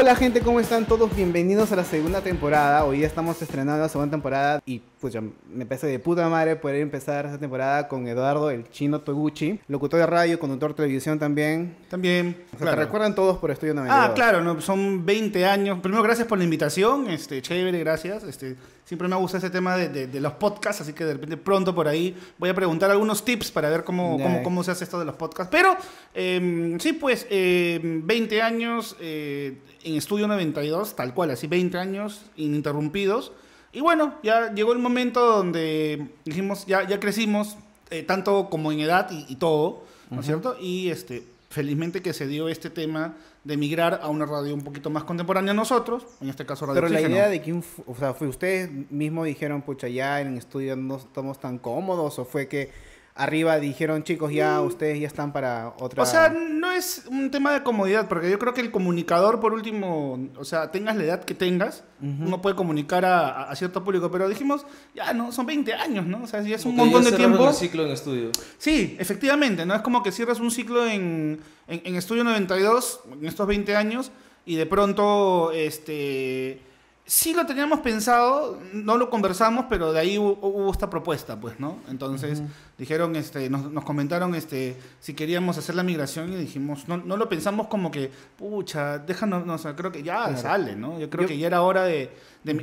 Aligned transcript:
Hola 0.00 0.14
gente, 0.14 0.40
¿cómo 0.42 0.60
están 0.60 0.86
todos? 0.86 1.12
Bienvenidos 1.16 1.72
a 1.72 1.76
la 1.76 1.82
segunda 1.82 2.20
temporada. 2.20 2.84
Hoy 2.84 3.00
ya 3.00 3.08
estamos 3.08 3.42
estrenando 3.42 3.82
la 3.82 3.88
segunda 3.88 4.12
temporada 4.12 4.60
y 4.64 4.80
pues 5.00 5.12
ya 5.14 5.20
me 5.20 5.64
parece 5.64 5.86
de 5.86 5.98
puta 5.98 6.28
madre 6.28 6.56
poder 6.56 6.76
empezar 6.80 7.26
esta 7.26 7.38
temporada 7.38 7.86
con 7.86 8.08
Eduardo, 8.08 8.50
el 8.50 8.68
chino 8.70 9.00
Toguchi, 9.00 9.60
locutor 9.68 10.00
de 10.00 10.06
radio, 10.06 10.38
conductor 10.38 10.70
de 10.70 10.74
televisión 10.76 11.18
también. 11.18 11.76
También, 11.88 12.36
O 12.54 12.58
sea, 12.58 12.70
te 12.70 12.76
recuerdan 12.76 13.14
todos 13.14 13.38
por 13.38 13.50
Estudio 13.50 13.74
92. 13.74 14.10
Ah, 14.10 14.14
claro, 14.14 14.40
no, 14.42 14.60
son 14.60 15.06
20 15.06 15.46
años. 15.46 15.78
Primero, 15.80 16.02
gracias 16.02 16.26
por 16.26 16.38
la 16.38 16.44
invitación. 16.44 17.08
Este, 17.08 17.40
chévere, 17.40 17.78
gracias. 17.78 18.24
Este, 18.24 18.56
siempre 18.84 19.06
me 19.06 19.14
gusta 19.16 19.38
ese 19.38 19.50
tema 19.50 19.76
de, 19.76 19.88
de- 19.88 20.06
de 20.08 20.20
los 20.20 20.32
podcasts, 20.32 20.82
así 20.82 20.92
que 20.92 21.04
de 21.04 21.12
repente 21.12 21.36
pronto 21.36 21.74
por 21.74 21.86
ahí 21.86 22.16
voy 22.38 22.48
a 22.50 22.54
preguntar 22.54 22.90
algunos 22.90 23.24
tips 23.24 23.50
para 23.52 23.68
ver 23.70 23.84
cómo, 23.84 24.18
cómo, 24.20 24.42
cómo 24.42 24.64
se 24.64 24.72
hace 24.72 24.82
esto 24.84 24.98
de 24.98 25.04
los 25.04 25.14
podcasts. 25.14 25.50
Pero 25.52 25.76
eh, 26.14 26.76
sí, 26.80 26.94
pues, 26.94 27.26
eh, 27.30 27.78
20 27.82 28.42
años 28.42 28.96
eh, 29.00 29.58
en 29.84 29.94
Estudio 29.94 30.26
92, 30.26 30.96
tal 30.96 31.14
cual, 31.14 31.30
así 31.30 31.46
20 31.46 31.78
años 31.78 32.22
ininterrumpidos. 32.36 33.32
Y 33.72 33.80
bueno, 33.80 34.14
ya 34.22 34.52
llegó 34.52 34.72
el 34.72 34.78
momento 34.78 35.24
donde 35.24 36.08
dijimos, 36.24 36.66
ya, 36.66 36.86
ya 36.86 36.98
crecimos, 37.00 37.56
eh, 37.90 38.02
tanto 38.02 38.48
como 38.50 38.72
en 38.72 38.80
edad 38.80 39.10
y, 39.10 39.26
y 39.28 39.36
todo, 39.36 39.84
¿no 40.10 40.20
es 40.20 40.26
cierto? 40.26 40.56
Y 40.60 40.88
este, 40.90 41.22
felizmente 41.50 42.02
que 42.02 42.12
se 42.12 42.26
dio 42.26 42.48
este 42.48 42.70
tema 42.70 43.14
de 43.44 43.56
migrar 43.56 44.00
a 44.02 44.08
una 44.08 44.26
radio 44.26 44.52
un 44.54 44.62
poquito 44.62 44.90
más 44.90 45.04
contemporánea 45.04 45.52
a 45.52 45.54
nosotros, 45.54 46.06
en 46.20 46.28
este 46.28 46.44
caso 46.44 46.66
Radio 46.66 46.82
Pero 46.82 46.88
la 46.88 46.98
Oxígeno. 46.98 47.16
idea 47.16 47.28
de 47.28 47.40
quién, 47.40 47.64
o 47.86 47.94
sea, 47.94 48.12
fue 48.12 48.28
ustedes 48.28 48.70
mismos 48.90 49.26
dijeron, 49.26 49.62
pucha, 49.62 49.88
ya 49.88 50.20
en 50.20 50.28
el 50.32 50.38
estudio 50.38 50.76
no 50.76 50.96
estamos 50.96 51.38
tan 51.40 51.58
cómodos, 51.58 52.18
o 52.18 52.24
fue 52.24 52.48
que 52.48 52.70
arriba 53.18 53.58
dijeron, 53.58 54.04
chicos, 54.04 54.32
ya 54.32 54.60
ustedes 54.60 55.00
ya 55.00 55.08
están 55.08 55.32
para 55.32 55.74
otra. 55.80 56.02
Mm. 56.02 56.06
O 56.06 56.06
sea, 56.06 56.28
no 56.28 56.70
es 56.70 57.02
un 57.10 57.30
tema 57.30 57.52
de 57.52 57.64
comodidad, 57.64 58.08
porque 58.08 58.30
yo 58.30 58.38
creo 58.38 58.54
que 58.54 58.60
el 58.60 58.70
comunicador, 58.70 59.40
por 59.40 59.52
último, 59.52 60.30
o 60.36 60.44
sea, 60.44 60.70
tengas 60.70 60.96
la 60.96 61.04
edad 61.04 61.24
que 61.24 61.34
tengas, 61.34 61.84
uno 62.00 62.40
puede 62.40 62.54
comunicar 62.54 63.04
a, 63.04 63.54
cierto 63.56 63.82
público, 63.82 64.08
pero 64.10 64.28
dijimos, 64.28 64.64
ya 64.94 65.12
no, 65.12 65.32
son 65.32 65.46
20 65.46 65.74
años, 65.74 66.06
¿no? 66.06 66.22
O 66.22 66.26
sea, 66.28 66.40
ya 66.42 66.54
es 66.54 66.64
un 66.64 66.76
montón 66.76 67.02
ya 67.02 67.10
de 67.10 67.16
tiempo. 67.16 67.48
el 67.48 67.54
ciclo 67.54 67.84
en 67.84 67.90
estudio. 67.90 68.30
Sí, 68.56 68.96
efectivamente, 69.00 69.66
¿no? 69.66 69.74
Es 69.74 69.82
como 69.82 70.02
que 70.04 70.12
cierras 70.12 70.38
un 70.38 70.52
ciclo 70.52 70.86
en, 70.86 71.40
en, 71.66 71.82
en 71.84 71.96
Estudio 71.96 72.22
92, 72.22 73.00
en 73.12 73.26
estos 73.26 73.46
20 73.48 73.74
años, 73.74 74.12
y 74.46 74.54
de 74.54 74.66
pronto, 74.66 75.50
este... 75.52 76.67
Sí 77.10 77.32
lo 77.32 77.46
teníamos 77.46 77.80
pensado, 77.80 78.60
no 78.74 78.98
lo 78.98 79.08
conversamos, 79.08 79.64
pero 79.70 79.94
de 79.94 79.98
ahí 80.00 80.18
hubo, 80.18 80.38
hubo 80.46 80.70
esta 80.70 80.90
propuesta, 80.90 81.40
pues, 81.40 81.58
¿no? 81.58 81.78
Entonces, 81.88 82.42
dijeron, 82.76 83.16
este, 83.16 83.48
nos, 83.48 83.72
nos 83.72 83.82
comentaron 83.82 84.34
este, 84.34 84.76
si 85.00 85.14
queríamos 85.14 85.56
hacer 85.56 85.74
la 85.74 85.82
migración 85.82 86.30
y 86.34 86.36
dijimos, 86.36 86.86
no, 86.86 86.98
no 86.98 87.16
lo 87.16 87.26
pensamos 87.26 87.68
como 87.68 87.90
que, 87.90 88.10
pucha, 88.36 88.98
déjanos, 88.98 89.46
no, 89.46 89.54
o 89.54 89.58
sea, 89.58 89.74
creo 89.74 89.90
que 89.90 90.02
ya 90.02 90.24
Claro. 90.26 90.36
sale, 90.36 90.76
¿no? 90.76 90.98
Yo 91.00 91.08
creo 91.08 91.22
Yo- 91.22 91.28
que 91.28 91.38
ya 91.38 91.46
era 91.46 91.62
hora 91.62 91.84
de, 91.84 92.10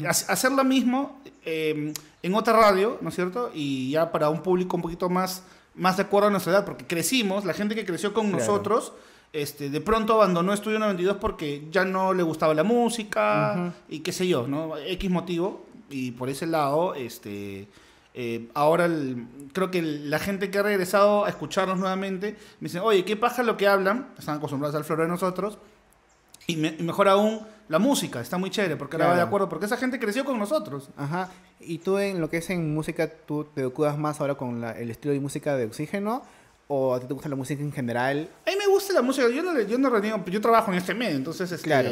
hacer 0.08 0.52
lo 0.52 0.64
mismo 0.64 1.20
eh, 1.44 1.92
en 2.22 2.36
otra 2.36 2.54
radio, 2.54 3.00
¿no 3.02 3.10
es 3.10 3.16
cierto? 3.16 3.50
Y 3.52 3.90
ya 3.90 4.12
para 4.12 4.30
un 4.30 4.44
público 4.44 4.76
un 4.76 4.84
poquito 4.84 5.10
más, 5.10 5.42
más 5.74 5.98
de 5.98 6.04
acuerdo 6.04 6.28
a 6.28 6.32
nuestra 6.32 6.54
edad, 6.54 6.66
porque 6.66 6.86
crecimos, 6.86 7.46
la 7.46 7.54
gente 7.54 7.74
que 7.74 7.84
creció 7.84 8.14
con 8.14 8.28
Claro. 8.30 8.40
nosotros, 8.46 8.94
este, 9.36 9.70
de 9.70 9.82
pronto 9.82 10.14
abandonó 10.14 10.54
Estudio 10.54 10.80
92 10.80 11.18
porque 11.18 11.68
ya 11.72 11.86
no 11.86 12.14
le 12.14 12.24
gustaba 12.24 12.54
la 12.54 12.64
música 12.64 13.74
y 13.90 14.00
qué 14.00 14.12
sé 14.12 14.28
yo, 14.28 14.48
¿no? 14.48 14.78
X 14.78 15.10
motivo. 15.12 15.66
Y 15.90 16.12
por 16.12 16.30
ese 16.30 16.48
lado, 16.48 16.96
este, 16.96 17.68
eh, 18.14 18.48
ahora 18.54 18.86
el- 18.86 19.28
creo 19.54 19.70
que 19.70 19.82
la 19.82 20.20
gente 20.20 20.50
que 20.50 20.58
ha 20.60 20.64
regresado 20.64 21.26
a 21.26 21.30
escucharnos 21.30 21.78
nuevamente 21.78 22.38
me 22.60 22.68
dicen, 22.68 22.82
oye, 22.84 23.06
qué 23.06 23.16
paja 23.16 23.44
lo 23.44 23.56
que 23.58 23.68
hablan, 23.68 24.08
están 24.18 24.38
acostumbrados 24.38 24.76
al 24.76 24.84
flor 24.84 25.02
de 25.02 25.08
nosotros. 25.08 25.58
Y, 26.48 26.58
me- 26.58 26.76
y 26.80 26.84
mejor 26.84 27.08
aún, 27.08 27.42
la 27.70 27.80
música, 27.80 28.22
está 28.22 28.38
muy 28.38 28.50
chévere, 28.52 28.76
porque 28.78 28.96
ahora 28.98 29.08
va 29.08 29.16
de 29.16 29.22
acuerdo, 29.28 29.50
porque 29.50 29.66
esa 29.66 29.78
gente 29.78 30.00
creció 30.00 30.24
con 30.26 30.38
nosotros. 30.38 30.90
Ajá. 30.96 31.30
¿Y 31.60 31.80
tú 31.80 31.98
en 31.98 32.22
lo 32.22 32.30
que 32.30 32.38
es 32.38 32.50
en 32.52 32.74
música, 32.74 33.10
tú 33.10 33.46
te 33.56 33.66
ocupas 33.66 33.98
más 33.98 34.22
ahora 34.22 34.36
con 34.36 34.62
la- 34.62 34.72
el 34.80 34.92
estilo 34.92 35.14
de 35.14 35.20
música 35.20 35.56
de 35.56 35.66
oxígeno? 35.66 36.22
¿O 36.68 36.96
a 36.96 37.00
ti 37.00 37.06
te 37.08 37.14
gusta 37.14 37.30
la 37.30 37.36
música 37.36 37.62
en 37.62 37.72
general? 37.72 38.28
A 38.46 38.50
mí 38.50 38.56
me 38.58 38.68
gusta 38.68 38.92
la 38.94 39.02
música, 39.04 39.30
yo 39.30 39.44
no, 39.44 39.60
yo 39.62 39.78
no 39.78 39.90
reniego, 39.90 40.24
yo 40.26 40.42
trabajo 40.42 40.72
en 40.72 40.78
este 40.80 40.94
medio, 40.96 41.16
entonces, 41.16 41.52
este, 41.52 41.64
Claro. 41.66 41.92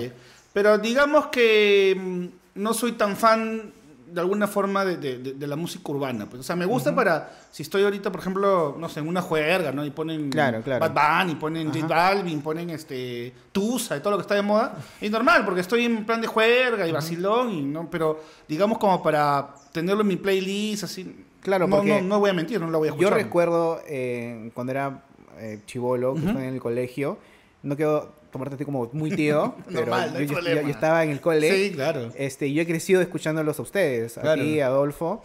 pero 0.51 0.77
digamos 0.79 1.27
que 1.27 1.95
mm, 1.99 2.25
no 2.61 2.73
soy 2.73 2.93
tan 2.93 3.15
fan 3.15 3.71
de 4.07 4.19
alguna 4.21 4.47
forma 4.47 4.85
de, 4.85 4.97
de- 4.97 5.17
de- 5.17 5.33
de 5.33 5.47
la 5.47 5.55
música 5.55 5.91
urbana, 5.91 6.27
pues, 6.27 6.39
o 6.39 6.43
sea, 6.43 6.55
me 6.55 6.65
gusta 6.67 6.93
para, 6.93 7.31
si 7.51 7.63
estoy 7.63 7.83
ahorita, 7.83 8.11
por 8.11 8.21
ejemplo, 8.21 8.75
no 8.79 8.87
sé, 8.89 8.99
en 8.99 9.07
una 9.07 9.21
juerga, 9.23 9.71
¿no? 9.71 9.83
Y 9.85 9.89
ponen 9.91 10.29
Claro, 10.29 10.61
claro. 10.61 10.87
Bad 10.93 11.23
Bunny, 11.25 11.35
ponen 11.35 11.71
J. 11.73 11.87
Balvin, 11.87 12.41
ponen 12.41 12.69
este, 12.71 13.33
Tusa 13.51 13.97
y 13.97 13.99
todo 14.01 14.11
lo 14.11 14.17
que 14.17 14.21
está 14.21 14.35
de 14.35 14.43
moda, 14.43 14.75
es 15.01 15.09
normal, 15.09 15.43
porque 15.45 15.61
estoy 15.61 15.85
en 15.85 16.05
plan 16.05 16.21
de 16.21 16.27
juerga 16.27 16.87
y 16.87 16.91
vacilón, 16.91 17.51
y, 17.51 17.61
¿no? 17.63 17.89
pero 17.89 18.19
digamos 18.47 18.77
como 18.77 19.01
para 19.01 19.53
tenerlo 19.71 20.01
en 20.01 20.07
mi 20.07 20.15
playlist, 20.17 20.83
así, 20.83 21.22
Claro, 21.43 21.67
no, 21.67 21.75
porque 21.77 22.01
no, 22.01 22.07
no 22.07 22.19
voy 22.19 22.29
a 22.29 22.33
mentir, 22.33 22.59
no 22.59 22.69
lo 22.69 22.79
voy 22.79 22.87
a 22.87 22.91
Yo 22.91 22.95
escuchar. 22.97 23.13
recuerdo 23.13 23.81
eh, 23.87 24.49
cuando 24.53 24.71
era 24.71 25.03
eh, 25.39 25.59
chivolo, 25.65 26.13
que 26.13 26.19
Ujú. 26.19 26.27
estaba 26.29 26.45
en 26.47 26.53
el 26.53 26.59
colegio, 26.61 27.17
no 27.61 27.75
quiero 27.75 28.13
tomarte 28.31 28.55
así 28.55 28.65
como 28.65 28.89
muy 28.93 29.11
tío, 29.11 29.53
pero 29.65 29.81
Normal, 29.81 30.13
no 30.13 30.19
yo, 30.21 30.39
yo- 30.39 30.61
yo 30.61 30.69
estaba 30.69 31.03
en 31.03 31.11
el 31.11 31.21
cole. 31.21 31.49
Sí, 31.69 31.71
claro. 31.75 32.09
Este, 32.15 32.51
yo 32.51 32.61
he 32.61 32.65
crecido 32.65 33.01
escuchándolos 33.01 33.59
a 33.59 33.61
ustedes, 33.61 34.17
a 34.17 34.21
Claro. 34.21 34.41
ti, 34.41 34.59
a 34.59 34.67
Adolfo, 34.67 35.21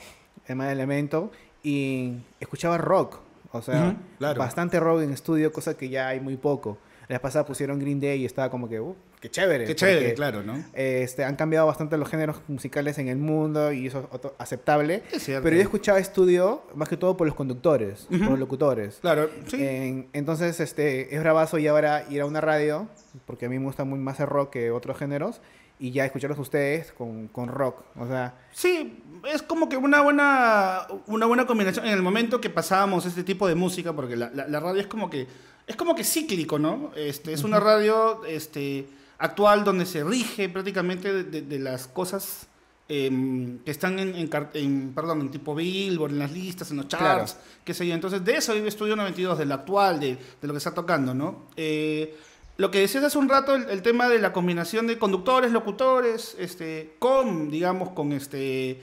Emma 0.46 0.70
Elemento, 0.72 1.30
y 1.62 2.14
escuchaba 2.40 2.78
rock, 2.78 3.18
o 3.52 3.62
sea, 3.62 3.96
claro. 4.18 4.38
bastante 4.38 4.78
rock 4.80 5.02
en 5.02 5.12
estudio, 5.12 5.52
cosa 5.52 5.76
que 5.76 5.88
ya 5.88 6.08
hay 6.08 6.20
muy 6.20 6.36
poco. 6.36 6.78
La 7.08 7.20
pasada 7.20 7.46
pusieron 7.46 7.78
Green 7.78 8.00
Day 8.00 8.20
y 8.22 8.24
estaba 8.26 8.50
como 8.50 8.68
que, 8.68 8.78
uh, 8.80 8.94
qué 9.20 9.30
chévere. 9.30 9.64
Qué 9.64 9.74
chévere, 9.74 9.98
porque, 10.00 10.14
claro, 10.14 10.42
¿no? 10.42 10.64
Este, 10.74 11.24
han 11.24 11.36
cambiado 11.36 11.66
bastante 11.66 11.96
los 11.96 12.08
géneros 12.08 12.36
musicales 12.48 12.98
en 12.98 13.08
el 13.08 13.18
mundo 13.18 13.72
y 13.72 13.86
eso 13.86 14.08
es 14.12 14.20
aceptable. 14.38 15.02
Es 15.12 15.24
cierto. 15.24 15.42
Pero 15.44 15.56
yo 15.56 15.62
escuchaba 15.62 15.98
estudio 15.98 16.62
más 16.74 16.88
que 16.88 16.96
todo 16.96 17.16
por 17.16 17.26
los 17.26 17.36
conductores, 17.36 18.06
por 18.08 18.20
los 18.30 18.38
locutores. 18.38 18.98
Claro, 19.00 19.28
sí. 19.46 19.56
En- 19.64 20.08
entonces, 20.12 20.60
este, 20.60 21.14
es 21.14 21.20
bravazo 21.20 21.58
y 21.58 21.66
ahora 21.66 22.04
ir 22.10 22.20
a 22.20 22.26
una 22.26 22.40
radio, 22.40 22.88
porque 23.26 23.46
a 23.46 23.48
mí 23.48 23.58
me 23.58 23.64
gusta 23.64 23.84
muy 23.84 23.98
más 23.98 24.20
el 24.20 24.26
rock 24.26 24.50
que 24.50 24.70
otros 24.70 24.96
géneros, 24.98 25.40
y 25.80 25.92
ya 25.92 26.04
escucharlos 26.04 26.38
ustedes 26.40 26.90
con, 26.90 27.28
con 27.28 27.48
rock. 27.48 27.82
O 27.96 28.06
sea, 28.08 28.34
Sí, 28.52 29.00
es 29.32 29.42
como 29.42 29.68
que 29.68 29.76
una 29.76 30.00
buena, 30.02 30.86
una 31.06 31.26
buena 31.26 31.46
combinación 31.46 31.86
en 31.86 31.92
el 31.92 32.02
momento 32.02 32.40
que 32.40 32.50
pasábamos 32.50 33.06
este 33.06 33.22
tipo 33.22 33.46
de 33.46 33.54
música, 33.54 33.92
porque 33.92 34.16
la, 34.16 34.28
la- 34.34 34.48
la 34.48 34.58
radio 34.60 34.80
es 34.80 34.88
como 34.88 35.08
que 35.08 35.26
es 35.68 35.76
como 35.76 35.94
que 35.94 36.02
cíclico, 36.02 36.58
¿no? 36.58 36.90
Este, 36.96 37.32
es 37.34 37.44
una 37.44 37.60
radio 37.60 38.24
este, 38.24 38.86
actual 39.18 39.64
donde 39.64 39.84
se 39.86 40.04
rige 40.04 40.48
prácticamente 40.48 41.12
de, 41.12 41.24
de- 41.24 41.42
de 41.42 41.58
las 41.58 41.88
cosas 41.88 42.46
em, 42.88 43.58
que 43.64 43.70
están 43.70 43.98
en, 43.98 44.14
en 44.14 44.28
car- 44.28 44.50
en, 44.54 44.92
perdón, 44.94 45.20
en 45.22 45.30
tipo 45.30 45.54
Billboard, 45.54 46.12
en 46.12 46.18
las 46.20 46.32
listas, 46.32 46.70
en 46.70 46.78
los 46.78 46.88
charts, 46.88 47.36
qué 47.64 47.74
sé 47.74 47.86
yo. 47.86 47.94
Entonces, 47.94 48.24
de 48.24 48.36
eso 48.36 48.54
vive 48.54 48.68
Estudio 48.68 48.96
92, 48.96 49.38
del 49.38 49.52
actual, 49.52 50.00
de, 50.00 50.16
de 50.40 50.46
lo 50.48 50.52
que 50.54 50.58
está 50.58 50.72
tocando, 50.72 51.12
¿no? 51.14 51.44
Eh, 51.56 52.16
lo 52.56 52.70
que 52.70 52.80
decías 52.80 53.04
hace 53.04 53.18
un 53.18 53.28
rato, 53.28 53.54
el, 53.54 53.68
el 53.70 53.82
tema 53.82 54.08
de 54.08 54.18
la 54.18 54.32
combinación 54.32 54.86
de 54.86 54.98
conductores, 54.98 55.52
locutores, 55.52 56.34
este, 56.38 56.94
con, 56.98 57.50
digamos, 57.50 57.90
con 57.90 58.12
este, 58.12 58.80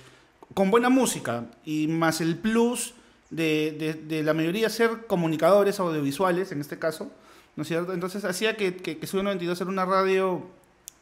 con 0.54 0.70
buena 0.72 0.90
música 0.90 1.46
y 1.66 1.88
más 1.88 2.22
el 2.22 2.38
plus 2.38 2.94
de- 3.32 4.00
de 4.08 4.24
la 4.24 4.34
mayoría 4.34 4.70
ser 4.70 5.08
comunicadores 5.08 5.80
audiovisuales, 5.80 6.52
en 6.52 6.62
este 6.62 6.78
caso, 6.80 7.12
¿no 7.56 7.62
es 7.64 7.68
cierto? 7.68 7.94
Entonces 7.94 8.24
hacía 8.26 8.56
que, 8.58 8.76
que, 8.78 8.98
que 8.98 9.06
Estudio 9.06 9.24
92 9.24 9.60
era 9.62 9.70
una 9.70 9.86
radio 9.86 10.46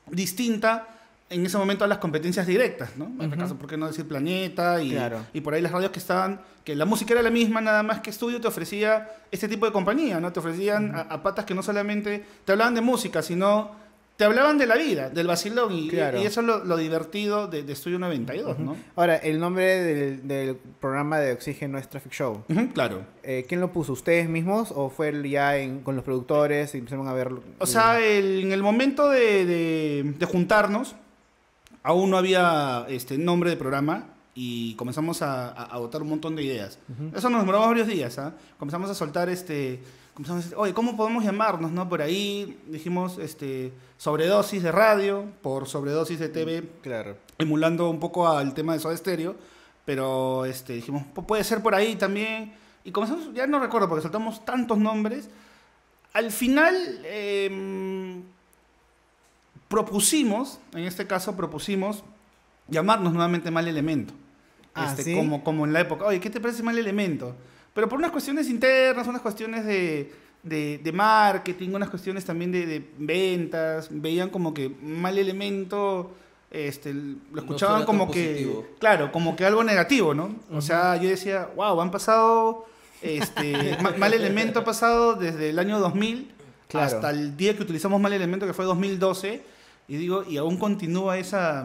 distinta 0.09 0.87
en 1.29 1.45
ese 1.45 1.57
momento 1.57 1.83
a 1.83 1.87
las 1.87 1.97
competencias 1.97 2.45
directas, 2.45 2.95
¿no? 2.95 3.05
En 3.05 3.13
este 3.21 3.27
Ujú. 3.29 3.37
caso, 3.39 3.55
¿por 3.57 3.67
qué 3.67 3.75
no 3.77 3.87
decir 3.87 4.07
Planeta? 4.07 4.81
Y, 4.83 4.91
Claro. 4.91 5.25
y 5.33 5.41
por 5.41 5.53
ahí 5.53 5.61
las 5.61 5.71
radios 5.71 5.91
que 5.91 5.99
estaban, 5.99 6.41
que 6.63 6.75
la 6.75 6.85
música 6.85 7.13
era 7.13 7.23
la 7.23 7.31
misma, 7.31 7.59
nada 7.61 7.81
más 7.81 8.01
que 8.01 8.11
estudio 8.11 8.39
te 8.39 8.47
ofrecía 8.47 9.09
este 9.31 9.47
tipo 9.47 9.65
de 9.65 9.71
compañía, 9.71 10.19
¿no? 10.19 10.31
Te 10.31 10.39
ofrecían 10.39 10.93
a, 10.93 11.01
a 11.01 11.23
patas 11.23 11.45
que 11.45 11.55
no 11.55 11.63
solamente 11.63 12.23
te 12.45 12.51
hablaban 12.51 12.75
de 12.75 12.81
música, 12.81 13.23
sino 13.23 13.71
te 14.15 14.25
hablaban 14.25 14.57
de 14.59 14.67
la 14.67 14.75
vida, 14.75 15.09
del 15.09 15.25
vacilón, 15.27 15.73
y, 15.73 15.89
Claro. 15.89 16.21
y 16.21 16.25
eso 16.25 16.41
es 16.41 16.47
lo, 16.47 16.63
lo 16.63 16.77
divertido 16.77 17.47
de, 17.47 17.63
de 17.63 17.73
Estudio 17.73 17.97
92, 17.97 18.59
¿no? 18.59 18.75
ahora, 18.95 19.15
el 19.17 19.39
nombre 19.39 19.81
del, 19.83 20.27
del 20.27 20.55
programa 20.79 21.17
de 21.19 21.33
Oxígeno 21.33 21.77
es 21.79 21.89
Traffic 21.89 22.11
Show. 22.13 22.43
Claro. 22.73 23.05
Eh, 23.23 23.45
¿Quién 23.49 23.59
lo 23.59 23.71
puso? 23.71 23.91
¿Ustedes 23.93 24.29
mismos 24.29 24.71
o 24.75 24.89
fue 24.89 25.27
ya 25.29 25.57
en- 25.57 25.79
con 25.81 25.95
los 25.95 26.03
productores 26.05 26.75
y 26.75 26.77
empezaron 26.77 27.07
a 27.07 27.13
ver? 27.13 27.31
O 27.57 27.65
sea, 27.65 27.99
el- 27.99 28.41
en 28.43 28.51
el 28.51 28.61
momento 28.61 29.09
de, 29.09 29.45
de- 29.45 30.13
de 30.17 30.25
juntarnos, 30.25 30.95
aún 31.81 32.11
no 32.11 32.17
había 32.17 32.85
este 32.89 33.17
nombre 33.17 33.49
de 33.49 33.57
programa 33.57 34.09
y 34.35 34.75
comenzamos 34.75 35.21
a, 35.21 35.49
a, 35.49 35.63
a 35.65 35.77
botar 35.79 36.01
un 36.01 36.09
montón 36.09 36.35
de 36.35 36.43
ideas. 36.43 36.77
Eso 37.15 37.29
nos 37.29 37.41
demoró 37.41 37.59
varios 37.61 37.87
días, 37.87 38.17
¿ah? 38.19 38.33
Comenzamos 38.57 38.89
a 38.89 38.93
soltar 38.95 39.29
este... 39.29 39.79
Comenzamos 40.13 40.41
a 40.41 40.43
decir, 40.43 40.57
oye, 40.59 40.73
¿cómo 40.75 40.95
podemos 40.95 41.23
llamarnos, 41.23 41.71
no? 41.71 41.89
Por 41.89 42.01
ahí 42.01 42.59
dijimos, 42.67 43.17
este, 43.17 43.73
sobredosis 43.97 44.61
de 44.61 44.71
radio, 44.71 45.25
por 45.41 45.67
sobredosis 45.67 46.19
de 46.19 46.29
TV, 46.29 46.69
Claro. 46.83 47.17
emulando 47.39 47.89
un 47.89 47.99
poco 47.99 48.27
al 48.27 48.53
tema 48.53 48.73
de 48.73 48.79
Soda 48.79 48.95
Stereo, 48.95 49.35
pero 49.85 50.45
este, 50.45 50.73
dijimos, 50.73 51.03
"Pu- 51.15 51.25
puede 51.25 51.43
ser 51.43 51.63
por 51.63 51.73
ahí 51.73 51.95
también. 51.95 52.53
Y 52.83 52.91
comenzamos, 52.91 53.33
ya 53.33 53.47
no 53.47 53.59
recuerdo 53.59 53.89
porque 53.89 54.03
soltamos 54.03 54.45
tantos 54.45 54.77
nombres. 54.77 55.29
Al 56.13 56.31
final, 56.31 56.75
em, 57.05 58.21
propusimos, 59.67 60.59
en 60.73 60.83
este 60.83 61.07
caso 61.07 61.35
propusimos 61.35 62.03
llamarnos 62.67 63.13
nuevamente 63.13 63.49
Mal 63.51 63.67
Elemento. 63.67 64.13
Ah, 64.75 64.85
Este, 64.89 65.03
¿sí? 65.03 65.15
como, 65.15 65.43
como 65.43 65.65
en 65.65 65.73
la 65.73 65.79
época, 65.81 66.05
oye, 66.05 66.19
¿qué 66.19 66.29
te 66.29 66.39
parece 66.39 66.61
Mal 66.63 66.77
Elemento? 66.77 67.35
Pero 67.73 67.89
por 67.89 67.97
unas 67.99 68.11
cuestiones 68.11 68.49
internas, 68.49 69.07
unas 69.07 69.21
cuestiones 69.21 69.65
de, 69.65 70.11
de, 70.43 70.79
de 70.83 70.91
marketing, 70.91 71.69
unas 71.73 71.89
cuestiones 71.89 72.23
también 72.25 72.51
de, 72.51 72.65
de 72.65 72.85
ventas, 72.97 73.87
veían 73.91 74.29
como 74.29 74.53
que 74.53 74.69
Mal 74.69 75.17
Elemento, 75.17 76.11
este, 76.51 76.93
lo 76.93 77.17
escuchaban 77.41 77.83
como 77.85 78.11
que, 78.11 78.25
positivo. 78.31 78.67
claro, 78.79 79.11
como 79.11 79.35
que 79.35 79.45
algo 79.45 79.63
negativo, 79.63 80.13
¿no? 80.13 80.35
O 80.51 80.61
sea, 80.61 80.97
yo 80.97 81.09
decía, 81.09 81.49
wow, 81.55 81.81
han 81.81 81.89
pasado, 81.89 82.65
este, 83.01 83.75
Ma- 83.81 83.95
Mal 83.97 84.13
Elemento 84.13 84.59
ha 84.59 84.63
pasado 84.63 85.15
desde 85.15 85.49
el 85.49 85.59
año 85.59 85.79
2000 85.79 86.31
Claro. 86.67 86.87
hasta 86.87 87.11
el 87.11 87.37
día 87.37 87.55
que 87.55 87.61
utilizamos 87.61 88.01
Mal 88.01 88.13
Elemento, 88.13 88.47
que 88.47 88.53
fue 88.53 88.65
2012, 88.65 89.41
y 89.87 89.97
digo, 89.97 90.23
y 90.27 90.37
aún 90.37 90.57
continúa 90.57 91.17
esa, 91.19 91.59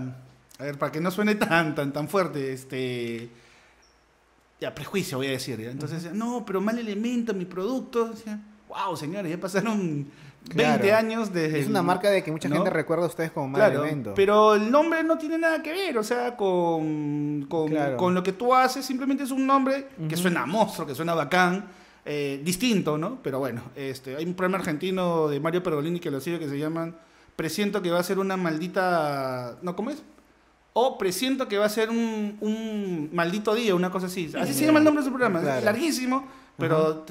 a 0.59 0.63
ver, 0.65 0.77
para 0.79 0.93
que 0.93 1.01
no 1.01 1.11
suene 1.11 1.35
tan, 1.35 1.75
tan, 1.75 1.93
tan 1.95 2.09
fuerte, 2.09 2.53
este, 2.53 3.29
ya, 4.61 4.75
prejuicio 4.75 5.19
voy 5.19 5.29
a 5.29 5.31
decir, 5.31 5.61
¿ya? 5.61 5.71
entonces, 5.71 6.13
no, 6.13 6.45
pero 6.47 6.61
Mal 6.61 6.79
Elemento, 6.79 7.33
mi 7.35 7.45
producto, 7.45 8.13
wow, 8.69 8.97
señores, 8.97 9.31
ya 9.31 9.39
pasaron 9.39 10.07
20 10.55 10.81
Claro. 10.81 10.97
años 10.97 11.33
desde... 11.33 11.61
Es 11.61 11.67
una 11.69 11.83
marca 11.83 12.11
de 12.11 12.23
que 12.23 12.31
mucha 12.33 12.49
¿no? 12.49 12.57
gente 12.57 12.71
recuerda 12.71 13.05
a 13.05 13.09
ustedes 13.09 13.31
como 13.31 13.49
mal 13.49 13.61
Claro, 13.61 13.83
elemento. 13.83 14.15
pero 14.15 14.55
el 14.55 14.71
nombre 14.71 15.03
no 15.05 15.19
tiene 15.19 15.39
nada 15.39 15.63
que 15.63 15.73
ver, 15.73 15.99
o 15.99 16.03
sea, 16.03 16.37
con, 16.37 17.47
con, 17.49 17.69
Claro. 17.69 17.97
con 17.97 18.15
lo 18.15 18.23
que 18.23 18.33
tú 18.33 18.55
haces, 18.55 18.85
simplemente 18.85 19.25
es 19.25 19.31
un 19.31 19.47
nombre 19.47 19.89
que 20.09 20.17
suena 20.17 20.43
a 20.43 20.47
monstruo, 20.47 20.87
que 20.87 20.95
suena 20.95 21.15
bacán, 21.15 21.67
eh, 22.05 22.41
distinto, 22.43 22.97
¿no? 22.97 23.19
Pero 23.23 23.39
bueno, 23.39 23.61
este, 23.77 24.17
hay 24.17 24.25
un 24.25 24.35
programa 24.35 24.59
argentino 24.59 25.29
de 25.29 25.41
Mario 25.41 25.63
Pergolini 25.63 26.01
que 26.01 26.11
lo 26.11 26.21
sigue 26.21 26.39
que 26.39 26.49
se 26.49 26.59
llaman 26.59 26.97
Presiento 27.37 27.83
que 27.83 27.91
va 27.91 28.01
a 28.01 28.03
ser 28.03 28.19
una 28.19 28.37
maldita... 28.37 29.59
¿No, 29.63 29.77
cómo 29.77 29.91
es? 29.91 30.03
O 30.81 30.97
presiento 30.97 31.49
que 31.49 31.59
va 31.59 31.67
a 31.67 31.69
ser 31.69 31.91
un, 31.91 32.37
un 32.41 33.11
maldito 33.13 33.53
día, 33.53 33.75
una 33.75 33.91
cosa 33.91 34.07
así. 34.07 34.31
Así 34.39 34.55
se 34.55 34.65
llama 34.65 34.79
el 34.79 34.85
nombre 34.85 35.03
de 35.03 35.09
su 35.09 35.13
programa. 35.13 35.41
Claro. 35.41 35.59
Es 35.59 35.65
larguísimo, 35.65 36.25
pero 36.57 37.05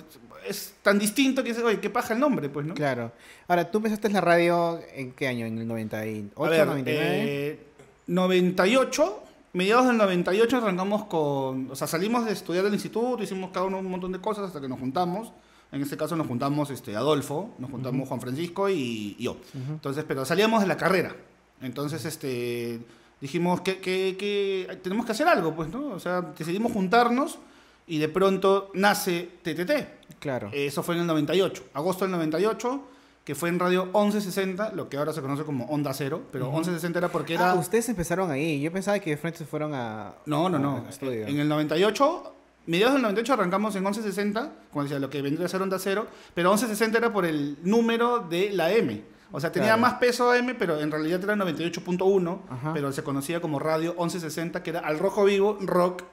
es 0.48 0.76
tan 0.82 0.98
distinto 0.98 1.44
que 1.44 1.50
dices, 1.50 1.66
oye, 1.66 1.82
qué 1.82 1.90
paja 1.90 2.14
el 2.14 2.22
nombre, 2.22 2.48
pues, 2.48 2.66
¿no? 2.66 2.74
Claro. 2.76 3.12
Ahora, 3.46 3.70
¿tú 3.70 3.80
empezaste 3.80 4.08
en 4.08 4.14
la 4.14 4.22
radio 4.22 4.80
en 4.96 5.12
qué 5.12 5.28
año? 5.28 5.46
¿En 5.46 5.58
el 5.58 5.68
98, 5.68 6.46
A 6.46 6.50
ver, 6.50 6.66
99? 6.66 7.06
eh, 7.12 7.60
98, 8.08 9.24
mediados 9.52 9.88
del 9.88 9.98
98 9.98 10.58
arrancamos 10.58 11.04
con, 11.06 11.70
o 11.70 11.76
sea, 11.76 11.88
salimos 11.88 12.26
de 12.26 12.32
estudiar 12.32 12.64
del 12.64 12.74
instituto, 12.74 13.22
hicimos 13.22 13.52
cada 13.52 13.66
uno 13.66 13.80
un 13.80 13.92
montón 13.92 14.14
de 14.14 14.22
cosas 14.22 14.46
hasta 14.46 14.62
que 14.62 14.70
nos 14.70 14.80
juntamos. 14.80 15.34
En 15.74 15.82
este 15.82 15.98
caso 15.98 16.16
nos 16.16 16.28
juntamos 16.28 16.70
este, 16.70 16.96
Adolfo, 16.96 17.54
nos 17.58 17.70
juntamos 17.70 18.08
Juan 18.08 18.22
Francisco 18.22 18.70
y, 18.70 19.18
y 19.20 19.24
yo. 19.26 19.36
Entonces, 19.54 20.06
pero 20.08 20.24
salíamos 20.24 20.62
de 20.62 20.68
la 20.68 20.78
carrera. 20.78 21.14
Entonces, 21.62 22.06
este, 22.06 22.80
dijimos 23.22 23.62
que, 23.62 23.80
que- 23.80 24.16
que 24.18 24.78
tenemos 24.84 25.06
que 25.06 25.12
hacer 25.12 25.28
algo, 25.28 25.56
pues, 25.56 25.70
¿no? 25.70 25.88
O 25.90 26.00
sea, 26.00 26.22
decidimos 26.38 26.72
juntarnos 26.72 27.40
y 27.88 27.98
de 28.00 28.10
pronto 28.10 28.70
nace 28.74 29.30
TTT. 29.44 30.18
Claro. 30.20 30.50
Eso 30.54 30.84
fue 30.84 30.96
en 30.96 31.02
el 31.02 31.08
98, 31.08 31.64
agosto 31.74 32.06
del 32.06 32.12
98, 32.12 32.82
que 33.24 33.36
fue 33.36 33.50
en 33.50 33.60
radio 33.60 33.86
1160, 33.86 34.72
lo 34.74 34.88
que 34.90 34.98
ahora 34.98 35.12
se 35.14 35.22
conoce 35.22 35.44
como 35.44 35.66
Onda 35.66 35.94
Cero, 35.94 36.24
pero 36.32 36.46
1160 36.46 36.98
era 37.00 37.10
porque 37.10 37.34
era... 37.34 37.52
Ah, 37.52 37.56
ustedes 37.56 37.88
empezaron 37.90 38.32
ahí. 38.32 38.62
Yo 38.62 38.72
pensaba 38.72 38.98
que 39.00 39.10
de 39.12 39.18
frente 39.18 39.40
se 39.40 39.46
fueron 39.46 39.74
a. 39.74 40.14
No, 40.26 40.48
no, 40.50 40.58
no. 40.58 40.86
estudio. 40.90 41.28
En 41.28 41.38
el 41.40 41.48
98, 41.50 42.34
mediados 42.68 42.94
del 42.94 43.02
98 43.04 43.34
arrancamos 43.34 43.76
en 43.76 43.84
1160, 43.84 44.52
como 44.72 44.84
decía, 44.84 44.98
lo 45.00 45.10
que 45.10 45.22
vendría 45.22 45.46
a 45.46 45.50
ser 45.50 45.62
Onda 45.62 45.78
Cero, 45.78 46.08
pero 46.34 46.50
1160 46.52 46.98
era 46.98 47.12
por 47.14 47.26
el 47.26 47.58
número 47.64 48.20
de 48.20 48.52
la 48.52 48.72
M. 48.72 49.02
O 49.32 49.40
sea, 49.40 49.52
tenía 49.52 49.70
Claro. 49.76 49.82
más 49.82 49.94
peso 49.96 50.34
M, 50.34 50.56
pero 50.56 50.80
en 50.80 50.90
realidad 50.92 51.22
era 51.24 51.36
98.1, 51.36 52.42
Ajá. 52.50 52.74
pero 52.74 52.92
se 52.92 53.04
conocía 53.04 53.42
como 53.42 53.60
radio 53.60 53.92
1160, 53.98 54.64
que 54.64 54.70
era 54.72 54.80
al 54.80 55.00
rojo 55.00 55.26
vivo, 55.26 55.58
rock, 55.62 56.04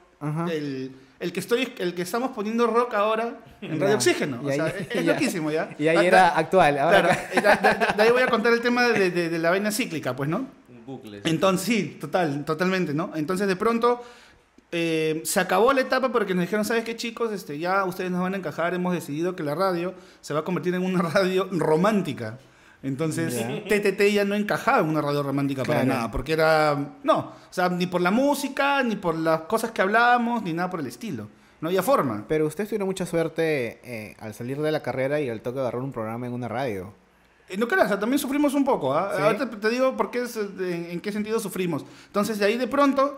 el, 0.51 0.91
el 1.19 1.31
que 1.33 1.39
estoy, 1.39 1.71
el 1.77 1.93
que 1.93 2.01
estamos 2.01 2.31
poniendo 2.31 2.65
rock 2.67 2.93
ahora 2.95 3.37
en 3.61 3.73
Ya. 3.75 3.79
Radio 3.79 3.95
Oxígeno. 3.95 4.39
Y 4.43 4.45
O 4.47 4.51
sea, 4.51 4.65
ahí- 4.65 4.73
es, 4.89 4.97
es 4.97 5.05
ya. 5.05 5.13
loquísimo, 5.13 5.51
¿ya? 5.51 5.69
Y 5.77 5.87
ahí 5.87 5.95
Da- 5.97 6.03
era 6.05 6.17
da- 6.21 6.37
actual. 6.37 6.77
Ahora 6.79 7.01
Claro, 7.31 7.41
da- 7.61 7.75
da- 7.75 7.93
de 7.95 8.03
ahí 8.03 8.11
voy 8.11 8.21
a 8.23 8.27
contar 8.27 8.51
el 8.53 8.61
tema 8.61 8.83
de, 8.89 9.11
de- 9.11 9.29
de 9.29 9.39
la 9.39 9.49
vaina 9.51 9.71
cíclica, 9.71 10.15
pues, 10.15 10.29
¿no? 10.29 10.47
Un 10.69 10.85
bucle. 10.85 11.21
Entonces, 11.23 11.65
sí, 11.65 11.97
total, 12.01 12.43
totalmente, 12.43 12.93
¿no? 12.93 13.11
Entonces, 13.15 13.47
de 13.47 13.55
pronto, 13.55 14.03
eh, 14.71 15.21
se 15.25 15.39
acabó 15.39 15.71
la 15.73 15.81
etapa 15.81 16.11
porque 16.11 16.33
nos 16.33 16.41
dijeron, 16.43 16.65
¿sabes 16.65 16.83
qué, 16.83 16.95
chicos? 16.95 17.31
Este, 17.31 17.59
ya 17.59 17.85
ustedes 17.85 18.09
nos 18.11 18.21
van 18.21 18.33
a 18.33 18.37
encajar, 18.37 18.73
hemos 18.73 18.93
decidido 18.93 19.35
que 19.35 19.43
la 19.43 19.55
radio 19.55 19.93
se 20.21 20.33
va 20.33 20.41
a 20.41 20.43
convertir 20.43 20.73
en 20.75 20.83
una 20.83 21.01
radio 21.13 21.47
romántica. 21.51 22.39
Entonces, 22.85 23.33
Ya. 23.39 23.63
TTT 23.67 24.11
ya 24.13 24.25
no 24.25 24.35
encajaba 24.35 24.79
en 24.79 24.89
una 24.89 25.01
radio 25.01 25.23
romántica 25.23 25.63
para 25.63 25.83
nada, 25.83 26.11
porque 26.11 26.33
era, 26.33 26.93
no, 27.03 27.17
o 27.17 27.33
sea, 27.49 27.67
ni 27.69 27.87
por 27.87 27.99
la 27.99 28.11
música, 28.11 28.83
ni 28.83 28.95
por 28.95 29.15
las 29.15 29.41
cosas 29.41 29.71
que 29.71 29.81
hablábamos, 29.81 30.43
ni 30.43 30.53
nada 30.53 30.69
por 30.69 30.79
el 30.79 30.87
estilo. 30.87 31.27
No 31.61 31.69
había 31.69 31.81
forma. 31.81 32.25
Pero 32.27 32.45
ustedes 32.45 32.69
tuvieron 32.69 32.87
mucha 32.87 33.05
suerte 33.07 33.79
eh, 33.83 34.15
al 34.19 34.33
salir 34.35 34.61
de 34.61 34.71
la 34.71 34.83
carrera 34.83 35.19
y 35.19 35.29
al 35.29 35.41
toque 35.41 35.55
de 35.55 35.61
agarrar 35.61 35.81
un 35.81 35.91
programa 35.91 36.27
en 36.27 36.33
una 36.33 36.47
radio. 36.47 36.93
Eh, 37.49 37.57
No 37.57 37.67
creas, 37.67 37.89
también 37.99 38.19
sufrimos 38.19 38.53
un 38.53 38.63
poco. 38.63 38.93
¿Sí? 38.93 39.21
Ahorita 39.21 39.49
te 39.49 39.69
digo 39.69 39.97
por 39.97 40.11
qué 40.11 40.23
es, 40.23 40.37
en, 40.37 40.87
en 40.91 41.01
qué 41.01 41.11
sentido 41.11 41.39
sufrimos. 41.39 41.83
Entonces, 42.07 42.37
de 42.37 42.45
ahí 42.45 42.57
de 42.57 42.67
pronto 42.67 43.17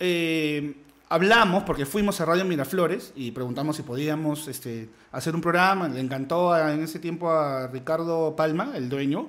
eh, 0.00 0.74
hablamos, 1.12 1.62
porque 1.64 1.86
fuimos 1.86 2.20
a 2.20 2.24
Radio 2.24 2.44
Miraflores 2.44 3.12
y 3.14 3.30
preguntamos 3.32 3.76
si 3.76 3.82
podíamos 3.82 4.48
este, 4.48 4.88
hacer 5.12 5.34
un 5.34 5.40
programa. 5.40 5.88
Le 5.88 6.00
encantó 6.00 6.52
a- 6.52 6.72
en 6.72 6.82
ese 6.82 6.98
tiempo 6.98 7.30
a 7.30 7.66
Ricardo 7.68 8.34
Palma, 8.36 8.72
el 8.74 8.88
dueño, 8.88 9.28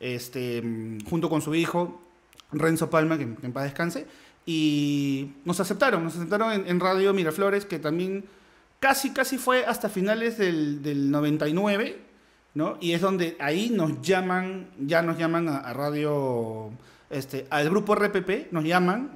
este, 0.00 0.62
mm, 0.62 1.00
junto 1.08 1.28
con 1.28 1.42
su 1.42 1.54
hijo, 1.54 2.00
Renzo 2.52 2.88
Palma, 2.90 3.18
que, 3.18 3.34
que 3.34 3.46
en 3.46 3.52
paz 3.52 3.64
descanse. 3.64 4.06
Y 4.46 5.32
nos 5.44 5.58
aceptaron, 5.60 6.04
nos 6.04 6.14
aceptaron 6.16 6.52
en, 6.52 6.66
en 6.68 6.78
Radio 6.80 7.12
Miraflores, 7.12 7.64
que 7.66 7.78
también 7.78 8.24
casi, 8.78 9.10
casi 9.12 9.38
fue 9.38 9.64
hasta 9.66 9.88
finales 9.88 10.38
del, 10.38 10.82
del 10.82 11.10
99. 11.10 11.98
¿no? 12.54 12.78
Y 12.80 12.92
es 12.92 13.00
donde 13.02 13.36
ahí 13.40 13.70
nos 13.70 14.00
llaman, 14.00 14.68
ya 14.78 15.02
nos 15.02 15.18
llaman 15.18 15.48
a, 15.48 15.58
a 15.58 15.72
radio, 15.74 16.70
este, 17.10 17.46
al 17.50 17.68
grupo 17.68 17.94
RPP, 17.94 18.50
nos 18.52 18.64
llaman 18.64 19.10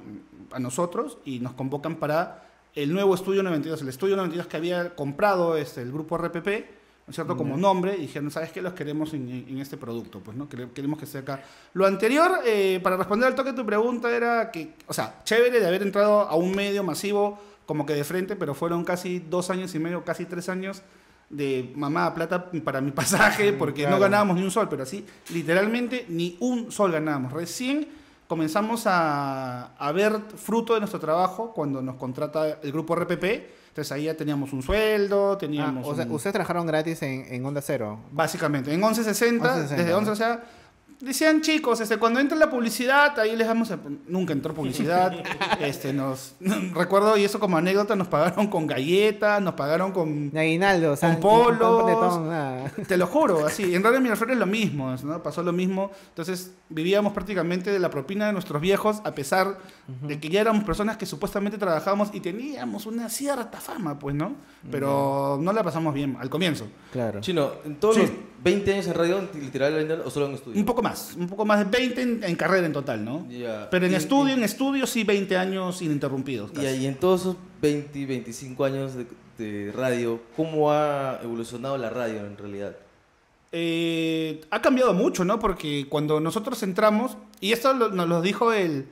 a 0.53 0.59
nosotros 0.59 1.17
y 1.25 1.39
nos 1.39 1.53
convocan 1.53 1.95
para 1.95 2.43
el 2.75 2.93
nuevo 2.93 3.13
Estudio 3.15 3.43
92, 3.43 3.81
el 3.81 3.89
Estudio 3.89 4.15
92 4.15 4.47
que 4.47 4.57
había 4.57 4.95
comprado 4.95 5.57
este, 5.57 5.81
el 5.81 5.91
grupo 5.91 6.17
RPP, 6.17 6.47
¿no 6.47 7.09
es 7.09 7.15
cierto? 7.15 7.35
Como 7.35 7.57
nombre, 7.57 7.95
y 7.97 8.01
dijeron, 8.01 8.31
¿sabes 8.31 8.51
qué? 8.51 8.61
Los 8.61 8.73
queremos 8.73 9.13
en, 9.13 9.29
en- 9.49 9.57
este 9.59 9.75
producto, 9.77 10.19
pues, 10.19 10.37
¿no? 10.37 10.47
Quere- 10.47 10.71
Queremos 10.71 10.97
que 10.99 11.05
sea 11.05 11.21
acá. 11.21 11.43
Lo 11.73 11.85
anterior, 11.85 12.39
eh, 12.45 12.79
para 12.81 12.95
responder 12.95 13.27
al 13.27 13.35
toque 13.35 13.51
tu 13.53 13.65
pregunta, 13.65 14.09
era 14.15 14.51
que, 14.51 14.75
o 14.87 14.93
sea, 14.93 15.19
chévere 15.25 15.59
de 15.59 15.67
haber 15.67 15.81
entrado 15.81 16.21
a 16.21 16.35
un 16.35 16.55
medio 16.55 16.83
masivo 16.83 17.37
como 17.65 17.85
que 17.85 17.93
de 17.93 18.03
frente, 18.03 18.35
pero 18.37 18.53
fueron 18.53 18.83
casi 18.85 19.19
dos 19.19 19.49
años 19.49 19.73
y 19.75 19.79
medio, 19.79 20.05
casi 20.05 20.25
tres 20.25 20.47
años 20.47 20.81
de 21.29 21.71
mamá 21.75 22.13
plata 22.13 22.51
para 22.63 22.81
mi 22.81 22.91
pasaje 22.91 23.53
porque 23.53 23.81
Claro. 23.83 23.95
no 23.97 24.01
ganábamos 24.01 24.35
ni 24.37 24.43
un 24.43 24.51
sol, 24.51 24.67
pero 24.69 24.83
así 24.83 25.05
literalmente 25.33 26.05
ni 26.09 26.37
un 26.39 26.71
sol 26.71 26.91
ganábamos. 26.91 27.31
Recién 27.33 27.87
comenzamos 28.31 28.83
a, 28.87 29.75
a 29.77 29.91
ver 29.91 30.17
fruto 30.37 30.73
de 30.73 30.79
nuestro 30.79 31.01
trabajo 31.01 31.51
cuando 31.53 31.81
nos 31.81 31.95
contrata 31.97 32.59
el 32.63 32.71
grupo 32.71 32.95
RPP. 32.95 33.23
Entonces 33.67 33.91
ahí 33.91 34.05
ya 34.05 34.15
teníamos 34.15 34.53
un 34.53 34.63
sueldo, 34.63 35.33
Ah, 35.33 35.37
teníamos... 35.37 35.85
o 35.85 35.93
sea, 35.93 36.05
un- 36.05 36.11
ustedes 36.13 36.31
trabajaron 36.31 36.65
gratis 36.65 37.01
en, 37.01 37.25
en 37.29 37.45
Onda 37.45 37.61
Cero. 37.61 37.99
Básicamente, 38.11 38.73
en 38.73 38.79
1160, 38.79 39.43
1160, 39.43 39.75
desde 39.75 39.93
11, 39.93 40.11
o 40.11 40.15
sea, 40.15 40.43
decían 41.01 41.41
chicos, 41.41 41.79
este, 41.81 41.97
cuando 41.97 42.19
entra 42.19 42.37
la 42.37 42.49
publicidad, 42.49 43.19
ahí 43.19 43.35
les 43.35 43.47
damos, 43.47 43.71
a- 43.71 43.79
nunca 44.07 44.33
entró 44.33 44.53
publicidad, 44.53 45.11
este, 45.59 45.93
nos, 45.93 46.35
recuerdo, 46.73 47.17
y 47.17 47.23
eso 47.23 47.39
como 47.39 47.57
anécdota, 47.57 47.95
nos 47.95 48.07
pagaron 48.07 48.47
con 48.47 48.67
galletas, 48.67 49.41
nos 49.41 49.55
pagaron 49.55 49.91
con, 49.91 50.31
Aguinaldo, 50.37 50.91
o 50.93 50.95
sea, 50.95 51.11
Con 51.13 51.19
polos. 51.21 51.83
panetón, 51.83 52.29
nada. 52.29 52.71
te 52.87 52.97
lo 52.97 53.07
juro, 53.07 53.45
así, 53.45 53.73
en 53.75 53.83
Radio 53.83 53.99
Miraflores 54.01 54.37
lo 54.37 54.45
mismo, 54.45 54.95
¿no? 55.03 55.23
pasó 55.23 55.43
lo 55.43 55.51
mismo, 55.53 55.91
entonces 56.09 56.53
vivíamos 56.69 57.13
prácticamente 57.13 57.71
de 57.71 57.79
la 57.79 57.89
propina 57.89 58.27
de 58.27 58.33
nuestros 58.33 58.61
viejos, 58.61 59.01
a 59.03 59.11
pesar 59.11 59.57
de 60.07 60.19
que 60.19 60.29
ya 60.29 60.41
éramos 60.41 60.63
personas 60.63 60.97
que 60.97 61.05
supuestamente 61.05 61.57
trabajábamos 61.57 62.09
y 62.13 62.19
teníamos 62.21 62.85
una 62.85 63.09
cierta 63.09 63.59
fama, 63.59 63.99
pues, 63.99 64.15
¿no? 64.15 64.35
Pero 64.69 65.37
no 65.41 65.51
la 65.53 65.63
pasamos 65.63 65.93
bien 65.93 66.17
al 66.19 66.29
comienzo. 66.29 66.67
Claro. 66.91 67.19
Chino, 67.21 67.51
¿en 67.65 67.75
todos 67.77 67.95
Sí. 67.95 68.01
los 68.01 68.11
20 68.43 68.73
años 68.73 68.87
en 68.87 68.93
radio, 68.93 69.29
literalmente, 69.39 69.93
o 69.93 70.09
solo 70.09 70.27
en 70.27 70.33
estudio? 70.33 70.59
Un 70.59 70.65
poco 70.65 70.81
más, 70.81 71.15
un 71.17 71.27
poco 71.27 71.45
más 71.45 71.59
de 71.59 71.77
20 71.77 72.01
en, 72.01 72.23
en 72.23 72.35
carrera 72.35 72.65
en 72.65 72.73
total, 72.73 73.03
¿no? 73.05 73.27
Pero 73.69 73.85
en 73.85 73.91
Y- 73.91 73.95
estudio, 73.95 74.33
en 74.33 74.43
estudio 74.43 74.87
sí 74.87 75.03
20 75.03 75.37
años 75.37 75.81
ininterrumpidos. 75.81 76.51
Y, 76.51 76.55
casi. 76.55 76.67
ahí 76.67 76.85
en 76.87 76.95
todos 76.95 77.21
esos 77.21 77.35
20 77.61 77.99
y 77.99 78.05
25 78.05 78.65
años 78.65 78.93
de, 78.95 79.05
de 79.37 79.71
radio, 79.71 80.21
¿cómo 80.35 80.71
ha 80.71 81.19
evolucionado 81.23 81.77
la 81.77 81.89
radio 81.89 82.25
en 82.25 82.37
realidad? 82.37 82.75
Eh, 83.53 84.41
ha 84.49 84.61
cambiado 84.61 84.93
mucho, 84.93 85.25
¿no? 85.25 85.39
Porque 85.39 85.85
cuando 85.89 86.19
nosotros 86.19 86.63
entramos, 86.63 87.17
y 87.41 87.51
esto 87.51 87.73
lo- 87.73 87.89
nos 87.89 88.07
lo 88.07 88.21
dijo 88.21 88.53
el, 88.53 88.85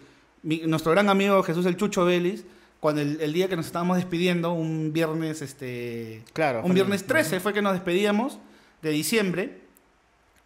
mi- 0.44 0.62
nuestro 0.68 0.92
gran 0.92 1.10
amigo 1.10 1.42
Jesús 1.44 1.66
el 1.66 1.78
Chucho 1.78 2.04
Vélez, 2.06 2.44
cuando 2.82 3.02
el, 3.02 3.20
el 3.22 3.34
día 3.34 3.48
que 3.48 3.56
nos 3.56 3.66
estábamos 3.68 3.98
despidiendo, 3.98 4.54
un 4.54 4.92
viernes, 4.94 5.42
este, 5.42 6.24
Claro. 6.34 6.62
un 6.64 6.74
viernes 6.74 7.06
13 7.06 7.40
fue 7.40 7.54
que 7.54 7.62
nos 7.62 7.74
despedíamos 7.74 8.38
de 8.82 8.90
diciembre, 8.92 9.62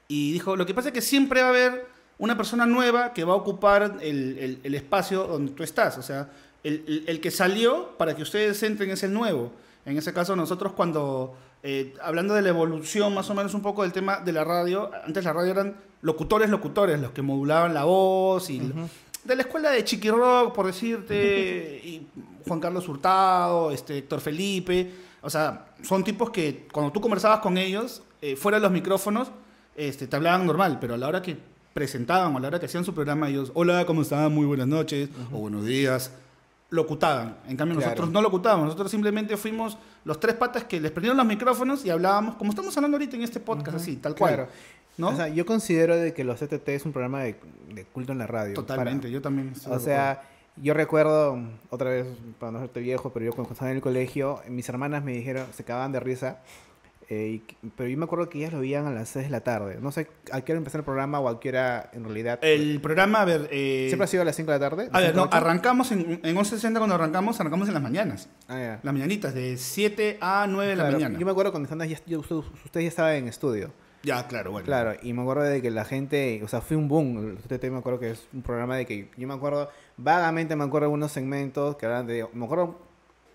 y 0.08 0.32
dijo, 0.34 0.56
lo 0.56 0.66
que 0.66 0.74
pasa 0.74 0.90
es 0.90 0.94
que 0.94 1.02
siempre 1.02 1.42
va 1.42 1.48
a 1.48 1.50
haber 1.50 1.86
una 2.18 2.38
persona 2.38 2.66
nueva 2.66 3.14
que 3.14 3.24
va 3.24 3.34
a 3.34 3.38
ocupar 3.38 3.98
el, 4.02 4.38
el- 4.38 4.60
el 4.64 4.76
espacio 4.76 5.26
donde 5.28 5.52
tú 5.54 5.64
estás. 5.64 5.98
O 5.98 6.02
sea, 6.04 6.30
el, 6.64 6.84
el- 6.88 7.04
el 7.08 7.20
que 7.22 7.32
salió 7.32 7.98
para 7.98 8.16
que 8.16 8.22
ustedes 8.22 8.62
entren 8.64 8.92
es 8.92 9.04
el 9.04 9.14
nuevo. 9.14 9.52
En 9.86 9.98
ese 9.98 10.14
caso, 10.14 10.36
nosotros 10.36 10.74
cuando, 10.74 11.36
eh, 11.64 11.94
hablando 12.02 12.34
de 12.34 12.42
la 12.42 12.50
evolución 12.50 13.14
más 13.14 13.30
o 13.30 13.34
menos 13.34 13.54
un 13.54 13.62
poco 13.62 13.82
del 13.84 13.92
tema 13.92 14.18
de 14.20 14.32
la 14.32 14.44
radio, 14.44 14.92
antes 15.06 15.24
la 15.26 15.34
radio 15.34 15.52
eran 15.52 15.76
locutores, 16.02 16.50
locutores, 16.50 17.00
los 17.00 17.12
que 17.12 17.22
modulaban 17.22 17.74
la 17.74 17.84
voz 17.86 18.50
y... 18.50 18.60
De 19.24 19.38
la 19.38 19.44
escuela 19.44 19.72
de 19.72 19.86
Chiqui 19.86 20.10
Rock, 20.10 20.54
por 20.54 20.66
decirte, 20.66 21.80
y 21.84 22.08
Juan 22.46 22.60
Carlos 22.60 22.88
Hurtado, 22.90 23.72
este, 23.72 24.00
Héctor 24.00 24.20
Felipe, 24.20 24.92
o 25.22 25.30
sea, 25.30 25.68
son 25.82 26.04
tipos 26.04 26.30
que 26.30 26.68
cuando 26.72 26.92
tú 26.92 27.00
conversabas 27.00 27.40
con 27.40 27.58
ellos, 27.58 28.04
eh, 28.24 28.36
fuera 28.38 28.58
de 28.58 28.62
los 28.64 28.72
micrófonos, 28.72 29.32
este, 29.76 30.08
te 30.08 30.16
hablaban 30.16 30.46
normal, 30.48 30.78
pero 30.80 30.94
a 30.94 30.98
la 30.98 31.08
hora 31.08 31.22
que 31.22 31.38
presentaban 31.74 32.34
o 32.34 32.38
a 32.38 32.40
la 32.42 32.48
hora 32.48 32.60
que 32.60 32.68
hacían 32.68 32.86
su 32.86 32.94
programa, 32.94 33.28
ellos, 33.30 33.52
hola, 33.54 33.86
¿cómo 33.86 34.02
están? 34.04 34.34
Muy 34.34 34.46
buenas 34.46 34.68
noches, 34.68 35.10
o 35.32 35.40
buenos 35.40 35.66
días, 35.66 36.12
locutaban. 36.70 37.38
En 37.48 37.58
cambio, 37.58 37.76
Claro. 37.78 37.90
nosotros 37.92 38.12
no 38.12 38.22
locutábamos, 38.22 38.66
nosotros 38.66 38.90
simplemente 38.92 39.36
fuimos 39.38 39.78
los 40.06 40.20
tres 40.20 40.36
patas 40.36 40.64
que 40.64 40.80
les 40.80 40.92
prendieron 40.92 41.18
los 41.18 41.26
micrófonos 41.26 41.86
y 41.86 41.90
hablábamos, 41.90 42.36
como 42.36 42.52
estamos 42.52 42.76
hablando 42.78 42.96
ahorita 42.98 43.16
en 43.16 43.24
este 43.24 43.40
podcast, 43.40 43.78
así, 43.78 43.98
tal 43.98 44.16
cual. 44.16 44.36
Claro. 44.36 44.50
¿no? 44.98 45.10
O 45.10 45.16
sea, 45.16 45.28
yo 45.28 45.46
considero 45.46 45.96
de 45.98 46.14
que 46.14 46.24
los 46.24 46.40
CTT 46.40 46.70
es 46.70 46.86
un 46.86 46.92
programa 46.94 47.22
de, 47.24 47.36
de 47.74 47.84
culto 47.86 48.12
en 48.12 48.20
la 48.20 48.28
radio. 48.28 48.54
Totalmente, 48.54 49.08
Para- 49.08 49.10
yo 49.14 49.22
también. 49.22 49.54
O 49.68 49.80
sea, 49.80 50.22
yo 50.58 50.76
recuerdo, 50.76 51.40
otra 51.72 51.90
vez, 51.90 52.06
para 52.40 52.52
no 52.52 52.60
serte 52.60 52.80
viejo, 52.80 53.12
pero 53.12 53.26
yo 53.26 53.32
cuando 53.34 53.54
estaba 53.54 53.72
en 53.72 53.78
el 53.78 53.82
colegio, 53.82 54.40
mis 54.50 54.70
hermanas 54.70 55.04
me 55.04 55.14
dijeron, 55.14 55.48
se 55.52 55.64
cagaban 55.64 55.92
de 55.92 56.00
risa, 56.00 56.42
eh, 57.10 57.42
y 57.62 57.68
pero 57.76 57.90
yo 57.90 57.98
me 57.98 58.06
acuerdo 58.06 58.30
que 58.30 58.40
ellas 58.40 58.54
lo 58.54 58.60
veían 58.60 58.86
a 58.86 58.92
las 58.92 59.10
6 59.10 59.26
de 59.26 59.32
la 59.32 59.42
tarde. 59.42 59.78
No 59.82 59.92
sé 59.92 60.08
a 60.32 60.42
qué 60.42 60.52
hora 60.54 60.58
empezó 60.58 60.78
el 60.78 60.84
programa 60.84 61.20
o 61.20 61.28
a 61.30 61.40
qué 61.40 61.50
hora 61.50 61.90
en 61.94 62.04
realidad. 62.04 62.40
El 62.42 62.80
programa, 62.82 63.22
a 63.22 63.26
ver... 63.26 63.48
eh, 63.52 63.86
¿Siempre 63.90 64.06
ha 64.06 64.08
sido 64.08 64.22
a 64.22 64.26
las 64.26 64.36
5 64.36 64.52
de 64.52 64.60
la 64.60 64.70
tarde? 64.70 64.90
A 64.92 65.00
¿De 65.00 65.08
ver, 65.08 65.16
no, 65.16 65.28
arrancamos 65.32 65.92
en, 65.92 66.20
en 66.24 66.36
11.60 66.36 66.78
cuando 66.78 66.96
arrancamos, 66.96 67.40
arrancamos 67.40 67.68
en 67.68 67.74
las 67.74 67.84
mañanas. 67.84 68.30
Ah, 68.48 68.58
ya. 68.60 68.80
Las 68.84 68.94
mañanitas, 68.94 69.34
de 69.34 69.58
7 69.58 70.18
a 70.22 70.46
9 70.50 70.70
de 70.72 70.76
la 70.76 70.92
mañana. 70.92 71.18
Yo 71.20 71.26
me 71.26 71.32
acuerdo 71.32 71.52
cuando 71.52 71.70
ya, 71.86 71.98
yo- 72.06 72.20
usted, 72.20 72.36
usted 72.36 72.82
ya 72.82 72.88
estaba 72.88 73.16
en 73.16 73.28
estudio. 73.28 73.72
Ya, 74.06 74.28
claro, 74.28 74.52
bueno. 74.52 74.66
Claro, 74.66 74.94
y 75.02 75.14
me 75.14 75.22
acuerdo 75.22 75.44
de 75.44 75.62
que 75.62 75.72
la 75.72 75.86
gente, 75.86 76.42
o 76.44 76.48
sea, 76.50 76.60
fue 76.60 76.76
un 76.76 76.90
boom. 76.90 77.38
El 77.50 77.58
TT 77.60 77.72
me 77.72 77.78
acuerdo 77.78 78.00
que 78.02 78.12
es 78.12 78.28
un 78.34 78.42
programa 78.42 78.76
de 78.76 78.86
que 78.86 79.10
yo 79.16 79.28
me 79.30 79.34
acuerdo, 79.34 79.70
vagamente 79.96 80.56
me 80.58 80.66
acuerdo 80.66 80.90
de 80.90 80.94
unos 80.94 81.14
segmentos 81.14 81.78
que 81.78 81.86
eran 81.86 82.06
de, 82.06 82.28
me 82.34 82.44
acuerdo 82.46 82.80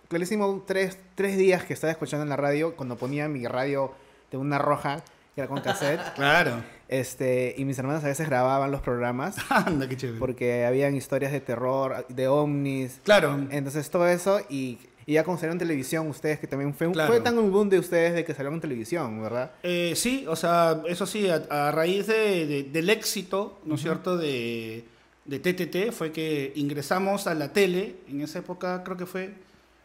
clarísimo 0.09 0.65
tres, 0.67 0.99
tres 1.15 1.37
días 1.37 1.65
que 1.65 1.75
estaba 1.75 1.91
escuchando 1.91 2.23
en 2.25 2.29
la 2.31 2.37
radio, 2.37 2.75
cuando 2.77 2.97
ponía 2.97 3.29
mi 3.29 3.47
radio 3.47 3.93
de 4.31 4.37
una 4.37 4.59
roja, 4.59 5.03
que 5.35 5.41
era 5.43 5.49
con 5.49 5.61
cassette, 5.61 6.01
Claro. 6.17 6.63
este, 6.89 7.55
y 7.57 7.65
mis 7.65 7.79
hermanas 7.79 8.05
a 8.05 8.09
veces 8.09 8.29
grababan 8.29 8.71
los 8.71 8.81
programas, 8.81 9.37
Anda, 9.51 9.89
qué 9.89 9.97
chévere. 9.97 10.19
porque 10.19 10.65
habían 10.65 10.95
historias 10.95 11.33
de 11.33 11.41
terror, 11.41 12.07
de 12.09 12.29
ovnis, 12.29 13.01
Claro. 13.05 13.39
entonces 13.51 13.89
todo 13.91 14.09
eso, 14.09 14.41
y, 14.49 14.79
y 15.07 15.15
ya 15.15 15.25
como 15.25 15.37
salieron 15.37 15.55
en 15.57 15.61
televisión, 15.61 16.07
ustedes 16.09 16.39
que 16.39 16.47
también 16.47 16.75
fue, 16.75 16.87
un- 16.87 16.93
Claro. 16.95 17.13
fue 17.13 17.21
tan 17.21 17.39
un 17.39 17.51
boom 17.53 17.69
de 17.71 17.79
ustedes 17.79 18.15
de 18.15 18.25
que 18.25 18.33
salieron 18.35 18.55
en 18.55 18.61
televisión, 18.61 19.23
¿verdad? 19.23 19.53
Eh, 19.63 19.93
sí, 19.97 20.25
o 20.29 20.37
sea, 20.37 20.83
eso 20.87 21.07
sí, 21.07 21.29
a, 21.29 21.43
a 21.51 21.71
raíz 21.73 22.07
de, 22.07 22.47
de- 22.47 22.63
del 22.65 22.91
éxito, 22.91 23.61
¿no 23.65 23.77
es 23.77 23.81
cierto?, 23.83 24.17
de, 24.17 24.85
de 25.25 25.39
TTT, 25.39 25.93
fue 25.93 26.13
que 26.13 26.53
ingresamos 26.57 27.27
a 27.27 27.35
la 27.35 27.53
tele, 27.53 27.97
en 28.09 28.21
esa 28.23 28.39
época 28.41 28.83
creo 28.85 28.97
que 28.97 29.07
fue, 29.07 29.33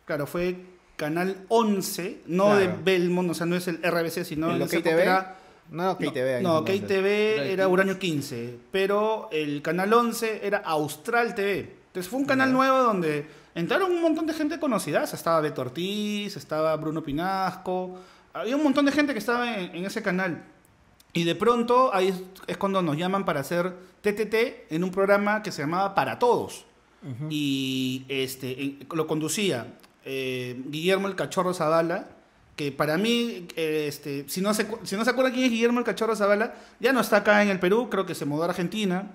claro, 0.06 0.28
fue 0.28 0.56
Canal 0.96 1.38
11, 1.50 2.22
no 2.28 2.56
de. 2.56 2.68
Belmont, 2.84 3.30
o 3.32 3.34
sea, 3.34 3.46
no 3.46 3.56
es 3.56 3.68
el 3.68 3.78
RBC, 3.84 4.24
sino 4.26 4.52
¿El 4.52 4.62
era- 5.02 5.38
No, 5.70 5.98
KTV. 5.98 6.42
No, 6.44 6.60
entonces. 6.60 6.82
KTV 6.82 7.52
Era 7.52 7.68
Uranio 7.68 7.98
15, 7.98 8.58
pero 8.72 9.30
el 9.32 9.62
canal 9.62 9.92
11 9.94 10.46
era 10.46 10.60
Austral 10.60 11.34
TV. 11.36 11.76
Entonces 11.88 12.10
fue 12.10 12.20
un 12.20 12.26
canal 12.26 12.52
nuevo 12.54 12.80
donde 12.84 13.26
entraron 13.56 13.92
un 13.92 14.02
montón 14.02 14.28
de 14.28 14.34
gente 14.34 14.60
conocida. 14.60 15.04
O 15.04 15.08
sea, 15.08 15.16
estaba 15.18 15.42
Beto 15.42 15.62
Ortiz, 15.62 16.36
estaba 16.38 16.76
Bruno 16.76 17.02
Pinasco. 17.04 17.96
Había 18.34 18.56
un 18.56 18.64
montón 18.64 18.86
de 18.86 18.92
gente 18.92 19.14
que 19.14 19.20
estaba 19.20 19.58
en, 19.58 19.76
en 19.76 19.86
ese 19.86 20.02
canal. 20.04 20.44
Y 21.14 21.24
de 21.24 21.36
pronto 21.36 21.94
ahí 21.94 22.10
es, 22.10 22.22
es 22.48 22.58
cuando 22.58 22.82
nos 22.82 22.98
llaman 22.98 23.26
para 23.26 23.40
hacer 23.42 23.74
TTT 24.02 24.72
en 24.72 24.84
un 24.84 24.92
programa 24.92 25.42
que 25.44 25.52
se 25.52 25.62
llamaba 25.62 25.96
Para 25.96 26.20
Todos. 26.20 26.66
Y 27.30 28.06
este, 28.10 28.62
en- 28.62 28.88
lo 28.94 29.08
conducía 29.08 29.68
eh, 30.06 30.62
Guillermo 30.68 31.08
el 31.08 31.16
Cachorro 31.16 31.54
Zavala, 31.54 32.08
que 32.56 32.72
para 32.72 32.98
mí, 32.98 33.48
eh, 33.56 33.86
este, 33.88 34.26
si, 34.28 34.42
no 34.42 34.54
se, 34.54 34.68
si 34.84 34.96
no 34.96 35.04
se 35.04 35.10
acuerdan 35.10 35.34
quién 35.34 35.46
es 35.46 35.52
Guillermo 35.52 35.80
el 35.80 35.86
Cachorro 35.86 36.16
Zavala, 36.16 36.54
ya 36.80 36.94
no 36.94 37.02
está 37.02 37.18
acá 37.18 37.42
en 37.42 37.50
el 37.50 37.60
Perú, 37.60 37.90
creo 37.90 38.06
que 38.06 38.16
se 38.16 38.26
mudó 38.26 38.44
a 38.44 38.48
Argentina. 38.48 39.12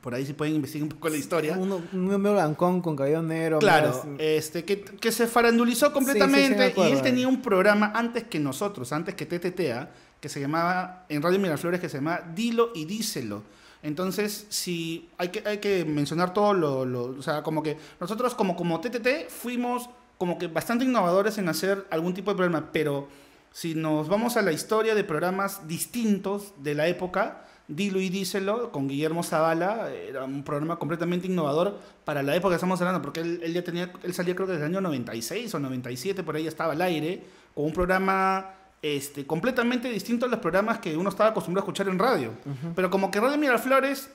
Por 0.00 0.14
ahí 0.14 0.24
si 0.24 0.32
pueden 0.32 0.54
investigar 0.54 0.84
un 0.84 0.90
poco 0.90 1.08
la 1.08 1.16
historia. 1.16 1.56
Uno, 1.58 1.82
un 1.92 2.06
medio 2.06 2.32
blancón 2.34 2.80
con 2.80 2.94
cabello 2.94 3.20
negro. 3.20 3.58
Claro, 3.58 3.88
más- 3.88 4.06
este, 4.18 4.64
que, 4.64 4.80
que 4.82 5.10
se 5.10 5.26
farandulizó 5.26 5.86
sí, 5.86 5.90
sí, 5.90 5.94
completamente 5.94 6.72
me 6.76 6.88
y 6.88 6.92
él 6.92 7.02
tenía 7.02 7.26
un 7.26 7.42
programa 7.42 7.90
antes 7.94 8.22
que 8.24 8.38
nosotros, 8.38 8.92
antes 8.92 9.16
que 9.16 9.26
TTTA, 9.26 9.90
que 10.20 10.28
se 10.28 10.40
llamaba, 10.40 11.04
en 11.08 11.20
Radio 11.20 11.40
Miraflores, 11.40 11.80
que 11.80 11.88
se 11.88 11.96
llamaba 11.98 12.22
Dilo 12.32 12.70
y 12.76 12.84
Díselo. 12.84 13.42
Entonces, 13.82 14.46
si 14.50 15.08
hay 15.18 15.28
que, 15.30 15.42
hay 15.48 15.58
que 15.58 15.84
mencionar 15.84 16.32
todo 16.32 16.54
lo, 16.54 16.84
lo- 16.84 17.16
o 17.18 17.22
sea, 17.22 17.42
como 17.42 17.62
que 17.62 17.76
nosotros 18.00 18.34
como, 18.36 18.54
como 18.56 18.80
TTT 18.80 19.28
fuimos 19.28 19.90
como 20.18 20.38
que 20.38 20.48
bastante 20.48 20.84
innovadores 20.84 21.38
en 21.38 21.48
hacer 21.48 21.86
algún 21.90 22.12
tipo 22.12 22.30
de 22.30 22.36
programa, 22.36 22.70
pero 22.72 23.08
si 23.52 23.74
nos 23.74 24.08
vamos 24.08 24.36
a 24.36 24.42
la 24.42 24.52
historia 24.52 24.94
de 24.94 25.04
programas 25.04 25.66
distintos 25.66 26.52
de 26.58 26.74
la 26.74 26.86
época, 26.88 27.44
Dilo 27.68 28.00
y 28.00 28.08
Díselo, 28.08 28.72
con 28.72 28.88
Guillermo 28.88 29.22
Zavala, 29.22 29.90
era 29.90 30.24
un 30.24 30.42
programa 30.42 30.78
completamente 30.78 31.26
innovador 31.26 31.78
para 32.04 32.22
la 32.22 32.34
época 32.34 32.52
que 32.52 32.56
estamos 32.56 32.80
hablando, 32.80 33.02
porque 33.02 33.20
él, 33.20 33.40
él 33.42 33.52
ya 33.52 33.62
tenía, 33.62 33.92
él 34.02 34.14
salía 34.14 34.34
creo 34.34 34.46
que 34.46 34.54
desde 34.54 34.66
el 34.66 34.72
año 34.72 34.80
96 34.80 35.54
o 35.54 35.58
97, 35.58 36.22
por 36.22 36.36
ahí 36.36 36.44
ya 36.44 36.48
estaba 36.48 36.72
al 36.72 36.82
aire, 36.82 37.22
con 37.54 37.66
un 37.66 37.72
programa 37.72 38.54
este, 38.80 39.26
completamente 39.26 39.90
distinto 39.90 40.26
a 40.26 40.28
los 40.28 40.38
programas 40.38 40.78
que 40.78 40.96
uno 40.96 41.10
estaba 41.10 41.30
acostumbrado 41.30 41.64
a 41.64 41.66
escuchar 41.66 41.88
en 41.88 41.98
radio. 41.98 42.32
Pero 42.74 42.90
como 42.90 43.10
que 43.10 43.20
Radio 43.20 43.36
Miraflores 43.36 44.10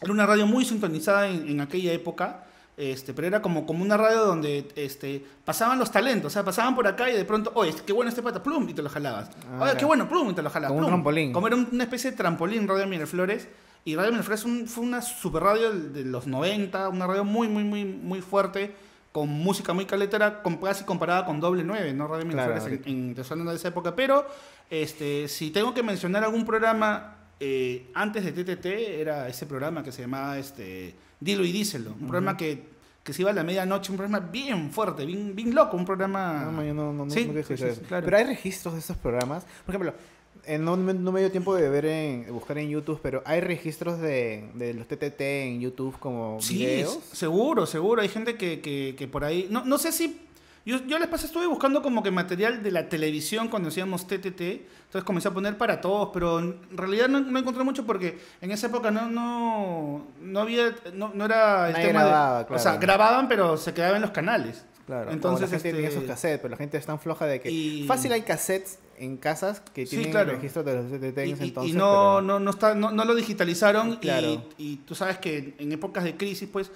era 0.00 0.12
una 0.12 0.26
radio 0.26 0.46
muy 0.46 0.64
sintonizada 0.64 1.28
en, 1.28 1.48
en 1.48 1.60
aquella 1.60 1.92
época, 1.92 2.44
este, 2.76 3.14
pero 3.14 3.26
era 3.28 3.40
como, 3.42 3.66
como 3.66 3.82
una 3.84 3.96
radio 3.96 4.24
donde 4.24 4.68
este, 4.76 5.24
pasaban 5.44 5.78
los 5.78 5.90
talentos, 5.92 6.32
o 6.32 6.34
sea, 6.34 6.44
pasaban 6.44 6.74
por 6.74 6.86
acá 6.86 7.08
y 7.10 7.14
de 7.16 7.24
pronto, 7.24 7.52
oye, 7.54 7.72
qué 7.86 7.92
bueno 7.92 8.08
este 8.08 8.22
pata, 8.22 8.42
plum, 8.42 8.68
y 8.68 8.74
te 8.74 8.82
lo 8.82 8.88
jalabas. 8.90 9.30
Ah, 9.52 9.60
oye, 9.62 9.76
qué 9.78 9.84
bueno, 9.84 10.08
plum, 10.08 10.30
y 10.30 10.34
te 10.34 10.42
lo 10.42 10.50
jalabas. 10.50 10.68
Como 10.72 10.80
un 10.80 10.84
plum. 10.86 10.94
trampolín. 10.94 11.32
Como 11.32 11.46
era 11.46 11.56
un- 11.56 11.68
una 11.70 11.84
especie 11.84 12.10
de 12.10 12.16
trampolín 12.16 12.66
Radio 12.68 12.86
Miraflores. 12.86 13.48
Y 13.86 13.96
Radio 13.96 14.10
Miraflores 14.12 14.44
un- 14.44 14.66
fue 14.66 14.82
una 14.82 15.02
super 15.02 15.42
radio 15.42 15.70
de 15.70 16.04
los 16.04 16.26
90, 16.26 16.88
una 16.88 17.06
radio 17.06 17.22
muy, 17.24 17.48
muy, 17.48 17.64
muy, 17.64 17.84
muy 17.84 18.20
fuerte, 18.22 18.74
con 19.12 19.28
música 19.28 19.72
muy 19.72 19.84
caletera, 19.84 20.42
con, 20.42 20.56
casi 20.56 20.82
comparada 20.84 21.24
con 21.26 21.38
Doble 21.38 21.62
9, 21.62 21.92
¿no? 21.92 22.08
Radio 22.08 22.26
Claro, 22.28 22.54
Miraflores 22.54 22.86
en, 22.86 23.14
en, 23.16 23.24
hablando 23.30 23.50
de 23.52 23.56
esa 23.58 23.68
época. 23.68 23.94
Pero 23.94 24.26
este, 24.70 25.28
si 25.28 25.50
tengo 25.50 25.72
que 25.74 25.82
mencionar 25.84 26.24
algún 26.24 26.44
programa 26.44 27.18
eh, 27.38 27.90
antes 27.94 28.24
de 28.24 28.32
TTT, 28.32 28.66
era 29.00 29.28
ese 29.28 29.46
programa 29.46 29.82
que 29.82 29.92
se 29.92 30.02
llamaba 30.02 30.38
este, 30.38 30.94
Dilo 31.20 31.44
y 31.44 31.52
Díselo. 31.52 31.92
Un 31.92 32.08
programa 32.08 32.36
que, 32.36 32.62
que 33.02 33.12
se 33.12 33.22
iba 33.22 33.30
a 33.30 33.34
la 33.34 33.44
medianoche, 33.44 33.90
un 33.90 33.98
programa 33.98 34.26
bien 34.30 34.70
fuerte, 34.70 35.04
bien, 35.06 35.34
bien 35.34 35.54
loco, 35.54 35.76
un 35.76 35.84
programa... 35.84 36.42
No, 36.46 36.52
no, 36.52 36.64
yo 36.64 36.74
no, 36.74 36.92
no, 36.92 37.04
no, 37.06 37.10
Sí, 37.10 37.30
he 37.34 37.42
sí, 37.44 37.56
sí, 37.56 37.64
claro. 37.86 38.04
Pero 38.04 38.16
hay 38.16 38.24
registros 38.24 38.74
de 38.74 38.80
esos 38.80 38.96
programas. 38.96 39.44
Por 39.66 39.74
ejemplo, 39.74 39.94
eh, 40.46 40.58
no, 40.58 40.76
no 40.76 41.12
me 41.12 41.20
dio 41.20 41.30
tiempo 41.30 41.54
de 41.54 41.68
ver 41.70 41.86
en, 41.86 42.24
de 42.26 42.30
buscar 42.30 42.58
en 42.58 42.68
YouTube, 42.68 43.00
pero 43.02 43.22
hay 43.24 43.40
registros 43.40 43.98
de, 44.00 44.50
de 44.54 44.74
los 44.74 44.86
TTT 44.86 45.20
en 45.20 45.60
YouTube 45.60 45.98
como 45.98 46.38
Sí, 46.40 46.56
videos. 46.58 46.98
seguro, 47.12 47.66
seguro. 47.66 48.02
Hay 48.02 48.08
gente 48.08 48.36
que, 48.36 48.60
que, 48.60 48.94
que 48.98 49.08
por 49.08 49.24
ahí. 49.24 49.48
No, 49.50 49.64
no 49.64 49.78
sé 49.78 49.92
si. 49.92 50.20
Yo, 50.66 50.78
yo 50.86 50.98
les 50.98 51.08
pasé, 51.08 51.26
estuve 51.26 51.46
buscando 51.46 51.82
como 51.82 52.02
que 52.02 52.10
material 52.10 52.62
de 52.62 52.70
la 52.70 52.88
televisión 52.88 53.48
cuando 53.48 53.68
hacíamos 53.68 54.06
TTT. 54.06 54.40
Entonces 54.40 55.04
comencé 55.04 55.28
a 55.28 55.30
poner 55.32 55.58
para 55.58 55.80
todos, 55.80 56.08
pero 56.12 56.38
en 56.38 56.58
realidad 56.72 57.08
no, 57.08 57.20
no 57.20 57.38
encontré 57.38 57.62
mucho 57.64 57.84
porque 57.84 58.18
en 58.40 58.50
esa 58.50 58.68
época 58.68 58.90
no, 58.90 59.10
no, 59.10 60.06
no 60.22 60.40
había. 60.40 60.74
No, 60.94 61.10
no 61.14 61.24
era 61.26 61.66
el 61.68 61.72
Nadie 61.74 61.86
tema 61.88 62.00
grababa, 62.04 62.38
de. 62.38 62.46
claro. 62.46 62.60
O 62.60 62.62
sea, 62.62 62.76
grababan, 62.76 63.28
pero 63.28 63.56
se 63.58 63.74
quedaba 63.74 63.96
en 63.96 64.02
los 64.02 64.10
canales. 64.12 64.64
Claro, 64.86 65.10
Entonces, 65.12 65.44
Entonces, 65.44 65.50
la 65.50 65.58
gente 65.58 65.70
tenía 65.76 65.88
este- 65.88 65.98
esos 66.00 66.08
cassettes, 66.10 66.38
pero 66.40 66.50
la 66.50 66.56
gente 66.58 66.76
es 66.76 66.84
tan 66.84 66.98
floja 67.00 67.24
de 67.24 67.40
que... 67.40 67.50
Y- 67.50 67.84
Fácil 67.86 68.12
hay 68.12 68.20
cassettes 68.20 68.78
en 68.98 69.16
casas 69.16 69.60
que 69.72 69.86
Sí, 69.86 69.96
tienen 69.96 70.10
claro. 70.10 70.30
el 70.32 70.36
registro 70.36 70.62
de 70.62 70.74
los 70.76 70.90
TTT 70.90 71.18
en 71.22 71.28
Y, 71.28 71.32
ese 71.32 71.42
y- 71.42 71.46
y 71.46 71.48
entonces. 71.48 71.74
no, 71.74 71.86
pero- 72.16 72.20
no, 72.20 72.38
no, 72.40 72.50
está, 72.50 72.74
no, 72.74 72.90
no 72.90 73.04
lo 73.06 73.14
digitalizaron 73.14 73.96
Claro. 73.96 74.26
y, 74.28 74.40
y 74.58 74.76
tú 74.78 74.94
sabes 74.94 75.16
que 75.18 75.54
en 75.58 75.72
épocas 75.72 76.04
de 76.04 76.18
crisis, 76.18 76.46
pues, 76.52 76.70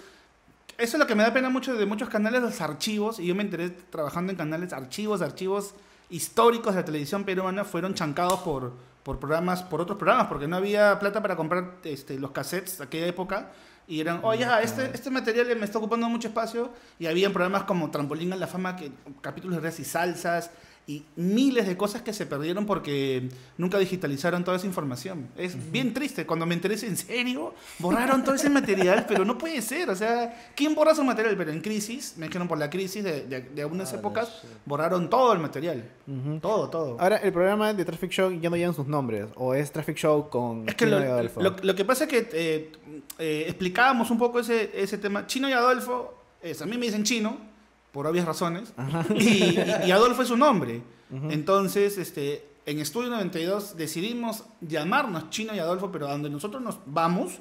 eso 0.79 0.97
es 0.97 1.01
lo 1.01 1.07
que 1.07 1.15
me 1.15 1.25
da 1.25 1.33
pena 1.33 1.51
mucho 1.51 1.75
de 1.75 1.87
muchos 1.87 2.09
canales, 2.09 2.41
los 2.41 2.61
archivos, 2.61 3.19
y 3.19 3.27
yo 3.27 3.35
me 3.35 3.43
enteré 3.43 3.71
trabajando 3.71 4.33
en 4.33 4.39
canales, 4.39 4.73
archivos, 4.73 5.21
archivos 5.21 5.75
históricos 6.09 6.75
de 6.75 6.81
la 6.81 6.85
televisión 6.85 7.25
peruana 7.25 7.65
fueron 7.65 7.95
chancados 7.95 8.41
por, 8.41 8.73
por 9.03 9.19
programas, 9.19 9.63
por 9.63 9.81
otros 9.81 9.99
programas, 9.99 10.29
porque 10.29 10.47
no 10.47 10.57
había 10.57 10.99
plata 10.99 11.21
para 11.21 11.37
comprar 11.37 11.79
este, 11.85 12.19
los 12.19 12.31
cassettes 12.31 12.79
de 12.79 12.85
aquella 12.85 13.07
época. 13.07 13.51
Y 13.87 14.01
eran, 14.01 14.21
oye, 14.23 14.45
ah, 14.45 14.61
este, 14.63 14.91
este 14.93 15.11
material 15.11 15.47
me 15.57 15.65
está 15.65 15.79
ocupando 15.79 16.09
mucho 16.09 16.29
espacio. 16.29 16.71
Y 16.99 17.07
había 17.07 17.31
programas 17.31 17.65
como 17.65 17.91
Trampolín 17.91 18.33
a 18.35 18.37
la 18.37 18.47
Fama, 18.47 18.77
que 18.77 18.93
capítulos 19.23 19.57
de 19.57 19.69
risas 19.69 19.81
y 19.81 19.85
salsas, 19.85 20.51
y 20.89 21.05
miles 21.17 21.67
de 21.67 21.77
cosas 21.77 22.01
que 22.01 22.15
se 22.15 22.25
perdieron 22.25 22.65
porque 22.65 23.29
nunca 23.59 23.79
digitalizaron 23.79 24.43
toda 24.43 24.57
esa 24.57 24.67
información. 24.67 25.29
Es 25.37 25.71
bien 25.71 25.93
triste. 25.93 26.25
Cuando 26.25 26.47
me 26.47 26.55
enteré, 26.55 26.75
en 26.87 26.97
serio, 26.97 27.53
borraron 27.79 28.25
todo 28.25 28.35
ese 28.35 28.49
material, 28.49 29.05
pero 29.07 29.23
no 29.27 29.37
puede 29.37 29.61
ser. 29.61 29.91
O 29.91 29.95
sea, 29.95 30.51
¿quién 30.57 30.75
borra 30.75 30.95
su 30.95 31.05
material? 31.05 31.37
Pero 31.37 31.53
en 31.53 31.61
crisis, 31.61 32.15
me 32.17 32.27
dijeron 32.27 32.49
por 32.49 32.57
la 32.57 32.71
crisis 32.71 33.05
de, 33.05 33.27
de, 33.27 33.41
de 33.43 33.61
algunas 33.63 33.93
Ah, 33.93 33.97
épocas, 33.97 34.43
borraron 34.65 35.11
todo 35.11 35.35
el 35.35 35.41
material. 35.41 35.85
Ujú. 36.07 36.41
Todo, 36.41 36.71
todo. 36.71 36.97
Ahora, 36.99 37.19
el 37.19 37.35
programa 37.35 37.75
de 37.75 37.85
Traffic 37.85 38.11
Show 38.11 38.33
ya 38.41 38.49
no 38.49 38.57
llevan 38.57 38.75
sus 38.75 38.87
nombres, 38.87 39.27
o 39.35 39.53
es 39.53 39.71
Traffic 39.71 39.97
Show 39.99 40.31
con 40.31 40.67
Es 40.71 40.75
que 40.75 40.87
Chino 40.87 40.99
lo, 41.01 41.05
y 41.05 41.09
Adolfo. 41.09 41.43
lo- 41.43 41.55
lo 41.63 41.75
que 41.75 41.85
pasa 41.85 42.05
es 42.05 42.11
que 42.11 42.29
eh, 42.33 42.73
eh, 43.19 43.45
explicábamos 43.47 44.11
un 44.11 44.17
poco 44.17 44.41
ese, 44.41 44.71
ese 44.75 44.97
tema. 44.97 45.27
Chino 45.27 45.51
y 45.51 45.53
Adolfo, 45.53 46.15
es, 46.41 46.63
a 46.63 46.67
mí 46.67 46.79
me 46.79 46.87
dicen 46.87 47.05
chino, 47.05 47.37
por 47.99 48.07
obvias 48.07 48.27
razones, 48.27 48.73
y, 49.17 49.59
y- 49.87 49.91
Adolfo 49.91 50.23
es 50.23 50.29
su 50.29 50.37
nombre. 50.37 50.83
Entonces, 51.31 51.99
este, 51.99 52.47
en 52.65 52.79
Estudio 52.79 53.11
92 53.11 53.77
decidimos 53.77 54.45
llamarnos 54.61 55.31
Chino 55.31 55.53
y 55.53 55.59
Adolfo, 55.59 55.91
pero 55.91 56.07
a 56.07 56.13
donde 56.13 56.31
nosotros 56.31 56.63
nos 56.63 56.79
vamos 56.87 57.41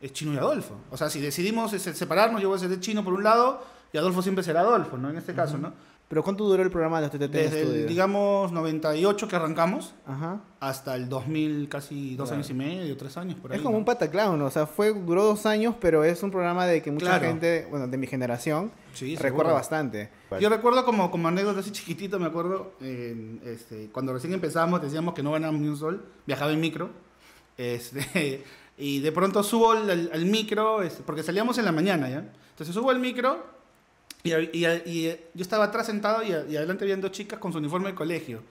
es 0.00 0.12
Chino 0.12 0.32
y 0.32 0.36
Adolfo. 0.36 0.76
O 0.92 0.96
sea, 0.96 1.10
si 1.10 1.20
decidimos 1.20 1.72
separarnos, 1.72 2.40
yo 2.40 2.48
voy 2.50 2.56
a 2.56 2.60
ser 2.60 2.68
de 2.68 2.78
Chino 2.78 3.02
por 3.02 3.14
un 3.14 3.24
lado 3.24 3.64
y 3.92 3.98
Adolfo 3.98 4.22
siempre 4.22 4.44
será 4.44 4.60
Adolfo, 4.60 4.96
¿no? 4.96 5.10
En 5.10 5.16
este 5.16 5.34
caso, 5.34 5.58
¿no? 5.58 5.72
¿Pero 6.08 6.22
cuánto 6.22 6.44
duró 6.44 6.62
el 6.62 6.70
programa 6.70 7.00
de 7.00 7.08
los 7.08 7.10
TTT 7.10 7.22
en 7.24 7.30
Desde 7.32 7.62
el, 7.62 7.86
digamos, 7.88 8.52
98 8.52 9.26
que 9.26 9.34
arrancamos 9.34 9.92
Ajá. 10.06 10.40
hasta 10.60 10.94
el 10.94 11.08
2000, 11.08 11.68
casi 11.68 12.14
dos 12.14 12.28
Claro. 12.28 12.36
años 12.36 12.50
y 12.50 12.54
medio, 12.54 12.96
tres 12.96 13.16
años 13.16 13.36
por 13.40 13.50
ahí. 13.50 13.56
Es 13.56 13.62
como 13.62 13.72
¿no? 13.72 13.78
un 13.78 13.84
pataclown, 13.84 14.40
o 14.40 14.50
sea, 14.52 14.66
fue, 14.68 14.92
duró 14.94 15.24
dos 15.24 15.46
años, 15.46 15.74
pero 15.80 16.04
es 16.04 16.22
un 16.22 16.30
programa 16.30 16.64
de 16.66 16.80
que 16.80 16.92
mucha 16.92 17.06
Claro. 17.06 17.26
gente, 17.26 17.66
bueno, 17.70 17.88
de 17.88 17.98
mi 17.98 18.06
generación, 18.06 18.70
Sí, 18.94 19.16
recuerda 19.16 19.30
seguro. 19.50 19.54
bastante. 19.54 20.10
Yo 20.40 20.48
recuerdo 20.48 20.84
como, 20.84 21.10
como 21.10 21.26
anécdota 21.26 21.58
así 21.58 21.72
chiquitito, 21.72 22.20
me 22.20 22.26
acuerdo, 22.26 22.74
en, 22.80 23.40
este, 23.44 23.88
cuando 23.90 24.12
recién 24.12 24.32
empezamos 24.32 24.80
decíamos 24.80 25.12
que 25.12 25.24
no 25.24 25.32
ganábamos 25.32 25.60
ni 25.60 25.66
un 25.68 25.76
sol, 25.76 26.06
viajaba 26.24 26.52
en 26.52 26.60
micro, 26.60 26.90
este, 27.56 28.44
y 28.78 29.00
de 29.00 29.10
pronto 29.10 29.42
subo 29.42 29.72
al, 29.72 29.90
al- 29.90 30.10
al 30.12 30.24
micro, 30.26 30.82
este, 30.82 31.02
porque 31.02 31.22
salíamos 31.24 31.58
en 31.58 31.64
la 31.64 31.72
mañana, 31.72 32.08
¿ya? 32.08 32.32
Entonces 32.50 32.74
subo 32.74 32.90
al 32.90 33.00
micro 33.00 33.55
y, 34.26 34.58
y- 34.64 34.66
y 34.86 35.16
yo 35.34 35.42
estaba 35.42 35.64
atrás 35.64 35.86
sentado 35.86 36.22
y, 36.22 36.28
y 36.28 36.56
adelante 36.56 36.84
dos 37.00 37.12
chicas 37.12 37.38
con 37.38 37.52
su 37.52 37.58
uniforme 37.58 37.88
de 37.88 37.94
colegio. 37.94 38.42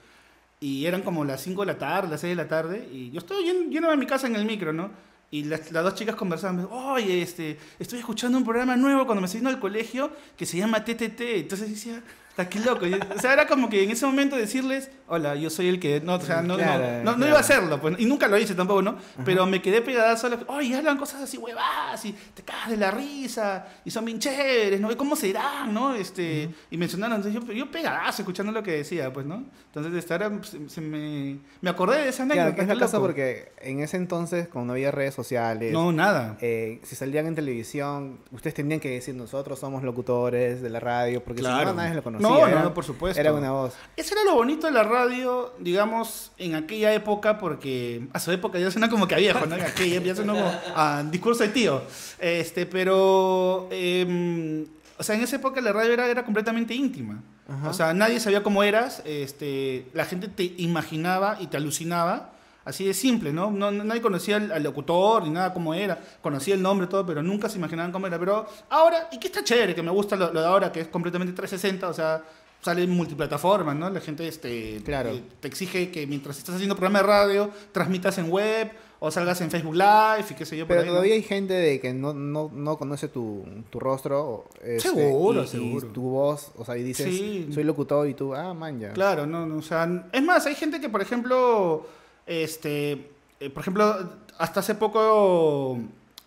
Y 0.60 0.86
eran 0.86 1.01
como 1.01 1.25
las 1.25 1.41
5 1.41 1.62
de 1.62 1.67
la 1.67 1.77
tarde, 1.77 2.10
las 2.10 2.22
6 2.22 2.32
de 2.32 2.44
la 2.44 2.48
tarde, 2.48 2.88
y 2.91 3.12
yo 3.12 3.20
estoy 3.20 3.44
yendo, 3.44 3.70
yendo 3.70 3.91
a 3.91 3.96
mi 3.96 4.05
casa 4.08 4.27
en 4.27 4.36
el 4.36 4.46
micro, 4.46 4.72
¿no? 4.74 4.89
Y 5.32 5.44
las, 5.44 5.72
las 5.72 5.84
dos 5.84 5.96
chicas 5.96 6.15
conversaban, 6.15 6.67
oye, 6.72 7.22
este, 7.22 7.58
estoy 7.77 8.00
escuchando 8.00 8.38
un 8.38 8.46
programa 8.46 8.77
nuevo 8.77 9.05
cuando 9.05 9.22
me 9.22 9.25
yendo 9.39 9.50
al 9.50 9.60
colegio 9.60 10.12
que 10.38 10.46
se 10.46 10.58
llama 10.58 10.86
TTT. 10.86 11.20
Entonces 11.22 11.70
decía, 11.70 12.01
está 12.38 12.50
qué 12.50 12.60
loco. 12.60 12.86
O 13.15 13.20
sea, 13.20 13.32
era 13.34 13.48
como 13.48 13.70
que 13.70 13.84
en 13.84 13.92
ese 13.92 14.06
momento 14.06 14.36
decirles, 14.36 14.89
hola, 15.08 15.36
yo 15.36 15.50
soy 15.50 15.70
el 15.70 15.80
que, 15.80 16.01
no, 16.01 16.15
o 16.15 16.20
sea, 16.22 16.42
no, 16.42 16.50
no- 16.50 16.58
Claro, 16.58 16.84
no, 17.04 17.12
no 17.12 17.15
claro. 17.18 17.27
iba 17.30 17.38
a 17.38 17.39
hacerlo, 17.42 17.80
pues, 17.80 17.96
y 18.00 18.06
nunca 18.06 18.27
lo 18.27 18.38
hice 18.38 18.56
tampoco, 18.56 18.82
¿no? 18.82 18.98
Pero 19.24 19.46
me 19.46 19.62
quedé 19.62 19.82
pegadazo 19.82 20.27
a 20.27 20.32
la, 20.32 20.39
oye, 20.48 20.75
hablan 20.75 20.98
cosas 20.98 21.22
así 21.22 21.38
huevadas, 21.38 22.04
y 22.04 22.13
te 22.34 22.44
cagas 22.44 22.70
de 22.72 22.77
la 22.77 22.92
risa, 22.92 23.65
y 23.86 23.92
son 23.92 24.04
bien 24.06 24.20
chéveres, 24.20 24.82
¿no? 24.82 24.92
¿Y 24.92 24.96
¿Cómo 24.96 25.15
serán, 25.15 25.74
no? 25.74 25.96
Este, 25.96 26.50
Y 26.72 26.77
mencionaron, 26.77 27.18
entonces 27.18 27.42
yo, 27.42 27.54
yo 27.54 27.72
pegadazo 27.72 28.22
escuchando 28.24 28.51
lo 28.51 28.62
que 28.63 28.72
decía, 28.72 29.13
pues, 29.13 29.25
¿no? 29.25 29.46
Entonces, 29.68 29.94
de 29.94 30.00
estar, 30.00 30.30
se, 30.44 30.68
se 30.70 30.82
me, 30.82 31.38
me 31.62 31.70
acordé 31.70 32.01
de 32.01 32.10
esa 32.10 32.24
anécdota. 32.24 32.44
Claro, 32.54 32.56
que 32.56 32.62
es 32.62 32.68
la 32.68 32.86
cosa 32.86 33.00
porque 33.00 33.51
en 33.62 33.80
ese 33.82 33.98
entonces, 33.98 34.48
cuando 34.50 34.68
no 34.68 34.74
había 34.74 34.92
redes 34.92 35.13
sociales, 35.13 35.72
No, 35.72 35.92
nada. 35.92 36.38
eh, 36.42 36.80
si 36.84 36.96
salían 36.96 37.27
en 37.27 37.36
televisión, 37.36 38.20
ustedes 38.32 38.54
tenían 38.56 38.80
que 38.80 38.89
decir, 38.89 39.15
nosotros 39.15 39.60
somos 39.60 39.84
locutores 39.84 40.62
de 40.62 40.70
la 40.70 40.80
radio, 40.80 41.24
porque 41.24 41.42
si 41.42 41.48
no, 41.48 41.74
nadie 41.74 41.94
lo 41.94 42.04
conocía. 42.04 42.25
No, 42.29 42.48
era- 42.48 42.63
no, 42.63 42.74
por 42.74 42.84
supuesto. 42.84 43.20
Era 43.20 43.34
una 43.34 43.51
voz. 43.51 43.74
Eso 43.96 44.13
era 44.15 44.24
lo 44.24 44.36
bonito 44.36 44.67
de 44.67 44.74
la 44.74 44.84
radio, 44.84 45.53
digamos, 45.60 46.32
en 46.38 46.55
aquella 46.55 46.94
época, 46.94 47.38
porque 47.38 48.08
a 48.13 48.20
su 48.20 48.32
época 48.32 48.60
ya 48.60 48.70
suena 48.72 48.89
como 48.89 49.08
que 49.08 49.15
a 49.15 49.17
viejo, 49.17 49.46
¿no? 49.46 49.55
En 49.55 49.62
aquella 49.63 50.01
ya 50.01 50.15
suena 50.15 50.34
como 50.34 50.51
a 50.75 51.03
discurso 51.10 51.44
de 51.44 51.50
tío. 51.50 51.82
Este, 52.20 52.65
pero, 52.65 53.67
em, 53.71 54.65
o 54.97 55.04
sea, 55.04 55.15
en 55.15 55.21
esa 55.23 55.36
época 55.38 55.60
la 55.62 55.73
radio 55.73 55.93
era, 55.93 56.08
era 56.08 56.23
completamente 56.26 56.73
íntima. 56.73 57.21
Ajá. 57.47 57.69
O 57.69 57.73
sea, 57.73 57.93
nadie 57.93 58.19
sabía 58.19 58.41
cómo 58.43 58.63
eras, 58.63 59.02
este, 59.06 59.88
la 59.93 60.06
gente 60.06 60.28
te 60.28 60.54
imaginaba 60.58 61.38
y 61.39 61.47
te 61.47 61.58
alucinaba. 61.58 62.32
Así 62.65 62.84
de 62.84 62.93
simple, 62.95 63.32
¿no? 63.32 63.51
no 63.51 63.69
nadie 63.71 64.01
conocía 64.01 64.38
al, 64.38 64.51
al 64.51 64.63
locutor 64.63 65.23
ni 65.23 65.30
nada 65.30 65.54
cómo 65.54 65.73
era. 65.73 65.99
Conocía 66.21 66.56
el 66.56 66.62
nombre, 66.63 66.88
todo, 66.88 67.06
pero 67.06 67.21
nunca 67.21 67.47
se 67.47 67.58
imaginaban 67.60 67.91
cómo 67.91 68.08
era. 68.08 68.17
Pero 68.19 68.45
ahora, 68.69 69.08
y 69.12 69.19
que 69.19 69.28
está 69.28 69.43
chévere, 69.43 69.75
que 69.75 69.84
me 69.84 69.91
gusta 69.91 70.15
lo, 70.15 70.34
lo 70.34 70.41
de 70.41 70.47
ahora, 70.47 70.71
que 70.71 70.82
es 70.82 70.88
completamente 70.88 71.34
360, 71.34 71.88
o 71.88 71.93
sea, 71.93 72.23
sale 72.62 72.82
en 72.82 72.89
multiplataformas, 72.89 73.75
¿no? 73.75 73.88
La 73.91 74.01
gente 74.01 74.28
este, 74.28 74.82
Claro. 74.84 75.12
eh, 75.12 75.21
te 75.39 75.47
exige 75.47 75.91
que 75.91 76.08
mientras 76.08 76.39
estás 76.39 76.56
haciendo 76.56 76.75
programa 76.75 76.99
de 76.99 77.06
radio, 77.06 77.49
transmitas 77.71 78.17
en 78.17 78.32
web 78.32 78.71
o 78.99 79.12
salgas 79.12 79.39
en 79.41 79.51
Facebook 79.51 79.75
Live 79.75 80.25
y 80.32 80.34
qué 80.34 80.45
sé 80.47 80.58
yo. 80.58 80.65
por 80.65 80.69
Pero 80.69 80.82
ahí, 80.82 80.88
¿no? 80.88 80.93
todavía 80.93 81.13
hay 81.13 81.21
gente 81.21 81.54
de 81.54 81.80
que 81.80 81.93
no, 81.93 82.13
no, 82.13 82.49
no 82.51 82.78
conoce 82.80 83.08
tu, 83.10 83.45
tu 83.69 83.80
rostro. 83.80 84.45
este, 84.63 84.89
Seguro, 84.89 85.41
y- 85.41 85.43
y 85.43 85.47
seguro. 85.47 85.88
tu 85.89 86.01
voz, 86.01 86.51
o 86.58 86.65
sea, 86.65 86.75
y 86.78 86.82
dices, 86.82 87.06
Sí. 87.15 87.47
soy 87.54 87.63
locutor 87.63 88.08
y 88.10 88.15
tú, 88.15 88.34
ah, 88.34 88.56
man, 88.56 88.80
ya. 88.80 88.93
Claro, 88.93 89.28
no, 89.28 89.45
no, 89.45 89.58
o 89.58 89.62
sea, 89.62 89.88
es 90.12 90.23
más, 90.23 90.47
hay 90.47 90.56
gente 90.56 90.82
que, 90.82 90.89
por 90.89 91.04
ejemplo, 91.04 91.86
este, 92.25 93.09
eh, 93.39 93.49
por 93.49 93.61
ejemplo, 93.61 94.09
hasta 94.38 94.59
hace 94.59 94.75
poco, 94.75 95.79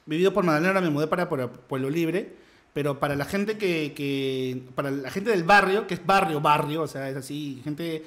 vivido 0.06 0.32
por 0.32 0.44
Madalena, 0.44 0.80
me 0.80 0.90
mudé 0.90 1.06
para, 1.06 1.28
para 1.28 1.48
Pueblo 1.48 1.90
Libre, 1.90 2.36
pero 2.72 2.98
para 3.00 3.16
la 3.16 3.24
gente 3.24 3.58
que, 3.58 3.92
que, 3.94 4.62
para 4.74 4.90
la 4.90 5.10
gente 5.10 5.30
del 5.30 5.42
barrio, 5.42 5.86
que 5.86 5.94
es 5.94 6.06
barrio, 6.06 6.40
barrio, 6.40 6.82
o 6.82 6.86
sea, 6.86 7.08
es 7.08 7.16
así, 7.16 7.60
gente, 7.64 8.04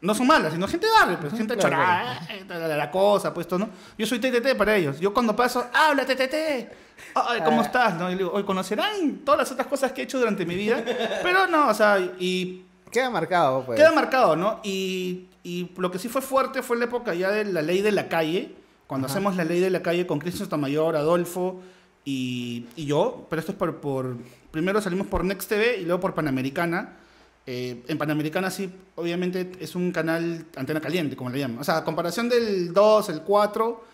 no 0.00 0.14
son 0.14 0.26
malas, 0.26 0.52
sino 0.52 0.68
gente 0.68 0.86
de 0.86 0.92
barrio, 0.92 1.18
pues, 1.20 1.32
gente 1.32 1.54
claro, 1.54 1.70
chorada, 1.76 2.26
eh, 2.30 2.44
la, 2.46 2.76
la 2.76 2.90
cosa, 2.90 3.32
pues, 3.32 3.48
todo, 3.48 3.60
¿no? 3.60 3.70
Yo 3.96 4.06
soy 4.06 4.18
TTT 4.18 4.56
para 4.56 4.76
ellos, 4.76 5.00
yo 5.00 5.14
cuando 5.14 5.34
paso, 5.34 5.66
habla 5.72 6.04
TTT, 6.04 6.34
Ay, 7.14 7.40
¿cómo 7.44 7.60
Ah. 7.60 7.64
estás? 7.64 7.94
¿No? 7.96 8.10
Y 8.12 8.14
digo, 8.14 8.30
hoy 8.30 8.44
conocerán 8.44 9.20
todas 9.24 9.38
las 9.38 9.50
otras 9.52 9.66
cosas 9.66 9.90
que 9.92 10.02
he 10.02 10.04
hecho 10.04 10.18
durante 10.18 10.44
mi 10.44 10.54
vida, 10.54 10.84
pero 11.22 11.46
no, 11.46 11.68
o 11.68 11.74
sea, 11.74 11.98
y 12.18 12.64
Queda 12.90 13.08
marcado, 13.08 13.64
pues. 13.64 13.78
Queda 13.78 13.92
marcado, 13.92 14.34
¿no? 14.36 14.60
Y, 14.64 15.26
y 15.50 15.70
lo 15.76 15.90
que 15.90 15.98
sí 15.98 16.08
fue 16.08 16.22
fuerte 16.22 16.62
fue 16.62 16.76
la 16.76 16.84
época 16.84 17.14
ya 17.14 17.30
de 17.30 17.44
la 17.44 17.62
ley 17.62 17.80
de 17.82 17.92
la 17.92 18.08
calle, 18.08 18.54
cuando 18.86 19.06
Ajá. 19.06 19.14
hacemos 19.14 19.36
la 19.36 19.44
ley 19.44 19.60
de 19.60 19.70
la 19.70 19.82
calle 19.82 20.06
con 20.06 20.18
Cristian 20.18 20.44
Sotomayor, 20.46 20.96
Adolfo 20.96 21.60
y, 22.04 22.66
y 22.76 22.84
yo, 22.86 23.26
pero 23.28 23.40
esto 23.40 23.52
es 23.52 23.58
por, 23.58 23.76
por- 23.80 24.16
Primero 24.50 24.80
salimos 24.80 25.06
por 25.06 25.24
Next 25.24 25.48
TV 25.48 25.78
y 25.80 25.84
luego 25.84 26.00
por 26.00 26.12
Panamericana. 26.14 26.96
Eh, 27.46 27.82
en 27.88 27.98
Panamericana 27.98 28.50
sí, 28.50 28.68
obviamente 28.96 29.52
es 29.60 29.74
un 29.76 29.92
canal 29.92 30.44
antena 30.56 30.80
caliente, 30.80 31.14
como 31.16 31.30
le 31.30 31.38
llaman. 31.38 31.58
O 31.60 31.64
sea, 31.64 31.78
a 31.78 31.84
comparación 31.84 32.28
del 32.28 32.72
2, 32.72 33.08
el 33.10 33.22
4, 33.22 33.84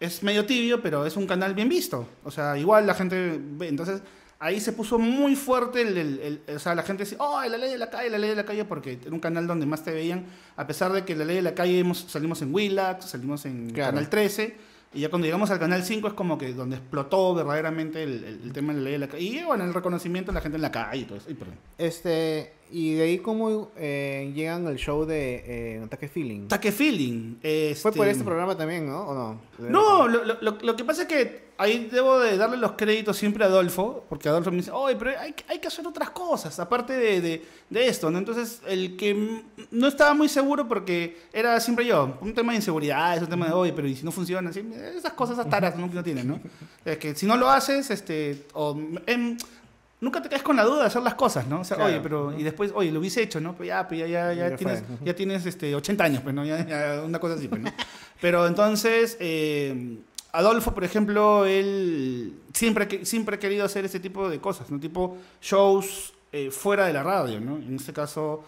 es 0.00 0.22
medio 0.22 0.44
tibio, 0.44 0.82
pero 0.82 1.06
es 1.06 1.16
un 1.16 1.26
canal 1.26 1.54
bien 1.54 1.68
visto. 1.68 2.06
O 2.24 2.30
sea, 2.30 2.58
igual 2.58 2.86
la 2.86 2.94
gente 2.94 3.40
ve. 3.40 3.68
Entonces, 3.68 4.02
ahí 4.44 4.60
se 4.60 4.72
puso 4.72 4.98
muy 4.98 5.36
fuerte 5.36 5.82
el, 5.82 5.96
el- 5.96 6.40
el- 6.48 6.56
o 6.56 6.58
sea, 6.58 6.74
la 6.74 6.82
gente 6.82 7.04
decía, 7.04 7.18
oh, 7.20 7.40
la 7.42 7.56
ley 7.56 7.70
de 7.70 7.78
la 7.78 7.88
calle, 7.90 8.10
la 8.10 8.18
ley 8.18 8.30
de 8.30 8.36
la 8.36 8.44
calle, 8.44 8.64
porque 8.64 8.98
era 9.00 9.10
un 9.12 9.20
canal 9.20 9.46
donde 9.46 9.66
más 9.66 9.84
te 9.84 9.92
veían, 9.92 10.26
a 10.56 10.66
pesar 10.66 10.92
de 10.92 11.04
que 11.04 11.14
la 11.14 11.24
ley 11.24 11.36
de 11.36 11.42
la 11.42 11.54
calle 11.54 11.78
hemos- 11.78 12.06
salimos 12.08 12.42
en 12.42 12.52
Willax, 12.52 13.04
salimos 13.06 13.44
en 13.46 13.70
Claro. 13.70 13.92
Canal 13.92 14.08
13, 14.10 14.56
y 14.94 15.00
ya 15.00 15.08
cuando 15.10 15.26
llegamos 15.26 15.50
al 15.50 15.58
Canal 15.58 15.82
5 15.84 16.08
es 16.08 16.14
como 16.14 16.36
que 16.38 16.52
donde 16.52 16.76
explotó 16.76 17.34
verdaderamente 17.34 18.02
el, 18.02 18.24
el- 18.24 18.40
el 18.44 18.52
tema 18.52 18.72
de 18.72 18.78
la 18.80 18.84
ley 18.84 18.92
de 18.94 18.98
la 18.98 19.08
calle. 19.08 19.22
Y 19.22 19.42
bueno, 19.44 19.64
el 19.64 19.72
reconocimiento 19.72 20.32
de 20.32 20.34
la 20.34 20.40
gente 20.42 20.56
en 20.56 20.62
la 20.62 20.70
calle 20.72 21.02
y 21.02 21.04
todo 21.04 21.18
eso. 21.18 21.28
Perdón. 21.28 21.54
Este, 21.78 22.52
y 22.70 22.94
de 22.94 23.02
ahí 23.02 23.18
cómo 23.18 23.70
eh, 23.76 24.32
llegan 24.34 24.66
al 24.66 24.76
show 24.76 25.04
de 25.04 25.42
eh, 25.46 26.08
Feeling. 26.12 26.48
Taque 26.48 26.72
Feeling. 26.72 27.36
Fue 27.80 27.92
por 27.92 28.06
este- 28.06 28.10
este 28.12 28.24
programa 28.24 28.56
también, 28.56 28.86
¿no? 28.86 29.00
¿O 29.02 29.14
no? 29.14 29.40
No, 29.58 30.08
lo, 30.08 30.24
lo- 30.24 30.58
lo- 30.60 30.76
que 30.76 30.84
pasa 30.84 31.02
es 31.02 31.08
que 31.08 31.42
ahí 31.58 31.88
debo 31.92 32.18
de 32.18 32.36
darle 32.36 32.56
los 32.56 32.72
créditos 32.72 33.16
siempre 33.16 33.44
a 33.44 33.46
Adolfo, 33.46 34.04
porque 34.08 34.28
Adolfo 34.28 34.50
me 34.50 34.56
dice, 34.56 34.70
oye, 34.72 34.96
pero 34.96 35.12
hay, 35.20 35.34
hay 35.48 35.58
que 35.58 35.68
hacer 35.68 35.86
otras 35.86 36.10
cosas, 36.10 36.58
aparte 36.58 36.94
de, 36.94 37.20
de- 37.20 37.42
de 37.70 37.86
esto, 37.88 38.10
¿no? 38.10 38.18
Entonces, 38.18 38.62
el 38.66 38.96
que 38.96 39.42
no 39.70 39.86
estaba 39.86 40.14
muy 40.14 40.28
seguro 40.28 40.66
porque 40.66 41.18
era 41.32 41.60
siempre 41.60 41.84
yo, 41.86 42.16
un 42.22 42.32
tema 42.34 42.52
de 42.52 42.56
inseguridad, 42.56 43.16
es 43.16 43.22
un 43.22 43.28
tema 43.28 43.46
de, 43.46 43.52
oye, 43.52 43.72
pero 43.74 43.86
¿y 43.86 43.94
si 43.94 44.04
no 44.04 44.10
funciona? 44.12 44.50
Así, 44.50 44.64
esas 44.96 45.12
cosas, 45.12 45.38
esas 45.38 45.50
taras 45.50 45.76
¿no? 45.76 45.88
que 45.88 45.94
no 45.94 46.02
tienen, 46.02 46.26
¿no? 46.26 46.40
Es 46.84 46.96
que 46.98 47.14
si 47.14 47.26
no 47.26 47.36
lo 47.36 47.48
haces, 47.50 47.90
este, 47.90 48.46
o, 48.54 48.76
em, 49.06 49.36
nunca 50.02 50.20
te 50.20 50.28
caes 50.28 50.42
con 50.42 50.56
la 50.56 50.64
duda 50.64 50.80
de 50.80 50.86
hacer 50.88 51.00
las 51.02 51.14
cosas, 51.14 51.46
¿no? 51.46 51.60
O 51.60 51.64
sea, 51.64 51.78
Claro. 51.78 51.90
oye, 51.92 52.00
pero, 52.02 52.38
y 52.38 52.42
después, 52.42 52.70
oye, 52.74 52.92
lo 52.92 53.00
hubiese 53.00 53.22
hecho, 53.22 53.40
¿no? 53.40 53.54
Pues 53.54 53.68
ya, 53.68 53.88
pues 53.88 54.00
ya, 54.00 54.06
ya, 54.06 54.32
ya 54.34 54.48
Ya 54.50 54.56
tienes, 54.56 54.80
fue. 54.82 55.06
ya 55.06 55.14
tienes 55.16 55.46
este, 55.46 55.74
80 55.74 56.04
años, 56.04 56.20
pues, 56.22 56.34
¿no? 56.34 56.44
Ya, 56.44 56.66
ya, 56.66 57.02
una 57.02 57.18
cosa 57.18 57.36
así, 57.36 57.48
pues, 57.48 57.62
¿no? 57.62 57.70
Pero 58.20 58.46
entonces, 58.46 59.16
eh, 59.20 59.96
Adolfo, 60.32 60.74
por 60.74 60.84
ejemplo, 60.84 61.46
él 61.46 62.34
siempre, 62.52 63.04
siempre 63.06 63.36
ha 63.36 63.38
querido 63.38 63.64
hacer 63.64 63.84
ese 63.86 64.00
tipo 64.00 64.28
de 64.28 64.38
cosas, 64.40 64.70
¿no? 64.70 64.78
Tipo 64.78 65.16
shows 65.40 66.12
eh, 66.32 66.50
fuera 66.50 66.86
de 66.86 66.92
la 66.92 67.02
radio, 67.02 67.40
¿no? 67.40 67.56
En 67.56 67.76
este 67.76 67.92
caso, 67.92 68.42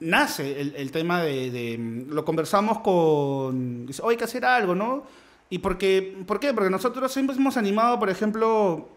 nace 0.00 0.60
el, 0.60 0.74
el 0.76 0.90
tema 0.90 1.22
de, 1.22 1.50
de- 1.50 2.04
Lo 2.08 2.24
conversamos 2.24 2.80
con... 2.80 3.86
Dice, 3.86 4.02
oye, 4.02 4.12
hay 4.14 4.18
que 4.18 4.24
hacer 4.24 4.44
algo, 4.44 4.74
¿no? 4.74 5.04
¿Y 5.50 5.58
por 5.58 5.78
qué? 5.78 6.16
¿Por 6.26 6.40
qué? 6.40 6.52
Porque 6.52 6.70
nosotros 6.70 7.12
siempre 7.12 7.36
hemos 7.36 7.56
animado, 7.56 7.98
por 7.98 8.10
ejemplo, 8.10 8.88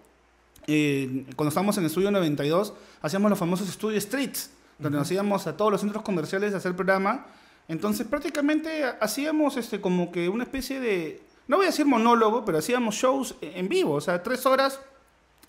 eh, 0.68 1.26
cuando 1.38 1.48
estábamos 1.48 1.78
en 1.78 1.86
Estudio 1.86 2.12
92, 2.12 2.74
hacíamos 3.02 3.30
los 3.30 3.40
famosos 3.40 3.70
Studio 3.70 4.00
Streets, 4.00 4.52
donde 4.78 4.98
nos 4.98 5.10
íbamos 5.10 5.48
a 5.48 5.56
todos 5.56 5.72
los 5.72 5.82
centros 5.82 6.04
comerciales 6.04 6.54
a 6.54 6.58
hacer 6.58 6.76
programa. 6.76 7.26
Entonces 7.70 8.06
prácticamente 8.06 8.84
hacíamos 9.00 9.56
este, 9.56 9.80
como 9.80 10.12
que 10.12 10.28
una 10.28 10.44
especie 10.44 10.80
de, 10.82 11.22
no 11.48 11.58
voy 11.58 11.66
a 11.66 11.70
decir 11.70 11.86
monólogo, 11.86 12.44
pero 12.44 12.58
hacíamos 12.58 12.96
shows 12.96 13.36
en 13.42 13.70
vivo, 13.70 13.94
o 13.94 14.02
sea, 14.02 14.22
tres 14.24 14.46
horas 14.46 14.80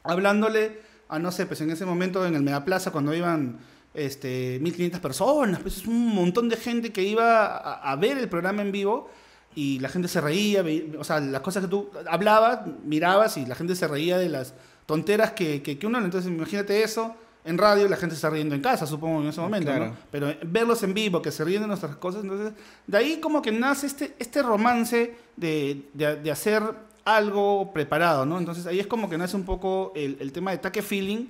hablándole 0.05 0.81
a, 1.09 1.19
no 1.19 1.33
sé, 1.33 1.47
pues 1.47 1.61
en 1.61 1.71
ese 1.71 1.85
momento 1.85 2.25
en 2.25 2.35
el 2.35 2.43
Megaplaza 2.43 2.93
cuando 2.93 3.13
iban 3.13 3.59
este, 3.95 4.59
1500 4.61 5.01
personas, 5.01 5.61
pues 5.61 5.79
es 5.79 5.87
un 5.87 6.15
montón 6.15 6.49
de 6.49 6.57
gente 6.57 6.93
que 6.93 7.03
iba 7.03 7.47
a, 7.47 7.91
a 7.91 7.97
ver 7.97 8.19
el 8.19 8.29
programa 8.29 8.63
en 8.63 8.71
vivo 8.71 9.11
y 9.59 9.81
la 9.81 9.89
gente 9.89 10.07
se 10.07 10.21
reía, 10.21 10.65
o 11.01 11.03
sea, 11.03 11.19
las 11.19 11.41
cosas 11.41 11.65
que 11.65 11.69
tú 11.69 11.91
hablabas, 12.09 12.61
mirabas 12.85 13.37
y 13.39 13.45
la 13.45 13.57
gente 13.57 13.75
se 13.75 13.89
reía 13.89 14.17
de 14.17 14.29
las 14.29 14.55
tonteras 14.87 15.33
que, 15.33 15.63
que, 15.63 15.77
que 15.81 15.85
uno, 15.85 15.99
entonces 15.99 16.31
imagínate 16.31 16.85
eso. 16.85 17.17
En 17.45 17.59
radio 17.59 17.89
la 17.89 17.97
gente 17.97 18.15
se 18.15 18.19
está 18.19 18.31
riendo 18.31 18.55
en 18.55 18.61
casa, 18.61 18.87
supongo, 18.87 19.21
en 19.21 19.27
ese 19.27 19.41
momento, 19.41 19.73
Claro. 19.73 19.87
¿no? 19.87 19.97
Pero 20.13 20.33
verlos 20.45 20.85
en 20.85 20.95
vivo, 20.95 21.21
que 21.21 21.33
se 21.33 21.45
ríen 21.45 21.63
de 21.63 21.67
nuestras 21.67 21.97
cosas, 21.97 22.23
entonces, 22.23 22.53
de 22.87 22.99
ahí 22.99 23.19
como 23.21 23.43
que 23.43 23.51
nace 23.51 23.89
este, 23.89 24.15
este 24.21 24.45
romance 24.45 25.17
de, 25.35 25.89
de, 25.93 26.15
de 26.15 26.31
hacer 26.31 26.63
algo 27.05 27.73
preparado, 27.73 28.25
¿no? 28.25 28.39
Entonces 28.39 28.65
ahí 28.67 28.79
es 28.79 28.87
como 28.87 29.11
que 29.11 29.19
nace 29.19 29.35
un 29.35 29.45
poco 29.45 29.93
el, 29.97 30.19
el 30.21 30.31
tema 30.31 30.53
de 30.53 30.59
taque 30.59 30.83
feeling, 30.83 31.27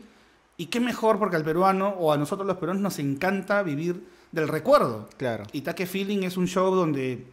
y 0.58 0.66
qué 0.66 0.80
mejor 0.80 1.18
porque 1.18 1.36
al 1.36 1.44
peruano, 1.44 1.94
o 1.98 2.12
a 2.12 2.18
nosotros 2.18 2.46
los 2.46 2.58
peruanos, 2.58 2.82
nos 2.82 2.98
encanta 2.98 3.62
vivir 3.62 4.02
del 4.32 4.48
recuerdo. 4.48 5.08
Claro. 5.16 5.44
Y 5.52 5.62
Taque 5.62 5.86
Feeling 5.86 6.24
es 6.24 6.36
un 6.36 6.46
show 6.46 6.74
donde, 6.74 7.24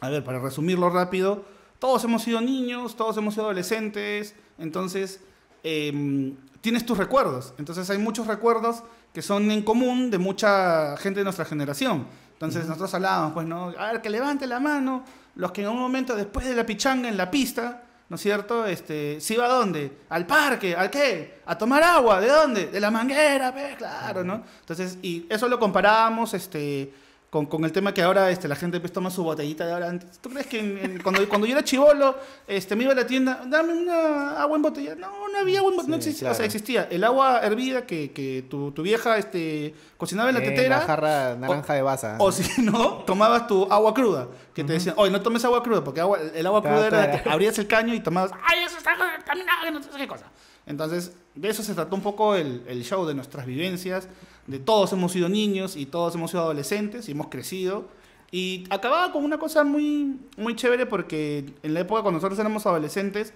a 0.00 0.08
ver, 0.08 0.24
para 0.24 0.38
resumirlo 0.38 0.90
rápido, 0.90 1.44
todos 1.78 2.04
hemos 2.04 2.22
sido 2.22 2.40
niños, 2.40 2.96
todos 2.96 3.16
hemos 3.16 3.34
sido 3.34 3.46
adolescentes, 3.46 4.34
entonces 4.58 5.20
em, 5.62 6.36
tienes 6.60 6.86
tus 6.86 6.98
recuerdos. 6.98 7.54
Entonces 7.58 7.88
hay 7.90 7.98
muchos 7.98 8.26
recuerdos 8.26 8.82
que 9.12 9.22
son 9.22 9.50
en 9.50 9.62
común 9.62 10.10
de 10.10 10.18
mucha 10.18 10.96
gente 10.98 11.20
de 11.20 11.24
nuestra 11.24 11.44
generación. 11.44 12.06
Entonces 12.32 12.66
nosotros 12.66 12.92
hablábamos, 12.94 13.32
pues, 13.32 13.46
¿no? 13.46 13.72
A 13.78 13.92
ver, 13.92 14.02
que 14.02 14.10
levante 14.10 14.46
la 14.46 14.60
mano 14.60 15.04
los 15.36 15.52
que 15.52 15.62
en 15.62 15.68
un 15.68 15.78
momento 15.78 16.16
después 16.16 16.46
de 16.46 16.54
la 16.54 16.66
pichanga 16.66 17.08
en 17.08 17.16
la 17.16 17.30
pista, 17.30 17.82
¿no 18.08 18.16
es 18.16 18.22
cierto? 18.22 18.66
Este, 18.66 19.20
¿Se 19.20 19.34
iba 19.34 19.44
a 19.44 19.48
dónde? 19.48 19.98
¿Al 20.08 20.26
parque? 20.26 20.74
¿Al 20.74 20.90
qué? 20.90 21.40
¿A 21.46 21.56
tomar 21.56 21.82
agua? 21.82 22.20
¿De 22.20 22.28
dónde? 22.28 22.66
De 22.66 22.80
la 22.80 22.90
manguera, 22.90 23.52
pues, 23.52 23.76
claro, 23.76 24.24
¿no? 24.24 24.42
Entonces, 24.60 24.98
y 25.02 25.26
eso 25.28 25.48
lo 25.48 25.58
comparábamos, 25.58 26.34
este, 26.34 26.92
con, 27.30 27.44
con 27.46 27.64
el 27.64 27.72
tema 27.72 27.92
que 27.92 28.02
ahora 28.02 28.30
este, 28.30 28.48
la 28.48 28.54
gente 28.56 28.78
pues, 28.80 28.92
toma 28.92 29.10
su 29.10 29.22
botellita 29.24 29.66
de 29.66 29.72
ahora. 29.72 29.98
¿Tú 30.22 30.30
crees 30.30 30.46
que 30.46 30.60
en- 30.60 30.78
en- 30.78 31.02
cuando, 31.02 31.28
cuando 31.28 31.46
yo 31.46 31.52
era 31.54 31.64
chivolo, 31.64 32.16
este, 32.46 32.76
me 32.76 32.84
iba 32.84 32.92
a 32.92 32.96
la 32.96 33.06
tienda, 33.06 33.42
dame 33.46 33.72
una 33.74 34.40
agua 34.40 34.56
en 34.56 34.62
botella? 34.62 34.94
No, 34.94 35.28
no 35.28 35.38
había 35.38 35.58
agua 35.58 35.70
en 35.72 35.76
botella, 35.76 35.90
no 35.90 35.96
existía. 35.96 36.28
O 36.30 36.34
sea, 36.34 36.44
claro. 36.44 36.46
existía 36.46 36.88
el 36.90 37.04
agua 37.04 37.40
hervida 37.42 37.84
que, 37.84 38.12
que 38.12 38.46
tu, 38.48 38.70
tu 38.72 38.82
vieja 38.82 39.18
este, 39.18 39.74
cocinaba 39.98 40.28
en 40.30 40.36
la 40.36 40.40
Eh, 40.42 40.48
tetera. 40.50 40.78
La 40.78 40.84
jarra 40.86 41.34
naranja 41.36 41.74
de 41.74 41.82
baza. 41.82 42.16
O 42.20 42.30
si 42.32 42.62
no, 42.62 42.98
tomabas 43.04 43.46
tu 43.48 43.64
agua 43.70 43.92
cruda. 43.92 44.28
Que 44.54 44.64
te 44.64 44.72
decían, 44.74 44.94
oye, 44.96 45.10
no 45.10 45.20
tomes 45.20 45.44
agua 45.44 45.62
cruda, 45.62 45.82
porque 45.84 46.00
agua- 46.00 46.18
el 46.34 46.46
agua 46.46 46.62
Claro, 46.62 46.76
cruda 46.76 46.86
era 46.88 47.06
claro. 47.10 47.22
que 47.24 47.30
abrías 47.30 47.58
el 47.58 47.66
caño 47.66 47.92
y 47.92 48.00
tomabas, 48.00 48.30
ay, 48.44 48.64
eso 48.64 48.78
está 48.78 48.92
contaminado, 48.96 49.70
no 49.72 49.82
sé 49.82 49.90
qué 49.98 50.08
cosa. 50.08 50.26
Entonces, 50.64 51.12
de 51.34 51.48
eso 51.48 51.62
se 51.62 51.74
trató 51.74 51.94
un 51.94 52.02
poco 52.02 52.34
el, 52.34 52.64
el 52.66 52.82
show, 52.82 53.06
de 53.06 53.14
nuestras 53.14 53.46
vivencias, 53.46 54.08
de 54.46 54.58
todos 54.58 54.92
hemos 54.92 55.12
sido 55.12 55.28
niños 55.28 55.76
y 55.76 55.86
todos 55.86 56.14
hemos 56.14 56.30
sido 56.30 56.42
adolescentes 56.42 57.08
y 57.08 57.12
hemos 57.12 57.28
crecido. 57.28 57.88
Y 58.30 58.64
acababa 58.70 59.12
con 59.12 59.24
una 59.24 59.38
cosa 59.38 59.64
muy, 59.64 60.18
muy 60.36 60.56
chévere 60.56 60.86
porque 60.86 61.46
en 61.62 61.74
la 61.74 61.80
época 61.80 62.02
cuando 62.02 62.18
nosotros 62.18 62.38
éramos 62.38 62.66
adolescentes, 62.66 63.32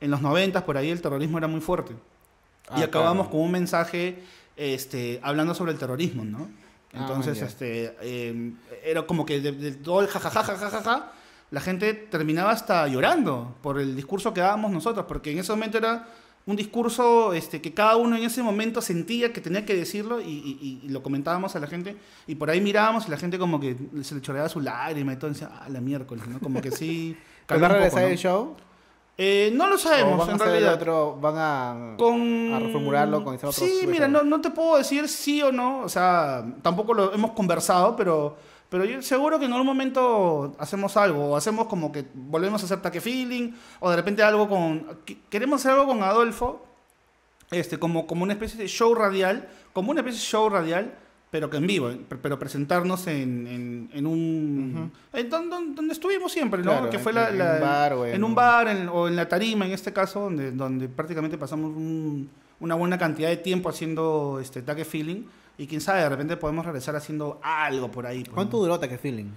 en 0.00 0.10
los 0.10 0.20
90 0.20 0.64
por 0.64 0.76
ahí 0.76 0.90
el 0.90 1.00
terrorismo 1.00 1.38
era 1.38 1.46
muy 1.48 1.60
fuerte. 1.60 1.92
y 2.76 2.80
Ah, 2.80 2.84
acabamos 2.84 3.26
claro. 3.26 3.30
con 3.30 3.40
un 3.42 3.50
mensaje 3.52 4.22
este, 4.56 5.20
hablando 5.22 5.54
sobre 5.54 5.72
el 5.72 5.78
terrorismo, 5.78 6.24
¿no? 6.24 6.48
Ah, 6.92 6.98
Entonces, 7.00 7.40
este, 7.40 7.96
eh, 8.02 8.52
era 8.84 9.02
como 9.06 9.24
que 9.24 9.40
de, 9.40 9.52
de 9.52 9.72
todo 9.72 10.00
el 10.02 10.08
jajaja, 10.08 10.42
jajaja, 10.42 11.12
la 11.50 11.60
gente 11.60 11.94
terminaba 11.94 12.50
hasta 12.50 12.86
llorando 12.88 13.54
por 13.62 13.78
el 13.80 13.94
discurso 13.96 14.34
que 14.34 14.40
dábamos 14.40 14.70
nosotros, 14.72 15.06
porque 15.06 15.30
en 15.32 15.38
ese 15.38 15.52
momento 15.52 15.78
era 15.78 16.06
un 16.46 16.56
discurso 16.56 17.32
este, 17.34 17.60
que 17.60 17.72
cada 17.72 17.96
uno 17.96 18.16
en 18.16 18.24
ese 18.24 18.42
momento 18.42 18.82
sentía 18.82 19.32
que 19.32 19.40
tenía 19.40 19.64
que 19.64 19.74
decirlo 19.76 20.20
y, 20.20 20.24
y- 20.24 20.80
y 20.84 20.88
lo 20.88 21.02
comentábamos 21.02 21.54
a 21.54 21.60
la 21.60 21.66
gente 21.68 21.96
y 22.26 22.34
por 22.34 22.50
ahí 22.50 22.60
mirábamos 22.60 23.06
y 23.06 23.10
la 23.10 23.16
gente 23.16 23.38
como 23.38 23.60
que 23.60 23.76
se 24.02 24.14
le 24.16 24.20
choreaba 24.20 24.48
su 24.48 24.60
lágrima 24.60 25.12
y 25.12 25.16
todo, 25.16 25.30
y 25.30 25.34
decía, 25.34 25.50
ah, 25.52 25.68
la 25.68 25.80
miércoles, 25.80 26.26
¿no? 26.26 26.40
Como 26.40 26.60
que 26.60 26.70
sí... 26.72 27.16
¿Pero 27.46 27.60
va 27.60 27.68
calmó 27.68 27.74
a 27.74 27.78
regresar 27.78 28.10
el 28.10 28.18
show? 28.18 28.56
Eh, 29.18 29.52
no 29.54 29.68
lo 29.68 29.74
¿O 29.74 29.78
sabemos, 29.78 30.18
van 30.18 30.30
a 30.30 30.32
en 30.32 30.40
el 30.40 30.46
realidad. 30.48 30.74
otro, 30.74 31.18
van 31.20 31.34
a, 31.36 31.96
Con... 31.98 32.54
a 32.54 32.58
reformularlo 32.60 33.22
con 33.22 33.38
Sí, 33.52 33.80
mira, 33.86 34.08
no, 34.08 34.22
no 34.22 34.40
te 34.40 34.50
puedo 34.50 34.78
decir 34.78 35.06
sí 35.06 35.42
o 35.42 35.52
no, 35.52 35.80
o 35.80 35.88
sea, 35.88 36.44
tampoco 36.62 36.94
lo 36.94 37.12
hemos 37.12 37.32
conversado, 37.32 37.94
pero, 37.94 38.36
pero 38.72 38.84
yo 38.84 39.00
seguro 39.02 39.38
que 39.38 39.44
en 39.44 39.52
algún 39.52 39.66
momento 39.66 40.56
hacemos 40.58 40.96
algo, 40.96 41.30
o 41.30 41.36
hacemos 41.36 41.66
como 41.66 41.92
que 41.92 42.04
volvemos 42.14 42.60
a 42.62 42.64
hacer 42.64 42.80
taque 42.82 43.00
feeling, 43.00 43.52
o 43.78 43.88
de 43.90 43.96
repente 43.96 44.22
algo 44.24 44.48
con... 44.48 44.84
que- 45.04 45.18
Queremos 45.30 45.60
hacer 45.60 45.72
algo 45.72 45.86
con 45.86 46.02
Adolfo, 46.02 46.66
este, 47.50 47.78
como, 47.78 48.06
como 48.06 48.22
una 48.24 48.32
especie 48.32 48.58
de 48.58 48.66
show 48.66 48.94
radial, 48.94 49.46
como 49.74 49.90
una 49.90 50.00
especie 50.00 50.18
de 50.20 50.24
show 50.26 50.48
radial, 50.48 50.94
pero 51.30 51.48
que 51.50 51.58
en 51.58 51.66
vivo, 51.66 51.90
eh, 51.90 52.00
pe- 52.08 52.16
pero 52.16 52.38
presentarnos 52.38 53.06
en, 53.06 53.46
en, 53.46 53.90
en 53.92 54.06
un... 54.06 54.90
don- 55.30 55.74
donde 55.74 55.92
estuvimos 55.92 56.32
siempre, 56.32 56.62
¿no? 56.62 56.70
Claro, 56.72 56.90
que 56.90 56.96
en- 56.96 57.02
fue 57.02 57.12
la, 57.12 57.28
en 57.28 57.38
la- 57.38 57.54
un 57.54 57.60
bar 57.60 57.92
o 57.92 58.06
en 58.06 58.24
un 58.24 58.34
bar 58.34 58.88
o 58.92 59.08
en 59.08 59.16
la 59.16 59.28
tarima, 59.28 59.66
en 59.66 59.72
este 59.72 59.92
caso, 59.92 60.20
donde, 60.20 60.50
donde 60.50 60.88
prácticamente 60.88 61.36
pasamos 61.38 61.70
un- 61.76 62.28
una 62.60 62.74
buena 62.74 62.96
cantidad 62.96 63.28
de 63.28 63.36
tiempo 63.38 63.68
haciendo 63.68 64.38
este 64.40 64.62
taque 64.62 64.84
feeling, 64.84 65.24
y 65.62 65.66
quién 65.66 65.80
sabe, 65.80 66.00
de 66.00 66.08
repente 66.08 66.36
podemos 66.36 66.64
regresar 66.64 66.96
haciendo 66.96 67.40
algo 67.42 67.90
por 67.90 68.06
ahí. 68.06 68.24
pues, 68.24 68.34
¿Cuánto 68.34 68.58
duró 68.58 68.78
Taque 68.80 68.98
Feeling? 68.98 69.30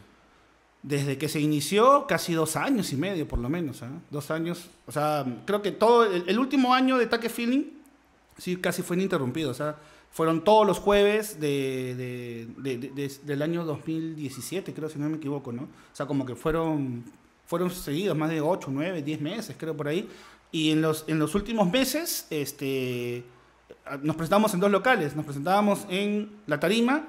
Desde 0.81 1.17
que 1.17 1.27
se 1.29 1.39
inició, 1.39 2.05
casi 2.07 2.33
dos 2.33 2.55
años 2.55 2.93
y 2.93 2.95
medio, 2.95 3.27
por 3.27 3.39
lo 3.39 3.49
menos. 3.49 3.81
¿eh? 3.81 3.85
Dos 4.11 4.29
años. 4.31 4.69
O 4.85 4.91
sea, 4.91 5.25
creo 5.45 5.61
que 5.61 5.71
todo. 5.71 6.05
El, 6.05 6.23
el 6.29 6.37
último 6.39 6.73
año 6.73 6.97
de 6.97 7.07
Taque 7.07 7.27
Feeling, 7.29 7.63
sí, 8.37 8.57
casi 8.57 8.83
fue 8.83 8.95
ininterrumpido. 8.95 9.49
O 9.49 9.53
sea, 9.55 9.77
fueron 10.11 10.43
todos 10.43 10.65
los 10.67 10.77
jueves 10.79 11.39
de- 11.39 12.47
de- 12.57 12.77
de- 12.77 13.11
del 13.23 13.41
año 13.41 13.65
2017, 13.65 14.73
creo, 14.73 14.87
si 14.89 14.99
no 14.99 15.09
me 15.09 15.17
equivoco, 15.17 15.51
¿no? 15.51 15.63
O 15.63 15.67
sea, 15.95 16.05
como 16.05 16.23
que 16.25 16.35
fueron, 16.35 17.03
fueron 17.47 17.71
seguidos, 17.71 18.15
más 18.15 18.29
de 18.29 18.39
8, 18.41 18.69
9, 18.71 19.01
10 19.01 19.21
meses, 19.21 19.55
creo, 19.59 19.75
por 19.75 19.87
ahí. 19.87 20.07
Y 20.51 20.69
en 20.71 20.81
los, 20.83 21.03
en 21.07 21.17
los 21.19 21.33
últimos 21.35 21.69
meses, 21.71 22.27
este. 22.29 23.23
Nos 24.01 24.15
presentamos 24.15 24.53
en 24.53 24.59
dos 24.59 24.71
locales. 24.71 25.15
Nos 25.15 25.25
presentábamos 25.25 25.85
en 25.89 26.31
La 26.47 26.59
Tarima 26.59 27.07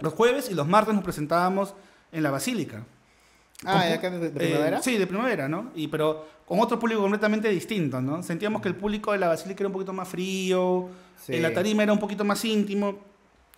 los 0.00 0.12
jueves 0.14 0.48
y 0.50 0.54
los 0.54 0.66
martes 0.68 0.94
nos 0.94 1.02
presentábamos 1.02 1.74
en 2.12 2.22
la 2.22 2.30
Basílica. 2.30 2.84
Ah, 3.64 3.84
¿ya 3.88 3.96
acá 3.96 4.10
de, 4.10 4.18
de 4.20 4.26
eh, 4.28 4.30
primavera? 4.50 4.80
sí, 4.82 4.96
de 4.96 5.06
primavera, 5.08 5.48
¿no? 5.48 5.72
Y, 5.74 5.88
pero 5.88 6.24
con 6.46 6.60
otro 6.60 6.78
público 6.78 7.00
completamente 7.00 7.48
distinto, 7.48 8.00
¿no? 8.00 8.22
Sentíamos 8.22 8.62
que 8.62 8.68
el 8.68 8.76
público 8.76 9.10
de 9.10 9.18
la 9.18 9.26
Basílica 9.28 9.62
era 9.62 9.66
un 9.68 9.72
poquito 9.72 9.92
más 9.92 10.06
frío, 10.08 10.88
Sí. 11.20 11.34
en 11.34 11.42
la 11.42 11.52
tarima 11.52 11.82
era 11.82 11.92
un 11.92 11.98
poquito 11.98 12.24
más 12.24 12.44
íntimo. 12.44 12.96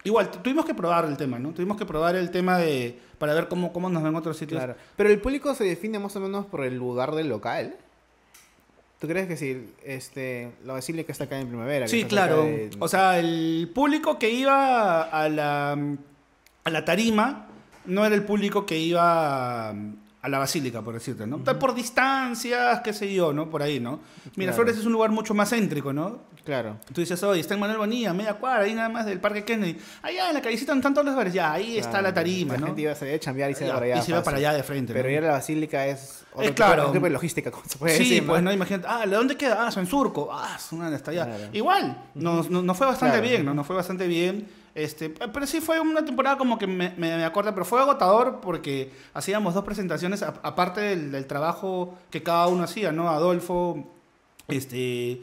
Igual, 0.02 0.30
tu- 0.30 0.38
tuvimos 0.38 0.64
que 0.64 0.72
probar 0.74 1.04
el 1.04 1.18
tema, 1.18 1.38
¿no? 1.38 1.50
Tuvimos 1.50 1.76
que 1.76 1.84
probar 1.84 2.16
el 2.16 2.30
tema 2.30 2.56
de 2.56 2.98
para 3.18 3.34
ver 3.34 3.48
cómo, 3.48 3.70
cómo 3.74 3.90
nos 3.90 4.02
ven 4.02 4.16
otros 4.16 4.38
sitios. 4.38 4.58
Claro. 4.58 4.76
Pero 4.96 5.10
el 5.10 5.20
público 5.20 5.54
se 5.54 5.64
define 5.64 5.98
más 5.98 6.16
o 6.16 6.20
menos 6.20 6.46
por 6.46 6.64
el 6.64 6.76
lugar 6.78 7.14
del 7.14 7.28
local. 7.28 7.76
¿Tú 9.00 9.08
crees 9.08 9.26
que 9.26 9.36
si 9.36 9.72
este, 9.82 10.52
la 10.64 10.74
basílica 10.74 11.10
está 11.10 11.24
acá 11.24 11.40
en 11.40 11.48
primavera? 11.48 11.88
Sí, 11.88 12.04
claro. 12.04 12.42
de- 12.44 12.70
O 12.78 12.86
sea, 12.86 13.18
el 13.18 13.70
público 13.74 14.18
que 14.18 14.30
iba 14.30 15.02
a 15.02 15.28
la, 15.30 15.72
a 15.72 16.70
la 16.70 16.84
tarima 16.84 17.46
no 17.86 18.04
era 18.04 18.14
el 18.14 18.22
público 18.24 18.66
que 18.66 18.78
iba 18.78 19.70
a 19.70 20.28
la 20.28 20.38
basílica, 20.38 20.82
por 20.82 20.92
decirte, 20.92 21.26
¿no? 21.26 21.42
Por 21.42 21.74
distancias, 21.74 22.80
qué 22.82 22.92
sé 22.92 23.12
yo, 23.12 23.32
¿no? 23.32 23.48
Por 23.48 23.62
ahí, 23.62 23.80
¿no? 23.80 24.00
Mira, 24.36 24.52
Claro. 24.52 24.64
Flores 24.64 24.78
es 24.78 24.84
un 24.84 24.92
lugar 24.92 25.10
mucho 25.10 25.32
más 25.32 25.48
céntrico, 25.50 25.94
¿no? 25.94 26.28
Claro. 26.44 26.76
Tú 26.92 27.00
dices, 27.00 27.22
oye, 27.22 27.40
está 27.40 27.54
en 27.54 27.60
Manuel 27.60 27.78
Bonilla, 27.78 28.12
media 28.12 28.34
cuadra, 28.34 28.64
ahí 28.64 28.74
nada 28.74 28.88
más 28.90 29.06
del 29.06 29.18
Parque 29.20 29.44
Kennedy. 29.44 29.78
Allá 30.02 30.28
en 30.28 30.34
la 30.34 30.42
callecita 30.42 30.74
están 30.74 30.92
todos 30.92 31.06
los 31.06 31.16
bares, 31.16 31.32
ya, 31.32 31.52
ahí 31.52 31.78
está 31.78 32.02
la 32.02 32.12
tarima, 32.12 32.54
La 32.54 32.60
¿no? 32.60 32.66
gente 32.66 32.82
iba 32.82 32.92
a 32.92 32.94
salir 32.94 33.14
a 33.14 33.18
chambear 33.18 33.50
y 33.50 33.54
se 33.54 33.66
va 33.66 33.74
para 33.74 33.86
allá. 33.86 33.94
y 33.96 34.02
se 34.02 34.10
fácil. 34.12 34.24
para 34.24 34.36
allá 34.36 34.52
de 34.52 34.62
frente, 34.62 34.92
Pero 34.92 35.08
¿no? 35.08 35.14
ir 35.14 35.18
a 35.18 35.26
la 35.28 35.32
basílica 35.32 35.86
es 35.86 36.24
otro, 36.32 36.42
Es 36.44 36.52
claro. 36.52 36.90
tipo 36.92 37.04
de 37.06 37.10
logística, 37.10 37.50
como 37.50 37.64
se 37.66 37.76
puede 37.78 37.96
Sí, 37.96 38.04
decir. 38.04 38.26
pues 38.26 38.40
¿no? 38.42 38.50
no, 38.50 38.54
imagínate, 38.54 38.86
ah, 38.88 39.04
¿de 39.06 39.16
dónde 39.16 39.36
queda? 39.36 39.66
Ah, 39.66 39.70
en 39.80 39.86
Surco, 39.86 40.28
ah, 40.32 40.56
una 40.72 40.88
hasta 40.88 41.10
allá. 41.10 41.24
Claro. 41.26 41.44
Igual, 41.52 42.04
nos, 42.14 42.48
nos, 42.50 42.62
nos 42.64 42.76
fue 42.76 42.86
bastante 42.86 43.18
Claro. 43.18 43.28
bien, 43.28 43.44
¿no? 43.44 43.54
Nos 43.54 43.66
fue 43.66 43.74
bastante 43.76 44.06
bien. 44.06 44.48
Este, 44.72 45.10
pero 45.10 45.46
sí 45.48 45.60
fue 45.60 45.80
una 45.80 46.04
temporada 46.04 46.38
como 46.38 46.56
que 46.56 46.68
me, 46.68 46.94
me, 46.96 47.16
me 47.16 47.30
pero 47.30 47.64
fue 47.64 47.80
agotador 47.80 48.38
porque 48.40 48.92
hacíamos 49.14 49.52
dos 49.54 49.64
presentaciones, 49.64 50.22
a- 50.22 50.34
aparte 50.44 50.80
del, 50.80 51.10
del 51.10 51.26
trabajo 51.26 51.98
que 52.10 52.22
cada 52.22 52.46
uno 52.46 52.62
hacía, 52.62 52.92
¿no? 52.92 53.08
Adolfo, 53.10 53.84
este, 54.46 55.20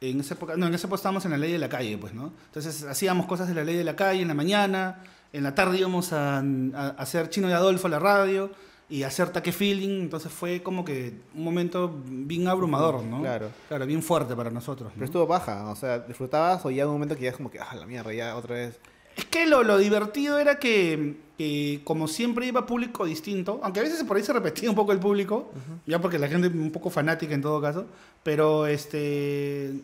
en 0.00 0.20
esa 0.20 0.34
época, 0.34 0.54
no, 0.56 0.68
en 0.68 0.74
esa 0.74 0.86
época 0.86 0.96
estábamos 0.96 1.24
en 1.24 1.32
la 1.32 1.38
ley 1.38 1.52
de 1.52 1.58
la 1.58 1.68
calle, 1.68 1.98
pues, 1.98 2.14
¿no? 2.14 2.32
Entonces 2.46 2.84
hacíamos 2.84 3.26
cosas 3.26 3.48
de 3.48 3.54
la 3.54 3.64
ley 3.64 3.74
de 3.76 3.84
la 3.84 3.96
calle 3.96 4.22
en 4.22 4.28
la 4.28 4.34
mañana, 4.34 5.02
en 5.32 5.42
la 5.42 5.54
tarde 5.54 5.78
íbamos 5.78 6.12
a, 6.12 6.38
a 6.38 6.88
hacer 6.98 7.30
Chino 7.30 7.48
y 7.48 7.52
Adolfo 7.52 7.88
la 7.88 7.98
radio 7.98 8.50
y 8.90 9.02
hacer 9.02 9.30
taque 9.30 9.52
feeling, 9.52 10.00
entonces 10.00 10.32
fue 10.32 10.62
como 10.62 10.84
que 10.84 11.12
un 11.34 11.44
momento 11.44 11.92
bien 12.04 12.48
abrumador, 12.48 13.02
¿no? 13.02 13.20
Claro. 13.20 13.50
Claro, 13.68 13.86
bien 13.86 14.02
fuerte 14.02 14.34
para 14.34 14.50
nosotros. 14.50 14.88
¿no? 14.88 14.94
Pero 14.94 15.04
estuvo 15.04 15.26
baja, 15.26 15.70
o 15.70 15.76
sea, 15.76 15.98
disfrutabas 15.98 16.64
o 16.64 16.70
ya 16.70 16.84
en 16.84 16.88
un 16.88 16.94
momento 16.94 17.14
que 17.14 17.22
ya 17.22 17.30
es 17.30 17.36
como 17.36 17.50
que, 17.50 17.58
ah, 17.60 17.74
la 17.78 17.86
mierda, 17.86 18.12
ya 18.12 18.34
otra 18.36 18.54
vez. 18.54 18.78
Es 19.16 19.26
que 19.26 19.46
lo, 19.46 19.62
lo 19.62 19.78
divertido 19.78 20.38
era 20.38 20.58
que, 20.58 21.16
que 21.36 21.80
como 21.84 22.08
siempre 22.08 22.46
iba 22.46 22.64
público 22.66 23.04
distinto, 23.04 23.60
aunque 23.62 23.80
a 23.80 23.82
veces 23.82 24.02
por 24.04 24.16
ahí 24.16 24.22
se 24.22 24.32
repetía 24.32 24.70
un 24.70 24.76
poco 24.76 24.92
el 24.92 25.00
público, 25.00 25.50
ya 25.86 26.00
porque 26.00 26.18
la 26.18 26.28
gente 26.28 26.46
es 26.46 26.54
un 26.54 26.70
poco 26.70 26.88
fanática 26.88 27.34
en 27.34 27.42
todo 27.42 27.60
caso, 27.60 27.86
pero 28.22 28.66
este 28.66 29.74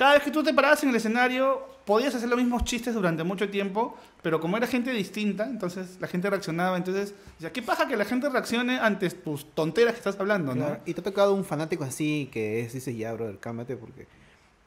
cada 0.00 0.14
vez 0.14 0.22
que 0.22 0.30
tú 0.30 0.42
te 0.42 0.54
parabas 0.54 0.82
en 0.82 0.88
el 0.88 0.96
escenario 0.96 1.60
podías 1.84 2.14
hacer 2.14 2.26
los 2.30 2.38
mismos 2.38 2.64
chistes 2.64 2.94
durante 2.94 3.22
mucho 3.22 3.50
tiempo, 3.50 3.94
pero 4.22 4.40
como 4.40 4.56
era 4.56 4.66
gente 4.66 4.90
distinta, 4.92 5.44
entonces 5.44 5.98
la 6.00 6.06
gente 6.08 6.30
reaccionaba, 6.30 6.78
entonces, 6.78 7.12
ya 7.38 7.52
qué 7.52 7.60
paja 7.60 7.86
que 7.86 7.96
la 7.98 8.06
gente 8.06 8.28
reaccione 8.30 8.78
ante 8.78 9.10
tus 9.10 9.44
tonteras 9.54 9.92
que 9.92 9.98
estás 9.98 10.18
hablando, 10.18 10.54
¿no? 10.54 10.64
Claro, 10.66 10.80
Y 10.86 10.94
te 10.94 11.00
ha 11.02 11.04
tocado 11.04 11.34
un 11.34 11.44
fanático 11.44 11.84
así 11.84 12.30
que 12.32 12.60
es, 12.60 12.72
dice 12.72 12.96
ya, 12.96 13.12
brother, 13.12 13.38
cálmate 13.38 13.76
porque... 13.76 14.06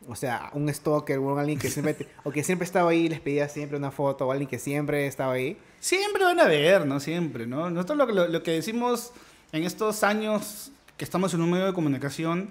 O 0.07 0.15
sea, 0.15 0.51
un 0.53 0.71
stalker 0.71 1.17
o 1.17 1.39
alguien 1.39 1.57
que 1.57 1.69
siempre, 1.69 1.93
te- 1.95 2.07
o 2.25 2.29
que 2.31 2.43
siempre 2.43 2.65
estaba 2.65 2.91
ahí 2.91 3.05
y 3.05 3.09
les 3.09 3.21
pedía 3.21 3.47
siempre 3.49 3.77
una 3.77 3.89
foto 3.89 4.27
o 4.27 4.31
alguien 4.31 4.49
que 4.49 4.59
siempre 4.59 5.07
estaba 5.07 5.31
ahí. 5.33 5.57
Siempre 5.79 6.25
van 6.25 6.39
a 6.41 6.45
ver, 6.45 6.85
¿no? 6.85 6.99
Siempre, 6.99 7.47
¿no? 7.47 7.69
Nosotros 7.71 8.13
lo, 8.13 8.27
lo 8.27 8.43
que 8.43 8.51
decimos 8.51 9.13
en 9.53 9.63
estos 9.63 10.03
años 10.03 10.71
que 10.97 11.05
estamos 11.05 11.33
en 11.33 11.41
un 11.41 11.49
medio 11.49 11.65
de 11.67 11.73
comunicación, 11.73 12.49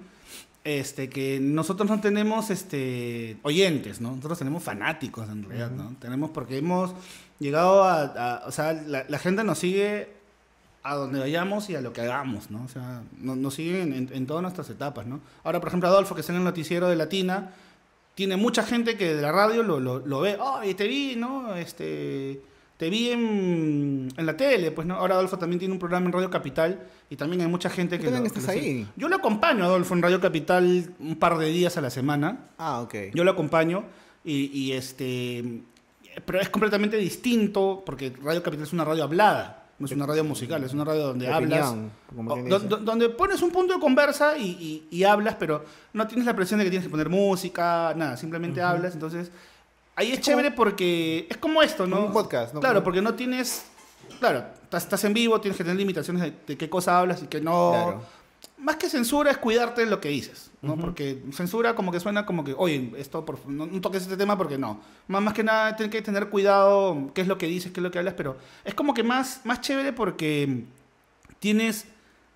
este, 0.63 1.09
que 1.09 1.39
nosotros 1.41 1.89
no 1.89 1.99
tenemos 1.99 2.49
este, 2.49 3.37
oyentes, 3.43 3.99
¿no? 4.01 4.15
Nosotros 4.15 4.39
tenemos 4.39 4.63
fanáticos 4.63 5.27
en 5.29 5.43
realidad, 5.43 5.71
¿no? 5.71 5.93
Tenemos 5.99 6.29
porque 6.31 6.57
hemos 6.57 6.93
llegado 7.39 7.83
a... 7.83 8.03
a- 8.03 8.43
o 8.47 8.51
sea, 8.51 8.73
la, 8.73 9.05
la 9.07 9.19
gente 9.19 9.43
nos 9.43 9.59
sigue 9.59 10.07
a 10.83 10.95
donde 10.95 11.19
vayamos 11.19 11.69
y 11.69 11.75
a 11.75 11.81
lo 11.81 11.91
que 11.93 12.01
hagamos, 12.01 12.49
¿no? 12.51 12.63
O 12.63 12.67
sea, 12.67 13.03
no- 13.19 13.35
nos 13.35 13.53
siguen 13.55 13.93
en, 13.93 14.09
en 14.13 14.25
todas 14.27 14.41
nuestras 14.41 14.69
etapas, 14.69 15.05
¿no? 15.05 15.19
Ahora, 15.43 15.59
por 15.59 15.67
ejemplo, 15.69 15.89
Adolfo, 15.89 16.15
que 16.15 16.21
está 16.21 16.31
en 16.33 16.39
el 16.39 16.43
noticiero 16.45 16.87
de 16.87 16.95
Latina, 16.95 17.51
tiene 18.15 18.37
mucha 18.37 18.63
gente 18.63 18.95
que 18.95 19.15
de 19.15 19.21
la 19.21 19.31
radio 19.31 19.63
lo, 19.63 19.79
lo, 19.79 19.99
lo 19.99 20.21
ve, 20.21 20.37
¡ay, 20.41 20.75
te 20.75 20.87
vi, 20.87 21.15
¿no? 21.17 21.55
Este, 21.55 22.41
te 22.77 22.89
vi 22.89 23.09
en, 23.11 24.09
en 24.17 24.25
la 24.25 24.35
tele, 24.35 24.71
pues, 24.71 24.85
¿no? 24.87 24.95
Ahora 24.95 25.15
Adolfo 25.15 25.37
también 25.37 25.59
tiene 25.59 25.73
un 25.73 25.79
programa 25.79 26.07
en 26.07 26.11
Radio 26.11 26.29
Capital 26.29 26.81
y 27.09 27.15
también 27.15 27.41
hay 27.41 27.47
mucha 27.47 27.69
gente 27.69 27.97
que... 27.97 28.05
También 28.05 28.23
lo- 28.25 28.31
que 28.33 28.39
estás 28.39 28.53
sigue. 28.55 28.67
ahí. 28.67 28.87
Yo 28.97 29.07
lo 29.09 29.15
acompaño 29.15 29.63
a 29.63 29.67
Adolfo 29.67 29.93
en 29.93 30.01
Radio 30.01 30.19
Capital 30.19 30.93
un 30.99 31.15
par 31.17 31.37
de 31.37 31.47
días 31.49 31.77
a 31.77 31.81
la 31.81 31.89
semana. 31.89 32.47
Ah, 32.57 32.81
ok. 32.81 32.95
Yo 33.13 33.23
lo 33.23 33.31
acompaño 33.31 33.83
y, 34.25 34.45
y, 34.57 34.71
este. 34.73 35.61
Pero 36.25 36.39
es 36.41 36.49
completamente 36.49 36.97
distinto 36.97 37.83
porque 37.85 38.13
Radio 38.23 38.43
Capital 38.43 38.65
es 38.65 38.73
una 38.73 38.85
radio 38.85 39.03
hablada, 39.03 39.65
no 39.79 39.85
es 39.87 39.91
una 39.91 40.05
radio 40.05 40.23
musical, 40.23 40.63
es 40.63 40.73
una 40.73 40.83
radio 40.85 41.07
donde 41.07 41.25
De 41.25 41.33
hablas. 41.33 41.69
opinión, 41.69 42.49
do- 42.49 42.59
do- 42.59 42.77
donde 42.77 43.09
pones 43.09 43.41
un 43.41 43.51
punto 43.51 43.73
de 43.73 43.79
conversa 43.79 44.37
y, 44.37 44.43
y- 44.91 44.97
y 44.97 45.03
hablas, 45.03 45.35
pero 45.39 45.65
no 45.93 46.05
tienes 46.07 46.25
la 46.25 46.35
presión 46.35 46.59
de 46.59 46.65
que 46.65 46.69
tienes 46.69 46.85
que 46.87 46.91
poner 46.91 47.09
música, 47.09 47.93
nada, 47.97 48.15
simplemente 48.17 48.61
hablas. 48.61 48.93
Entonces, 48.93 49.31
ahí 49.95 50.11
es, 50.11 50.19
Es 50.19 50.25
chévere 50.25 50.51
porque 50.51 51.27
es 51.29 51.37
como 51.37 51.61
esto, 51.61 51.87
¿no? 51.87 51.97
como 51.97 52.07
un 52.07 52.13
podcast, 52.13 52.53
¿no? 52.53 52.59
Claro, 52.59 52.83
porque 52.83 53.01
no 53.01 53.13
tienes. 53.13 53.65
Claro, 54.19 54.45
estás, 54.71 55.03
en 55.03 55.13
vivo, 55.13 55.39
tienes 55.41 55.57
que 55.57 55.63
tener 55.63 55.77
limitaciones 55.77 56.21
de, 56.21 56.33
de 56.47 56.57
qué 56.57 56.69
cosa 56.69 56.99
hablas 56.99 57.23
y 57.23 57.27
qué 57.27 57.41
no. 57.41 57.71
Claro. 57.71 58.01
Más 58.57 58.77
que 58.77 58.89
censura 58.89 59.31
es 59.31 59.37
cuidarte 59.37 59.81
de 59.81 59.87
lo 59.87 59.99
que 59.99 60.09
dices, 60.09 60.51
¿no? 60.61 60.77
Porque 60.77 61.21
censura 61.31 61.75
como 61.75 61.91
que 61.91 61.99
suena 61.99 62.25
como 62.25 62.43
que, 62.43 62.53
oye, 62.57 62.93
esto 62.97 63.25
por, 63.25 63.45
no, 63.47 63.65
no 63.65 63.81
toques 63.81 64.03
este 64.03 64.15
tema 64.15 64.37
porque 64.37 64.57
no. 64.57 64.79
Más, 65.07 65.21
más 65.21 65.33
que 65.33 65.43
nada 65.43 65.75
tienes 65.75 65.91
que 65.91 66.01
tener 66.01 66.29
cuidado 66.29 67.11
qué 67.13 67.21
es 67.21 67.27
lo 67.27 67.37
que 67.37 67.47
dices, 67.47 67.71
qué 67.71 67.79
es 67.81 67.83
lo 67.83 67.91
que 67.91 67.99
hablas, 67.99 68.13
pero 68.15 68.37
es 68.63 68.73
como 68.73 68.93
que 68.93 69.03
más, 69.03 69.41
más 69.43 69.59
chévere 69.59 69.91
porque 69.91 70.63
tienes 71.39 71.85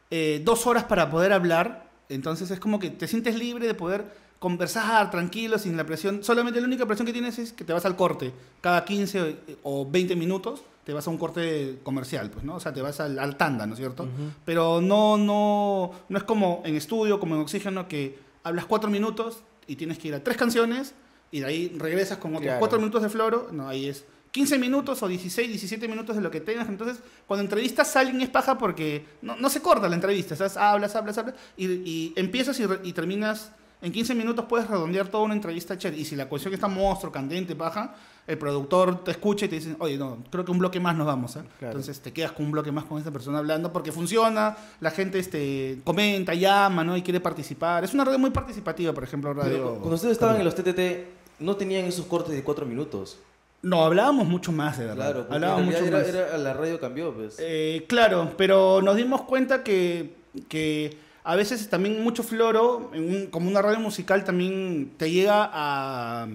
eh, 0.10 0.42
dos 0.44 0.68
horas 0.68 0.84
para 0.84 1.10
poder 1.10 1.32
hablar, 1.32 1.90
entonces 2.10 2.52
es 2.52 2.60
como 2.60 2.80
que 2.80 2.90
te 2.90 3.08
sientes 3.08 3.38
libre 3.38 3.68
de 3.68 3.74
poder 3.74 4.06
conversar 4.40 5.10
tranquilo, 5.12 5.58
sin 5.58 5.76
la 5.78 5.86
presión. 5.86 6.24
Solamente 6.24 6.60
la 6.62 6.68
única 6.68 6.86
presión 6.86 7.06
que 7.06 7.14
tienes 7.14 7.40
es 7.40 7.54
que 7.54 7.64
te 7.64 7.74
vas 7.74 7.86
al 7.86 7.96
corte 7.96 8.32
cada 8.62 8.86
15 8.86 9.36
o 9.64 9.90
20 9.90 10.16
minutos, 10.16 10.62
te 10.84 10.94
vas 10.94 11.06
a 11.08 11.10
un 11.10 11.18
corte 11.18 11.80
comercial, 11.84 12.30
pues, 12.30 12.46
¿no? 12.46 12.56
O 12.56 12.60
sea, 12.60 12.74
te 12.74 12.82
vas 12.82 13.00
al, 13.00 13.20
al 13.20 13.36
tanda, 13.36 13.66
¿no 13.66 13.74
es 13.74 13.80
cierto? 13.80 14.08
Pero 14.46 14.80
no, 14.82 15.18
no, 15.18 15.92
no 16.08 16.18
es 16.18 16.24
como 16.24 16.62
en 16.66 16.76
estudio, 16.76 17.20
como 17.20 17.36
en 17.36 17.42
oxígeno, 17.42 17.88
que 17.88 18.20
hablas 18.44 18.66
cuatro 18.66 18.90
minutos 18.90 19.44
y 19.68 19.76
tienes 19.76 19.98
que 19.98 20.10
ir 20.10 20.14
a 20.16 20.24
tres 20.24 20.38
canciones 20.38 20.94
y 21.32 21.42
de 21.42 21.46
ahí 21.46 21.76
regresas 21.78 22.20
con 22.20 22.32
otros 22.32 22.44
Claro. 22.44 22.60
cuatro 22.60 22.78
minutos 22.80 23.02
de 23.02 23.10
floro. 23.10 23.50
No, 23.52 23.68
ahí 23.68 23.88
es 23.88 24.06
15 24.32 24.60
minutos 24.60 25.02
o 25.04 25.08
16, 25.08 25.50
17 25.50 25.88
minutos 25.88 26.16
de 26.16 26.22
lo 26.22 26.30
que 26.32 26.40
tengas. 26.40 26.70
Entonces, 26.70 27.00
cuando 27.26 27.44
entrevistas 27.44 27.94
a 27.96 28.02
alguien 28.02 28.22
es 28.22 28.30
paja 28.30 28.58
porque 28.58 29.04
no, 29.22 29.36
no 29.36 29.50
se 29.50 29.62
corta 29.62 29.90
la 29.90 29.96
entrevista. 29.96 30.36
Estás, 30.36 30.56
hablas, 30.56 30.96
hablas, 30.96 31.18
hablas 31.18 31.36
y, 31.58 31.66
y 31.66 32.14
empiezas 32.16 32.58
y 32.84 32.94
terminas. 32.94 33.52
En 33.82 33.92
15 33.92 34.16
minutos 34.16 34.46
puedes 34.50 34.68
redondear 34.68 35.08
toda 35.08 35.24
una 35.24 35.36
entrevista 35.36 35.78
chévere. 35.78 36.02
Y 36.02 36.06
si 36.06 36.16
la 36.16 36.28
cuestión 36.28 36.54
está 36.54 36.68
monstruo, 36.68 37.12
candente, 37.12 37.56
paja, 37.56 37.94
el 38.26 38.38
productor 38.38 39.04
te 39.04 39.12
escucha 39.12 39.46
y 39.46 39.50
te 39.50 39.56
dice, 39.56 39.76
oye, 39.80 39.98
no, 39.98 40.18
creo 40.32 40.44
que 40.44 40.52
un 40.52 40.58
bloque 40.58 40.80
más 40.80 40.96
nos 40.96 41.06
vamos. 41.06 41.36
¿eh?". 41.36 41.42
Claro. 41.60 41.74
Entonces 41.74 42.00
te 42.02 42.12
quedas 42.12 42.32
con 42.32 42.46
un 42.48 42.52
bloque 42.54 42.72
más 42.72 42.86
con 42.86 42.98
esta 42.98 43.12
persona 43.12 43.38
hablando 43.38 43.72
porque 43.72 43.92
funciona, 43.92 44.58
la 44.80 44.90
gente 44.92 45.20
este, 45.20 45.80
comenta, 45.84 46.34
llama, 46.34 46.84
¿no? 46.84 46.98
Y 46.98 47.04
quiere 47.04 47.20
participar. 47.20 47.84
Es 47.84 47.94
una 47.94 48.04
radio 48.04 48.18
muy 48.18 48.32
participativa, 48.32 48.94
por 48.94 49.04
ejemplo, 49.04 49.34
radio. 49.34 49.52
Pero 49.52 49.74
cuando 49.76 49.96
ustedes 49.96 50.14
estaban 50.14 50.38
en 50.38 50.46
los 50.46 50.56
TTT, 50.56 51.40
no 51.40 51.56
tenían 51.56 51.86
esos 51.86 52.06
cortes 52.08 52.34
de 52.34 52.44
cuatro 52.44 52.66
minutos. 52.66 53.20
No, 53.62 53.84
hablábamos 53.86 54.28
mucho 54.28 54.52
más, 54.52 54.78
de 54.78 54.86
verdad. 54.86 55.12
Claro, 55.12 55.28
hablábamos 55.30 55.66
mucho 55.66 55.92
más. 55.92 56.08
era- 56.08 56.38
la 56.38 56.54
radio 56.54 56.80
cambió, 56.80 57.14
pues. 57.14 57.36
Eh, 57.40 57.86
claro, 57.88 58.34
pero 58.38 58.82
nos 58.82 58.96
dimos 58.96 59.22
cuenta 59.24 59.64
que, 59.64 60.16
que 60.48 60.98
a 61.30 61.36
veces 61.36 61.70
también 61.70 62.02
mucho 62.04 62.24
floro, 62.24 62.90
en 62.94 63.04
un- 63.04 63.28
como 63.28 63.50
una 63.50 63.62
radio 63.62 63.80
musical, 63.80 64.24
también 64.24 64.92
te 64.98 65.12
llega 65.12 65.50
a... 65.54 66.28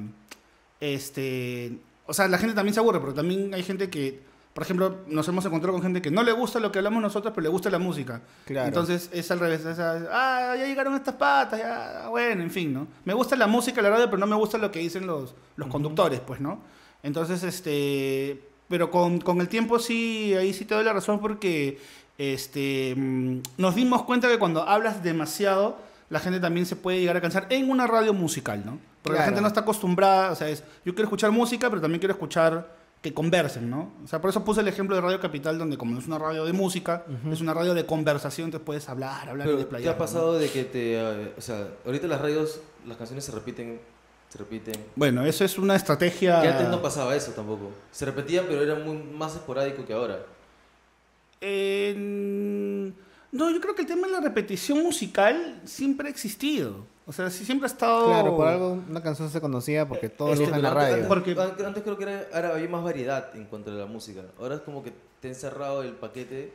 Este, 0.80 1.78
o 2.06 2.12
sea, 2.12 2.28
la 2.28 2.38
gente 2.38 2.54
también 2.54 2.74
se 2.74 2.80
aburre, 2.80 3.00
pero 3.00 3.14
también 3.14 3.54
hay 3.54 3.62
gente 3.62 3.88
que, 3.88 4.20
por 4.52 4.64
ejemplo, 4.64 4.96
nos 5.06 5.26
hemos 5.28 5.44
encontrado 5.44 5.72
con 5.74 5.82
gente 5.82 6.02
que 6.02 6.10
no 6.10 6.22
le 6.22 6.32
gusta 6.32 6.58
lo 6.58 6.72
que 6.72 6.78
hablamos 6.80 7.00
nosotros, 7.00 7.32
pero 7.34 7.42
le 7.44 7.48
gusta 7.48 7.70
la 7.70 7.78
música. 7.78 8.20
Claro. 8.44 8.66
Entonces 8.68 9.08
es 9.12 9.30
al 9.30 9.38
revés. 9.40 9.64
es 9.64 9.78
a- 9.78 10.08
ah, 10.10 10.56
ya 10.56 10.66
llegaron 10.66 10.94
estas 10.94 11.14
patas, 11.14 11.60
ya, 11.60 12.08
bueno, 12.10 12.42
en 12.42 12.50
fin, 12.50 12.72
¿no? 12.72 12.86
Me 13.04 13.14
gusta 13.14 13.36
la 13.36 13.46
música, 13.46 13.80
la 13.80 13.90
radio, 13.90 14.06
pero 14.06 14.18
no 14.18 14.26
me 14.26 14.36
gusta 14.36 14.58
lo 14.58 14.70
que 14.72 14.80
dicen 14.80 15.06
los, 15.06 15.34
los 15.56 15.68
conductores, 15.68 16.20
pues, 16.20 16.40
¿no? 16.40 16.60
Entonces, 17.04 17.42
este, 17.44 18.42
pero 18.68 18.90
con, 18.90 19.20
con 19.20 19.40
el 19.40 19.48
tiempo 19.48 19.78
sí, 19.78 20.34
ahí 20.34 20.52
sí 20.52 20.64
te 20.64 20.74
doy 20.74 20.84
la 20.84 20.92
razón 20.92 21.20
porque 21.20 21.78
este, 22.32 22.94
mm, 22.96 23.40
nos 23.58 23.74
dimos 23.74 24.02
cuenta 24.04 24.28
que 24.28 24.38
cuando 24.38 24.62
hablas 24.62 25.02
demasiado, 25.02 25.76
la 26.10 26.20
gente 26.20 26.38
también 26.40 26.66
se 26.66 26.76
puede 26.76 27.00
llegar 27.00 27.16
a 27.16 27.20
cansar 27.20 27.46
en 27.50 27.68
una 27.70 27.86
radio 27.86 28.12
musical, 28.14 28.62
¿no? 28.64 28.78
Porque 29.02 29.14
la 29.18 29.24
Claro. 29.24 29.30
gente 29.30 29.40
no 29.40 29.48
está 29.48 29.60
acostumbrada, 29.60 30.30
o 30.30 30.34
sea, 30.36 30.48
es, 30.48 30.62
yo 30.84 30.94
quiero 30.94 31.04
escuchar 31.04 31.30
música, 31.32 31.68
pero 31.68 31.80
también 31.82 31.98
quiero 31.98 32.12
escuchar 32.12 32.80
que 33.00 33.12
conversen, 33.12 33.68
¿no? 33.68 33.90
O 34.04 34.06
sea, 34.06 34.20
por 34.20 34.30
eso 34.30 34.44
puse 34.44 34.60
el 34.60 34.68
ejemplo 34.68 34.94
de 34.94 35.02
Radio 35.02 35.18
Capital, 35.18 35.58
donde 35.58 35.76
como 35.76 35.90
no 35.92 35.98
es 35.98 36.06
una 36.06 36.18
radio 36.18 36.44
de 36.44 36.52
música, 36.52 37.04
es 37.32 37.40
una 37.40 37.52
radio 37.52 37.74
de 37.74 37.84
conversación, 37.84 38.44
entonces 38.46 38.64
puedes 38.64 38.88
hablar, 38.88 39.28
hablar 39.28 39.46
y 39.46 39.50
Pero, 39.50 39.58
desplayar. 39.58 39.82
¿Qué 39.84 39.88
ha 39.90 39.92
¿no? 39.94 39.98
pasado 39.98 40.38
de 40.38 40.48
que 40.48 40.62
te... 40.64 40.94
eh, 41.00 41.32
o 41.36 41.40
sea, 41.40 41.66
ahorita 41.84 42.06
las 42.06 42.20
radios, 42.20 42.60
las 42.86 42.96
canciones 42.96 43.24
se 43.24 43.32
repiten, 43.32 43.80
se 44.28 44.38
repiten. 44.38 44.74
Bueno, 44.94 45.24
eso 45.26 45.44
es 45.44 45.58
una 45.58 45.74
estrategia... 45.74 46.40
Que 46.42 46.48
antes 46.48 46.68
no 46.68 46.80
pasaba 46.80 47.16
eso 47.16 47.32
tampoco. 47.32 47.72
Se 47.90 48.04
repetían, 48.06 48.44
pero 48.48 48.62
era 48.62 48.76
muy 48.76 48.96
más 48.98 49.34
esporádico 49.34 49.84
que 49.84 49.94
ahora. 49.94 50.20
Eh, 51.44 52.92
no, 53.32 53.50
yo 53.50 53.60
creo 53.60 53.74
que 53.74 53.82
el 53.82 53.88
tema 53.88 54.06
de 54.06 54.12
la 54.12 54.20
repetición 54.20 54.82
musical 54.82 55.60
siempre 55.64 56.08
ha 56.08 56.10
existido. 56.10 56.86
O 57.04 57.12
sea, 57.12 57.30
sí 57.30 57.44
siempre 57.44 57.66
ha 57.66 57.72
estado... 57.72 58.06
Claro, 58.06 58.36
por 58.36 58.46
algo 58.46 58.78
una 58.88 59.02
canción 59.02 59.28
se 59.28 59.40
conocía 59.40 59.88
porque 59.88 60.08
todo 60.08 60.32
Este, 60.32 60.44
está 60.44 60.56
en 60.56 60.62
la 60.62 60.70
radio. 60.70 61.08
Porque- 61.08 61.36
Antes, 61.66 61.82
creo 61.82 61.98
que 61.98 62.04
era, 62.04 62.26
ahora 62.32 62.54
había 62.54 62.68
más 62.68 62.84
variedad 62.84 63.34
en 63.34 63.46
cuanto 63.46 63.70
a 63.70 63.74
la 63.74 63.86
música. 63.86 64.22
Ahora 64.38 64.54
es 64.56 64.60
como 64.60 64.84
que 64.84 64.92
te 65.20 65.28
han 65.28 65.34
cerrado 65.34 65.82
el 65.82 65.94
paquete. 65.94 66.52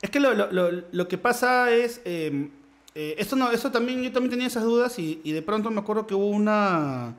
Es 0.00 0.10
que 0.10 0.20
lo, 0.20 0.32
lo- 0.34 0.52
lo- 0.52 0.82
lo 0.92 1.08
que 1.08 1.18
pasa 1.18 1.72
es... 1.72 2.00
eh, 2.04 2.50
eh, 2.94 3.16
esto 3.18 3.34
no, 3.34 3.50
esto 3.50 3.72
también, 3.72 4.00
yo 4.04 4.12
también 4.12 4.30
tenía 4.30 4.46
esas 4.46 4.62
dudas 4.62 4.96
y, 5.00 5.20
y 5.24 5.32
de 5.32 5.42
pronto 5.42 5.68
me 5.72 5.80
acuerdo 5.80 6.06
que 6.06 6.14
hubo 6.14 6.28
una... 6.28 7.16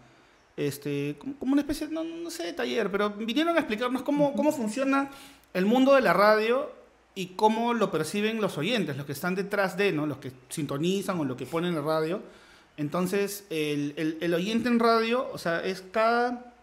Este, 0.56 1.18
como, 1.20 1.36
como 1.38 1.52
una 1.52 1.62
especie, 1.64 1.90
no, 1.90 2.06
no 2.06 2.30
sé, 2.30 2.44
de 2.44 2.54
taller, 2.54 2.90
pero 2.90 3.10
vinieron 3.10 3.58
a 3.58 3.60
explicarnos 3.60 4.04
cómo, 4.04 4.34
cómo 4.34 4.54
funciona 4.54 5.12
el 5.54 5.66
mundo 5.66 5.94
de 5.94 6.00
la 6.00 6.14
radio 6.14 6.70
y 7.16 7.28
cómo 7.28 7.74
lo 7.74 7.92
perciben 7.92 8.42
los 8.42 8.58
oyentes, 8.58 8.98
los 8.98 9.06
que 9.06 9.14
están 9.14 9.36
detrás 9.36 9.78
de, 9.78 9.92
¿no? 9.94 10.06
Los 10.06 10.18
que 10.18 10.32
sintonizan 10.50 11.18
o 11.20 11.24
lo 11.26 11.38
que 11.38 11.46
ponen 11.46 11.76
en 11.76 11.84
radio. 11.86 12.22
Entonces, 12.78 13.46
el, 13.50 13.94
el- 13.96 14.18
el 14.20 14.34
oyente 14.34 14.68
en 14.68 14.80
radio, 14.80 15.28
o 15.32 15.38
sea, 15.38 15.64
es 15.64 15.82
cada... 15.92 16.54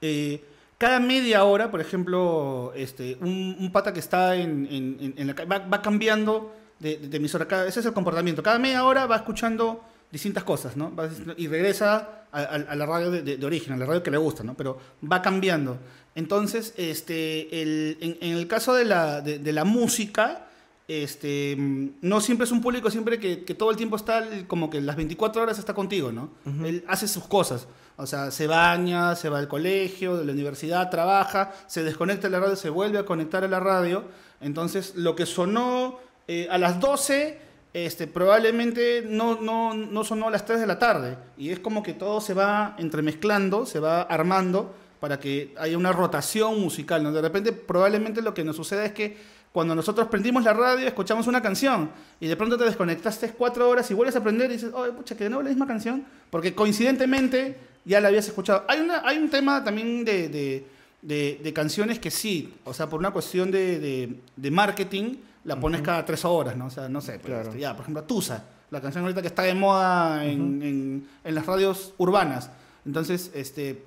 eh, 0.00 0.42
cada 0.78 0.98
media 0.98 1.44
hora, 1.44 1.70
por 1.70 1.80
ejemplo, 1.82 2.72
este, 2.74 3.18
un, 3.20 3.54
un 3.60 3.70
pata 3.70 3.92
que 3.92 4.00
está 4.00 4.34
en, 4.36 4.66
en- 4.70 5.14
en- 5.16 5.26
la 5.26 5.34
va, 5.44 5.58
va 5.58 5.82
cambiando 5.82 6.54
de, 6.78 6.96
de 6.96 7.16
emisora. 7.18 7.46
Cada- 7.46 7.66
ese 7.68 7.80
es 7.80 7.86
el 7.86 7.92
comportamiento. 7.92 8.42
Cada 8.42 8.58
media 8.58 8.82
hora 8.84 9.04
va 9.06 9.16
escuchando 9.16 9.84
distintas 10.10 10.42
cosas, 10.42 10.76
¿no? 10.78 10.90
Y 11.36 11.48
regresa 11.48 12.24
a, 12.32 12.40
a- 12.40 12.44
a 12.72 12.74
la 12.76 12.86
radio 12.86 13.10
de, 13.10 13.20
de- 13.22 13.36
de 13.36 13.46
origen, 13.46 13.74
a 13.74 13.76
la 13.76 13.84
radio 13.84 14.02
que 14.02 14.10
le 14.10 14.16
gusta, 14.16 14.42
¿no? 14.42 14.54
Pero 14.54 14.78
va 15.04 15.20
cambiando. 15.20 15.76
Entonces, 16.14 16.74
este, 16.76 17.62
el- 17.62 17.98
en, 18.00 18.18
en 18.20 18.36
el 18.36 18.46
caso 18.48 18.74
de 18.74 18.84
la, 18.84 19.20
de, 19.20 19.38
de 19.38 19.52
la 19.52 19.64
música, 19.64 20.46
este, 20.88 21.54
no 21.56 22.20
siempre 22.20 22.46
es 22.46 22.50
un 22.50 22.60
público 22.60 22.90
siempre 22.90 23.20
que, 23.20 23.44
que 23.44 23.54
todo 23.54 23.70
el 23.70 23.76
tiempo 23.76 23.94
está 23.94 24.24
como 24.48 24.70
que 24.70 24.80
las 24.80 24.96
24 24.96 25.40
horas 25.42 25.58
está 25.58 25.72
contigo, 25.72 26.10
¿no? 26.10 26.30
Él 26.64 26.84
hace 26.88 27.06
sus 27.06 27.24
cosas. 27.24 27.68
O 27.96 28.06
sea, 28.06 28.30
se 28.32 28.46
baña, 28.48 29.14
se 29.14 29.28
va 29.28 29.38
al 29.38 29.46
colegio, 29.46 30.16
de 30.16 30.24
la 30.24 30.32
universidad, 30.32 30.90
trabaja, 30.90 31.52
se 31.68 31.84
desconecta 31.84 32.26
de 32.26 32.32
la 32.32 32.40
radio, 32.40 32.56
se 32.56 32.70
vuelve 32.70 32.98
a 32.98 33.04
conectar 33.04 33.44
a 33.44 33.48
la 33.48 33.60
radio. 33.60 34.04
Entonces, 34.40 34.94
lo 34.96 35.14
que 35.14 35.26
sonó 35.26 36.00
eh, 36.26 36.48
a 36.50 36.58
las 36.58 36.80
12, 36.80 37.38
este, 37.72 38.06
probablemente 38.08 39.04
no, 39.06 39.40
no, 39.40 39.74
no 39.74 40.02
sonó 40.02 40.26
a 40.28 40.30
las 40.30 40.44
3 40.44 40.58
de 40.60 40.66
la 40.66 40.78
tarde. 40.80 41.18
Y 41.38 41.50
es 41.50 41.60
como 41.60 41.82
que 41.84 41.92
todo 41.92 42.20
se 42.20 42.34
va 42.34 42.74
entremezclando, 42.78 43.64
se 43.66 43.78
va 43.80 44.02
armando 44.02 44.74
para 45.00 45.18
que 45.18 45.54
haya 45.58 45.76
una 45.78 45.92
rotación 45.92 46.60
musical. 46.60 47.02
¿no? 47.02 47.10
De 47.12 47.22
repente, 47.22 47.52
probablemente 47.52 48.20
lo 48.22 48.34
que 48.34 48.44
nos 48.44 48.56
sucede 48.56 48.86
es 48.86 48.92
que 48.92 49.16
cuando 49.52 49.74
nosotros 49.74 50.06
prendimos 50.08 50.44
la 50.44 50.52
radio, 50.52 50.86
escuchamos 50.86 51.26
una 51.26 51.42
canción 51.42 51.90
y 52.20 52.28
de 52.28 52.36
pronto 52.36 52.56
te 52.56 52.64
desconectaste 52.64 53.30
cuatro 53.30 53.68
horas 53.68 53.90
y 53.90 53.94
vuelves 53.94 54.14
a 54.14 54.20
aprender 54.20 54.48
y 54.50 54.54
dices, 54.54 54.70
oh, 54.72 54.84
pucha, 54.92 55.16
que 55.16 55.24
de 55.24 55.30
nuevo 55.30 55.42
la 55.42 55.48
misma 55.48 55.66
canción, 55.66 56.04
porque 56.30 56.54
coincidentemente 56.54 57.56
ya 57.84 58.00
la 58.00 58.08
habías 58.08 58.28
escuchado. 58.28 58.64
Hay, 58.68 58.78
una, 58.80 59.02
hay 59.04 59.18
un 59.18 59.28
tema 59.30 59.64
también 59.64 60.04
de, 60.04 60.28
de, 60.28 60.66
de- 61.02 61.40
de 61.42 61.52
canciones 61.52 61.98
que 61.98 62.10
sí, 62.12 62.54
o 62.64 62.72
sea, 62.74 62.88
por 62.88 63.00
una 63.00 63.10
cuestión 63.10 63.50
de, 63.50 64.20
de- 64.36 64.50
marketing, 64.50 65.16
la 65.44 65.58
pones 65.58 65.80
cada 65.82 66.04
tres 66.04 66.24
horas, 66.24 66.54
¿no? 66.56 66.66
O 66.66 66.70
sea, 66.70 66.88
no 66.88 67.00
sé, 67.00 67.12
pero, 67.20 67.34
Claro. 67.36 67.48
este, 67.48 67.60
ya, 67.60 67.72
por 67.74 67.82
ejemplo, 67.82 68.04
Tusa, 68.04 68.44
la 68.70 68.80
canción 68.80 69.02
ahorita 69.02 69.22
que 69.22 69.28
está 69.28 69.42
de 69.42 69.54
moda 69.54 70.24
en, 70.26 70.62
en- 70.62 71.08
en 71.24 71.34
las 71.34 71.46
radios 71.46 71.94
urbanas. 71.98 72.50
Entonces, 72.86 73.30
este, 73.34 73.82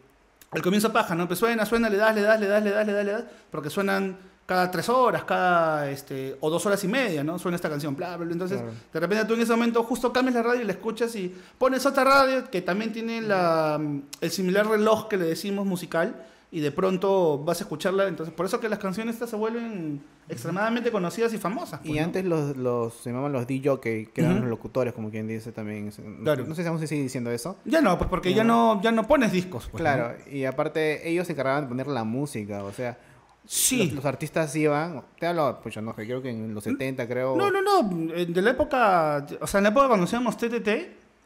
al 0.54 0.62
comienzo 0.62 0.92
paja, 0.94 1.16
¿no? 1.16 1.28
Pues 1.28 1.40
suena, 1.40 1.66
suena, 1.66 1.90
le 1.90 1.98
das, 1.98 2.14
le 2.16 2.22
das, 2.22 2.40
le 2.40 2.48
das, 2.48 2.64
le 2.64 2.72
das, 2.72 2.86
le 2.88 2.94
das, 2.94 3.06
le 3.06 3.12
das, 3.12 3.24
porque 3.52 3.70
suenan 3.70 4.18
cada 4.46 4.70
tres 4.70 4.90
horas, 4.90 5.24
cada, 5.24 5.90
este, 5.90 6.36
o 6.42 6.50
dos 6.50 6.66
horas 6.66 6.84
y 6.84 6.88
media, 6.88 7.24
¿no? 7.24 7.40
Suena 7.40 7.56
esta 7.56 7.70
canción, 7.70 7.96
bla, 7.96 8.18
bla, 8.18 8.26
bla. 8.26 8.34
Entonces, 8.34 8.58
Claro. 8.60 8.74
de 8.94 9.00
repente 9.00 9.26
tú 9.26 9.34
en 9.36 9.42
ese 9.42 9.52
momento 9.54 9.84
justo 9.84 10.12
cambias 10.12 10.36
la 10.36 10.44
radio 10.44 10.62
y 10.62 10.66
la 10.66 10.74
escuchas 10.74 11.16
y 11.16 11.34
pones 11.58 11.86
otra 11.86 12.04
radio 12.04 12.50
que 12.52 12.62
también 12.62 12.92
tiene 12.92 13.22
la, 13.22 13.80
el 14.20 14.32
similar 14.32 14.68
reloj 14.68 15.08
que 15.08 15.18
le 15.18 15.26
decimos 15.26 15.66
musical 15.66 16.26
y 16.56 16.60
de 16.60 16.72
pronto 16.72 17.40
vas 17.44 17.60
a 17.62 17.64
escucharla. 17.64 18.08
Entonces, 18.08 18.32
por 18.34 18.46
eso 18.46 18.60
que 18.60 18.70
las 18.70 18.78
canciones 18.78 19.16
estas 19.16 19.32
se 19.32 19.36
vuelven 19.36 20.04
extremadamente 20.30 20.92
conocidas 20.92 21.34
y 21.34 21.40
famosas. 21.40 21.80
pues, 21.80 21.90
Y 21.92 21.98
¿no? 21.98 22.04
antes 22.04 22.24
los, 22.24 22.56
los 22.56 22.94
se 22.94 23.10
llamaban 23.10 23.32
los 23.34 23.48
DJ, 23.48 23.80
que 23.82 24.10
eran 24.16 24.34
Ujú. 24.34 24.42
los 24.42 24.50
locutores, 24.52 24.94
como 24.94 25.10
quien 25.10 25.28
dice 25.28 25.52
también. 25.52 25.92
Claro. 26.24 26.46
No 26.46 26.54
sé 26.54 26.62
si 26.62 26.68
aún 26.70 26.78
se 26.80 26.86
sigue 26.86 27.02
diciendo 27.02 27.32
eso. 27.32 27.58
Ya 27.66 27.82
no, 27.82 27.98
pues 27.98 28.08
porque 28.08 28.36
ya 28.36 28.44
no, 28.44 28.80
ya 28.84 28.92
no 28.92 29.08
pones 29.08 29.32
discos. 29.32 29.68
pues, 29.72 29.82
claro, 29.82 30.10
¿no? 30.26 30.32
y 30.32 30.46
aparte 30.46 31.10
ellos 31.10 31.26
se 31.26 31.34
encargaban 31.34 31.64
de 31.64 31.70
poner 31.70 31.88
la 31.88 32.04
música, 32.04 32.64
o 32.64 32.72
sea, 32.72 33.00
Sí. 33.46 33.88
los, 33.88 33.94
los 33.96 34.06
artistas 34.06 34.56
iban, 34.56 35.04
te 35.20 35.26
hablo, 35.28 35.60
pues 35.62 35.76
yo 35.76 35.82
no 35.82 35.94
sé, 35.96 36.06
creo 36.06 36.22
que 36.22 36.30
en 36.30 36.54
los 36.54 36.64
70 36.64 37.06
creo. 37.10 37.36
No, 37.36 37.52
no, 37.52 37.62
no. 37.62 37.82
De 38.26 38.42
la 38.42 38.52
época. 38.52 39.26
O 39.42 39.48
sea, 39.48 39.58
en 39.58 39.64
la 39.64 39.70
época 39.72 39.88
cuando 39.88 40.06
hacíamos 40.06 40.38
TTT. 40.38 40.70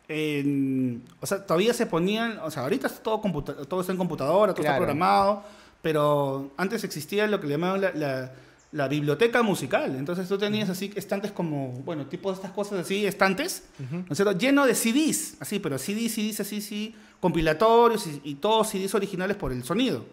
En- 0.07 1.03
o 1.19 1.25
sea, 1.25 1.45
todavía 1.45 1.73
se 1.73 1.85
ponían. 1.85 2.39
O 2.43 2.51
sea, 2.51 2.63
ahorita 2.63 2.87
es 2.87 3.01
todo, 3.01 3.19
todo 3.67 3.81
está 3.81 3.91
en 3.91 3.97
computadora, 3.97 4.53
todo 4.53 4.63
está 4.63 4.73
programado. 4.77 5.43
Pero 5.81 6.51
antes 6.57 6.83
existía 6.83 7.27
lo 7.27 7.39
que 7.39 7.47
le 7.47 7.53
llamaban 7.53 7.81
la, 7.81 7.91
la- 7.93 8.31
la 8.73 8.87
biblioteca 8.89 9.41
musical. 9.43 9.95
Entonces 9.95 10.27
tú 10.27 10.37
tenías 10.37 10.69
así 10.69 10.91
estantes 10.95 11.31
como. 11.31 11.71
Bueno, 11.85 12.05
tipo 12.07 12.29
de 12.29 12.35
estas 12.35 12.51
cosas 12.51 12.79
así, 12.79 13.05
estantes. 13.05 13.63
¿no 13.91 14.05
es 14.09 14.17
cierto? 14.17 14.37
Lleno 14.37 14.65
de 14.65 14.75
CDs. 14.75 15.35
Así, 15.39 15.59
pero 15.59 15.77
CDs, 15.77 16.13
CDs, 16.13 16.39
así, 16.41 16.61
sí. 16.61 16.93
Compilatorios 17.19 18.05
y, 18.07 18.21
y 18.23 18.35
todos 18.35 18.69
CDs 18.69 18.93
originales 18.95 19.37
por 19.37 19.51
el 19.51 19.63
sonido. 19.63 20.05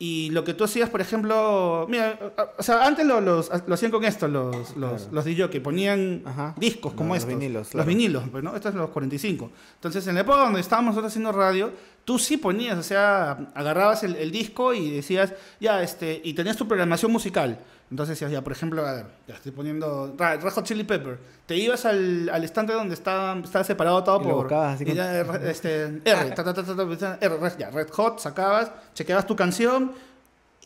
Y 0.00 0.30
lo 0.30 0.44
que 0.44 0.54
tú 0.54 0.62
hacías, 0.62 0.88
por 0.90 1.00
ejemplo, 1.00 1.84
mira, 1.88 2.16
o 2.56 2.62
sea, 2.62 2.86
antes 2.86 3.04
lo, 3.04 3.20
los- 3.20 3.50
lo 3.66 3.74
hacían 3.74 3.90
con 3.90 4.04
esto, 4.04 4.28
los, 4.28 4.54
los, 4.76 5.02
Claro. 5.02 5.08
los 5.10 5.24
DJ, 5.24 5.50
que 5.50 5.60
ponían 5.60 6.22
Ajá. 6.24 6.54
discos 6.56 6.92
como 6.94 7.14
Los 7.14 7.24
estos. 7.24 7.36
vinilos, 7.36 7.74
Los 7.74 7.84
vinilos, 7.84 8.22
pues, 8.30 8.44
¿no? 8.44 8.54
Estos 8.54 8.70
son 8.72 8.80
los 8.82 8.90
45. 8.90 9.50
Entonces, 9.74 10.06
en 10.06 10.14
la 10.14 10.20
época 10.20 10.38
donde 10.38 10.60
estábamos 10.60 10.90
nosotros 10.92 11.10
haciendo 11.10 11.32
radio, 11.32 11.72
tú 12.04 12.16
sí 12.20 12.36
ponías, 12.36 12.78
o 12.78 12.82
sea, 12.84 13.50
agarrabas 13.54 14.04
el, 14.04 14.14
el 14.14 14.30
disco 14.30 14.72
y 14.72 14.88
decías, 14.88 15.34
ya, 15.58 15.82
este, 15.82 16.20
y 16.22 16.32
tenías 16.32 16.56
tu 16.56 16.68
programación 16.68 17.10
musical. 17.10 17.58
Entonces 17.90 18.20
ya, 18.20 18.42
por 18.42 18.52
ejemplo, 18.52 18.86
a 18.86 18.92
ver, 18.92 19.06
ya 19.26 19.34
estoy 19.36 19.50
poniendo 19.52 20.14
Ra- 20.18 20.36
Red 20.36 20.52
Hot 20.52 20.64
Chili 20.64 20.84
Pepper. 20.84 21.18
Te 21.46 21.56
ibas 21.56 21.86
al, 21.86 22.28
al 22.28 22.44
estante 22.44 22.74
donde 22.74 22.92
estaba, 22.94 23.38
estaba 23.40 23.64
separado 23.64 24.04
todo 24.04 24.20
Y 24.20 24.24
por... 24.24 24.34
buscabas 24.34 24.74
así 24.74 24.84
y 24.84 24.86
con- 24.88 24.94
ya, 24.96 25.14
R, 25.14 25.50
este, 25.50 25.84
R, 26.04 26.30
ta, 26.32 26.44
ta, 26.44 26.52
ta, 26.52 27.18
R, 27.20 27.36
Red- 27.38 27.56
ya, 27.58 27.70
Red 27.70 27.88
Hot, 27.92 28.18
sacabas, 28.20 28.70
chequeabas 28.94 29.26
tu 29.26 29.34
canción, 29.36 29.92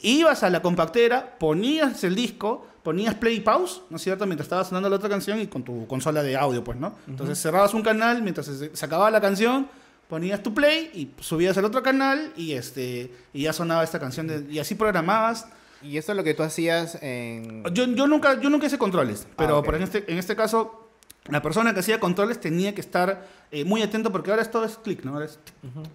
ibas 0.01 0.43
a 0.43 0.51
la 0.51 0.61
compactera, 0.63 1.39
ponías 1.39 2.03
el 2.03 2.15
disco, 2.17 2.67
ponías 2.83 3.15
play 3.15 3.37
y 3.37 3.41
pause, 3.41 3.83
¿no 3.91 3.97
es 3.99 4.03
cierto? 4.03 4.27
Mientras 4.27 4.47
estaba 4.47 4.65
sonando 4.65 4.91
la 4.91 4.97
otra 4.97 5.09
canción 5.09 5.41
y 5.41 5.47
con 5.47 5.63
tu 5.63 5.87
consola 5.87 6.23
de 6.25 6.37
audio, 6.37 6.65
pues, 6.65 6.77
¿no? 6.79 6.95
Entonces 7.07 7.41
cerrabas 7.41 7.73
un 7.75 7.83
canal 7.83 8.21
mientras 8.23 8.47
se, 8.47 8.75
se 8.75 8.85
acababa 8.85 9.11
la 9.13 9.21
canción, 9.21 9.69
ponías 10.09 10.43
tu 10.43 10.53
play 10.53 10.91
y 10.93 11.11
subías 11.23 11.57
al 11.57 11.65
otro 11.67 11.83
canal 11.85 12.33
y 12.37 12.53
este 12.55 13.15
y 13.33 13.43
ya 13.45 13.53
sonaba 13.53 13.85
esta 13.85 14.01
canción 14.01 14.27
de- 14.27 14.45
y 14.53 14.59
así 14.59 14.75
programabas. 14.75 15.47
Y 15.83 15.97
eso 15.97 16.13
es 16.13 16.17
lo 16.17 16.25
que 16.25 16.35
tú 16.35 16.43
hacías 16.43 16.99
en... 17.03 17.65
Yo, 17.73 17.87
yo 17.87 18.07
nunca 18.07 18.41
yo 18.41 18.51
nunca 18.51 18.67
hice 18.67 18.79
controles, 18.79 19.27
pero 19.37 19.57
Ah, 19.57 19.59
ok. 19.59 19.65
por 19.65 19.75
en 19.77 19.83
este 19.83 20.05
en 20.11 20.19
este 20.19 20.37
caso 20.37 20.89
la 21.29 21.41
persona 21.41 21.73
que 21.73 21.81
hacía 21.81 22.01
controles 22.01 22.41
tenía 22.41 22.75
que 22.75 22.81
estar 22.81 23.27
eh, 23.53 23.65
muy 23.65 23.81
atento 23.83 24.11
porque 24.11 24.31
ahora 24.33 24.45
todo 24.51 24.65
es 24.65 24.77
clic, 24.77 25.05
¿no? 25.05 25.13
Ahora 25.13 25.27
es 25.27 25.39
tic, 25.45 25.55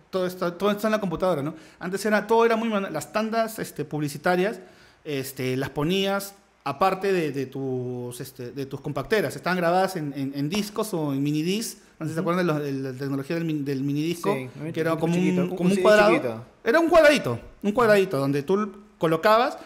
todo, 0.10 0.26
está, 0.26 0.58
todo 0.58 0.72
está 0.72 0.88
en 0.88 0.92
la 0.94 1.00
computadora, 1.02 1.42
¿no? 1.42 1.54
Antes 1.80 2.06
era, 2.06 2.26
todo 2.28 2.46
era 2.46 2.56
muy... 2.56 2.70
Las 2.92 3.12
tandas 3.12 3.60
este, 3.60 3.84
publicitarias 3.84 4.60
este, 5.04 5.58
las 5.58 5.70
ponías 5.70 6.34
aparte 6.64 7.12
de, 7.14 7.32
de 7.32 7.46
tus, 7.46 8.20
este, 8.22 8.52
de 8.52 8.66
tus 8.66 8.80
compacteras. 8.82 9.36
Estaban 9.36 9.58
grabadas 9.58 9.96
en, 9.96 10.14
en- 10.16 10.34
en 10.36 10.50
discos 10.50 10.94
o 10.94 11.14
en 11.14 11.24
minidisc. 11.24 11.78
No 12.00 12.06
sé 12.06 12.10
si 12.12 12.14
se 12.16 12.20
acuerdan 12.20 12.46
de, 12.46 12.54
los- 12.54 12.62
de 12.62 12.72
la 12.74 12.92
tecnología 12.94 13.36
del, 13.38 13.46
min- 13.46 13.64
del 13.66 13.84
minidisco. 13.84 14.34
Sí, 14.34 14.50
que 14.74 14.80
era 14.82 14.98
como 14.98 15.16
un, 15.16 15.56
como 15.56 15.70
un 15.70 15.76
cuadrado. 15.78 16.12
chiquito. 16.14 16.46
Era 16.64 16.80
un 16.82 16.90
cuadradito, 16.90 17.40
un 17.64 17.72
cuadradito 17.72 18.18
donde 18.18 18.44
tú 18.44 18.70
colocabas, 18.98 19.58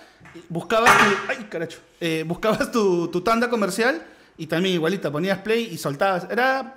buscabas 0.49 0.91
tu, 0.97 1.03
ay, 1.29 1.45
caracho, 1.49 1.79
Eh, 1.99 2.23
buscabas 2.27 2.71
tu, 2.71 3.07
tu 3.09 3.21
tanda 3.21 3.49
comercial 3.49 4.01
y 4.37 4.47
también 4.47 4.75
igualita, 4.75 5.11
ponías 5.11 5.39
play 5.39 5.69
y 5.71 5.77
soltabas. 5.77 6.27
Era 6.31 6.75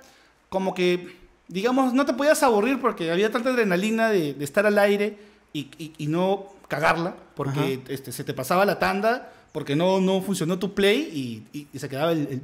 como 0.49 0.73
que, 0.73 1.17
digamos, 1.47 1.93
no 1.93 2.05
te 2.05 2.13
podías 2.13 2.41
aburrir 2.43 2.79
porque 2.79 3.11
había 3.11 3.31
tanta 3.31 3.49
adrenalina 3.49 4.09
de, 4.09 4.33
de 4.33 4.43
estar 4.45 4.65
al 4.65 4.77
aire 4.77 5.17
y, 5.53 5.69
y- 5.77 5.93
y 5.97 6.07
no 6.07 6.47
cagarla, 6.67 7.15
porque 7.35 7.79
este, 7.89 8.11
se 8.11 8.23
te 8.23 8.33
pasaba 8.33 8.65
la 8.65 8.79
tanda, 8.79 9.31
porque 9.51 9.75
no, 9.75 10.01
no 10.01 10.21
funcionó 10.21 10.57
tu 10.59 10.73
play 10.73 11.45
y, 11.53 11.67
se 11.77 11.87
quedaba 11.87 12.11
el, 12.11 12.27
el, 12.27 12.41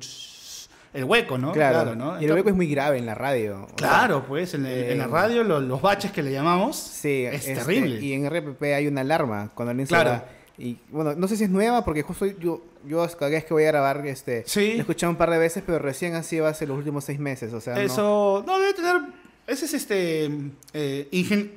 el 0.94 1.04
hueco, 1.06 1.38
¿no? 1.38 1.52
Claro, 1.54 1.96
¿no? 1.96 2.22
y 2.22 2.26
el 2.26 2.34
hueco 2.34 2.50
es 2.50 2.56
muy 2.56 2.68
grave 2.68 2.98
en 3.00 3.06
la 3.06 3.16
radio. 3.16 3.66
sea, 3.68 3.76
Claro, 3.76 4.26
pues 4.28 4.54
en, 4.54 4.64
la- 4.64 4.72
en 4.74 4.98
la 4.98 5.06
eh, 5.06 5.08
radio 5.08 5.44
lo- 5.44 5.60
los 5.60 5.82
baches 5.82 6.12
que 6.12 6.22
le 6.24 6.32
llamamos 6.32 6.76
Sí, 6.78 7.26
es 7.26 7.48
este, 7.48 7.56
terrible. 7.56 8.00
Y 8.00 8.14
en 8.14 8.30
RPP 8.30 8.62
hay 8.76 8.88
una 8.88 9.02
alarma 9.02 9.50
cuando 9.56 9.72
alguien 9.72 9.88
se 9.88 9.94
Claro. 9.94 10.10
va. 10.12 10.26
Y 10.64 10.78
bueno, 10.92 11.16
no 11.16 11.28
sé 11.28 11.38
si 11.38 11.46
es 11.46 11.50
nueva 11.50 11.84
porque 11.84 12.04
justo 12.04 12.26
yo, 12.28 12.64
yo 12.86 13.08
cada 13.18 13.32
vez 13.32 13.46
que 13.46 13.54
voy 13.54 13.64
a 13.64 13.68
grabar, 13.68 14.06
este, 14.06 14.44
Sí. 14.46 14.68
lo 14.74 14.76
he 14.76 14.80
escuchado 14.82 15.10
un 15.10 15.18
par 15.18 15.32
de 15.32 15.40
veces, 15.40 15.64
pero 15.66 15.80
recién 15.80 16.14
así 16.14 16.40
va 16.40 16.50
hace 16.50 16.68
los 16.68 16.78
últimos 16.78 17.04
seis 17.04 17.20
meses. 17.20 17.52
O 17.54 17.60
sea, 17.62 17.82
Eso, 17.82 18.44
no, 18.46 18.60
debe 18.60 18.74
tener. 18.76 19.02
Ese 19.48 19.66
es 19.66 19.74
este. 19.74 20.26
eh, 20.74 21.08
ingen- 21.12 21.52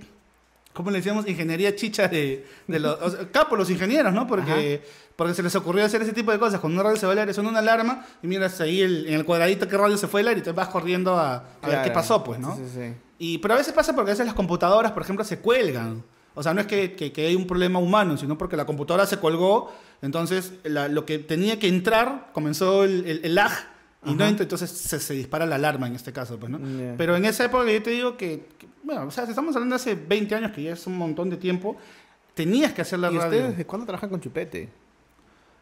¿Cómo 0.73 0.91
le 0.91 0.97
decíamos? 0.99 1.29
Ingeniería 1.29 1.77
chicha 1.77 2.09
de, 2.09 2.45
de 2.67 2.79
los. 2.81 3.01
o 3.01 3.11
sea, 3.11 3.29
capo, 3.33 3.57
los 3.57 3.69
ingenieros, 3.71 4.13
¿no? 4.13 4.27
Porque, 4.27 4.83
porque 5.15 5.35
se 5.35 5.43
les 5.43 5.55
ocurrió 5.55 5.85
hacer 5.85 6.01
ese 6.03 6.13
tipo 6.15 6.33
de 6.33 6.39
cosas. 6.39 6.59
Cuando 6.61 6.81
una 6.81 6.85
radio 6.89 6.99
se 6.99 7.07
va 7.07 7.13
al 7.13 7.19
aire, 7.19 7.33
suena 7.35 7.51
una 7.51 7.59
alarma 7.61 8.05
y 8.23 8.27
miras 8.27 8.61
ahí 8.61 8.81
el- 8.81 9.07
en 9.07 9.15
el 9.15 9.25
cuadradito 9.25 9.69
qué 9.69 9.77
radio 9.77 9.97
se 9.99 10.09
fue 10.09 10.23
al 10.23 10.29
aire 10.29 10.41
y 10.41 10.43
te 10.45 10.51
vas 10.53 10.69
corriendo 10.69 11.17
a, 11.17 11.45
a 11.63 11.69
ver 11.69 11.83
qué 11.83 11.91
pasó, 11.91 12.25
pues, 12.25 12.41
¿no? 12.41 12.57
Sí, 12.57 12.63
sí, 12.73 12.81
sí. 12.81 12.95
Y, 13.19 13.39
pero 13.39 13.55
a 13.55 13.59
veces 13.59 13.73
pasa 13.73 13.95
porque 13.95 14.11
a 14.11 14.15
veces 14.15 14.27
las 14.27 14.35
computadoras, 14.35 14.91
por 14.93 15.03
ejemplo, 15.03 15.25
se 15.25 15.39
cuelgan. 15.39 16.03
O 16.35 16.43
sea, 16.43 16.53
no 16.55 16.61
es 16.61 16.67
que, 16.67 16.95
que- 16.95 17.13
que 17.13 17.27
hay 17.27 17.35
un 17.35 17.47
problema 17.47 17.79
humano, 17.79 18.17
sino 18.17 18.37
porque 18.39 18.57
la 18.57 18.67
computadora 18.67 19.07
se 19.07 19.19
colgó, 19.19 19.73
entonces 20.03 20.53
la- 20.65 20.89
lo 20.89 21.05
que 21.07 21.19
tenía 21.19 21.59
que 21.59 21.69
entrar 21.69 22.31
comenzó 22.33 22.85
el, 22.85 23.07
el- 23.07 23.21
el 23.25 23.35
lag 23.35 23.53
y 24.05 24.11
no 24.15 24.25
Ajá. 24.25 24.29
entra, 24.31 24.43
entonces 24.43 24.71
se, 24.71 24.99
se 25.01 25.15
dispara 25.15 25.47
la 25.47 25.55
alarma 25.55 25.87
en 25.87 25.95
este 25.95 26.13
caso, 26.13 26.39
pues, 26.39 26.51
¿no? 26.51 26.59
Pero 26.99 27.17
en 27.17 27.25
esa 27.25 27.45
época 27.47 27.71
yo 27.71 27.83
te 27.83 27.91
digo 27.91 28.17
que, 28.17 28.47
que, 28.59 28.67
bueno, 28.83 29.05
o 29.07 29.11
sea, 29.11 29.25
si 29.25 29.31
estamos 29.31 29.55
hablando 29.57 29.75
de 29.77 29.81
hace 29.81 29.95
20 29.95 30.35
años, 30.35 30.53
que 30.53 30.63
ya 30.63 30.73
es 30.73 30.87
un 30.87 30.99
montón 30.99 31.31
de 31.31 31.37
tiempo, 31.39 31.77
tenías 32.35 32.73
que 32.75 32.83
hacer 32.83 32.99
la 32.99 33.11
¿Y 33.11 33.17
radio. 33.17 33.29
ustedes 33.31 33.51
desde 33.53 33.65
cuándo 33.65 33.87
trabajan 33.87 34.11
con 34.11 34.21
Chupete? 34.21 34.69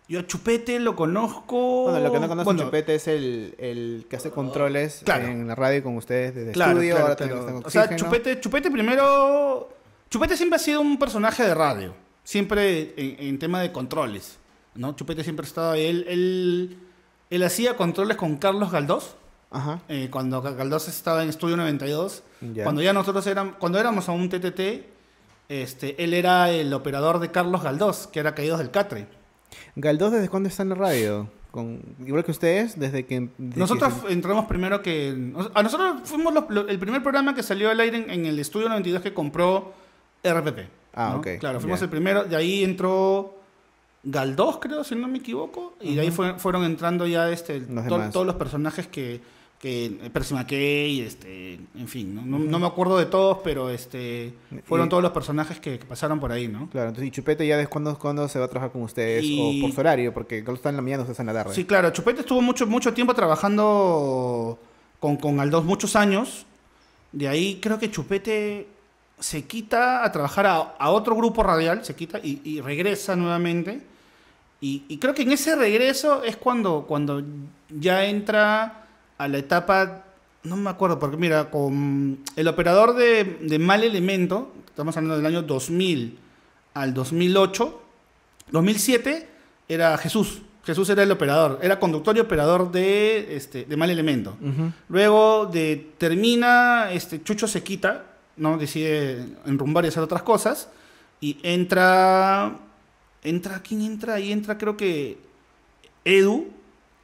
Yo 0.09 0.18
a 0.20 0.27
Chupete 0.27 0.81
lo 0.81 0.97
conozco... 0.97 1.85
Bueno, 1.85 2.01
lo 2.01 2.12
que 2.12 2.18
no 2.18 2.27
conocen 2.29 2.45
Bueno, 2.45 2.62
Chupete 2.64 2.97
es 2.97 3.07
el, 3.07 3.55
el 3.59 4.07
que 4.11 4.16
hace 4.16 4.31
controles 4.31 5.03
Claro. 5.05 5.27
en 5.29 5.47
la 5.47 5.55
radio 5.55 5.83
con 5.85 5.97
ustedes 5.97 6.35
desde 6.35 6.51
Claro, 6.53 6.73
estudio, 6.73 6.95
claro, 6.97 7.05
ahora 7.07 7.16
claro. 7.16 7.39
están 7.41 7.62
O 7.64 7.70
sea. 7.70 7.97
Chupete, 7.97 8.41
Chupete 8.41 8.70
primero... 8.70 9.68
Chupete 10.13 10.37
siempre 10.37 10.57
ha 10.57 10.59
sido 10.59 10.83
un 10.83 10.99
personaje 10.99 11.43
de 11.43 11.55
radio. 11.55 11.95
Siempre 12.23 12.93
en, 12.99 13.29
en 13.29 13.39
tema 13.39 13.61
de 13.63 13.73
controles. 13.73 14.39
¿no? 14.75 14.95
Chupete 14.95 15.25
siempre 15.25 15.45
ha 15.45 15.49
estado... 15.49 15.73
Él, 15.75 16.05
él, 16.07 16.79
él 17.31 17.43
hacía 17.43 17.77
controles 17.79 18.19
con 18.19 18.37
Carlos 18.37 18.71
Galdós. 18.71 19.17
Ajá. 19.51 19.81
eh, 19.89 20.09
cuando 20.11 20.41
Galdós 20.43 20.89
estaba 20.89 21.23
en 21.23 21.31
Estudio 21.31 21.57
92. 21.57 22.23
Ya. 22.55 22.65
Cuando 22.65 22.83
ya 22.83 22.93
nosotros 22.93 23.27
éramos... 23.27 23.55
Cuando 23.59 23.79
éramos 23.81 24.07
a 24.11 24.13
un 24.13 24.29
TTT, 24.29 24.61
este, 25.49 26.03
él 26.05 26.13
era 26.13 26.51
el 26.51 26.73
operador 26.75 27.19
de 27.19 27.31
Carlos 27.31 27.63
Galdós, 27.63 28.07
que 28.07 28.21
era 28.21 28.35
Caídos 28.35 28.59
del 28.59 28.71
Catre. 28.71 29.07
Galdós, 29.77 30.13
¿desde 30.13 30.29
cuándo 30.29 30.49
está 30.51 30.63
en 30.63 30.69
la 30.71 30.75
radio? 30.75 31.31
Con, 31.51 31.83
igual 32.07 32.23
que 32.25 32.31
ustedes, 32.33 32.79
desde 32.79 33.05
que... 33.07 33.29
desde 33.39 33.61
Nosotros 33.61 33.93
que- 34.07 34.13
entramos 34.13 34.45
primero 34.47 34.83
que... 34.83 35.33
A 35.55 35.63
nosotros 35.63 36.03
fuimos 36.05 36.33
los- 36.35 36.45
lo- 36.51 36.69
el 36.69 36.79
primer 36.79 37.03
programa 37.03 37.35
que 37.35 37.43
salió 37.43 37.71
al 37.71 37.81
aire 37.81 37.97
en, 37.99 38.11
en 38.11 38.27
el 38.27 38.39
estudio 38.39 38.69
92 38.69 39.03
que 39.03 39.13
compró 39.15 39.75
RPP. 40.23 40.59
Ah, 40.95 41.11
¿no? 41.14 41.18
ok, 41.20 41.29
Claro, 41.41 41.61
fuimos 41.61 41.81
el 41.83 41.89
primero. 41.89 42.25
De 42.25 42.37
ahí 42.37 42.62
entró 42.64 43.35
Galdós, 44.05 44.59
creo, 44.61 44.85
si 44.85 44.95
no 44.95 45.09
me 45.09 45.18
equivoco. 45.18 45.75
Y 45.81 45.95
de 45.95 46.03
ahí 46.03 46.11
fue- 46.11 46.39
fueron 46.39 46.64
entrando 46.64 47.07
ya 47.07 47.31
este, 47.31 47.61
Los 47.61 47.87
to- 47.87 47.95
demás. 47.97 48.11
todos 48.12 48.27
los 48.27 48.35
personajes 48.37 48.87
que... 48.87 49.20
que 49.59 50.11
Percy 50.12 50.35
McKay, 50.35 51.01
este, 51.03 51.55
en 51.55 51.87
fin, 51.87 52.16
¿no? 52.16 52.23
No, 52.27 52.39
no 52.41 52.59
me 52.59 52.66
acuerdo 52.66 52.99
de 52.99 53.07
todos, 53.07 53.39
pero 53.45 53.70
este, 53.70 54.35
fueron 54.64 54.89
Y- 54.89 54.91
todos 54.91 55.03
los 55.05 55.12
personajes 55.12 55.61
que, 55.61 55.79
que 55.79 55.85
pasaron 55.87 56.18
por 56.18 56.33
ahí, 56.33 56.49
¿no? 56.49 56.68
Claro, 56.70 56.89
entonces, 56.89 57.07
¿y 57.07 57.11
Chupete 57.12 57.47
ya 57.47 57.57
desde 57.57 57.68
cuándo, 57.70 57.97
cuándo 57.97 58.27
se 58.29 58.41
va 58.41 58.47
a 58.47 58.49
trabajar 58.49 58.73
con 58.73 58.83
ustedes? 58.83 59.23
Y- 59.23 59.61
O 59.61 59.66
por 59.66 59.73
su 59.73 59.81
horario, 59.81 60.12
porque 60.12 60.41
Carlos 60.43 60.59
está 60.59 60.70
en 60.70 60.77
la 60.77 60.83
mañana, 60.83 61.03
ustedes 61.05 61.20
en 61.20 61.27
la 61.27 61.33
tarde. 61.33 61.55
Sí, 61.55 61.64
claro. 61.64 61.91
Chupete 61.91 62.23
estuvo 62.23 62.43
mucho, 62.43 62.66
mucho 62.66 62.93
tiempo 62.93 63.14
trabajando 63.14 64.59
con, 64.99 65.16
con 65.16 65.39
Aldós, 65.39 65.64
muchos 65.64 65.95
años. 65.95 66.45
De 67.12 67.29
ahí 67.29 67.61
creo 67.62 67.79
que 67.79 67.89
Chupete 67.89 68.66
se 69.23 69.45
quita 69.45 70.05
a 70.05 70.11
trabajar 70.11 70.47
a, 70.47 70.57
a 70.57 70.91
otro 70.91 71.14
grupo 71.14 71.45
radial, 71.45 71.85
se 71.85 71.95
quita 71.95 72.18
y, 72.18 72.41
y 72.45 72.61
regresa 72.61 73.14
nuevamente. 73.14 73.81
Y, 74.61 74.83
y 74.89 74.99
creo 74.99 75.14
que 75.14 75.23
en 75.23 75.31
ese 75.33 75.55
regreso 75.55 76.25
es 76.25 76.37
cuando, 76.37 76.85
cuando 76.89 77.23
ya 77.68 78.05
entra 78.05 78.87
a 79.16 79.29
la 79.29 79.39
etapa, 79.39 80.05
no 80.43 80.57
me 80.57 80.70
acuerdo, 80.70 80.99
porque 80.99 81.16
mira, 81.16 81.51
con 81.51 82.18
el 82.35 82.49
operador 82.49 82.95
de, 82.95 83.39
de 83.41 83.59
Mal 83.61 83.85
Elemento, 83.85 84.53
estamos 84.66 84.97
hablando 84.97 85.16
del 85.16 85.27
año 85.27 85.43
2000 85.43 86.18
al 86.75 86.93
2008, 86.93 87.83
2007 88.51 89.29
era 89.68 89.97
Jesús. 89.99 90.43
Jesús 90.64 90.89
era 90.91 91.03
el 91.03 91.11
operador, 91.11 91.59
era 91.62 91.79
conductor 91.81 92.16
y 92.16 92.20
operador 92.20 92.73
de, 92.73 93.37
este, 93.37 93.64
de 93.64 93.77
Mal 93.77 93.91
Elemento. 93.91 94.37
Luego 94.89 95.47
de 95.47 95.93
termina, 95.99 96.93
este, 96.93 97.23
Chucho 97.23 97.47
se 97.47 97.62
quita, 97.62 98.12
¿no? 98.37 98.59
Decide 98.59 99.26
enrumbar 99.47 99.85
y 99.85 99.89
hacer 99.89 100.03
otras 100.03 100.22
cosas. 100.22 100.68
Y 101.20 101.39
entra. 101.43 102.57
Entra. 103.22 103.62
¿Quién 103.62 103.83
entra? 103.83 104.14
Ahí 104.14 104.33
entra, 104.33 104.59
creo 104.59 104.76
que. 104.76 105.18
Edu. 106.05 106.49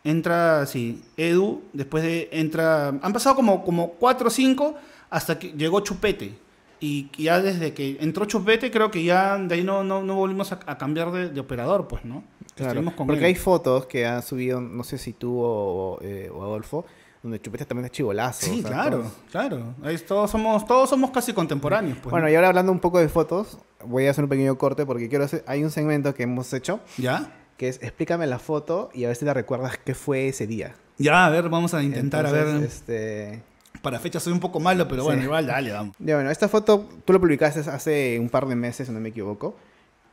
Entra, 0.05 0.66
sí, 0.66 1.03
Edu. 1.16 1.62
Después 1.72 2.03
de. 2.03 2.29
Entra. 2.33 2.89
Han 2.89 3.12
pasado 3.12 3.37
como, 3.37 3.64
como 3.64 3.91
cuatro 3.93 4.29
o 4.29 4.31
cinco 4.31 4.74
hasta 5.11 5.39
que 5.39 5.53
llegó 5.53 5.81
Chupete. 5.81 6.35
Y 6.81 7.11
ya 7.18 7.41
desde 7.41 7.74
que 7.74 7.97
entró 8.01 8.24
Chupete, 8.24 8.70
creo 8.70 8.91
que 8.91 9.03
ya 9.03 9.37
de 9.37 9.57
ahí 9.57 9.64
no, 9.64 9.83
no, 9.83 10.03
no 10.03 10.14
volvimos 10.14 10.53
a, 10.53 10.61
a 10.66 10.79
cambiar 10.79 11.11
de, 11.11 11.29
de 11.29 11.41
operador, 11.41 11.89
pues, 11.89 12.05
¿no? 12.05 12.22
Claro, 12.55 12.85
con 12.97 13.07
porque 13.07 13.20
él. 13.20 13.26
hay 13.26 13.35
fotos 13.35 13.87
que 13.87 14.07
han 14.07 14.22
subido, 14.22 14.61
no 14.61 14.83
sé 14.85 14.99
si 14.99 15.12
tú 15.12 15.39
o, 15.41 15.99
eh, 16.03 16.31
o 16.33 16.43
Adolfo, 16.43 16.87
donde 17.23 17.41
Chupete 17.41 17.64
también 17.64 17.87
es 17.87 17.93
chivolazo. 17.93 18.47
Sí, 18.47 18.61
o 18.61 18.62
sea, 18.62 18.71
claro, 18.71 18.99
todos- 18.99 19.12
claro. 19.31 19.75
Ahí 19.83 19.99
todos 19.99 20.31
somos, 20.31 20.66
todos 20.66 20.89
somos 20.91 21.11
casi 21.11 21.33
contemporáneos. 21.33 21.99
Pues, 22.03 22.11
Bueno, 22.11 22.27
¿no? 22.27 22.33
y 22.33 22.35
ahora 22.37 22.49
hablando 22.49 22.71
un 22.73 22.81
poco 22.81 22.99
de 23.01 23.09
fotos, 23.09 23.59
voy 23.85 24.07
a 24.07 24.11
hacer 24.11 24.25
un 24.25 24.31
pequeño 24.31 24.57
corte 24.59 24.87
porque 24.87 25.09
quiero 25.09 25.25
hacer, 25.25 25.45
hay 25.47 25.64
un 25.64 25.71
segmento 25.71 26.14
que 26.14 26.23
hemos 26.25 26.53
hecho 26.53 26.81
¿Ya? 26.97 27.33
que 27.57 27.69
es 27.69 27.83
explícame 27.83 28.27
la 28.27 28.39
foto 28.39 28.91
y 28.95 29.05
a 29.05 29.09
ver 29.09 29.16
si 29.16 29.25
te 29.25 29.35
recuerdas 29.35 29.79
qué 29.85 29.95
fue 29.95 30.29
ese 30.29 30.47
día. 30.47 30.75
Ya, 30.99 31.27
a 31.27 31.31
ver, 31.31 31.49
vamos 31.49 31.75
a 31.75 31.83
intentar, 31.83 32.27
a 32.27 32.31
Entonces, 32.31 32.55
ver. 32.55 32.64
este... 32.64 33.43
Para 33.83 34.01
fecha 34.01 34.19
soy 34.19 34.33
un 34.33 34.41
poco 34.41 34.59
malo, 34.59 34.89
pero 34.89 35.05
bueno, 35.05 35.21
Sí. 35.21 35.27
igual, 35.27 35.47
dale, 35.47 35.71
vamos. 35.73 35.95
Ya 36.01 36.16
bueno, 36.16 36.31
esta 36.31 36.49
foto 36.49 36.89
tú 37.05 37.12
lo 37.12 37.21
publicaste 37.21 37.61
hace 37.71 38.19
un 38.21 38.29
par 38.29 38.47
de 38.47 38.57
meses, 38.57 38.89
si 38.89 38.93
no 38.93 38.99
me 38.99 39.11
equivoco. 39.11 39.55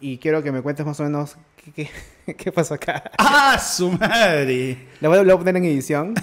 Y 0.08 0.18
quiero 0.20 0.44
que 0.44 0.52
me 0.52 0.62
cuentes 0.62 0.86
más 0.86 1.00
o 1.00 1.04
menos 1.04 1.36
qué, 1.74 1.90
qué, 2.26 2.36
qué 2.36 2.52
pasó 2.52 2.76
acá. 2.76 3.12
¡Ah, 3.18 3.58
su 3.60 3.92
madre! 3.92 4.78
La 5.02 5.10
voy 5.10 5.18
a, 5.18 5.38
poner 5.38 5.58
en 5.58 5.66
edición. 5.66 6.14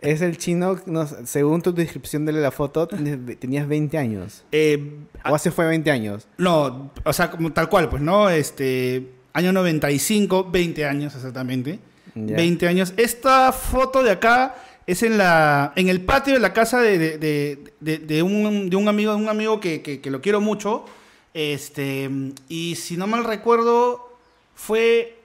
es 0.00 0.20
el 0.22 0.36
chino, 0.38 0.78
no 0.86 1.06
según 1.24 1.62
tu 1.62 1.72
descripción 1.72 2.24
de 2.26 2.32
la 2.32 2.50
foto, 2.52 2.86
tenías 2.86 3.18
tenías 3.40 3.66
20 3.66 3.98
años. 3.98 4.44
Eh, 4.52 4.98
O 5.24 5.34
hace 5.34 5.50
fue 5.50 5.66
20 5.66 5.90
años. 5.90 6.28
no, 6.38 6.92
o 7.04 7.12
sea, 7.12 7.30
como 7.30 7.52
tal 7.52 7.68
cual, 7.68 7.88
pues, 7.88 8.02
¿no? 8.02 8.30
Este, 8.30 9.08
año 9.32 9.52
95, 9.52 10.48
20 10.52 10.84
años 10.86 11.14
exactamente. 11.16 11.80
Ya. 12.14 12.36
20 12.36 12.68
años. 12.68 12.94
Esta 12.98 13.50
foto 13.52 14.02
de 14.04 14.10
acá 14.12 14.54
es 14.86 15.02
en 15.02 15.18
la 15.18 15.72
en 15.74 15.88
el 15.88 16.02
patio 16.02 16.34
de 16.34 16.40
la 16.40 16.52
casa 16.52 16.80
de, 16.80 16.98
de, 16.98 17.58
de- 17.80 17.98
de- 17.98 18.22
un, 18.22 18.68
de 18.70 18.76
un 18.76 18.86
amigo, 18.86 19.16
un 19.16 19.28
amigo 19.28 19.58
que, 19.58 19.82
que- 19.82 20.00
que 20.00 20.10
lo 20.10 20.20
quiero 20.20 20.40
mucho. 20.40 20.84
Este, 21.34 22.10
y 22.48 22.74
si 22.76 22.96
no 22.96 23.06
mal 23.06 23.24
recuerdo, 23.24 24.16
fue 24.54 25.18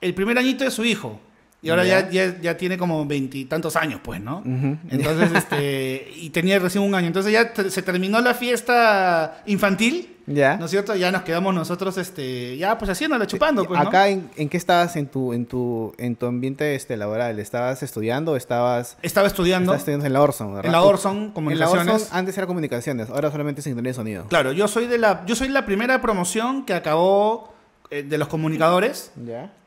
el 0.00 0.14
primer 0.14 0.38
añito 0.38 0.64
de 0.64 0.70
su 0.70 0.84
hijo. 0.84 1.20
Y 1.62 1.68
ahora 1.68 1.84
ya, 1.84 2.08
ya, 2.08 2.40
ya 2.40 2.56
tiene 2.56 2.78
como 2.78 3.04
veintitantos 3.04 3.76
años, 3.76 4.00
pues, 4.02 4.20
¿no? 4.20 4.42
Entonces, 4.90 5.30
este, 5.34 6.08
y 6.16 6.30
tenía 6.30 6.58
recién 6.58 6.82
un 6.82 6.94
año. 6.94 7.06
Entonces 7.08 7.32
ya 7.32 7.52
se 7.68 7.82
terminó 7.82 8.18
la 8.20 8.32
fiesta 8.32 9.42
infantil, 9.46 10.16
Ya. 10.26 10.56
¿no 10.56 10.64
es 10.64 10.70
cierto? 10.70 10.94
Ya 10.96 11.12
nos 11.12 11.20
quedamos 11.22 11.54
nosotros, 11.54 11.98
este, 11.98 12.56
ya 12.56 12.78
pues 12.78 12.90
haciéndola, 12.90 13.26
chupando, 13.26 13.64
pues, 13.66 13.78
¿no? 13.78 13.88
Acá, 13.88 14.08
en, 14.08 14.30
en 14.36 14.48
qué 14.48 14.56
estabas 14.56 14.96
en 14.96 15.06
tu, 15.08 15.34
en 15.34 15.44
tu, 15.44 15.92
en 15.98 16.16
tu 16.16 16.24
ambiente 16.26 16.74
este, 16.74 16.96
laboral? 16.96 17.38
¿Estabas 17.38 17.82
estudiando 17.82 18.32
o 18.32 18.36
estabas, 18.36 18.96
Estaba 19.02 19.26
estudiando. 19.26 19.72
estabas 19.72 19.80
estudiando 19.80 20.06
en 20.06 20.12
la 20.14 20.22
Orson, 20.22 20.54
verdad? 20.54 20.64
En 20.66 20.72
la 20.72 20.82
Orson, 20.82 21.16
En 21.18 21.26
la 21.28 21.32
comunicaciones. 21.34 21.94
Orson 21.94 22.08
antes 22.18 22.38
era 22.38 22.46
comunicaciones, 22.46 23.10
ahora 23.10 23.30
solamente 23.30 23.60
es 23.60 23.66
ingeniería 23.66 23.90
de 23.90 23.94
sonido. 23.94 24.24
Claro, 24.28 24.52
yo 24.52 24.66
soy 24.66 24.86
de 24.86 24.96
la, 24.96 25.24
yo 25.26 25.36
soy 25.36 25.48
la 25.48 25.66
primera 25.66 26.00
promoción 26.00 26.64
que 26.64 26.72
acabó 26.72 27.49
de 27.90 28.18
los 28.18 28.28
comunicadores, 28.28 29.12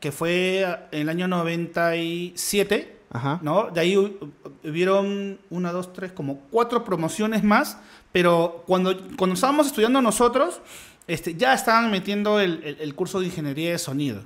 que 0.00 0.10
fue 0.12 0.62
en 0.92 1.00
el 1.02 1.08
año 1.08 1.28
97, 1.28 2.96
Ajá. 3.10 3.38
¿no? 3.42 3.70
De 3.70 3.80
ahí 3.80 3.94
hu- 3.94 4.30
hubieron 4.64 5.38
una, 5.50 5.72
dos, 5.72 5.92
tres, 5.92 6.12
como 6.12 6.38
cuatro 6.50 6.84
promociones 6.84 7.44
más, 7.44 7.78
pero 8.12 8.64
cuando, 8.66 8.96
cuando 9.16 9.34
estábamos 9.34 9.66
estudiando 9.66 10.00
nosotros, 10.02 10.60
este, 11.06 11.34
ya 11.34 11.54
estaban 11.54 11.90
metiendo 11.90 12.40
el, 12.40 12.62
el- 12.64 12.76
el 12.80 12.94
curso 12.94 13.20
de 13.20 13.26
ingeniería 13.26 13.70
de 13.72 13.78
sonido 13.78 14.22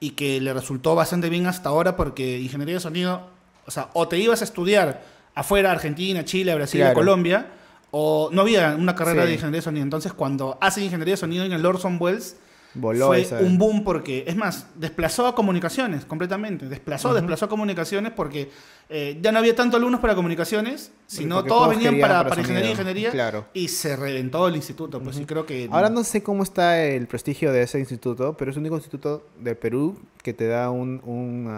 y 0.00 0.10
que 0.10 0.40
le 0.40 0.52
resultó 0.52 0.94
bastante 0.94 1.28
bien 1.28 1.46
hasta 1.46 1.68
ahora 1.68 1.96
porque 1.96 2.38
ingeniería 2.40 2.74
de 2.76 2.80
sonido, 2.80 3.28
o 3.66 3.70
sea, 3.70 3.88
o 3.92 4.08
te 4.08 4.18
ibas 4.18 4.40
a 4.40 4.44
estudiar 4.44 5.02
afuera, 5.34 5.70
Argentina, 5.70 6.24
Chile, 6.24 6.54
Brasil, 6.54 6.80
Claro. 6.80 6.94
Colombia, 6.94 7.46
o 7.90 8.30
no 8.32 8.40
había 8.42 8.74
una 8.76 8.94
carrera 8.94 9.22
Sí. 9.22 9.28
de 9.28 9.34
ingeniería 9.34 9.58
de 9.58 9.62
sonido. 9.62 9.82
Entonces, 9.84 10.12
cuando 10.12 10.56
hacen 10.60 10.84
ingeniería 10.84 11.12
de 11.12 11.18
sonido 11.18 11.44
en 11.44 11.52
el 11.52 11.64
Orson 11.64 11.98
Welles, 12.00 12.36
Voló 12.74 13.08
fue 13.08 13.20
esa- 13.20 13.38
un 13.40 13.58
boom 13.58 13.84
porque, 13.84 14.24
es 14.26 14.34
más, 14.36 14.66
desplazó 14.76 15.26
a 15.26 15.34
comunicaciones 15.34 16.04
completamente. 16.06 16.68
Desplazó, 16.68 17.12
desplazó 17.12 17.44
a 17.44 17.48
comunicaciones 17.48 18.12
porque 18.12 18.50
eh, 18.88 19.18
ya 19.22 19.30
no 19.32 19.38
había 19.38 19.54
tanto 19.54 19.76
alumnos 19.76 20.00
para 20.00 20.14
comunicaciones, 20.14 20.90
sino 21.06 21.44
todos 21.44 21.48
todos 21.48 21.68
venían 21.76 22.00
para, 22.00 22.18
para 22.18 22.28
para 22.30 22.40
ingeniería, 22.40 22.70
ingeniería. 22.70 23.10
claro. 23.10 23.46
Y 23.52 23.68
se 23.68 23.94
reventó 23.96 24.48
el 24.48 24.56
instituto. 24.56 25.00
Pues 25.02 25.16
sí, 25.16 25.24
creo 25.26 25.44
que. 25.44 25.68
Ahora 25.70 25.90
no 25.90 26.02
sé 26.04 26.22
cómo 26.22 26.42
está 26.42 26.82
el 26.82 27.06
prestigio 27.06 27.52
de 27.52 27.62
ese 27.62 27.78
instituto, 27.78 28.36
pero 28.36 28.50
es 28.50 28.56
el 28.56 28.60
único 28.62 28.76
instituto 28.76 29.26
del 29.38 29.56
Perú 29.56 29.98
que 30.22 30.32
te 30.32 30.46
da 30.46 30.70
un, 30.70 31.00
un, 31.04 31.52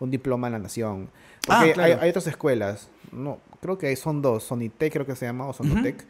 un 0.00 0.10
diploma 0.10 0.48
en 0.48 0.54
la 0.54 0.58
nación. 0.60 1.10
Ah, 1.48 1.58
Porque 1.58 1.72
claro. 1.74 1.92
hay, 1.94 1.98
hay 2.00 2.08
otras 2.10 2.26
escuelas, 2.26 2.88
no, 3.12 3.38
creo 3.60 3.78
que 3.78 3.94
son 3.96 4.20
dos, 4.22 4.44
Sonitec 4.44 4.92
creo 4.92 5.06
que 5.06 5.14
se 5.16 5.24
llama, 5.26 5.46
o 5.46 5.52
Sonotec. 5.52 6.04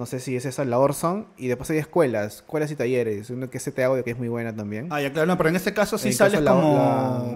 No 0.00 0.06
sé 0.06 0.18
si 0.18 0.34
es 0.34 0.46
esa, 0.46 0.64
la 0.64 0.78
Orson, 0.78 1.26
y 1.36 1.48
después 1.48 1.68
hay 1.68 1.76
escuelas, 1.76 2.36
escuelas 2.36 2.70
y 2.70 2.74
talleres, 2.74 3.28
uno 3.28 3.50
que 3.50 3.58
es 3.58 3.64
CTA 3.64 4.02
que 4.02 4.12
es 4.12 4.16
muy 4.18 4.28
buena 4.28 4.56
también. 4.56 4.86
Ah, 4.88 5.02
ya, 5.02 5.12
claro, 5.12 5.26
no, 5.26 5.36
pero 5.36 5.50
en 5.50 5.56
este 5.56 5.74
caso 5.74 5.98
sí 5.98 6.08
En 6.08 6.14
sales 6.14 6.40
caso 6.40 6.54
como. 6.58 6.74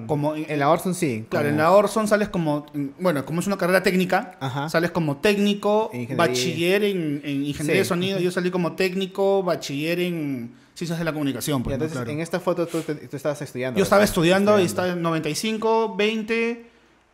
la- 0.00 0.06
como 0.06 0.34
en 0.34 0.58
la 0.58 0.70
Orson 0.70 0.94
sí. 0.94 1.26
Claro, 1.28 1.48
en 1.48 1.56
como- 1.56 1.62
la 1.62 1.72
Orson 1.72 2.08
sales 2.08 2.30
como. 2.30 2.64
Bueno, 2.98 3.26
como 3.26 3.40
es 3.40 3.46
una 3.46 3.58
carrera 3.58 3.82
técnica, 3.82 4.38
Ajá. 4.40 4.70
sales 4.70 4.92
como 4.92 5.18
técnico, 5.18 5.90
Ingeniería. 5.92 6.16
bachiller 6.16 6.84
en, 6.84 7.20
en 7.22 7.44
ingeniería 7.44 7.82
de 7.82 7.84
sonido. 7.84 8.18
Yo 8.18 8.30
salí 8.30 8.50
como 8.50 8.72
técnico, 8.76 9.42
bachiller 9.42 10.00
en 10.00 10.54
ciencias 10.72 10.98
de 10.98 11.04
la 11.04 11.12
comunicación. 11.12 11.60
Y 11.60 11.64
Pues, 11.64 11.72
¿no? 11.72 11.84
entonces, 11.84 11.98
Claro. 11.98 12.10
en 12.12 12.20
esta 12.20 12.40
foto 12.40 12.66
tú, 12.66 12.82
estabas 13.12 13.42
estudiando. 13.42 13.76
Yo 13.76 13.84
estaba 13.84 14.04
estudiando 14.04 14.58
y 14.58 14.64
estaba 14.64 14.88
en 14.88 15.02
95, 15.02 15.94
20, 15.98 16.64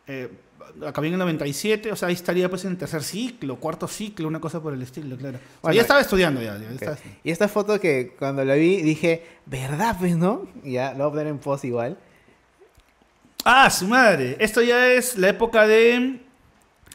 eh, 0.07 0.29
acabé 0.85 1.07
en 1.07 1.13
el 1.13 1.19
97, 1.19 1.91
o 1.91 1.95
sea, 1.95 2.07
ahí 2.09 2.13
estaría 2.13 2.49
pues 2.49 2.65
en 2.65 2.71
el 2.71 2.77
tercer 2.77 3.03
ciclo, 3.03 3.57
cuarto 3.57 3.87
ciclo, 3.87 4.27
una 4.27 4.39
cosa 4.39 4.61
por 4.61 4.73
el 4.73 4.81
estilo, 4.81 5.17
claro. 5.17 5.37
O 5.37 5.39
sea, 5.41 5.49
Bueno, 5.61 5.75
ya 5.75 5.81
estaba 5.81 6.01
estudiando 6.01 6.41
ya. 6.41 6.57
ya 6.57 6.65
Ok. 6.67 6.71
estaba- 6.73 6.97
Y 7.23 7.31
esta 7.31 7.47
foto 7.47 7.79
que 7.79 8.13
cuando 8.17 8.43
la 8.45 8.55
vi 8.55 8.81
dije, 8.81 9.23
¿verdad 9.45 9.95
pues 9.99 10.15
no? 10.17 10.47
Y 10.63 10.73
ya, 10.73 10.91
lo 10.93 10.99
voy 10.99 11.07
a 11.07 11.11
poner 11.11 11.27
en 11.27 11.37
post 11.39 11.65
igual. 11.65 11.97
Ah, 13.43 13.69
su 13.69 13.87
madre. 13.87 14.37
Esto 14.39 14.61
ya 14.61 14.87
es 14.93 15.17
la 15.17 15.29
época 15.29 15.65
de 15.67 16.19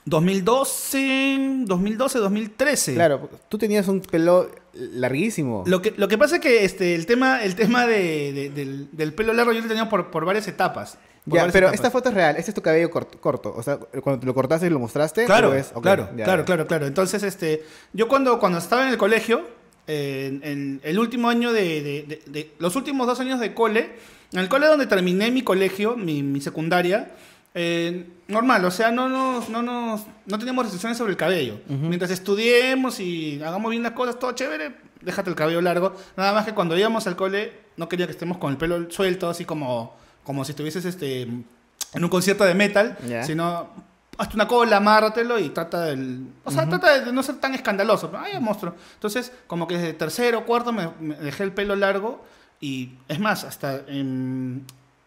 2012, 0.05 1.65
2012, 1.67 2.19
2013. 2.19 2.95
Claro, 2.95 3.29
tú 3.49 3.59
tenías 3.59 3.89
un 3.89 4.01
pelo 4.01 4.51
larguísimo. 4.75 5.65
Lo 5.67 5.83
que, 5.83 5.93
lo 5.97 6.07
que 6.09 6.19
pasa 6.19 6.37
es 6.37 6.41
que 6.43 6.65
este, 6.65 6.95
el 6.95 7.07
tema, 7.07 7.43
el 7.43 7.55
tema 7.57 7.87
de, 7.87 8.33
de- 8.33 8.51
del, 8.51 8.89
del 8.93 9.13
pelo 9.15 9.33
largo 9.33 9.53
yo 9.53 9.61
lo 9.61 9.69
tenía 9.69 9.89
por, 9.89 10.11
por 10.11 10.25
varias 10.25 10.47
etapas. 10.49 10.99
Ya, 11.27 11.47
pero 11.53 11.67
etapas. 11.67 11.75
esta 11.75 11.91
foto 11.91 12.09
es 12.11 12.15
real, 12.15 12.37
este 12.37 12.51
es 12.53 12.55
tu 12.55 12.63
cabello 12.63 12.89
corto, 12.91 13.19
corto. 13.21 13.53
O 13.57 13.63
sea, 13.63 13.77
cuando 14.03 14.21
te 14.21 14.27
lo 14.27 14.35
cortaste 14.35 14.67
y 14.67 14.71
lo 14.71 14.79
mostraste, 14.79 15.25
Claro, 15.27 15.51
¿o 15.51 15.55
es? 15.55 15.71
ok, 15.75 15.83
claro, 15.83 16.09
ya, 16.17 16.25
claro, 16.25 16.43
ya. 16.43 16.47
claro, 16.47 16.67
claro. 16.67 16.87
Entonces, 16.87 17.23
este, 17.25 17.65
yo 17.93 18.07
cuando, 18.09 18.39
cuando 18.39 18.59
estaba 18.59 18.83
en 18.85 18.89
el 18.91 18.97
colegio, 18.97 19.43
en, 19.89 20.41
en 20.45 20.81
el 20.85 20.99
último 20.99 21.29
año 21.29 21.53
de, 21.53 21.83
de- 21.83 22.03
de- 22.09 22.23
de- 22.27 22.53
Los 22.59 22.77
últimos 22.77 23.07
dos 23.07 23.19
años 23.21 23.41
de 23.41 23.55
cole, 23.55 23.91
en 24.33 24.39
el 24.41 24.49
cole 24.49 24.67
donde 24.67 24.87
terminé 24.87 25.31
mi 25.31 25.43
colegio, 25.43 25.97
mi, 25.97 26.23
mi 26.23 26.41
secundaria, 26.41 27.11
eh, 27.55 28.07
normal, 28.29 28.65
o 28.65 28.71
sea, 28.71 28.91
no 28.91 29.09
nos, 29.09 29.49
no 29.49 29.63
nos, 29.63 30.03
no 30.27 30.39
teníamos 30.39 30.65
restricciones 30.65 30.99
sobre 30.99 31.13
el 31.13 31.17
cabello. 31.17 31.59
Mientras 31.69 32.11
estudiemos 32.11 33.01
y 33.01 33.41
hagamos 33.43 33.71
bien 33.71 33.83
las 33.83 33.93
cosas, 33.93 34.19
todo 34.19 34.33
chévere, 34.33 34.73
déjate 35.01 35.31
el 35.31 35.37
cabello 35.37 35.61
largo. 35.61 35.95
Nada 36.17 36.33
más 36.33 36.45
que 36.45 36.53
cuando 36.53 36.77
íbamos 36.77 37.07
al 37.07 37.17
cole, 37.17 37.53
no 37.77 37.89
quería 37.89 38.07
que 38.07 38.13
estemos 38.13 38.39
con 38.39 38.51
el 38.53 38.59
pelo 38.59 38.91
suelto, 38.91 39.31
así 39.31 39.45
como, 39.45 39.97
como 40.27 40.45
si 40.45 40.51
estuvieses 40.51 40.85
este, 40.85 41.23
en 41.23 41.47
un 41.95 42.09
concierto 42.09 42.45
de 42.45 42.55
metal, 42.55 42.99
sino 43.25 43.71
hazte 44.19 44.35
una 44.35 44.49
cola, 44.49 44.79
amárratelo 44.79 45.39
y 45.39 45.51
trata 45.51 45.85
del, 45.85 46.27
o 46.43 46.51
sea, 46.51 46.69
trata 46.69 47.01
de 47.01 47.13
no 47.13 47.23
ser 47.23 47.37
tan 47.37 47.55
escandaloso. 47.55 48.11
Pero, 48.11 48.23
Ay, 48.25 48.41
monstruo. 48.41 48.75
Entonces, 48.95 49.31
como 49.47 49.69
que 49.69 49.77
desde 49.77 49.93
tercero, 49.93 50.45
cuarto 50.45 50.73
me, 50.73 50.91
me 51.01 51.15
dejé 51.15 51.45
el 51.45 51.53
pelo 51.53 51.77
largo 51.77 52.25
y 52.61 52.95
es 53.07 53.21
más, 53.21 53.45
hasta 53.45 53.77
en, 53.87 54.65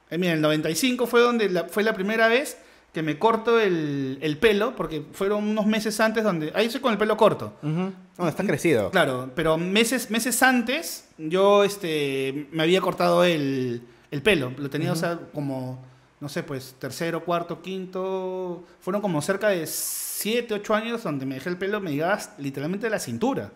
en, 0.10 0.22
mira, 0.22 0.34
el 0.34 0.42
95 0.42 1.06
fue 1.06 1.20
donde 1.20 1.50
la, 1.50 1.66
fue 1.66 1.84
la 1.84 1.94
primera 1.94 2.30
vez 2.30 2.58
que 2.94 3.04
me 3.04 3.20
corto 3.20 3.60
el, 3.60 4.20
el 4.22 4.38
pelo, 4.38 4.74
porque 4.76 5.04
fueron 5.12 5.48
unos 5.50 5.66
meses 5.66 6.00
antes 6.00 6.24
donde, 6.24 6.54
ahí 6.56 6.68
estoy 6.68 6.80
con 6.80 6.94
el 6.94 6.98
pelo 6.98 7.18
corto. 7.18 7.54
No, 7.62 8.28
está 8.28 8.46
crecido. 8.46 8.90
Claro, 8.92 9.32
pero 9.36 9.58
meses, 9.58 10.10
meses 10.10 10.42
antes 10.42 11.10
yo 11.18 11.66
este, 11.66 12.48
me 12.52 12.64
había 12.64 12.80
cortado 12.80 13.26
el, 13.26 13.84
el 14.12 14.22
pelo. 14.22 14.52
Lo 14.58 14.70
tenía, 14.70 14.92
o 14.92 14.96
sea, 14.96 15.20
como, 15.34 15.80
no 16.20 16.30
sé, 16.30 16.44
pues 16.44 16.76
tercero, 16.80 17.24
cuarto, 17.24 17.62
quinto. 17.62 18.64
Fueron 18.82 19.02
como 19.02 19.22
cerca 19.22 19.50
de 19.50 19.66
siete, 19.68 20.54
ocho 20.54 20.74
años 20.74 21.04
donde 21.04 21.26
me 21.26 21.36
dejé 21.36 21.50
el 21.50 21.58
pelo, 21.58 21.80
me 21.80 21.92
llegaba 21.92 22.20
literalmente 22.38 22.88
a 22.88 22.90
la 22.90 23.00
cintura. 23.00 23.52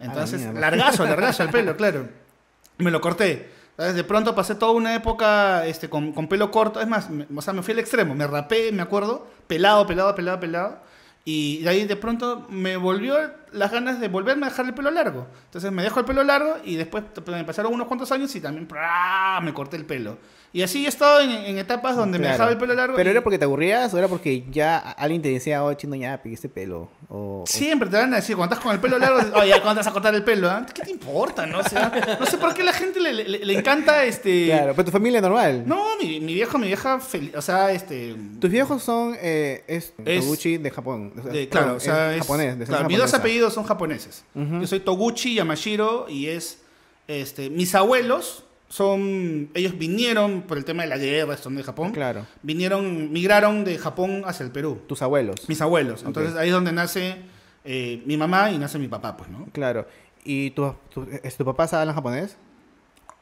Entonces, 0.00 0.40
mierda. 0.40 0.60
largazo, 0.60 1.04
largazo 1.06 1.42
el 1.42 1.50
pelo, 1.50 1.76
claro. 1.76 2.08
Me 2.78 2.90
lo 2.90 3.00
corté. 3.00 3.50
¿Sabes? 3.76 3.94
De 3.94 4.02
pronto 4.04 4.34
pasé 4.34 4.54
toda 4.56 4.72
una 4.72 4.94
época 4.94 5.64
este, 5.66 5.88
con, 5.88 6.12
con 6.12 6.26
pelo 6.28 6.50
corto. 6.50 6.80
Es 6.80 6.88
más, 6.88 7.10
me- 7.10 7.26
o 7.36 7.42
sea, 7.42 7.52
me 7.52 7.62
fui 7.62 7.72
al 7.72 7.78
extremo. 7.80 8.14
Me 8.14 8.26
rapé, 8.26 8.72
me 8.72 8.82
acuerdo. 8.82 9.26
Pelado, 9.46 9.86
pelado, 9.86 10.14
pelado, 10.14 10.40
pelado. 10.40 10.80
Y 11.30 11.58
de 11.58 11.68
ahí 11.68 11.84
de 11.84 11.94
pronto 11.94 12.46
me 12.48 12.78
volvió 12.78 13.18
las 13.52 13.70
ganas 13.70 14.00
de 14.00 14.08
volverme 14.08 14.46
a 14.46 14.48
dejar 14.48 14.64
el 14.64 14.72
pelo 14.72 14.90
largo. 14.90 15.26
Entonces 15.44 15.70
me 15.70 15.82
dejo 15.82 16.00
el 16.00 16.06
pelo 16.06 16.24
largo 16.24 16.56
y 16.64 16.76
después 16.76 17.04
me 17.26 17.44
pasaron 17.44 17.74
unos 17.74 17.86
cuantos 17.86 18.10
años 18.12 18.34
y 18.34 18.40
también 18.40 18.66
me 19.42 19.52
corté 19.52 19.76
el 19.76 19.84
pelo. 19.84 20.16
Y 20.50 20.62
así 20.62 20.86
he 20.86 20.88
estado 20.88 21.20
en, 21.20 21.30
en 21.30 21.58
etapas 21.58 21.94
donde 21.94 22.18
me 22.18 22.26
dejaba 22.28 22.50
el 22.50 22.56
pelo 22.56 22.72
largo. 22.74 22.96
¿Pero 22.96 23.10
y 23.10 23.12
era 23.12 23.22
porque 23.22 23.38
te 23.38 23.44
aburrías 23.44 23.92
o 23.92 23.98
era 23.98 24.08
porque 24.08 24.44
ya 24.50 24.78
alguien 24.78 25.20
te 25.20 25.28
decía, 25.28 25.62
oh, 25.62 25.74
chino, 25.74 25.94
ya, 25.94 26.22
peguiste 26.22 26.48
pelo? 26.48 26.88
O, 27.10 27.44
Siempre 27.46 27.88
te 27.90 27.96
van 27.96 28.12
a 28.14 28.16
decir, 28.16 28.34
cuando 28.34 28.54
estás 28.54 28.64
con 28.64 28.74
el 28.74 28.80
pelo 28.80 28.98
largo, 28.98 29.18
oye, 29.38 29.50
¿cuándo 29.60 29.72
te 29.74 29.76
vas 29.80 29.86
a 29.88 29.92
cortar 29.92 30.14
el 30.14 30.24
pelo? 30.24 30.48
ah? 30.50 30.64
¿Qué 30.72 30.82
te 30.82 30.90
importa? 30.90 31.44
No, 31.44 31.58
O 31.58 31.62
sea, 31.62 32.16
no 32.18 32.24
sé 32.24 32.38
por 32.38 32.54
qué 32.54 32.62
a 32.62 32.64
la 32.64 32.72
gente 32.72 32.98
le, 32.98 33.12
le- 33.12 33.44
le 33.44 33.58
encanta 33.58 34.04
este... 34.04 34.46
Claro, 34.46 34.72
pero 34.74 34.86
tu 34.86 34.90
familia 34.90 35.20
normal. 35.20 35.64
No, 35.66 35.96
mi, 36.02 36.18
mi 36.20 36.32
viejo, 36.32 36.56
mi 36.58 36.68
vieja, 36.68 36.98
fel- 36.98 37.34
o 37.36 37.42
sea, 37.42 37.70
este... 37.70 38.16
Tus 38.40 38.50
viejos 38.50 38.82
son, 38.82 39.16
eh, 39.20 39.64
es, 39.68 39.92
Es- 40.06 40.24
Toguchi 40.24 40.56
de 40.56 40.70
Japón. 40.70 41.12
o 41.18 41.22
sea, 41.24 41.32
de- 41.32 41.48
claro, 41.50 41.74
o 41.74 41.80
sea, 41.80 42.14
es, 42.14 42.20
japonés. 42.20 42.58
De 42.58 42.64
claro, 42.64 42.88
mis 42.88 42.96
dos 42.98 43.12
apellidos 43.12 43.52
son 43.52 43.64
japoneses. 43.64 44.24
Yo 44.34 44.66
soy 44.66 44.80
Toguchi 44.80 45.34
Yamashiro 45.34 46.06
y 46.08 46.28
es, 46.28 46.60
este, 47.06 47.50
mis 47.50 47.74
abuelos 47.74 48.44
son, 48.68 49.50
ellos 49.54 49.78
vinieron 49.78 50.42
por 50.42 50.58
el 50.58 50.64
tema 50.64 50.82
de 50.82 50.88
la 50.90 50.98
guerra, 50.98 51.36
son 51.36 51.56
de 51.56 51.62
Japón. 51.62 51.92
Claro, 51.92 52.26
Vinieron, 52.42 53.10
migraron 53.12 53.64
de 53.64 53.78
Japón 53.78 54.22
hacia 54.26 54.44
el 54.44 54.50
Perú. 54.52 54.80
tus 54.86 55.00
abuelos. 55.02 55.48
Mis 55.48 55.60
abuelos. 55.60 56.02
Entonces 56.06 56.34
ahí 56.36 56.48
es 56.48 56.54
donde 56.54 56.72
nace 56.72 57.16
eh, 57.64 58.02
mi 58.06 58.16
mamá 58.16 58.50
y 58.50 58.58
nace 58.58 58.78
mi 58.78 58.88
papá, 58.88 59.16
pues, 59.16 59.30
¿no? 59.30 59.46
Claro. 59.52 59.86
¿Y 60.24 60.50
tu, 60.50 60.74
tu, 60.92 61.06
es- 61.22 61.36
tu 61.36 61.44
papá 61.44 61.64
habla 61.72 61.94
japonés? 61.94 62.36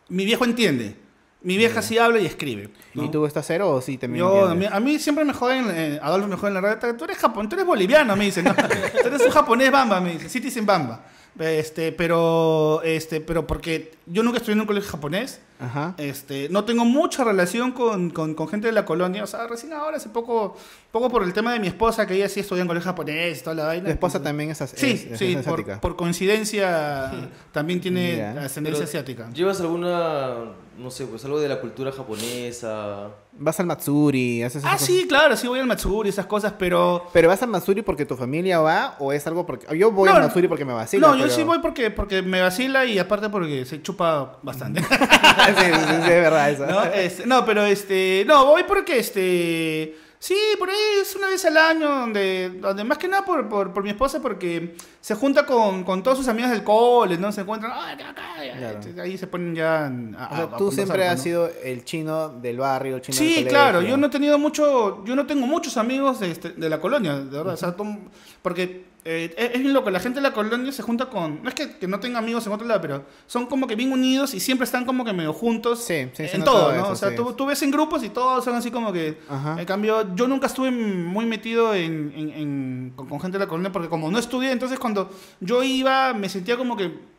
Mi 0.09 0.25
viejo 0.25 0.45
entiende. 0.45 0.97
Mi 1.43 1.57
vieja 1.57 1.81
sí 1.81 1.97
habla 1.99 2.19
y 2.19 2.27
escribe. 2.27 2.71
¿no? 2.95 3.05
¿Y 3.05 3.11
tú 3.11 3.25
estás 3.25 3.47
cero 3.47 3.71
o 3.71 3.81
sí 3.81 3.99
también 3.99 4.25
Yo, 4.25 4.47
a 4.47 4.55
mí, 4.55 4.67
a 4.69 4.81
mí 4.81 4.99
siempre 4.99 5.25
me 5.25 5.33
joden, 5.33 5.67
eh, 5.71 6.01
Adolfo 6.03 6.27
me 6.27 6.35
jode 6.37 6.49
en 6.49 6.55
la 6.55 6.61
radio, 6.61 6.97
tú 6.97 7.05
eres 7.05 7.19
japón, 7.19 7.49
tú 7.49 7.55
eres 7.55 7.67
boliviano, 7.67 8.17
me 8.17 8.25
dicen, 8.25 8.47
¿no? 8.47 8.55
tú 9.03 9.07
eres 9.07 9.21
un 9.23 9.31
japonés 9.31 9.71
bamba, 9.71 10.01
me 10.01 10.13
dicen, 10.15 10.29
Citizen 10.29 10.67
bamba. 10.67 11.05
Este, 11.39 11.93
pero, 11.93 12.81
este, 12.83 13.21
pero 13.21 13.47
porque 13.47 13.93
yo 14.07 14.23
nunca 14.23 14.39
estudié 14.39 14.55
en 14.55 14.61
un 14.61 14.67
colegio 14.67 14.91
japonés, 14.91 15.41
Ajá. 15.61 15.95
este, 15.99 16.49
no 16.49 16.65
tengo 16.65 16.87
mucha 16.87 17.25
relación 17.25 17.73
con, 17.73 18.09
con- 18.11 18.35
con 18.35 18.49
gente 18.49 18.69
de 18.69 18.73
la 18.73 18.87
colonia, 18.87 19.23
o 19.23 19.27
sea, 19.27 19.47
recién 19.47 19.75
ahora, 19.75 19.99
hace 19.99 20.09
poco, 20.09 20.57
poco 20.93 21.11
por 21.11 21.23
el 21.25 21.35
tema 21.35 21.53
de 21.53 21.61
mi 21.61 21.67
esposa, 21.67 22.07
que 22.07 22.15
ella 22.15 22.29
sí 22.31 22.41
estudia 22.41 22.63
en 22.63 22.69
colegio 22.69 22.87
japonés 22.91 23.41
y 23.41 23.45
toda 23.45 23.55
la 23.57 23.65
vaina. 23.67 23.85
¿Tu 23.85 23.91
esposa 23.91 24.17
entonces- 24.17 24.29
también 24.31 24.51
es, 24.51 24.63
as- 24.63 24.71
Sí, 24.71 24.91
es- 24.93 25.05
es 25.13 25.19
sí, 25.19 25.35
asiática? 25.37 25.75
por, 25.81 25.91
por 25.93 25.97
coincidencia 25.97 27.29
también 27.53 27.81
tiene 27.83 28.17
Ya. 28.17 28.31
ascendencia 28.43 28.81
Pero, 28.87 28.89
asiática. 28.89 29.31
¿Llevas 29.35 29.61
alguna, 29.61 30.37
no 30.79 30.91
sé, 30.91 31.07
pues 31.07 31.23
algo 31.27 31.39
de 31.39 31.49
la 31.49 31.61
cultura 31.61 31.93
japonesa? 31.93 33.09
Vas 33.39 33.61
al 33.61 33.67
Matsuri, 33.67 34.43
haces 34.43 34.63
esas 34.63 34.71
Ah, 34.71 34.73
cosas? 34.75 34.87
sí, 34.87 35.07
claro, 35.09 35.37
sí 35.37 35.47
voy 35.47 35.59
al 35.61 35.67
Matsuri 35.67 36.09
esas 36.09 36.25
cosas, 36.27 36.55
pero... 36.59 37.07
¿Pero 37.13 37.29
vas 37.29 37.43
al 37.43 37.49
Matsuri 37.51 37.83
porque 37.83 38.07
tu 38.07 38.17
familia 38.17 38.61
va 38.61 38.97
o 38.99 39.13
es 39.13 39.27
algo 39.27 39.45
porque... 39.45 39.67
Yo 39.77 39.91
voy 39.93 40.09
No, 40.09 40.17
al 40.17 40.23
Matsuri 40.23 40.49
porque 40.49 40.65
me 40.65 40.73
vacila, 40.73 41.07
No, 41.09 41.15
yo 41.17 41.25
pero- 41.25 41.35
sí 41.35 41.43
voy 41.43 41.59
porque, 41.59 41.91
porque 41.91 42.23
me 42.23 42.41
vacila 42.41 42.87
y 42.87 42.99
aparte 42.99 43.29
porque 43.29 43.65
se 43.67 43.83
chupa 43.83 44.39
bastante. 44.43 44.81
sí, 44.83 44.89
sí, 44.89 45.65
sí, 45.65 45.81
sí, 45.87 46.03
es 46.03 46.09
verdad 46.09 46.51
eso. 46.51 46.67
¿No? 46.71 46.83
Este, 46.85 47.27
no, 47.27 47.45
pero 47.45 47.65
este. 47.65 48.25
No, 48.27 48.47
voy 48.47 48.63
porque 48.67 48.99
este. 48.99 49.97
Sí, 50.19 50.37
por 50.59 50.71
ahí 50.71 50.77
es 51.03 51.15
una 51.15 51.29
vez 51.29 51.45
al 51.45 51.57
año 51.59 51.89
donde, 51.89 52.49
donde 52.61 52.85
más 52.85 52.97
que 52.99 53.07
nada 53.07 53.25
por, 53.25 53.49
por, 53.49 53.73
por 53.73 53.83
mi 53.85 53.91
esposa 53.91 54.21
porque 54.21 54.75
se 55.01 55.15
junta 55.15 55.45
con, 55.45 55.85
con 55.85 56.03
todos 56.03 56.17
sus 56.19 56.27
amigos 56.29 56.51
del 56.51 56.65
cole, 56.65 57.19
¿no? 57.19 57.31
Se 57.33 57.43
encuentran, 57.43 57.71
"Ah, 57.75 57.91
acá, 57.93 58.11
acá", 58.11 58.45
y 58.45 58.59
Claro. 58.59 59.03
ahí 59.03 59.19
se 59.19 59.27
ponen 59.27 59.55
ya 59.55 59.87
a, 59.87 59.89
O 59.89 59.91
a- 59.91 60.29
sea, 60.37 60.39
a 60.39 60.43
tú 60.45 60.51
conversar, 60.57 60.73
siempre 60.73 60.97
pues, 60.99 61.09
has 61.11 61.17
¿no? 61.19 61.23
sido 61.23 61.51
el 61.63 61.85
chino 61.85 62.29
del 62.31 62.59
barrio, 62.59 62.97
el 62.97 63.03
chino 63.03 63.17
del 63.19 63.27
Sí, 63.29 63.35
colegio. 63.35 63.51
claro, 63.51 63.83
yo 63.83 63.97
no 63.99 64.07
he 64.07 64.11
tenido 64.11 64.39
mucho, 64.39 65.05
yo 65.05 65.15
no 65.15 65.27
tengo 65.27 65.47
muchos 65.47 65.77
amigos 65.77 66.19
de, 66.21 66.31
este- 66.31 66.51
de 66.51 66.69
la 66.71 66.81
colonia, 66.81 67.19
de 67.19 67.25
verdad, 67.37 67.55
o 67.55 67.57
sea, 67.59 67.77
tom- 67.77 68.09
porque 68.43 68.87
eh, 69.07 69.35
es, 69.55 69.61
bien 69.61 69.73
loco, 69.73 69.89
la 69.91 70.01
gente 70.01 70.17
de 70.19 70.23
la 70.23 70.33
colonia 70.33 70.73
se 70.73 70.83
junta 70.83 71.07
con, 71.09 71.43
no 71.43 71.49
es 71.49 71.55
que, 71.55 71.77
que 71.79 71.87
no 71.87 72.01
tenga 72.01 72.19
amigos 72.19 72.47
en 72.47 72.53
otro 72.53 72.67
lado, 72.67 72.81
pero 72.81 73.05
son 73.27 73.47
como 73.47 73.67
que 73.67 73.77
bien 73.77 73.93
unidos 73.93 74.35
y 74.35 74.41
siempre 74.41 74.65
están 74.65 74.85
como 74.85 75.05
que 75.05 75.13
medio 75.13 75.33
juntos 75.33 75.85
Sí, 75.85 76.09
sí, 76.13 76.25
en 76.33 76.45
todo, 76.45 76.73
eso, 76.73 76.83
¿no? 76.83 76.89
o 76.91 76.97
sea, 76.97 77.11
sí. 77.11 77.17
tú, 77.17 77.33
tú 77.35 77.47
ves 77.47 77.63
en 77.63 77.71
grupos 77.71 78.03
y 78.03 78.09
todos 78.09 78.45
son 78.45 78.55
así 78.57 78.71
como 78.71 78.93
que, 78.93 79.19
Ajá. 79.29 79.57
en 79.61 79.65
cambio, 79.67 80.15
yo 80.15 80.27
nunca 80.29 80.47
estuve 80.49 80.71
muy 80.71 81.25
metido 81.27 81.75
en, 81.75 82.13
en- 82.17 82.31
en- 82.31 82.93
con, 82.97 83.09
con 83.09 83.21
gente 83.21 83.39
de 83.39 83.45
la 83.45 83.49
colonia 83.49 83.71
porque 83.73 83.89
como 83.89 84.11
no 84.11 84.19
estudié, 84.19 84.51
entonces 84.51 84.79
cuando 84.79 85.11
yo 85.41 85.63
iba 85.63 86.13
me 86.13 86.29
sentía 86.29 86.57
como 86.57 86.77
que 86.77 87.16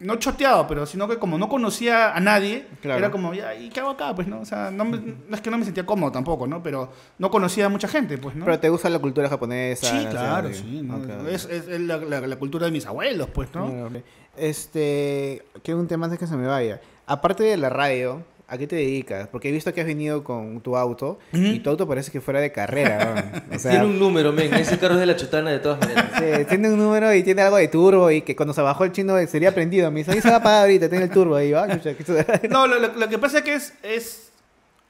no 0.00 0.14
choteado, 0.16 0.66
pero 0.68 0.86
sino 0.86 1.08
que 1.08 1.18
como 1.18 1.38
no 1.38 1.48
conocía 1.48 2.14
a 2.14 2.20
nadie, 2.20 2.66
Claro. 2.80 2.98
era 2.98 3.10
como, 3.10 3.34
ya, 3.34 3.54
¿y 3.54 3.68
qué 3.68 3.80
hago 3.80 3.90
acá? 3.90 4.14
Pues, 4.14 4.28
¿no? 4.28 4.40
O 4.40 4.44
sea, 4.44 4.70
no, 4.70 4.84
me- 4.84 4.98
no 5.28 5.34
es 5.34 5.40
que 5.40 5.50
no 5.50 5.58
me 5.58 5.64
sentía 5.64 5.84
cómodo 5.84 6.12
tampoco, 6.12 6.46
¿no? 6.46 6.62
Pero 6.62 6.92
no 7.18 7.30
conocía 7.30 7.66
a 7.66 7.68
mucha 7.68 7.88
gente, 7.88 8.16
pues, 8.16 8.36
¿no? 8.36 8.44
Pero 8.44 8.60
te 8.60 8.68
gusta 8.68 8.88
la 8.90 9.00
cultura 9.00 9.28
japonesa. 9.28 9.86
sí, 9.88 10.06
claro, 10.08 10.50
sí. 10.54 10.86
Es, 11.28 11.44
es- 11.46 11.66
es 11.68 11.80
la, 11.80 11.96
la- 11.96 12.20
la 12.26 12.36
cultura 12.36 12.66
de 12.66 12.72
mis 12.72 12.86
abuelos, 12.86 13.28
pues, 13.34 13.52
¿no? 13.54 13.90
Este, 14.36 15.42
quiero 15.64 15.80
un 15.80 15.88
tema 15.88 16.06
antes 16.06 16.18
que 16.20 16.26
se 16.26 16.36
me 16.36 16.46
vaya. 16.46 16.80
Aparte 17.06 17.42
de 17.42 17.56
la 17.56 17.68
radio, 17.68 18.22
¿a 18.48 18.56
qué 18.58 18.66
te 18.66 18.76
dedicas? 18.76 19.28
Porque 19.28 19.50
he 19.50 19.52
visto 19.52 19.72
que 19.74 19.80
has 19.82 19.86
venido 19.86 20.24
con 20.24 20.60
tu 20.62 20.76
auto 20.76 21.18
y 21.32 21.60
tu 21.60 21.68
auto 21.70 21.86
parece 21.86 22.10
que 22.10 22.20
fuera 22.20 22.40
de 22.40 22.50
carrera. 22.50 23.42
¿no? 23.48 23.56
O 23.56 23.58
sea, 23.58 23.72
Tiene 23.72 23.86
un 23.86 23.98
número, 23.98 24.32
men. 24.32 24.52
Ese 24.54 24.78
carro 24.78 24.94
es 24.94 25.00
de 25.00 25.06
la 25.06 25.16
chotana 25.16 25.50
de 25.50 25.58
todas 25.58 25.78
maneras. 25.80 26.06
sí, 26.18 26.44
tiene 26.48 26.70
un 26.70 26.78
número 26.78 27.12
y 27.14 27.22
tiene 27.22 27.42
algo 27.42 27.58
de 27.58 27.68
turbo 27.68 28.10
y 28.10 28.22
que 28.22 28.34
cuando 28.34 28.54
se 28.54 28.62
bajó 28.62 28.84
el 28.84 28.92
chino 28.92 29.14
sería 29.26 29.54
prendido. 29.54 29.90
Me 29.90 30.00
dice, 30.00 30.12
ahí 30.12 30.20
se 30.20 30.28
va 30.30 30.36
a 30.36 30.38
apagar 30.38 30.62
ahorita, 30.62 30.88
tiene 30.88 31.04
el 31.04 31.10
turbo 31.10 31.36
ahí. 31.36 31.52
va, 31.52 31.68
que- 31.68 32.48
No, 32.50 32.66
lo, 32.66 32.78
lo- 32.78 32.94
lo 32.94 33.08
que 33.08 33.18
pasa 33.18 33.38
es 33.38 33.44
que 33.44 33.54
es, 33.54 33.74
es 33.82 34.30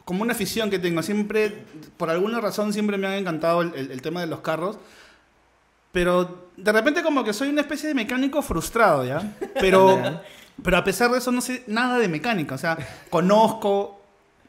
como 0.04 0.22
una 0.22 0.32
afición 0.32 0.70
que 0.70 0.78
tengo. 0.78 1.02
Siempre, 1.02 1.52
por 1.96 2.10
alguna 2.10 2.40
razón, 2.40 2.72
siempre 2.72 2.96
me 2.96 3.06
han 3.08 3.14
encantado 3.14 3.62
el, 3.62 3.74
el- 3.74 3.90
el 3.90 4.00
tema 4.02 4.20
de 4.20 4.28
los 4.28 4.40
carros. 4.40 4.78
Pero 5.90 6.48
de 6.56 6.70
repente 6.70 7.02
como 7.02 7.24
que 7.24 7.32
soy 7.32 7.48
una 7.48 7.62
especie 7.62 7.88
de 7.88 7.94
mecánico 7.94 8.42
frustrado, 8.42 9.04
¿ya? 9.04 9.36
Pero, 9.60 9.98
pero 10.62 10.76
a 10.76 10.84
pesar 10.84 11.10
de 11.10 11.18
eso 11.18 11.30
no 11.32 11.40
sé 11.40 11.62
nada 11.66 11.98
de 11.98 12.08
mecánica. 12.08 12.54
O 12.54 12.58
sea, 12.58 12.76
conozco, 13.10 14.00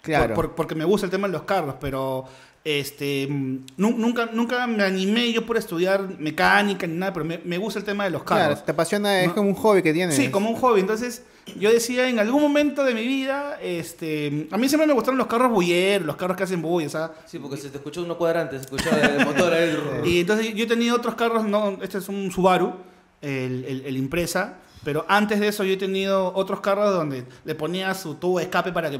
Claro. 0.01 0.33
por- 0.35 0.47
por- 0.47 0.55
porque 0.55 0.75
me 0.75 0.85
gusta 0.85 1.05
el 1.05 1.11
tema 1.11 1.27
de 1.27 1.33
los 1.33 1.43
carros, 1.43 1.75
pero 1.79 2.25
este 2.63 3.27
mm, 3.29 3.65
nu- 3.77 3.97
nunca, 3.97 4.29
nunca 4.33 4.65
me 4.67 4.83
animé 4.83 5.31
yo 5.31 5.45
por 5.45 5.57
estudiar 5.57 6.19
mecánica 6.19 6.85
ni 6.87 6.95
nada, 6.97 7.13
pero 7.13 7.25
me, 7.25 7.37
me 7.43 7.57
gusta 7.57 7.79
el 7.79 7.85
tema 7.85 8.03
de 8.05 8.09
los 8.11 8.23
carros. 8.23 8.47
Claro, 8.47 8.61
te 8.65 8.71
apasiona, 8.71 9.21
es 9.21 9.27
No. 9.29 9.35
como 9.35 9.49
un 9.49 9.55
hobby 9.55 9.81
que 9.81 9.93
tienes. 9.93 10.15
Sí, 10.15 10.29
como 10.29 10.49
un 10.49 10.55
hobby. 10.57 10.81
Entonces, 10.81 11.23
yo 11.57 11.71
decía, 11.71 12.07
en 12.09 12.19
algún 12.19 12.41
momento 12.41 12.83
de 12.83 12.93
mi 12.93 13.05
vida, 13.07 13.57
este, 13.61 14.47
a 14.51 14.57
mí 14.57 14.67
siempre 14.69 14.87
me 14.87 14.93
gustaron 14.93 15.17
los 15.17 15.27
carros 15.27 15.51
bulleros, 15.51 16.05
los 16.05 16.15
carros 16.15 16.37
que 16.37 16.43
hacen 16.43 16.61
bulla, 16.61 16.87
o 16.87 16.89
sea, 16.89 17.11
Sí, 17.25 17.39
porque 17.39 17.57
se 17.57 17.69
te 17.69 17.77
escuchó 17.77 18.03
uno 18.03 18.17
cuadrante, 18.17 18.55
se 18.57 18.61
escuchó 18.61 18.89
el 18.91 19.25
motor 19.25 19.53
ahí. 19.53 19.77
y 20.05 20.19
entonces 20.21 20.53
yo 20.53 20.63
he 20.65 20.67
tenido 20.67 20.95
otros 20.95 21.15
carros, 21.15 21.45
no, 21.45 21.77
este 21.81 21.97
es 21.97 22.07
un 22.09 22.29
Subaru, 22.31 22.73
el, 23.21 23.65
el, 23.67 23.81
el 23.85 23.97
Impresa, 23.97 24.57
pero 24.83 25.05
antes 25.09 25.39
de 25.39 25.47
eso 25.49 25.63
yo 25.63 25.73
he 25.73 25.77
tenido 25.77 26.33
otros 26.35 26.61
carros 26.61 26.93
donde 26.93 27.25
le 27.45 27.55
ponía 27.55 27.93
su 27.93 28.15
tubo 28.15 28.37
de 28.39 28.45
escape 28.45 28.71
para 28.71 28.89
que 28.89 28.99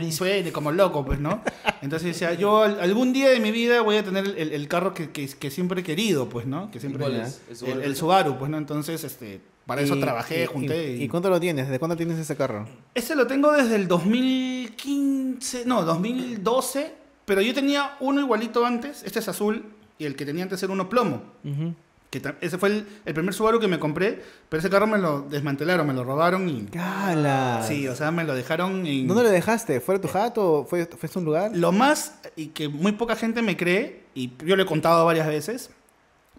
y 0.00 0.10
suene 0.10 0.50
como 0.50 0.72
loco, 0.72 1.04
pues, 1.04 1.20
¿no? 1.20 1.42
Entonces 1.80 2.08
decía, 2.08 2.34
yo 2.34 2.62
al- 2.64 2.80
algún 2.80 3.12
día 3.12 3.28
de 3.28 3.38
mi 3.38 3.52
vida 3.52 3.82
voy 3.82 3.96
a 3.98 4.02
tener 4.04 4.24
el, 4.36 4.66
carro 4.68 4.92
que, 4.94 5.10
que- 5.10 5.28
que 5.28 5.50
siempre 5.50 5.82
he 5.82 5.84
querido, 5.84 6.28
pues, 6.28 6.44
¿no? 6.46 6.70
Que 6.72 6.80
siempre 6.80 7.00
cuál 7.02 7.20
es? 7.20 7.40
¿El 7.48 7.52
el, 7.52 7.56
Subaru 7.56 7.80
el 7.82 7.96
Subaru, 7.96 8.38
pues, 8.38 8.50
¿no? 8.50 8.58
Entonces, 8.58 9.04
este, 9.04 9.40
Para 9.66 9.82
eso 9.82 9.94
Y- 9.94 10.00
trabajé, 10.00 10.42
y- 10.42 10.46
junté. 10.46 10.92
Y, 10.94 11.00
y- 11.00 11.04
¿Y 11.04 11.08
cuánto 11.08 11.30
lo 11.30 11.38
tienes? 11.38 11.66
¿Desde 11.68 11.78
cuándo 11.78 11.96
tienes 11.96 12.18
ese 12.18 12.34
carro? 12.34 12.66
Ese 12.94 13.14
lo 13.14 13.28
tengo 13.28 13.52
desde 13.52 13.76
el 13.76 13.86
2015, 13.86 15.64
no, 15.66 15.84
2012, 15.84 16.92
pero 17.24 17.40
yo 17.40 17.54
tenía 17.54 17.96
uno 18.00 18.20
igualito 18.20 18.64
antes, 18.66 19.02
este 19.04 19.18
es 19.20 19.28
azul, 19.28 19.64
y 19.98 20.04
el 20.06 20.16
que 20.16 20.24
tenía 20.26 20.42
antes 20.44 20.62
era 20.62 20.72
uno 20.72 20.88
plomo. 20.88 21.22
Que 22.10 22.20
ese 22.40 22.58
fue 22.58 22.70
el, 22.70 22.86
el 23.04 23.14
primer 23.14 23.32
Subaru 23.32 23.60
que 23.60 23.68
me 23.68 23.78
compré, 23.78 24.20
pero 24.48 24.58
ese 24.58 24.68
carro 24.68 24.88
me 24.88 24.98
lo 24.98 25.22
desmantelaron, 25.22 25.86
me 25.86 25.94
lo 25.94 26.02
robaron 26.02 26.48
y... 26.48 26.64
¡Cala! 26.64 27.64
Sí, 27.66 27.86
o 27.86 27.94
sea, 27.94 28.10
me 28.10 28.24
lo 28.24 28.34
dejaron 28.34 28.84
en... 28.84 29.06
¿Dónde 29.06 29.22
lo 29.22 29.30
dejaste? 29.30 29.80
¿Fue 29.80 29.94
a 29.94 30.00
tu 30.00 30.08
jato? 30.08 30.66
¿Fue, 30.68 30.86
¿Fue 30.86 31.08
a 31.14 31.18
un 31.20 31.24
lugar? 31.24 31.52
Lo 31.54 31.70
más, 31.70 32.14
y 32.34 32.48
que 32.48 32.68
muy 32.68 32.92
poca 32.92 33.14
gente 33.14 33.42
me 33.42 33.56
cree, 33.56 34.02
y 34.14 34.32
yo 34.44 34.56
lo 34.56 34.64
he 34.64 34.66
contado 34.66 35.06
varias 35.06 35.28
veces, 35.28 35.70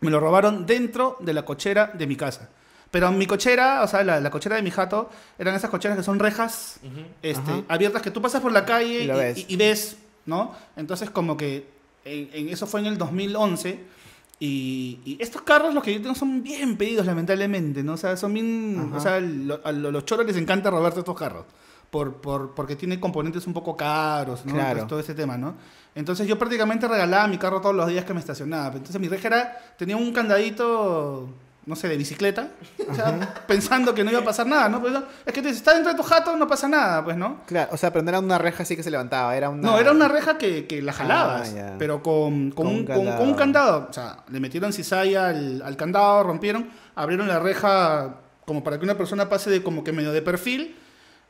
me 0.02 0.12
lo 0.12 0.20
robaron 0.20 0.66
dentro 0.66 1.16
de 1.22 1.34
la 1.34 1.46
cochera 1.46 1.92
de 1.94 2.06
mi 2.06 2.18
casa. 2.18 2.50
Pero 2.92 3.10
mi 3.14 3.26
cochera, 3.26 3.82
o 3.84 3.88
sea, 3.88 4.04
la, 4.04 4.20
la 4.20 4.30
cochera 4.30 4.58
de 4.58 4.62
mi 4.64 4.72
jato, 4.72 5.10
eran 5.40 5.56
esas 5.56 5.70
cocheras 5.70 5.96
que 5.98 6.04
son 6.04 6.20
rejas 6.20 6.82
este, 7.22 7.50
Ajá. 7.50 7.62
abiertas 7.70 8.02
que 8.02 8.12
tú 8.12 8.22
pasas 8.22 8.42
por 8.42 8.52
la 8.52 8.66
calle 8.66 9.04
Y 9.04 9.06
y, 9.06 9.08
ves. 9.08 9.38
y- 9.38 9.46
y 9.48 9.56
ves, 9.56 9.98
¿no? 10.26 10.54
Entonces, 10.76 11.10
como 11.10 11.38
que 11.38 11.66
en, 12.04 12.30
en 12.34 12.50
eso 12.50 12.68
fue 12.68 12.82
en 12.82 12.88
el 12.88 12.98
2011. 12.98 14.01
Y, 14.44 15.00
y 15.06 15.18
estos 15.22 15.44
carros, 15.44 15.72
los 15.72 15.84
que 15.84 15.94
yo 15.94 16.02
tengo, 16.02 16.16
son 16.16 16.42
bien 16.42 16.76
pedidos, 16.76 17.06
lamentablemente, 17.06 17.84
¿no? 17.84 17.94
O 17.94 17.98
sea, 17.98 18.18
son 18.18 18.34
bien. 18.34 18.88
Ajá. 18.88 18.98
O 18.98 19.00
sea, 19.00 19.20
lo- 19.20 19.62
a 19.64 19.72
lo- 19.72 19.92
los 19.92 20.04
choros 20.04 20.26
les 20.26 20.36
encanta 20.36 20.72
robarse 20.72 20.98
estos 21.00 21.16
carros. 21.16 21.46
Por, 21.92 22.16
por, 22.22 22.56
porque 22.56 22.76
tiene 22.76 23.00
componentes 23.00 23.46
un 23.46 23.54
poco 23.54 23.78
caros, 23.78 24.44
¿no? 24.46 24.54
Claro. 24.54 24.70
Entonces, 24.70 24.88
todo 24.88 25.00
ese 25.02 25.14
tema, 25.14 25.38
¿no? 25.38 25.54
Entonces 25.94 26.26
yo 26.28 26.40
prácticamente 26.40 26.88
regalaba 26.88 27.28
mi 27.28 27.38
carro 27.38 27.62
todos 27.62 27.76
los 27.76 27.88
días 27.88 28.04
que 28.04 28.14
me 28.16 28.20
estacionaba. 28.22 28.78
Entonces 28.78 29.00
mi 29.00 29.08
reja 29.10 29.28
era, 29.28 29.58
tenía 29.78 29.96
un 29.98 30.12
candadito, 30.12 31.28
no 31.66 31.76
sé, 31.76 31.88
de 31.88 31.96
bicicleta, 31.98 32.48
o 32.90 32.94
sea, 32.96 33.36
pensando 33.48 33.94
que 33.94 34.04
no 34.04 34.10
iba 34.12 34.22
a 34.22 34.24
pasar 34.24 34.48
nada, 34.48 34.68
¿no? 34.68 34.82
Pues, 34.82 34.94
es 35.26 35.32
que 35.34 35.42
te, 35.44 35.50
está 35.50 35.74
dentro 35.74 35.92
de 35.92 35.98
tu 35.98 36.04
jato, 36.04 36.36
no 36.36 36.48
pasa 36.48 36.68
nada, 36.68 37.04
pues, 37.04 37.16
¿no? 37.16 37.42
Claro, 37.46 37.70
o 37.74 37.78
sea, 37.78 37.92
pero 37.94 38.04
no 38.04 38.10
era 38.10 38.20
una 38.20 38.38
reja 38.40 38.64
así 38.64 38.76
que 38.76 38.82
se 38.82 38.90
levantaba, 38.90 39.36
era 39.38 39.50
una... 39.50 39.62
No, 39.62 39.78
era 39.78 39.92
una 39.92 40.08
reja 40.08 40.38
que, 40.40 40.66
que 40.66 40.82
la 40.82 40.92
jalabas, 40.92 41.50
Ah, 41.52 41.56
ya. 41.56 41.76
pero 41.78 42.02
con, 42.02 42.50
con 42.52 42.86
Con 42.86 42.98
un, 42.98 43.16
con- 43.16 43.28
un 43.30 43.34
candado. 43.36 43.88
O 43.90 43.94
sea, 43.94 44.18
le 44.30 44.40
metieron 44.40 44.74
cizalla 44.74 45.28
al, 45.30 45.62
al 45.62 45.78
candado, 45.78 46.24
rompieron, 46.24 46.68
abrieron 46.96 47.28
la 47.28 47.40
reja 47.40 48.16
como 48.46 48.64
para 48.64 48.80
que 48.80 48.84
una 48.86 48.98
persona 48.98 49.30
pase 49.30 49.50
de 49.52 49.62
como 49.62 49.84
que 49.84 49.92
medio 49.92 50.12
de 50.12 50.22
perfil 50.24 50.76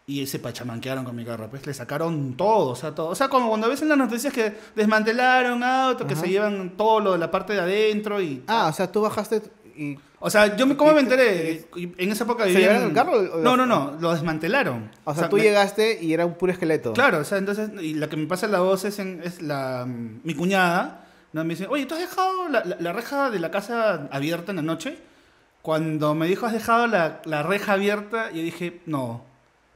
y 0.08 0.26
se 0.28 0.40
pachamanquearon 0.40 1.04
con 1.06 1.16
mi 1.16 1.24
carro. 1.26 1.50
Pues 1.50 1.68
le 1.68 1.74
sacaron 1.74 2.36
todo, 2.36 2.70
o 2.70 2.76
sea, 2.76 2.96
todo. 2.96 3.10
O 3.10 3.16
sea, 3.16 3.28
como 3.30 3.50
cuando 3.50 3.68
ves 3.70 3.82
en 3.82 3.90
las 3.90 3.98
noticias 3.98 4.34
que 4.34 4.56
desmantelaron 4.76 5.62
autos, 5.64 6.08
que 6.08 6.16
se 6.16 6.28
llevan 6.28 6.72
todo 6.78 7.00
lo 7.02 7.12
de 7.14 7.18
la 7.20 7.30
parte 7.30 7.54
de 7.54 7.60
adentro 7.60 8.22
y... 8.22 8.44
Ah, 8.48 8.68
o 8.70 8.74
sea, 8.74 8.92
tú 8.92 9.02
bajaste 9.02 9.42
y... 9.76 10.00
O 10.20 10.30
sea, 10.30 10.56
yo 10.56 10.68
me, 10.68 10.78
¿cómo 10.78 10.92
¿Y 10.92 10.96
me 10.96 11.04
te- 11.04 11.14
enteré? 11.16 11.66
En 11.98 12.12
esa 12.12 12.26
época 12.26 12.44
¿Se 12.44 12.50
vivía 12.50 12.68
llevaron 12.74 12.84
en- 12.84 12.90
el 12.90 12.96
carro 12.96 13.14
o- 13.14 13.40
o- 13.40 13.42
No, 13.42 13.58
no, 13.58 13.66
no, 13.66 13.98
lo 14.00 14.12
desmantelaron. 14.14 14.92
O 15.04 15.16
sea, 15.16 15.30
tú 15.30 15.38
me- 15.38 15.42
llegaste 15.42 15.98
y 16.04 16.14
era 16.14 16.26
un 16.26 16.36
puro 16.36 16.52
esqueleto. 16.52 16.94
Claro, 16.94 17.20
o 17.20 17.24
sea, 17.24 17.38
entonces, 17.40 17.72
y 17.82 17.96
la 17.96 18.08
que 18.08 18.18
me 18.18 18.28
pasa 18.28 18.48
la 18.48 18.60
voz 18.60 18.86
es, 18.86 19.00
en- 19.00 19.22
es 19.24 19.42
la, 19.42 19.86
mm, 19.88 20.20
mi 20.24 20.36
cuñada, 20.36 21.06
¿no? 21.34 21.44
me 21.44 21.56
dice, 21.56 21.66
oye, 21.68 21.86
¿tú 21.88 21.96
has 21.96 22.02
dejado 22.02 22.50
la, 22.50 22.64
la- 22.64 22.78
la 22.80 22.94
reja 22.94 23.30
de 23.32 23.40
la 23.40 23.50
casa 23.50 24.08
abierta 24.12 24.52
en 24.52 24.58
la 24.58 24.62
noche? 24.62 25.00
Cuando 25.62 26.16
me 26.16 26.28
dijo, 26.28 26.46
¿has 26.46 26.54
dejado 26.54 26.88
la, 26.88 27.22
la 27.26 27.44
reja 27.44 27.74
abierta? 27.74 28.32
Yo 28.32 28.42
dije, 28.42 28.82
no, 28.88 29.24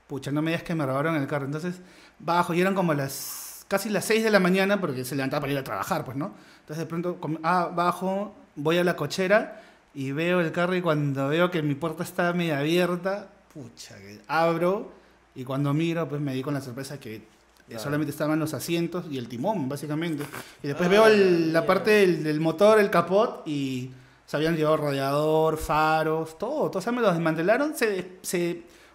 pucha, 0.08 0.32
no 0.32 0.42
me 0.42 0.52
digas 0.52 0.64
que 0.64 0.74
me 0.76 0.86
robaron 0.86 1.16
el 1.16 1.28
carro. 1.28 1.46
Entonces, 1.46 1.76
bajo, 2.20 2.54
y 2.54 2.62
eran 2.62 2.74
como 2.74 2.94
las, 2.94 3.66
casi 3.68 3.90
las 3.90 4.06
6 4.06 4.24
de 4.24 4.32
la 4.32 4.40
mañana, 4.40 4.82
porque 4.82 5.06
se 5.06 5.16
levantaba 5.16 5.42
para 5.42 5.54
ir 5.54 5.60
a 5.60 5.64
trabajar, 5.64 6.04
pues, 6.04 6.18
¿no? 6.18 6.34
Entonces, 6.62 6.78
de 6.80 6.86
pronto, 6.88 7.20
ah, 7.44 7.70
bajo, 7.74 8.36
voy 8.56 8.78
a 8.80 8.84
la 8.84 8.96
cochera 8.96 9.62
y 9.96 10.12
veo 10.12 10.42
el 10.42 10.52
carro 10.52 10.76
y 10.76 10.82
cuando 10.82 11.30
veo 11.30 11.50
que 11.50 11.62
mi 11.62 11.74
puerta 11.76 12.04
está 12.04 12.32
media 12.34 12.60
abierta, 12.60 13.30
pucha, 13.54 13.96
que 13.98 14.20
abro 14.28 14.92
y 15.34 15.44
cuando 15.44 15.74
miro, 15.74 16.08
pues 16.08 16.22
me 16.22 16.34
di 16.34 16.42
con 16.44 16.54
la 16.54 16.62
sorpresa 16.62 17.00
que 17.00 17.16
eh, 17.16 17.22
Claro. 17.70 17.84
solamente 17.84 18.12
estaban 18.12 18.38
los 18.38 18.54
asientos 18.54 19.06
y 19.10 19.18
el 19.18 19.28
timón, 19.28 19.68
básicamente. 19.68 20.24
Y 20.62 20.68
después 20.68 20.88
veo 20.90 21.08
el- 21.08 21.52
la 21.52 21.66
parte 21.66 21.90
del, 21.92 22.24
del 22.24 22.40
motor, 22.40 22.80
el 22.80 22.92
capot 22.92 23.42
y 23.48 23.90
se 24.28 24.38
habían 24.38 24.56
llevado 24.56 24.78
radiador, 24.78 25.58
faros, 25.58 26.38
todo. 26.38 26.70
todo. 26.70 26.78
O 26.80 26.82
sea, 26.82 26.92
me 26.92 27.02
los 27.02 27.14
desmantelaron. 27.14 27.74
Se, 27.76 28.06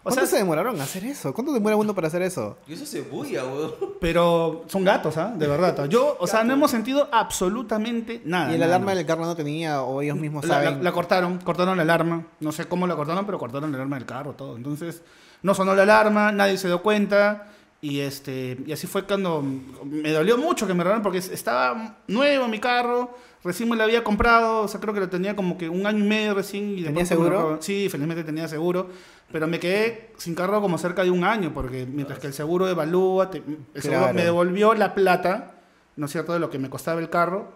¿Cuánto 0.03 0.21
sea, 0.21 0.29
se 0.29 0.37
demoraron 0.37 0.79
a 0.81 0.83
hacer 0.83 1.03
eso? 1.05 1.33
¿Cuánto 1.33 1.53
demora 1.53 1.75
uno 1.75 1.93
para 1.93 2.07
hacer 2.07 2.21
eso? 2.23 2.57
Y 2.67 2.73
eso 2.73 2.85
se 2.85 3.01
bulla, 3.01 3.43
weón. 3.45 3.71
pero 4.01 4.63
son 4.67 4.83
gatos, 4.83 5.15
¿ah? 5.17 5.31
De 5.35 5.47
verdad. 5.47 5.85
Yo, 5.85 6.17
o 6.19 6.25
sea, 6.27 6.43
no 6.43 6.53
hemos 6.53 6.71
sentido 6.71 7.07
absolutamente 7.11 8.21
nada. 8.25 8.51
¿Y 8.51 8.55
el 8.55 8.59
nada, 8.61 8.75
alarma 8.75 8.95
del 8.95 9.05
carro 9.05 9.25
no 9.25 9.35
tenía 9.35 9.83
o 9.83 10.01
ellos 10.01 10.17
mismos 10.17 10.45
La, 10.45 10.57
la- 10.59 10.63
saben? 10.65 10.83
la 10.83 10.91
cortaron, 10.91 11.37
cortaron 11.39 11.77
la 11.77 11.83
alarma. 11.83 12.25
No 12.39 12.51
sé 12.51 12.65
cómo 12.65 12.87
la 12.87 12.95
cortaron, 12.95 13.25
pero 13.25 13.37
cortaron 13.37 13.71
la 13.71 13.77
alarma 13.77 13.97
del 13.97 14.05
carro, 14.05 14.33
todo. 14.33 14.55
Entonces, 14.57 15.01
no 15.43 15.53
sonó 15.53 15.75
la 15.75 15.83
alarma, 15.83 16.31
nadie 16.31 16.57
se 16.57 16.67
dio 16.67 16.81
cuenta. 16.81 17.47
Y 17.83 18.01
este 18.01 18.57
y 18.65 18.71
así 18.73 18.85
fue 18.85 19.05
cuando 19.05 19.41
me 19.83 20.11
dolió 20.11 20.37
mucho 20.37 20.67
que 20.67 20.73
me 20.75 20.83
robaron 20.83 21.01
porque 21.01 21.17
estaba 21.17 21.97
nuevo 22.07 22.47
mi 22.47 22.59
carro, 22.59 23.17
recién 23.43 23.67
me 23.69 23.75
lo 23.75 23.83
había 23.83 24.03
comprado, 24.03 24.61
o 24.61 24.67
sea, 24.67 24.79
creo 24.79 24.93
que 24.93 24.99
lo 24.99 25.09
tenía 25.09 25.35
como 25.35 25.57
que 25.57 25.67
un 25.67 25.87
año 25.87 26.05
y 26.05 26.07
medio 26.07 26.35
recién. 26.35 26.77
Y 26.77 26.83
¿Tenía 26.83 27.05
seguro? 27.07 27.57
Sí, 27.59 27.89
felizmente 27.89 28.23
tenía 28.23 28.47
seguro. 28.47 28.89
Pero 29.31 29.47
me 29.47 29.59
quedé 29.59 30.11
sin 30.17 30.35
carro 30.35 30.61
como 30.61 30.77
cerca 30.77 31.03
de 31.03 31.09
un 31.09 31.23
año, 31.23 31.53
porque 31.55 31.87
mientras 31.87 32.19
que 32.19 32.27
el 32.27 32.33
seguro 32.33 32.67
evalúa, 32.67 33.31
te- 33.31 33.41
el 33.73 33.81
seguro 33.81 34.01
Claro. 34.01 34.13
me 34.13 34.23
devolvió 34.25 34.73
la 34.75 34.93
plata, 34.93 35.55
¿no 35.95 36.05
es 36.05 36.11
cierto?, 36.11 36.33
de 36.33 36.39
lo 36.39 36.49
que 36.51 36.59
me 36.59 36.69
costaba 36.69 36.99
el 37.01 37.09
carro. 37.09 37.49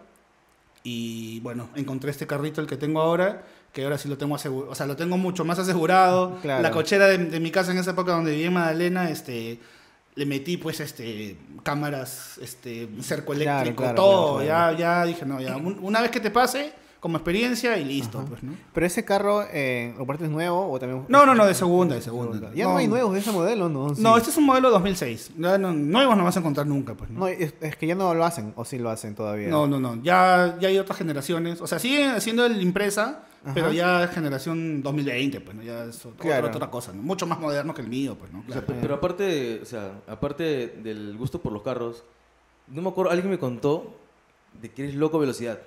Y 0.82 1.40
bueno, 1.40 1.68
encontré 1.74 2.10
este 2.10 2.26
carrito, 2.26 2.60
el 2.60 2.66
que 2.66 2.76
tengo 2.76 3.00
ahora, 3.00 3.44
que 3.72 3.84
ahora 3.84 3.98
sí 3.98 4.08
lo 4.08 4.16
tengo 4.16 4.34
asegurado, 4.36 4.72
o 4.72 4.74
sea, 4.74 4.86
lo 4.86 4.96
tengo 4.96 5.18
mucho 5.18 5.44
más 5.44 5.58
asegurado. 5.58 6.38
Claro. 6.42 6.62
La 6.62 6.70
cochera 6.70 7.06
de, 7.08 7.18
de 7.18 7.40
mi 7.40 7.50
casa 7.50 7.72
en 7.72 7.78
esa 7.78 7.90
época 7.90 8.12
donde 8.12 8.30
vivía 8.32 8.46
en 8.46 8.54
Magdalena, 8.54 9.10
este, 9.10 9.58
le 10.16 10.26
metí 10.26 10.56
pues 10.56 10.80
este 10.80 11.36
cámaras, 11.62 12.38
este, 12.42 12.88
cerco 13.02 13.32
eléctrico, 13.34 13.82
claro, 13.82 13.94
todo. 13.94 14.36
claro, 14.42 14.72
Ya, 14.72 14.78
ya 14.78 15.04
dije, 15.04 15.24
no, 15.26 15.40
ya, 15.40 15.56
un- 15.56 15.78
una 15.80 16.00
vez 16.00 16.10
que 16.10 16.20
te 16.20 16.30
pase, 16.30 16.72
como 17.06 17.18
experiencia 17.18 17.78
y 17.78 17.84
listo, 17.84 18.24
pues, 18.28 18.42
¿no? 18.42 18.52
¿Pero 18.74 18.84
ese 18.84 19.04
carro 19.04 19.44
eh, 19.52 19.94
lo 19.96 20.04
partes 20.04 20.28
nuevo 20.28 20.72
o 20.72 20.76
también...? 20.80 21.04
No, 21.08 21.24
no, 21.24 21.36
no, 21.36 21.46
de 21.46 21.54
segunda, 21.54 21.94
de 21.94 22.02
segunda. 22.02 22.52
Ya 22.52 22.64
no, 22.64 22.76
hay 22.78 22.88
nuevos 22.88 23.12
de 23.14 23.20
ese 23.20 23.30
modelo, 23.30 23.68
¿no? 23.68 23.94
Sí. 23.94 24.02
No, 24.02 24.16
este 24.16 24.30
es 24.30 24.36
un 24.36 24.44
modelo 24.44 24.70
2006. 24.70 25.30
Ya 25.38 25.56
no- 25.56 25.72
nuevos 25.72 26.16
no 26.16 26.24
vas 26.24 26.34
a 26.36 26.40
encontrar 26.40 26.66
nunca, 26.66 26.94
pues. 26.94 27.08
¿no? 27.10 27.20
No, 27.20 27.28
es, 27.28 27.54
es 27.60 27.76
que 27.76 27.86
ya 27.86 27.94
no 27.94 28.12
lo 28.12 28.24
hacen, 28.24 28.52
o 28.56 28.64
sí 28.64 28.78
lo 28.80 28.90
hacen 28.90 29.14
todavía. 29.14 29.46
No, 29.48 29.68
no, 29.68 29.78
no. 29.78 30.02
Ya, 30.02 30.56
ya 30.60 30.66
hay 30.66 30.78
otras 30.78 30.98
generaciones. 30.98 31.60
O 31.60 31.68
sea, 31.68 31.78
siguen 31.78 32.10
haciendo 32.10 32.44
el 32.44 32.60
impresa, 32.60 33.22
Ajá. 33.44 33.54
pero 33.54 33.72
ya 33.72 34.02
es 34.02 34.10
generación 34.10 34.82
2020, 34.82 35.40
pues, 35.42 35.56
¿no? 35.56 35.62
Ya 35.62 35.84
es 35.84 36.04
otra, 36.04 36.20
Claro. 36.20 36.48
otra 36.48 36.68
cosa, 36.70 36.92
¿no? 36.92 37.02
Mucho 37.02 37.26
más 37.28 37.38
moderno 37.38 37.72
que 37.72 37.82
el 37.82 37.88
mío, 37.88 38.16
pues, 38.18 38.32
¿no? 38.32 38.42
O 38.48 38.52
sea, 38.52 38.66
pero 38.66 38.94
aparte, 38.96 39.60
o 39.62 39.64
sea, 39.64 39.92
aparte 40.08 40.66
del 40.82 41.16
gusto 41.16 41.40
por 41.40 41.52
los 41.52 41.62
carros, 41.62 42.02
no 42.66 42.82
me 42.82 42.88
acuerdo, 42.88 43.12
alguien 43.12 43.30
me 43.30 43.38
contó 43.38 43.94
de 44.60 44.70
que 44.72 44.82
eres 44.82 44.94
loco 44.96 45.18
velocidad. 45.20 45.60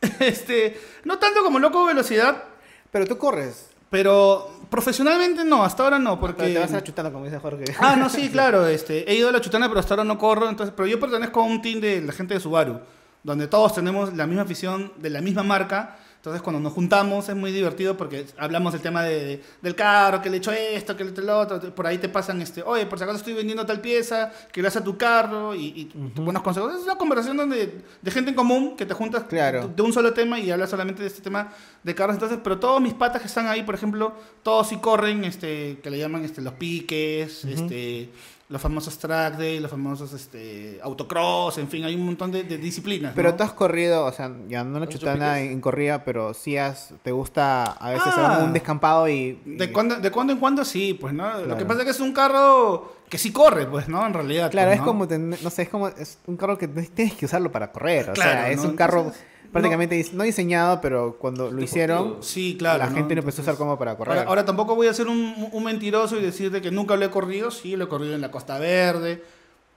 Este, 0.20 0.80
no 1.04 1.18
tanto 1.18 1.42
como 1.42 1.58
loco 1.58 1.84
velocidad, 1.84 2.44
Pero 2.90 3.06
tú 3.06 3.18
corres. 3.18 3.70
pero 3.90 4.50
profesionalmente 4.70 5.44
no, 5.44 5.64
hasta 5.64 5.82
ahora 5.84 5.98
no, 5.98 6.20
porque... 6.20 6.42
Pero 6.42 6.52
te 6.54 6.58
vas 6.60 6.70
a 6.72 6.76
la 6.76 6.84
chutana, 6.84 7.10
como 7.10 7.24
dice 7.24 7.38
Jorge. 7.38 7.64
Ah, 7.78 7.96
no, 7.96 8.08
sí, 8.08 8.28
claro. 8.32 8.66
Este, 8.66 9.10
he 9.10 9.14
ido 9.14 9.28
a 9.28 9.32
la 9.32 9.40
chutana, 9.40 9.68
pero 9.68 9.80
hasta 9.80 9.94
ahora 9.94 10.04
no 10.04 10.18
corro. 10.18 10.48
Entonces, 10.48 10.74
pero 10.76 10.86
yo 10.86 11.00
pertenezco 11.00 11.40
a 11.40 11.44
un 11.44 11.62
team 11.62 11.80
de 11.80 12.00
la 12.02 12.12
gente 12.12 12.34
de 12.34 12.40
Subaru, 12.40 12.80
donde 13.22 13.46
todos 13.48 13.74
tenemos 13.74 14.14
la 14.14 14.26
misma 14.26 14.42
afición 14.42 14.92
de 14.98 15.10
la 15.10 15.20
misma 15.20 15.42
marca. 15.42 15.96
Entonces, 16.28 16.42
cuando 16.42 16.60
nos 16.60 16.72
juntamos 16.74 17.28
es 17.28 17.34
muy 17.34 17.50
divertido 17.52 17.96
porque 17.96 18.26
hablamos 18.36 18.72
del 18.74 18.82
tema 18.82 19.02
de, 19.02 19.42
del 19.62 19.74
carro, 19.74 20.20
que 20.20 20.28
le 20.28 20.36
echo 20.36 20.52
esto, 20.52 20.96
que 20.96 21.04
le 21.04 21.10
echo 21.10 21.22
lo 21.22 21.38
otro. 21.38 21.58
Por 21.74 21.86
ahí 21.86 21.98
te 21.98 22.08
pasan, 22.08 22.42
este, 22.42 22.62
oye, 22.62 22.84
por 22.86 22.98
si 22.98 23.04
acaso 23.04 23.18
estoy 23.18 23.32
vendiendo 23.34 23.64
tal 23.64 23.80
pieza, 23.80 24.30
que 24.52 24.60
le 24.60 24.68
haces 24.68 24.82
a 24.82 24.84
tu 24.84 24.98
carro 24.98 25.54
y, 25.54 25.64
y 25.66 25.90
buenos 26.16 26.42
consejos. 26.42 26.74
Es 26.74 26.82
una 26.84 26.96
conversación 26.96 27.36
donde, 27.36 27.82
de 28.02 28.10
gente 28.10 28.30
en 28.30 28.36
común 28.36 28.76
que 28.76 28.84
te 28.84 28.92
juntas 28.94 29.24
Claro. 29.24 29.68
de, 29.68 29.74
de 29.74 29.82
un 29.82 29.92
solo 29.92 30.12
tema 30.12 30.38
y 30.38 30.50
hablas 30.50 30.70
solamente 30.70 31.00
de 31.02 31.08
este 31.08 31.22
tema 31.22 31.52
de 31.82 31.94
carros. 31.94 32.14
Entonces, 32.16 32.38
pero 32.44 32.58
todos 32.58 32.80
mis 32.80 32.94
patas 32.94 33.22
que 33.22 33.28
están 33.28 33.46
ahí, 33.46 33.62
por 33.62 33.74
ejemplo, 33.74 34.12
todos 34.42 34.68
sí 34.68 34.76
corren, 34.76 35.24
este, 35.24 35.78
que 35.82 35.90
le 35.90 35.98
llaman 35.98 36.24
este, 36.24 36.42
los 36.42 36.52
piques, 36.54 37.44
este, 37.46 38.10
los 38.48 38.62
famosos 38.62 38.96
track 38.98 39.36
day, 39.36 39.60
los 39.60 39.70
famosos 39.70 40.12
este, 40.14 40.80
autocross, 40.82 41.58
en 41.58 41.68
fin, 41.68 41.84
hay 41.84 41.94
un 41.94 42.06
montón 42.06 42.32
de, 42.32 42.44
de 42.44 42.56
disciplinas. 42.56 43.12
Pero 43.14 43.30
¿no? 43.30 43.36
tú 43.36 43.42
has 43.42 43.52
corrido, 43.52 44.06
o 44.06 44.12
sea, 44.12 44.32
ya 44.48 44.64
no 44.64 44.78
la 44.78 44.84
¿Has 44.86 44.90
hecho 44.90 44.98
chutana 45.00 45.34
piques? 45.34 45.46
en, 45.48 45.52
en 45.52 45.60
corrida, 45.60 46.02
pero 46.04 46.32
sí 46.32 46.56
has, 46.56 46.94
te 47.02 47.12
gusta 47.12 47.64
a 47.64 47.90
veces 47.90 48.06
Ah. 48.16 48.32
hacer 48.32 48.44
un 48.46 48.52
descampado 48.54 49.06
y... 49.08 49.38
y- 49.44 49.56
De 49.56 49.70
cuando, 49.70 49.96
de 49.96 50.10
cuando 50.10 50.32
en 50.32 50.38
cuando 50.38 50.64
sí, 50.64 50.94
pues, 50.98 51.12
¿no? 51.12 51.40
Lo 51.40 51.58
que 51.58 51.66
pasa 51.66 51.80
es 51.80 51.84
que 51.84 51.90
es 51.90 52.00
un 52.00 52.12
carro 52.14 52.94
que 53.10 53.18
sí 53.18 53.32
corre, 53.32 53.66
pues, 53.66 53.86
¿no? 53.88 54.06
En 54.06 54.14
realidad. 54.14 54.50
Claro, 54.50 54.68
pues, 54.70 54.78
es 54.80 54.84
como, 54.84 55.06
ten- 55.06 55.30
no 55.42 55.50
sé, 55.50 55.62
es 55.62 55.68
como, 55.68 55.88
es 55.88 56.18
un 56.26 56.36
carro 56.38 56.56
que 56.56 56.68
tienes 56.68 57.14
que 57.14 57.26
usarlo 57.26 57.52
para 57.52 57.70
correr, 57.70 58.08
o 58.10 58.12
Claro, 58.14 58.30
sea, 58.30 58.50
es 58.50 58.62
¿no? 58.62 58.70
un 58.70 58.76
carro 58.76 58.98
Entonces, 59.00 59.22
prácticamente, 59.52 59.96
dis- 59.96 60.12
no 60.12 60.24
diseñado, 60.24 60.80
pero 60.80 61.16
cuando 61.18 61.50
lo 61.50 61.62
hicieron, 61.62 62.16
Sí, 62.20 62.56
claro. 62.58 62.78
la 62.78 62.90
¿no? 62.90 62.96
gente 62.96 63.14
lo 63.14 63.20
empezó 63.20 63.40
a 63.40 63.44
usar 63.44 63.56
como 63.56 63.78
para 63.78 63.96
correr. 63.96 64.18
Ahora, 64.18 64.28
ahora 64.28 64.44
tampoco 64.44 64.74
voy 64.74 64.86
a 64.88 64.94
ser 64.94 65.06
un, 65.08 65.48
un 65.52 65.64
mentiroso 65.64 66.16
y 66.18 66.22
decirte 66.22 66.60
que 66.60 66.70
nunca 66.70 66.96
lo 66.96 67.04
he 67.04 67.10
corrido. 67.10 67.50
Sí, 67.50 67.76
lo 67.76 67.84
he 67.84 67.88
corrido 67.88 68.14
en 68.14 68.20
la 68.20 68.30
Costa 68.30 68.58
Verde. 68.58 69.22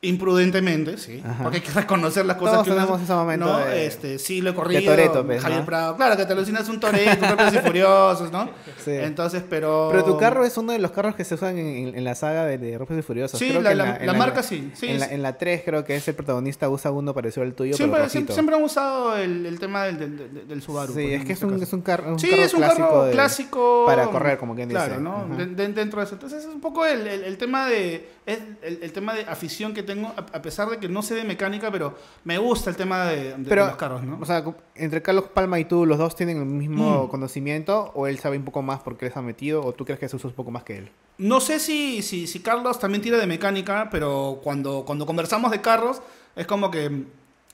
Imprudentemente, 0.04 0.98
sí. 0.98 1.22
Ajá. 1.24 1.44
Porque 1.44 1.58
hay 1.58 1.64
que 1.64 1.72
reconocer 1.72 2.26
las 2.26 2.38
cosas 2.38 2.54
Todos 2.56 2.66
que 2.66 2.72
uno- 2.72 2.80
tenemos 2.82 3.02
ese 3.04 3.14
momento 3.14 3.46
¿no? 3.46 3.60
de- 3.60 3.86
este, 3.86 4.18
sí, 4.18 4.42
lo 4.42 4.50
he 4.50 4.56
corrido. 4.56 4.82
de 4.82 4.88
Toretto, 4.88 5.24
pues, 5.24 5.40
Javier 5.44 5.60
¿no? 5.60 5.66
Prado. 5.68 5.96
Claro, 5.96 6.18
que 6.18 6.26
te 6.26 6.34
alucinas 6.34 6.68
un 6.70 6.80
Toreto, 6.80 7.22
Rápidos 7.24 7.54
y 7.54 7.58
Furiosos, 7.68 8.32
¿no? 8.32 8.50
Sí. 8.84 8.90
Entonces, 8.92 9.44
pero... 9.48 9.90
Pero 9.92 10.04
tu 10.04 10.18
carro 10.18 10.44
es 10.44 10.58
uno 10.58 10.72
de 10.74 10.80
los 10.80 10.90
carros 10.90 11.14
que 11.14 11.24
se 11.24 11.36
usan 11.36 11.56
en, 11.60 12.04
la 12.04 12.16
saga 12.16 12.46
de, 12.48 12.58
de 12.58 12.80
Rápidos 12.80 13.04
y 13.04 13.06
Furiosos. 13.06 13.40
Sí, 13.40 13.50
Creo 13.50 13.62
la- 13.62 13.70
que 13.70 13.72
en 13.74 13.78
la- 13.78 13.96
en 13.98 14.06
la 14.08 14.14
marca 14.14 14.42
sí, 14.42 14.72
sí, 14.74 14.88
en, 14.88 15.00
la, 15.00 15.06
en 15.06 15.22
la 15.22 15.38
3 15.38 15.62
creo 15.64 15.86
que 15.86 15.96
es 15.96 16.08
el 16.08 16.16
protagonista 16.16 16.68
usa 16.68 16.90
uno 16.90 17.14
parecido 17.14 17.44
al 17.44 17.54
tuyo, 17.54 17.76
Siempre, 17.78 18.00
pero 18.00 18.10
siempre, 18.10 18.34
siempre 18.34 18.56
han 18.56 18.64
usado 18.64 19.16
el, 19.18 19.46
el 19.46 19.60
tema 19.60 19.84
del, 19.84 20.00
del, 20.00 20.18
del- 20.18 20.48
del 20.48 20.62
Subaru. 20.64 20.94
Sí, 20.94 21.02
pues, 21.04 21.14
es 21.20 21.26
que 21.26 21.34
es 21.34 21.42
este 21.44 21.46
un, 21.46 21.62
es 21.62 21.74
un 21.74 21.82
carro, 21.82 22.12
un 22.14 22.18
sí, 22.20 22.28
carro 22.28 22.42
es 22.42 22.54
un 22.56 22.60
clásico 22.62 22.88
carro 22.88 23.06
de- 23.06 23.12
clásico. 23.12 23.84
para 23.86 24.06
correr, 24.08 24.40
como 24.40 24.56
quien 24.56 24.68
dice. 24.68 24.84
Claro, 24.84 25.00
¿no? 25.00 25.28
De- 25.38 25.46
dentro 25.68 26.00
de 26.00 26.06
eso. 26.08 26.16
Entonces, 26.16 26.40
es 26.42 26.48
un 26.48 26.60
poco 26.60 26.88
el, 26.88 27.06
el- 27.06 27.24
el 27.24 27.38
tema 27.38 27.68
de 27.68 28.10
el 28.26 28.92
tema 28.94 29.14
de 29.14 29.24
afición 29.26 29.74
que 29.74 29.84
tengo, 29.94 30.08
a, 30.16 30.42
pesar 30.42 30.70
de 30.70 30.78
que 30.78 30.88
no 30.90 31.02
sé 31.02 31.16
de 31.16 31.24
mecánica, 31.24 31.72
pero 31.72 31.96
me 32.24 32.38
gusta 32.38 32.70
el 32.70 32.76
tema 32.76 33.06
de, 33.06 33.36
de- 33.38 33.50
Pero, 33.50 33.64
de 33.64 33.68
los 33.70 33.78
carros, 33.78 34.04
¿no? 34.04 34.18
O 34.22 34.26
sea, 34.26 34.44
entre 34.76 35.02
Carlos 35.02 35.26
Palma 35.34 35.60
y 35.60 35.66
tú, 35.66 35.86
¿los 35.86 35.98
dos 35.98 36.16
tienen 36.16 36.38
el 36.38 36.46
mismo 36.46 37.06
Mm. 37.06 37.08
conocimiento? 37.10 37.92
¿O 37.96 38.08
él 38.08 38.18
sabe 38.20 38.38
un 38.38 38.46
poco 38.46 38.62
más 38.62 38.80
porque 38.82 39.10
se 39.10 39.20
ha 39.20 39.22
metido? 39.22 39.64
¿O 39.64 39.74
tú 39.74 39.86
crees 39.86 40.00
que 40.00 40.08
se 40.10 40.16
usa 40.16 40.30
un 40.30 40.36
poco 40.36 40.52
más 40.52 40.64
que 40.64 40.78
él? 40.78 40.92
No 41.18 41.40
sé 41.40 41.60
si, 41.60 42.02
si, 42.02 42.26
si 42.28 42.40
Carlos 42.40 42.80
también 42.80 43.02
tira 43.02 43.18
de 43.18 43.28
mecánica, 43.28 43.90
pero 43.92 44.40
cuando, 44.44 44.84
cuando 44.86 45.06
conversamos 45.06 45.52
de 45.52 45.62
carros, 45.62 46.02
es 46.36 46.48
como 46.48 46.72
que 46.72 47.04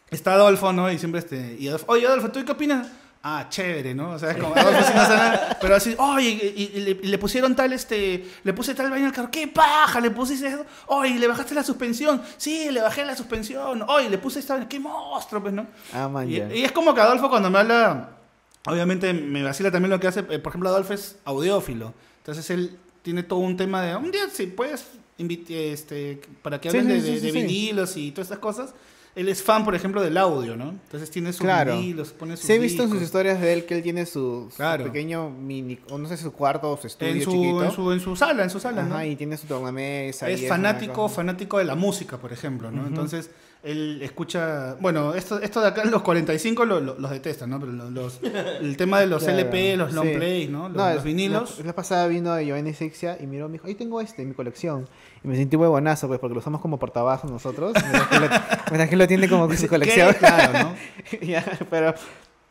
está 0.10 0.34
Adolfo, 0.34 0.72
¿no? 0.74 0.92
Y 0.92 0.98
siempre 1.00 1.20
este. 1.20 1.56
Y 1.60 1.68
Adolfo, 1.68 1.86
oye, 1.90 2.08
Adolfo, 2.08 2.30
¿tú 2.32 2.44
qué 2.46 2.52
opinas? 2.52 2.88
Ah, 3.24 3.48
chévere, 3.50 3.94
¿no? 3.94 4.12
O 4.12 4.20
sea, 4.20 4.32
es 4.32 4.38
como, 4.38 4.56
no 4.56 4.62
nada, 4.64 5.58
pero 5.60 5.76
así, 5.76 5.96
oye, 5.98 6.30
y, 6.30 6.62
y- 6.64 7.00
y 7.04 7.08
le, 7.08 7.18
pusieron 7.18 7.56
tal, 7.56 7.74
este, 7.74 8.26
le 8.44 8.54
puse 8.54 8.74
tal 8.74 8.90
vaina 8.90 9.08
al 9.08 9.12
carro, 9.14 9.30
¿qué 9.32 9.48
paja? 9.48 10.00
Le 10.00 10.12
pusiste 10.12 10.48
eso, 10.48 10.66
oye, 10.86 11.20
le 11.20 11.28
bajaste 11.28 11.54
la 11.54 11.64
suspensión, 11.64 12.22
sí, 12.38 12.70
le 12.72 12.80
bajé 12.82 13.04
la 13.04 13.16
suspensión, 13.18 13.84
oye, 13.90 14.10
le 14.10 14.18
puse 14.18 14.40
esta 14.40 14.54
vaina, 14.54 14.70
qué 14.70 14.80
monstruo, 14.80 15.42
pues, 15.42 15.54
¿no? 15.54 15.68
Ah, 15.94 16.08
man, 16.08 16.30
Y, 16.32 16.38
es 16.38 16.72
como 16.72 16.94
que 16.94 17.02
Adolfo 17.02 17.30
cuando 17.30 17.50
me 17.50 17.58
habla, 17.60 18.12
obviamente 18.66 19.12
me 19.14 19.44
vacila 19.44 19.72
también 19.72 19.90
lo 19.90 20.00
que 20.00 20.08
hace, 20.08 20.22
eh, 20.22 20.40
por 20.40 20.52
ejemplo, 20.52 20.70
Adolfo 20.70 20.94
es 20.94 21.18
audiófilo, 21.26 21.94
entonces 22.20 22.50
él 22.50 22.78
tiene 23.02 23.24
todo 23.24 23.40
un 23.40 23.58
tema 23.58 23.82
de, 23.82 23.96
un 23.96 24.12
día 24.12 24.30
si 24.32 24.48
puedes, 24.48 24.86
invi- 25.20 25.44
este, 25.50 26.22
para 26.42 26.62
que 26.62 26.70
hablen 26.70 26.86
sí, 26.86 26.92
de, 26.94 27.02
sí, 27.02 27.08
de- 27.12 27.20
sí, 27.20 27.26
de 27.26 27.32
sí. 27.32 27.38
vinilos 27.42 27.98
y 27.98 28.12
todas 28.12 28.28
estas 28.28 28.40
cosas. 28.40 28.74
Él 29.18 29.28
es 29.30 29.42
fan, 29.44 29.66
por 29.66 29.74
ejemplo, 29.76 30.02
del 30.02 30.16
audio, 30.16 30.56
¿no? 30.56 30.70
Entonces 30.70 31.10
tiene 31.10 31.34
sus 31.34 31.42
Claro. 31.42 31.76
vinilos, 31.76 32.10
pone 32.12 32.38
sus 32.38 32.46
Sí, 32.46 32.54
he 32.54 32.60
visto 32.60 32.84
en 32.84 32.90
sus 32.90 33.02
historias 33.02 33.42
de 33.42 33.52
él 33.52 33.66
que 33.66 33.76
él 33.76 33.82
tiene 33.84 34.06
su, 34.06 34.50
su 34.56 34.84
pequeño 34.84 35.30
mini, 35.32 35.80
o 35.90 35.98
no 35.98 36.08
sé 36.08 36.18
su 36.18 36.32
cuarto 36.32 36.72
o 36.72 36.78
su 36.78 36.88
estudio 36.88 37.14
en 37.14 37.22
su, 37.24 37.32
chiquito. 37.32 37.64
en 37.66 37.72
su 37.72 37.92
en 37.92 38.00
su 38.00 38.16
sala, 38.16 38.44
en 38.44 38.50
su 38.52 38.60
sala, 38.60 38.82
Ajá, 38.84 38.90
¿no? 38.90 39.04
y 39.04 39.16
tiene 39.16 39.36
su 39.36 39.48
tornamesa. 39.48 40.30
es 40.30 40.48
fanático, 40.48 41.10
fanático 41.10 41.58
de 41.58 41.66
la 41.66 41.76
música, 41.76 42.18
por 42.18 42.32
ejemplo, 42.32 42.70
¿no? 42.72 42.86
Entonces, 42.88 43.32
él 43.68 44.00
escucha, 44.02 44.76
bueno, 44.80 45.14
esto, 45.14 45.40
esto 45.42 45.62
de 45.62 45.68
acá, 45.68 45.84
los 45.86 46.02
45 46.02 46.66
lo- 46.66 46.80
lo- 46.80 46.98
los 46.98 47.12
detestan, 47.12 47.50
¿no? 47.50 47.60
Pero 47.60 47.72
los, 47.74 47.92
los- 47.92 48.20
el 48.62 48.76
tema 48.78 49.00
de 49.00 49.08
los 49.08 49.24
Claro, 49.24 49.40
LP, 49.40 49.78
los 49.78 49.94
long 49.94 50.08
sí. 50.08 50.14
plays, 50.16 50.50
¿no? 50.50 50.70
Los, 50.70 50.78
No, 50.78 50.94
los 50.94 51.04
vinilos. 51.04 51.60
La, 51.60 51.66
la 51.66 51.76
pasada 51.76 52.08
vino 52.08 52.34
de 52.34 52.46
Giovanni 52.46 52.74
Sixia 52.74 53.18
y 53.20 53.28
miró, 53.28 53.48
me 53.48 53.54
dijo, 53.54 53.68
ahí 53.68 53.76
tengo 53.76 54.00
este 54.02 54.22
en 54.22 54.30
mi 54.30 54.34
colección. 54.36 54.88
Y 55.24 55.28
me 55.28 55.36
sentí 55.36 55.56
huevonazo, 55.56 56.08
pues, 56.08 56.20
porque 56.20 56.34
lo 56.34 56.40
usamos 56.40 56.62
como 56.62 56.80
portabazo 56.80 57.28
nosotros. 57.28 57.74
Mientras 57.74 58.08
que 58.08 58.20
lo, 58.20 58.28
mientras 58.30 58.90
que 58.90 58.96
él 58.96 59.00
lo 59.00 59.08
tiene 59.08 59.30
como 59.30 59.54
su 59.54 59.68
colección. 59.68 60.14
Claro, 60.20 60.54
¿no? 60.70 60.76
Ya, 61.28 61.44
pero 61.70 61.94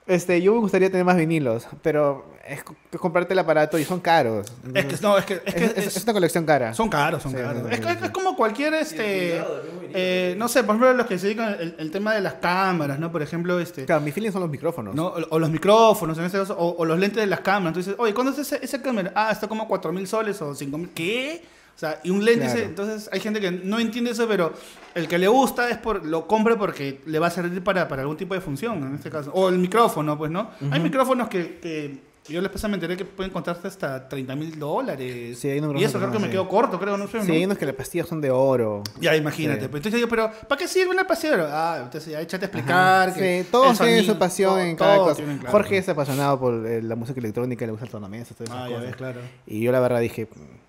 este, 0.07 0.41
yo 0.43 0.53
me 0.55 0.61
gustaría 0.61 0.89
tener 0.91 1.05
más 1.05 1.17
vinilos, 1.17 1.67
pero 1.83 2.35
es 2.47 2.63
comprarte 3.01 3.33
el 3.33 3.41
aparato 3.41 3.77
y 3.77 3.85
son 3.85 3.99
caros. 3.99 4.47
Es 4.73 4.85
que, 4.87 4.97
no, 5.03 5.19
es 5.19 5.25
que, 5.25 5.43
es 5.45 5.55
que 5.55 5.65
es, 5.65 5.71
es- 5.79 5.87
es- 5.89 5.97
es 5.97 6.05
una 6.05 6.13
colección 6.13 6.47
cara. 6.47 6.73
son 6.75 6.89
caros, 6.89 7.23
son 7.23 7.33
Sí, 7.33 7.39
caros. 7.39 7.63
Es, 7.73 8.11
como 8.11 8.37
cualquier, 8.37 8.75
este, 8.75 9.31
cuidado, 9.31 9.63
eh, 9.95 10.35
no 10.39 10.47
sé, 10.47 10.63
por 10.63 10.77
ejemplo, 10.77 10.93
los 10.95 11.07
que 11.07 11.19
se 11.19 11.27
dedican 11.27 11.49
al 11.55 11.75
el, 11.79 11.91
tema 11.91 12.15
de 12.15 12.21
las 12.21 12.35
cámaras, 12.35 13.01
¿no? 13.01 13.11
Por 13.11 13.23
ejemplo, 13.23 13.59
este, 13.59 13.85
Claro, 13.85 14.01
mis 14.03 14.15
feelings 14.15 14.33
son 14.33 14.43
los 14.43 14.51
micrófonos. 14.51 14.95
¿no? 14.95 15.07
O, 15.09 15.17
o 15.31 15.39
los 15.41 15.51
micrófonos, 15.51 16.17
en 16.19 16.25
este 16.27 16.39
caso, 16.39 16.57
o, 16.57 16.77
o 16.77 16.85
los 16.85 16.99
lentes 17.01 17.21
de 17.21 17.27
las 17.27 17.41
cámaras. 17.41 17.77
Entonces, 17.77 17.97
oye, 17.99 18.15
¿cuándo 18.15 18.31
es 18.33 18.39
esa, 18.39 18.57
esa 18.57 18.81
cámara? 18.81 19.11
Ah, 19.17 19.31
está 19.33 19.49
como 19.49 19.67
4 19.67 19.93
mil 19.93 20.07
soles 20.07 20.41
o 20.41 20.55
5 20.55 20.79
mil. 20.79 20.91
¿Qué? 20.91 21.43
O 21.77 21.79
sea, 21.79 22.01
y 22.05 22.09
un 22.11 22.25
lente, 22.25 22.47
Claro. 22.47 22.59
ese- 22.59 22.65
entonces 22.69 23.11
hay 23.13 23.21
gente 23.21 23.39
que 23.39 23.51
no 23.51 23.79
entiende 23.79 24.11
eso, 24.13 24.27
pero 24.27 24.53
el 24.95 25.07
que 25.09 25.19
le 25.19 25.29
gusta 25.29 25.69
es 25.69 25.77
por 25.77 26.07
lo 26.07 26.27
compra 26.27 26.57
porque 26.57 27.01
le 27.05 27.19
va 27.19 27.27
a 27.27 27.31
servir 27.31 27.63
para, 27.63 27.87
para 27.87 28.01
algún 28.03 28.17
tipo 28.17 28.33
de 28.33 28.41
función, 28.41 28.83
en 28.83 28.95
este 28.95 29.11
caso. 29.11 29.31
O 29.35 29.51
el 29.51 29.59
micrófono, 29.59 30.17
pues, 30.17 30.31
¿no? 30.31 30.51
Hay 30.71 30.81
micrófonos 30.81 31.29
que, 31.29 31.59
que 31.61 31.99
yo 32.33 32.41
les 32.41 32.51
pasé, 32.51 32.67
me 32.67 32.75
enteré 32.75 32.97
que 32.97 33.05
pueden 33.05 33.31
costarse 33.31 33.69
hasta 33.69 34.09
30 34.09 34.35
mil 34.35 34.59
dólares. 34.59 35.39
Sí, 35.39 35.49
hay 35.51 35.59
unos 35.61 35.79
y 35.81 35.85
eso 35.85 35.99
creo 35.99 36.11
que 36.11 36.19
me 36.19 36.25
así. 36.25 36.33
quedó 36.33 36.49
corto, 36.49 36.81
creo, 36.81 36.97
no 36.97 37.07
sé. 37.09 37.21
Sí, 37.21 37.29
¿no? 37.29 37.35
hay 37.35 37.45
unos 37.45 37.59
que 37.59 37.67
las 37.67 37.75
pastillas 37.75 38.09
son 38.09 38.23
de 38.23 38.31
oro. 38.31 38.83
Ya, 38.99 39.15
imagínate. 39.15 39.61
Sí. 39.61 39.69
Pues, 39.69 39.81
entonces 39.81 40.01
yo, 40.01 40.09
pero 40.09 40.33
¿para 40.49 40.59
qué 40.59 40.67
sirve 40.67 40.91
una 40.93 41.07
pastilla? 41.07 41.37
Ah, 41.51 41.81
entonces 41.85 42.11
ya 42.11 42.21
échate 42.23 42.47
a 42.47 42.49
explicar. 42.49 43.11
Ajá. 43.11 43.19
que 43.19 43.43
Sí, 43.45 43.49
todos 43.53 43.79
tienen 43.79 44.05
su 44.07 44.17
pasión 44.19 44.51
todo- 44.55 44.61
en 44.61 44.77
cada 44.77 44.97
cosa. 44.97 45.17
tienen, 45.17 45.37
claro. 45.39 45.53
Jorge 45.53 45.77
es 45.79 45.89
apasionado 45.91 46.41
por 46.41 46.67
eh, 46.67 46.83
la 46.83 46.97
música 46.97 47.21
electrónica, 47.21 47.67
le 47.67 47.73
gusta 47.73 47.85
el 47.85 47.91
tornamesa, 47.93 48.35
todas 48.35 48.49
esas 48.49 48.63
Ah, 48.63 48.69
ya 48.71 48.75
cosas. 48.77 48.87
ves, 48.87 48.97
claro. 48.97 49.21
Y 49.47 49.61
yo 49.61 49.71
la 49.73 49.81
verdad 49.81 50.01
dije, 50.01 50.27
"Mm, 50.35 50.66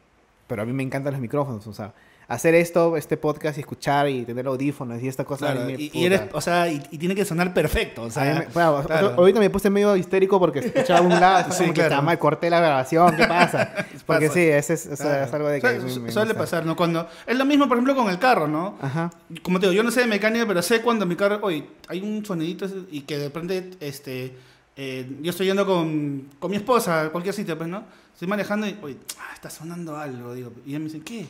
pero 0.47 0.61
a 0.61 0.65
mí 0.65 0.73
me 0.73 0.83
encantan 0.83 1.13
los 1.13 1.21
micrófonos, 1.21 1.67
o 1.67 1.73
sea, 1.73 1.93
hacer 2.29 2.55
esto, 2.55 2.97
este 2.97 3.15
podcast 3.15 3.57
y 3.57 3.61
escuchar 3.61 4.09
y 4.09 4.25
tener 4.25 4.47
audífonos 4.47 5.01
y 5.01 5.07
esta 5.07 5.23
cosa. 5.23 5.53
Claro, 5.53 5.65
me- 5.65 5.73
y, 5.81 5.91
y 5.93 6.05
eres, 6.05 6.23
o 6.33 6.41
sea, 6.41 6.69
y, 6.69 6.81
y 6.91 6.97
tiene 6.97 7.15
que 7.15 7.23
sonar 7.23 7.53
perfecto, 7.53 8.01
o 8.03 8.11
sea, 8.11 8.23
me- 8.23 8.47
bueno, 8.53 8.83
claro. 8.85 9.13
Ahorita 9.17 9.39
me 9.39 9.49
puse 9.49 9.69
medio 9.69 9.95
histérico 9.95 10.37
porque 10.37 10.59
escuchaba 10.59 10.99
un 11.01 11.09
lado, 11.09 11.51
Sí, 11.53 11.63
claro. 11.71 11.73
que 11.73 11.95
"Chama, 11.95 12.17
corté 12.17 12.49
la 12.49 12.59
grabación, 12.59 13.15
¿qué 13.15 13.25
pasa? 13.27 13.73
Porque 14.05 14.29
sí, 14.29 14.39
ese 14.41 14.73
es, 14.73 14.89
Claro. 14.99 15.25
es 15.25 15.33
algo 15.33 15.47
de 15.49 15.59
que... 15.61 15.67
Suele- 15.67 15.83
mí 15.95 15.99
me 15.99 16.11
suele 16.11 16.33
pasar, 16.33 16.65
¿no? 16.65 16.75
Cuando 16.77 17.07
es 17.25 17.37
lo 17.37 17.43
mismo, 17.45 17.67
por 17.67 17.77
ejemplo, 17.77 17.93
con 17.95 18.09
el 18.09 18.19
carro, 18.19 18.47
¿no? 18.47 18.77
Ajá. 18.81 19.09
Como 19.41 19.59
te 19.59 19.65
digo, 19.65 19.73
yo 19.75 19.83
no 19.83 19.91
sé 19.91 20.01
de 20.01 20.07
mecánica, 20.07 20.45
pero 20.47 20.61
sé 20.61 20.81
cuando 20.81 21.05
mi 21.05 21.15
carro, 21.17 21.39
oye, 21.41 21.65
hay 21.89 22.01
un 22.01 22.25
sonidito 22.25 22.65
y 22.89 23.01
que 23.01 23.17
de 23.17 23.25
repente, 23.25 23.71
este, 23.81 24.33
eh, 24.77 25.09
yo 25.21 25.29
estoy 25.31 25.47
yendo 25.47 25.65
con, 25.65 26.27
con 26.39 26.51
mi 26.51 26.57
esposa 26.57 27.01
a 27.03 27.09
cualquier 27.09 27.33
sitio, 27.35 27.57
pues, 27.57 27.69
¿no? 27.69 27.83
Estoy 28.17 28.27
manejando 28.27 28.65
y, 28.65 28.75
oye, 28.81 28.97
ah, 29.19 29.29
está 29.35 29.47
sonando 29.47 29.95
algo, 29.95 30.33
digo. 30.33 30.51
Y 30.65 30.69
ella 30.71 30.79
me 30.79 30.85
dice, 30.85 31.01
¿qué? 31.01 31.27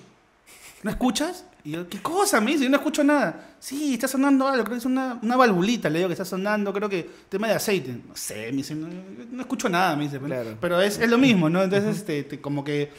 ¿No 0.84 0.90
escuchas? 0.90 1.44
Y 1.66 1.72
yo, 1.72 1.90
¿qué 1.90 2.02
cosa? 2.02 2.40
Me 2.40 2.52
dice, 2.52 2.64
yo 2.64 2.70
no 2.70 2.78
escucho 2.78 3.04
nada. 3.04 3.56
Sí, 3.60 3.96
está 3.96 4.08
sonando 4.08 4.48
algo, 4.48 4.64
creo 4.64 4.76
que 4.76 4.80
es 4.80 4.86
una, 4.86 5.20
una 5.22 5.36
valvulita, 5.36 5.90
le 5.90 6.00
digo 6.00 6.08
que 6.08 6.14
está 6.14 6.24
sonando, 6.24 6.72
creo 6.72 6.88
que 6.88 7.10
tema 7.28 7.50
de 7.50 7.56
aceite. 7.56 7.92
No 8.08 8.16
sé, 8.16 8.52
me 8.52 8.58
dice, 8.58 8.74
no, 8.74 8.88
no 9.32 9.42
escucho 9.42 9.68
nada, 9.68 9.98
me 9.98 10.06
dice. 10.06 10.18
Claro. 10.18 10.56
Pero 10.62 10.80
es, 10.80 10.98
es 10.98 11.10
lo 11.10 11.18
mismo, 11.18 11.50
¿no? 11.50 11.62
Entonces, 11.62 11.98
este, 11.98 12.24
te- 12.24 12.40
como 12.40 12.64
que 12.64 12.90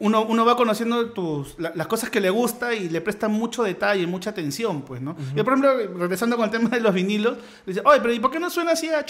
uno, 0.00 0.22
uno 0.24 0.44
va 0.44 0.56
conociendo 0.56 1.10
tus, 1.10 1.58
la- 1.58 1.72
las 1.74 1.86
cosas 1.86 2.08
que 2.10 2.20
le 2.20 2.30
gusta 2.30 2.74
y 2.74 2.88
le 2.88 3.00
presta 3.00 3.28
mucho 3.28 3.62
detalle, 3.62 4.06
mucha 4.06 4.30
atención, 4.30 4.82
pues, 4.82 5.00
¿no? 5.00 5.14
Yo, 5.34 5.44
por 5.44 5.52
ejemplo, 5.52 5.98
regresando 5.98 6.36
con 6.36 6.46
el 6.46 6.50
tema 6.50 6.68
de 6.70 6.80
los 6.80 6.92
vinilos, 6.94 7.36
le 7.66 7.72
dice, 7.74 7.82
oye, 7.84 8.00
pero 8.00 8.12
¿y 8.14 8.18
por 8.18 8.30
qué 8.30 8.40
no 8.40 8.48
suena 8.50 8.72
así? 8.72 8.88
a 8.88 9.04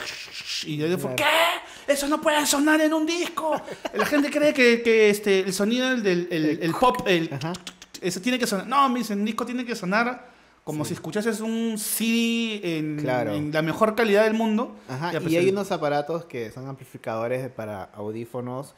Y 0.66 0.76
yo 0.76 0.86
digo, 0.86 0.99
Claro. 0.99 1.16
¿qué? 1.16 1.93
Eso 1.93 2.09
no 2.09 2.20
puede 2.20 2.45
sonar 2.47 2.80
en 2.80 2.93
un 2.93 3.07
disco. 3.07 3.61
La 3.95 4.05
gente 4.05 4.30
cree 4.30 4.53
que, 4.53 4.82
que 4.82 5.11
este, 5.11 5.41
el 5.41 5.53
sonido 5.53 5.88
del, 5.91 6.03
del 6.03 6.28
el, 6.30 6.59
el 6.62 6.74
pop, 6.74 7.03
el, 7.07 7.30
Ajá. 7.32 7.53
eso 8.01 8.20
tiene 8.20 8.38
que 8.38 8.47
sonar. 8.47 8.66
No, 8.66 8.88
me 8.88 8.99
dicen, 8.99 9.20
un 9.20 9.24
disco 9.24 9.47
tiene 9.47 9.64
que 9.64 9.74
sonar 9.76 10.28
como 10.64 10.84
si 10.84 10.95
escuchases 10.95 11.41
un 11.41 11.78
CD 11.78 12.78
en, 12.78 12.99
Claro. 13.01 13.32
en 13.34 13.51
la 13.53 13.62
mejor 13.62 13.95
calidad 13.95 14.24
del 14.24 14.34
mundo. 14.34 14.76
Ajá, 14.88 15.12
Ya, 15.12 15.20
pues, 15.20 15.32
y 15.32 15.36
hay 15.36 15.47
el- 15.49 15.53
unos 15.53 15.70
aparatos 15.72 16.24
que 16.26 16.51
son 16.51 16.68
amplificadores 16.68 17.49
para 17.51 17.84
audífonos 17.95 18.74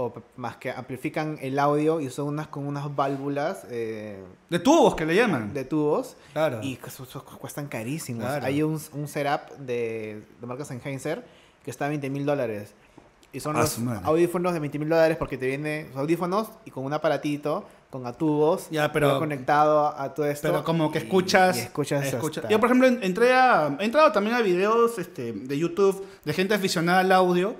o 0.00 0.12
más 0.36 0.56
que 0.58 0.70
amplifican 0.70 1.38
el 1.42 1.58
audio 1.58 2.00
y 2.00 2.08
son 2.08 2.28
unas 2.28 2.46
con 2.46 2.64
unas 2.66 2.94
válvulas 2.94 3.66
eh, 3.68 4.22
De 4.48 4.60
tubos 4.60 4.94
que 4.94 5.04
le 5.04 5.16
llaman. 5.16 5.52
de 5.52 5.64
tubos 5.64 6.16
Claro. 6.32 6.60
y 6.62 6.78
su- 6.88 7.04
su- 7.04 7.22
cuestan 7.24 7.66
carísimos. 7.66 8.24
Claro. 8.24 8.46
Hay 8.46 8.62
un, 8.62 8.80
un 8.92 9.08
setup 9.08 9.56
de, 9.58 10.22
de 10.40 10.46
marca 10.46 10.64
Sennheiser 10.64 11.24
que 11.64 11.70
está 11.72 11.86
a 11.86 11.88
20 11.88 12.08
mil 12.10 12.24
dólares. 12.24 12.74
Y 13.32 13.40
son 13.40 13.56
Ah, 13.56 13.60
los 13.60 13.76
audífonos 14.04 14.54
de 14.54 14.60
20 14.60 14.78
mil 14.78 14.88
dólares 14.88 15.16
porque 15.18 15.36
te 15.36 15.46
vienen 15.46 15.88
los 15.88 15.96
audífonos 15.98 16.48
y 16.64 16.70
con 16.70 16.84
un 16.84 16.92
aparatito 16.94 17.66
con 17.90 18.06
a 18.06 18.12
tubos 18.12 18.68
Ya, 18.70 18.92
pero- 18.92 19.18
conectado 19.18 19.88
a 19.98 20.14
todo 20.14 20.26
esto. 20.26 20.46
Pero 20.48 20.62
como 20.62 20.92
que 20.92 21.00
y- 21.00 21.02
escuchas. 21.02 21.56
y 21.56 21.60
escuchas 21.60 22.06
escucha- 22.06 22.40
hasta- 22.40 22.50
Yo, 22.50 22.60
por 22.60 22.68
ejemplo, 22.70 22.86
en- 22.86 23.02
entré 23.02 23.34
a, 23.34 23.76
he 23.80 23.84
entrado 23.84 24.12
también 24.12 24.36
a 24.36 24.42
videos 24.42 24.96
este, 24.98 25.32
de 25.32 25.58
YouTube 25.58 26.06
de 26.24 26.32
gente 26.32 26.54
aficionada 26.54 27.00
al 27.00 27.10
audio. 27.10 27.56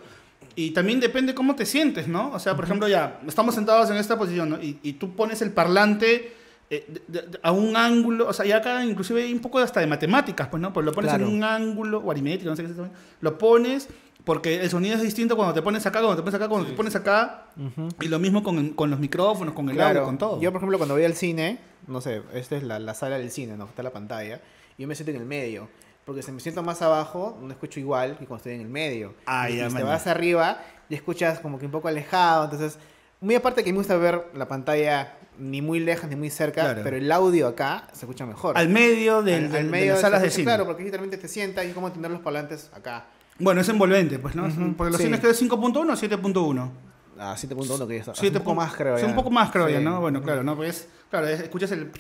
Y 0.58 0.72
también 0.72 0.98
depende 0.98 1.34
cómo 1.34 1.54
te 1.54 1.64
sientes, 1.64 2.08
¿no? 2.08 2.32
O 2.32 2.38
sea, 2.40 2.56
por 2.56 2.64
ejemplo, 2.64 2.88
ya 2.88 3.20
estamos 3.28 3.54
sentados 3.54 3.88
en 3.90 3.96
esta 3.96 4.18
posición, 4.18 4.50
¿no? 4.50 4.56
Y, 4.60 4.78
y 4.82 4.94
tú 4.94 5.14
pones 5.14 5.40
el 5.42 5.52
parlante 5.52 6.32
eh, 6.70 6.84
de- 7.06 7.22
de- 7.22 7.38
a 7.42 7.52
un 7.52 7.76
ángulo, 7.76 8.26
o 8.28 8.32
sea, 8.32 8.44
ya 8.44 8.56
acá 8.56 8.84
inclusive 8.84 9.22
hay 9.22 9.32
un 9.32 9.38
poco 9.38 9.58
hasta 9.60 9.78
de 9.80 9.86
matemáticas, 9.86 10.48
pues, 10.48 10.60
¿no? 10.60 10.72
Pues 10.72 10.84
lo 10.84 10.92
pones 10.92 11.10
Claro. 11.10 11.26
en 11.26 11.32
un 11.34 11.44
ángulo, 11.44 11.98
o 12.00 12.10
aritmético, 12.10 12.50
no 12.50 12.56
sé 12.56 12.62
qué 12.62 12.68
es 12.70 12.74
eso, 12.74 12.88
Lo 13.20 13.38
pones 13.38 13.88
porque 14.24 14.60
el 14.60 14.68
sonido 14.68 14.96
es 14.96 15.02
distinto 15.02 15.36
cuando 15.36 15.54
te 15.54 15.62
pones 15.62 15.86
acá, 15.86 16.00
cuando 16.00 16.16
te 16.16 16.22
pones 16.22 16.34
acá, 16.34 16.48
cuando 16.48 16.68
te 16.68 16.74
pones 16.74 16.94
acá. 16.96 17.46
Ujú. 17.56 17.88
Y 18.02 18.08
lo 18.08 18.18
mismo 18.18 18.42
con, 18.42 18.70
con 18.70 18.90
los 18.90 18.98
micrófonos, 19.00 19.54
con 19.54 19.70
el 19.70 19.76
Claro, 19.76 20.00
audio, 20.00 20.04
con 20.06 20.18
todo. 20.18 20.40
Yo, 20.42 20.50
por 20.52 20.58
ejemplo, 20.58 20.76
cuando 20.76 20.94
voy 20.94 21.04
al 21.04 21.14
cine, 21.14 21.58
no 21.86 22.00
sé, 22.02 22.20
esta 22.34 22.56
es 22.56 22.64
la, 22.64 22.78
la 22.80 22.92
sala 22.94 23.16
del 23.18 23.30
cine, 23.30 23.56
¿no? 23.56 23.64
Está 23.66 23.82
la 23.82 23.92
pantalla. 23.92 24.40
Yo 24.76 24.86
me 24.88 24.94
siento 24.94 25.12
en 25.12 25.16
el 25.18 25.24
medio. 25.26 25.68
Porque 26.08 26.22
si 26.22 26.32
me 26.32 26.40
siento 26.40 26.62
más 26.62 26.80
abajo, 26.80 27.36
no 27.42 27.50
escucho 27.50 27.78
igual 27.80 28.12
que 28.16 28.24
cuando 28.24 28.36
estoy 28.38 28.54
en 28.54 28.62
el 28.62 28.68
medio. 28.68 29.12
Ah, 29.26 29.50
ya, 29.50 29.68
si 29.68 29.76
te 29.76 29.82
vas 29.82 30.06
arriba, 30.06 30.58
ya 30.88 30.96
escuchas 30.96 31.38
como 31.38 31.58
que 31.58 31.66
un 31.66 31.70
poco 31.70 31.86
alejado. 31.88 32.44
Entonces, 32.44 32.78
Muy 33.20 33.34
aparte 33.34 33.62
que 33.62 33.72
me 33.72 33.76
gusta 33.78 33.94
ver 33.98 34.24
la 34.32 34.48
pantalla 34.48 35.18
ni 35.38 35.60
muy 35.60 35.80
lejos 35.80 36.08
ni 36.08 36.16
muy 36.16 36.30
cerca, 36.30 36.62
Claro. 36.62 36.80
pero 36.82 36.96
el 36.96 37.12
audio 37.12 37.48
acá 37.48 37.88
se 37.92 38.06
escucha 38.06 38.24
mejor. 38.24 38.56
Al 38.56 38.68
medio, 38.70 39.22
del, 39.22 39.34
Al- 39.34 39.48
del- 39.50 39.56
al 39.58 39.64
de 39.66 39.70
medio 39.70 39.92
las 39.92 40.00
salas 40.00 40.22
de 40.22 40.30
cine. 40.30 40.44
Claro, 40.44 40.64
porque 40.64 40.82
literalmente 40.84 41.18
te 41.18 41.28
sientas 41.28 41.64
y 41.66 41.68
es 41.68 41.74
como 41.74 41.92
tener 41.92 42.10
los 42.10 42.20
parlantes 42.20 42.70
acá. 42.72 43.04
Bueno, 43.38 43.60
es 43.60 43.68
envolvente, 43.68 44.18
pues, 44.18 44.34
¿no? 44.34 44.46
Ujú, 44.46 44.74
Porque 44.78 44.92
los 44.92 44.98
sí. 44.98 45.04
cines 45.08 45.20
que 45.20 45.28
es 45.28 45.36
5.1 45.42 45.92
o 45.92 45.96
7.1. 45.96 46.70
Ah, 47.18 47.34
7.1 47.36 47.86
que 47.88 47.94
ya 47.96 48.00
está. 48.00 48.14
Siete 48.14 48.38
un 48.38 48.44
poco 48.44 48.54
más 48.54 48.72
creo 48.74 48.96
ya. 48.98 49.04
un 49.04 49.14
poco 49.14 49.30
más 49.30 49.50
creo 49.50 49.66
Sí. 49.66 49.72
ya, 49.74 49.80
¿no? 49.80 50.00
Bueno, 50.00 50.22
claro, 50.22 50.42
¿no? 50.44 50.56
Pues, 50.56 50.88
claro, 51.10 51.26
es- 51.26 51.40
escuchas 51.40 51.70
el... 51.72 51.90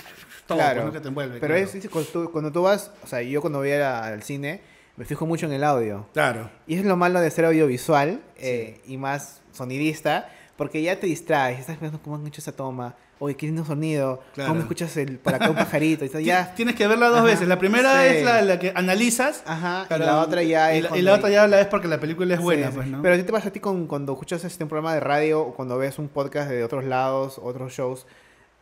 Todo, 0.48 0.58
Claro. 0.58 0.80
pues, 0.82 0.86
¿no? 0.86 0.92
que 0.94 1.00
te 1.00 1.08
envuelve. 1.08 1.38
Pero 1.38 1.54
claro. 1.54 1.68
es, 1.68 1.74
es 1.76 1.88
cuando, 1.88 2.10
tú, 2.10 2.32
cuando 2.32 2.50
tú 2.50 2.62
vas, 2.62 2.90
o 3.04 3.06
sea, 3.06 3.22
yo 3.22 3.40
cuando 3.40 3.60
voy 3.60 3.70
a- 3.70 4.04
al 4.06 4.22
cine 4.24 4.60
me 4.96 5.04
fijo 5.04 5.26
mucho 5.26 5.46
en 5.46 5.52
el 5.52 5.62
audio. 5.62 6.06
Claro. 6.12 6.50
Y 6.66 6.74
es 6.76 6.84
lo 6.84 6.96
malo 6.96 7.20
de 7.20 7.30
ser 7.30 7.44
audiovisual 7.44 8.20
eh, 8.38 8.80
y 8.86 8.96
más 8.96 9.40
sonidista, 9.52 10.28
porque 10.56 10.82
ya 10.82 10.98
te 10.98 11.06
distraes, 11.06 11.60
estás 11.60 11.76
pensando 11.76 12.02
cómo 12.02 12.16
han 12.16 12.26
hecho 12.26 12.40
esa 12.40 12.50
toma, 12.52 12.96
oye, 13.20 13.36
qué 13.36 13.46
lindo 13.46 13.64
sonido, 13.64 14.20
Claro. 14.34 14.48
cómo 14.50 14.60
escuchas 14.62 14.96
el, 14.96 15.18
por 15.18 15.34
acá 15.34 15.50
un 15.50 15.56
pajarito, 15.70 16.04
y 16.04 16.24
ya... 16.24 16.52
Tienes 16.54 16.74
que 16.74 16.86
verla 16.88 17.08
dos 17.08 17.18
Ajá, 17.18 17.26
veces. 17.26 17.46
La 17.48 17.58
primera 17.58 17.92
sí. 18.08 18.16
es 18.16 18.24
la, 18.24 18.42
la 18.42 18.58
que 18.58 18.72
analizas. 18.74 19.42
Ajá, 19.46 19.84
claro, 19.86 20.02
y 20.02 20.06
la 20.06 20.18
otra 20.20 20.42
ya 20.42 20.74
y 20.74 20.78
es 20.78 20.82
la, 20.82 20.88
y 20.88 20.90
cuando- 20.90 21.04
la 21.10 21.14
otra 21.16 21.30
ya 21.30 21.46
la 21.46 21.56
ves 21.58 21.66
porque 21.66 21.86
la 21.88 22.00
película 22.00 22.34
es 22.34 22.40
buena, 22.40 22.68
Sí, 22.68 22.72
pues, 22.74 22.86
sí. 22.86 22.92
¿no? 22.92 23.02
Pero 23.02 23.16
ti 23.16 23.22
te 23.24 23.32
pasa 23.32 23.48
a 23.48 23.52
ti 23.52 23.60
con, 23.60 23.86
cuando 23.86 24.12
escuchas 24.14 24.42
este, 24.44 24.64
un 24.64 24.68
programa 24.70 24.94
de 24.94 25.00
radio 25.00 25.42
o 25.42 25.54
cuando 25.54 25.76
ves 25.78 25.98
un 25.98 26.08
podcast 26.08 26.48
de 26.48 26.64
otros 26.64 26.84
lados, 26.84 27.38
otros 27.42 27.72
shows, 27.72 28.06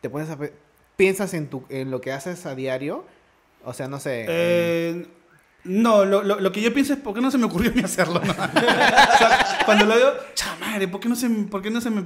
te 0.01 0.09
pones 0.09 0.29
a... 0.29 0.37
piensas 0.97 1.33
en, 1.33 1.47
tu, 1.47 1.63
en 1.69 1.89
lo 1.91 2.01
que 2.01 2.11
haces 2.11 2.45
a 2.45 2.53
diario, 2.55 3.05
o 3.63 3.73
sea, 3.73 3.87
no 3.87 3.99
sé... 3.99 4.25
Eh, 4.27 5.07
no, 5.63 6.05
lo, 6.05 6.23
lo- 6.23 6.39
lo 6.39 6.51
que 6.53 6.61
yo 6.61 6.73
pienso 6.73 6.93
es 6.93 6.99
por 6.99 7.13
qué 7.13 7.19
no 7.19 7.29
se 7.29 7.37
me 7.37 7.43
ocurrió 7.45 7.71
a 7.71 7.73
mí 7.73 7.81
hacerlo. 7.81 8.21
¿no? 8.25 8.31
O 8.31 9.17
sea, 9.17 9.59
cuando 9.65 9.85
lo 9.85 9.95
veo, 9.95 10.13
chamadre, 10.33 10.87
¿por 10.87 11.01
qué 11.01 11.09
no 11.09 11.15
se, 11.15 11.29
por 11.29 11.61
qué 11.61 11.69
no 11.69 11.81
se 11.81 11.89
me, 11.89 12.03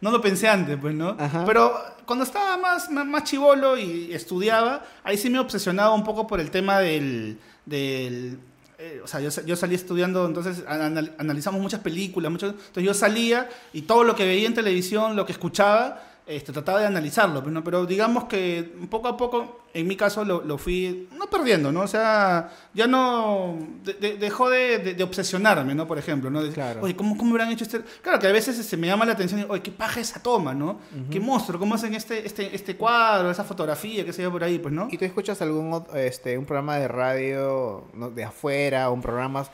no 0.00 0.10
lo 0.10 0.20
pensé 0.20 0.46
antes, 0.48 0.76
pues, 0.78 0.94
¿no? 0.94 1.16
Ajá. 1.18 1.44
Pero 1.46 1.72
cuando 2.04 2.24
estaba 2.24 2.58
más, 2.58 2.90
más, 2.90 3.06
más 3.06 3.24
chivolo 3.24 3.78
y 3.78 4.12
estudiaba, 4.12 4.84
ahí 5.04 5.16
sí 5.16 5.30
me 5.30 5.38
obsesionaba 5.38 5.94
un 5.94 6.04
poco 6.04 6.26
por 6.26 6.38
el 6.38 6.50
tema 6.50 6.80
del, 6.80 7.38
del 7.64 8.38
eh, 8.78 9.00
o 9.02 9.06
sea, 9.06 9.20
yo, 9.20 9.30
yo 9.46 9.56
salí 9.56 9.74
estudiando, 9.74 10.26
entonces 10.26 10.62
anal- 10.68 11.14
analizamos 11.18 11.62
muchas 11.62 11.80
películas, 11.80 12.30
mucho, 12.30 12.48
entonces 12.48 12.84
yo 12.84 12.92
salía 12.92 13.48
y 13.72 13.82
todo 13.82 14.04
lo 14.04 14.14
que 14.14 14.26
veía 14.26 14.46
en 14.48 14.54
televisión, 14.54 15.16
lo 15.16 15.24
que 15.24 15.32
escuchaba, 15.32 16.02
este, 16.36 16.52
trataba 16.52 16.80
de 16.80 16.86
analizarlo, 16.86 17.42
pues, 17.42 17.52
¿no? 17.52 17.62
pero 17.64 17.86
digamos 17.86 18.24
que 18.24 18.72
poco 18.90 19.08
a 19.08 19.16
poco, 19.16 19.60
en 19.74 19.86
mi 19.86 19.96
caso, 19.96 20.24
lo, 20.24 20.42
lo 20.42 20.58
fui, 20.58 21.08
no 21.16 21.28
perdiendo, 21.30 21.72
¿no? 21.72 21.80
O 21.80 21.86
sea, 21.86 22.50
ya 22.74 22.86
no, 22.86 23.56
de- 23.84 23.94
de- 23.94 24.16
dejó 24.18 24.50
de, 24.50 24.96
obsesionarme, 25.02 25.74
¿no? 25.74 25.86
Por 25.86 25.98
ejemplo, 25.98 26.28
¿no? 26.30 26.42
Claro. 26.52 26.80
Oye, 26.82 26.94
¿cómo, 26.94 27.16
¿cómo 27.16 27.30
habrán 27.30 27.50
hecho 27.50 27.64
este? 27.64 27.80
Claro, 28.02 28.18
que 28.18 28.26
a 28.26 28.32
veces 28.32 28.56
se 28.56 28.76
me 28.76 28.86
llama 28.86 29.04
la 29.06 29.12
atención, 29.12 29.40
y, 29.40 29.46
oye, 29.48 29.62
qué 29.62 29.70
paja 29.70 30.00
esa 30.00 30.22
toma, 30.22 30.52
¿no? 30.54 30.78
Qué 31.10 31.20
monstruo, 31.20 31.58
¿cómo 31.58 31.74
hacen 31.74 31.94
este, 31.94 32.26
este, 32.26 32.54
este 32.54 32.76
cuadro, 32.76 33.30
esa 33.30 33.44
fotografía, 33.44 34.04
qué 34.04 34.12
sé 34.12 34.22
yo, 34.22 34.30
por 34.30 34.44
ahí, 34.44 34.58
pues, 34.58 34.74
¿no? 34.74 34.88
¿Y 34.90 34.98
tú 34.98 35.04
escuchas 35.04 35.40
algún 35.42 35.84
este 35.94 36.36
un 36.36 36.44
programa 36.44 36.76
de 36.76 36.88
radio 36.88 37.84
de 38.14 38.24
afuera 38.24 38.90
o 38.90 38.92
un 38.92 39.00
programa 39.02 39.44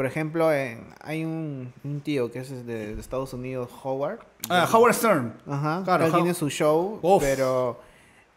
por 0.00 0.06
ejemplo 0.06 0.50
en- 0.50 0.86
hay 1.02 1.26
un, 1.26 1.74
un 1.84 2.00
tío 2.00 2.30
que 2.32 2.38
es 2.38 2.48
de, 2.66 2.94
de 2.94 2.98
Estados 2.98 3.34
Unidos 3.34 3.68
Howard 3.82 4.20
Ah, 4.48 4.66
Howard 4.72 4.94
Stern. 4.94 5.34
ajá 5.46 5.82
claro, 5.84 6.06
él 6.06 6.10
How- 6.10 6.16
tiene 6.22 6.32
su 6.32 6.48
show 6.48 6.98
Uf. 7.02 7.22
pero 7.22 7.78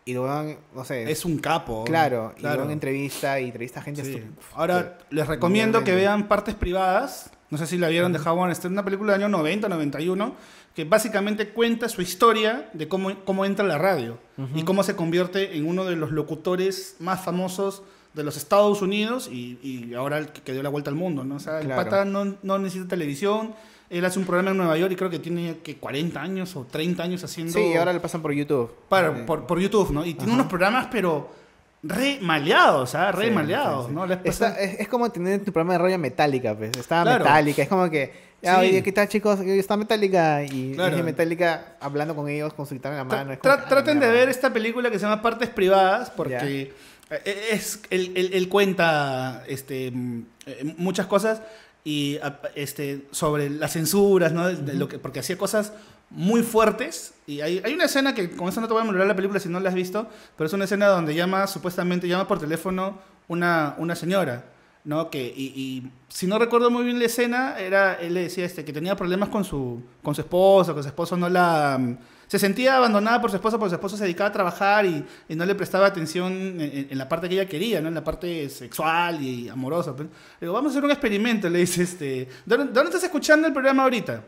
y 0.03 0.13
lo 0.13 0.25
dan 0.25 0.57
no 0.75 0.83
sé 0.83 1.09
Es 1.09 1.23
un 1.23 1.37
capo. 1.37 1.85
claro 1.85 2.33
y 2.35 2.41
claro. 2.41 2.57
luego 2.57 2.71
entrevista 2.71 3.39
y 3.39 3.45
entrevista 3.45 3.79
a 3.79 3.83
gente 3.83 4.03
Sí. 4.03 4.21
Ahora, 4.55 4.97
les 5.09 5.25
recomiendo 5.25 5.85
que 5.85 5.95
vean 5.95 6.27
Partes 6.27 6.53
Privadas. 6.55 7.31
No 7.49 7.57
sé 7.57 7.65
si 7.65 7.77
la 7.77 7.87
vieron 7.87 8.11
de 8.11 8.19
Howard 8.19 8.53
Stern, 8.55 8.73
una 8.73 8.83
película 8.83 9.13
del 9.13 9.21
año 9.23 9.29
90, 9.29 9.69
91, 9.69 10.35
que 10.75 10.83
básicamente 10.83 11.49
cuenta 11.53 11.87
su 11.87 12.01
historia 12.01 12.69
de 12.73 12.89
cómo, 12.89 13.23
cómo 13.23 13.45
entra 13.45 13.63
la 13.65 13.77
radio 13.77 14.17
y 14.53 14.63
cómo 14.63 14.83
se 14.83 14.97
convierte 14.97 15.55
en 15.55 15.65
uno 15.65 15.85
de 15.85 15.95
los 15.95 16.11
locutores 16.11 16.97
más 16.99 17.21
famosos 17.23 17.83
de 18.13 18.23
los 18.23 18.37
Estados 18.37 18.81
Unidos 18.81 19.27
y, 19.31 19.57
y 19.63 19.93
ahora 19.95 20.17
el 20.19 20.27
que, 20.27 20.41
que 20.41 20.51
dio 20.53 20.61
la 20.63 20.69
vuelta 20.69 20.89
al 20.89 20.95
mundo. 20.95 21.23
¿no? 21.23 21.35
O 21.35 21.39
sea, 21.39 21.59
el 21.59 21.65
Claro. 21.65 21.83
pata 21.83 22.05
no, 22.05 22.35
no 22.43 22.59
necesita 22.59 22.87
televisión. 22.89 23.53
Él 23.89 24.03
hace 24.05 24.17
un 24.19 24.25
programa 24.25 24.51
en 24.51 24.57
Nueva 24.57 24.77
York 24.77 24.91
y 24.91 24.95
creo 24.95 25.09
que 25.09 25.19
tiene 25.19 25.57
que 25.63 25.77
40 25.77 26.19
años 26.21 26.55
o 26.55 26.65
30 26.65 27.03
años 27.03 27.23
haciendo. 27.23 27.53
sí 27.53 27.73
ahora 27.75 27.93
le 27.93 27.99
pasan 27.99 28.21
por 28.21 28.31
YouTube 28.31 28.71
Para, 28.89 29.25
por, 29.25 29.45
por 29.45 29.59
YouTube, 29.59 29.91
¿no? 29.91 30.03
Y 30.05 30.13
tiene 30.15 30.33
unos 30.33 30.47
programas, 30.47 30.87
pero 30.91 31.29
re 31.83 32.17
maleados, 32.21 32.95
¿ah? 32.95 33.11
Re 33.11 33.25
Sí, 33.25 33.31
maleados, 33.31 33.85
sí, 33.85 33.89
sí. 33.89 33.95
¿no? 33.95 34.05
Les 34.07 34.19
Está- 34.23 34.59
es, 34.59 34.79
es 34.79 34.87
como 34.87 35.11
tener 35.11 35.43
tu 35.43 35.51
programa 35.51 35.73
de 35.73 35.79
radio 35.79 35.99
metálica, 35.99 36.55
pues. 36.55 36.71
Estaba 36.77 37.03
Claro. 37.03 37.25
metálica, 37.25 37.61
es 37.61 37.67
como 37.69 37.89
que, 37.89 38.13
oye, 38.57 38.81
¿qué 38.81 38.91
tal 38.93 39.07
chicos? 39.09 39.39
Está 39.41 39.75
metálica. 39.77 40.43
Y 40.43 40.73
Claro. 40.73 40.91
dije 40.91 41.03
metálica 41.03 41.75
hablando 41.79 42.15
con 42.15 42.29
ellos, 42.29 42.53
con 42.53 42.65
su 42.65 42.73
guitarra 42.75 42.95
en 43.01 43.07
la 43.09 43.15
mano. 43.15 43.33
tra- 43.33 43.59
ah, 43.59 43.65
traten 43.67 43.99
de 43.99 44.07
ver 44.09 44.29
esta 44.29 44.51
película 44.51 44.89
que 44.89 44.97
se 44.97 45.05
llama 45.05 45.21
Partes 45.21 45.49
Privadas 45.49 46.09
porque 46.09 46.73
es, 47.25 47.79
él, 47.89 48.11
él- 48.15 48.31
él 48.33 48.49
cuenta 48.49 49.43
este, 49.47 49.91
mm, 49.91 50.25
eh, 50.45 50.73
muchas 50.77 51.07
cosas 51.07 51.41
y 51.85 52.17
este, 52.55 53.05
sobre 53.11 53.49
las 53.49 53.73
censuras, 53.73 54.31
¿no? 54.31 54.47
De- 54.47 54.55
de 54.55 54.73
lo 54.75 54.87
que, 54.87 54.99
porque 54.99 55.19
hacía 55.19 55.37
cosas 55.37 55.73
muy 56.09 56.43
fuertes 56.43 57.13
y 57.25 57.41
hay, 57.41 57.61
hay 57.65 57.73
una 57.73 57.85
escena 57.85 58.13
que 58.13 58.29
con 58.31 58.47
eso 58.49 58.61
no 58.61 58.67
te 58.67 58.73
voy 58.73 58.83
a 58.83 58.85
molar 58.85 59.07
la 59.07 59.15
película 59.15 59.39
si 59.39 59.49
no 59.49 59.59
la 59.59 59.69
has 59.69 59.75
visto, 59.75 60.07
pero 60.37 60.47
es 60.47 60.53
una 60.53 60.65
escena 60.65 60.87
donde 60.87 61.15
llama 61.15 61.47
supuestamente 61.47 62.07
llama 62.07 62.27
por 62.27 62.39
teléfono 62.39 62.99
una, 63.27 63.75
una 63.77 63.95
señora. 63.95 64.45
¿No? 64.85 65.09
Que, 65.09 65.33
y, 65.35 65.89
si 66.09 66.27
no 66.27 66.37
recuerdo 66.37 66.69
muy 66.69 66.83
bien 66.83 66.99
la 66.99 67.05
escena, 67.05 67.57
era, 67.59 67.95
él 67.95 68.13
le 68.13 68.21
decía 68.23 68.45
este, 68.45 68.63
que 68.65 68.73
tenía 68.73 68.95
problemas 68.95 69.29
con 69.29 69.43
su, 69.43 69.81
con 70.03 70.13
su 70.13 70.21
esposo, 70.21 70.75
que 70.75 70.81
su 70.83 70.89
esposo 70.89 71.15
no 71.17 71.27
la... 71.29 71.77
mm, 71.79 71.97
Se 72.27 72.37
sentía 72.39 72.77
abandonada 72.77 73.19
por 73.21 73.29
su 73.29 73.37
esposo, 73.37 73.57
porque 73.57 73.69
su 73.69 73.75
esposo 73.75 73.95
se 73.97 74.03
dedicaba 74.03 74.29
a 74.29 74.33
trabajar 74.33 74.85
y, 74.85 75.03
y 75.29 75.35
no 75.35 75.45
le 75.45 75.55
prestaba 75.55 75.85
atención 75.87 76.31
en, 76.59 76.97
la 76.97 77.07
parte 77.07 77.27
que 77.29 77.35
ella 77.35 77.47
quería, 77.47 77.79
¿no? 77.81 77.87
En 77.87 77.93
la 77.95 78.03
parte 78.03 78.49
sexual 78.49 79.21
y 79.21 79.49
amorosa. 79.49 79.95
pues. 79.95 80.07
Le 80.39 80.47
digo, 80.47 80.53
vamos 80.53 80.71
a 80.71 80.73
hacer 80.73 80.83
un 80.83 80.91
experimento, 80.91 81.49
le 81.49 81.59
dice, 81.59 81.83
este, 81.83 82.27
¿dónde, 82.45 82.81
estás 82.83 83.03
escuchando 83.03 83.47
el 83.47 83.53
programa 83.53 83.83
ahorita? 83.83 84.23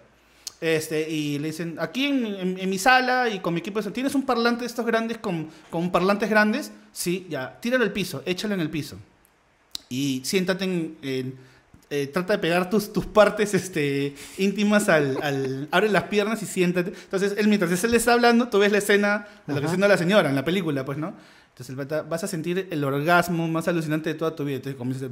Este, 0.62 1.10
y 1.10 1.38
le 1.40 1.48
dicen, 1.50 1.76
aquí 1.80 2.06
en, 2.06 2.26
en- 2.26 2.60
en 2.60 2.70
mi 2.70 2.78
sala 2.78 3.30
y 3.30 3.40
con 3.40 3.54
mi 3.54 3.60
equipo, 3.60 3.82
¿tienes 3.84 4.16
un 4.16 4.24
parlante 4.26 4.62
de 4.62 4.68
estos 4.68 4.86
grandes 4.86 5.18
con, 5.18 5.50
con 5.70 5.92
parlantes 5.92 6.30
grandes? 6.30 6.72
Sí, 6.94 7.28
ya, 7.30 7.60
tíralo 7.60 7.84
al 7.84 7.92
piso, 7.92 8.24
échalo 8.26 8.54
en 8.54 8.62
el 8.62 8.70
piso 8.70 8.98
y 9.90 10.22
siéntate 10.24 10.64
en, 10.66 10.98
en- 11.02 11.56
eh, 11.92 12.08
trata 12.08 12.34
de 12.34 12.40
pegar 12.40 12.70
tus, 12.72 12.92
tus 12.92 13.06
partes 13.06 13.54
este, 13.54 14.16
íntimas 14.40 14.90
al, 14.90 15.20
al- 15.22 15.68
abre 15.72 15.88
las 15.90 16.04
piernas 16.06 16.42
y 16.42 16.48
siéntate. 16.48 16.90
Entonces 16.90 17.36
él 17.38 17.48
mientras 17.48 17.84
él 17.84 17.92
le 17.92 17.98
está 17.98 18.14
hablando 18.14 18.48
tú 18.50 18.58
ves 18.58 18.72
la 18.72 18.80
escena 18.80 19.28
de 19.46 19.54
lo 19.54 19.60
que 19.60 19.66
está 19.66 19.68
haciendo 19.68 19.88
la 19.88 19.98
señora 19.98 20.30
en 20.30 20.36
la 20.36 20.44
película 20.44 20.84
pues 20.84 20.98
no 20.98 21.14
entonces 21.58 22.08
vas 22.10 22.22
a 22.22 22.28
sentir 22.28 22.68
el 22.70 22.84
orgasmo 22.84 23.48
más 23.48 23.68
alucinante 23.70 24.10
de 24.10 24.16
toda 24.16 24.36
tu 24.36 24.44
vida. 24.44 24.58
Entonces 24.58 24.78
comienza 24.78 25.06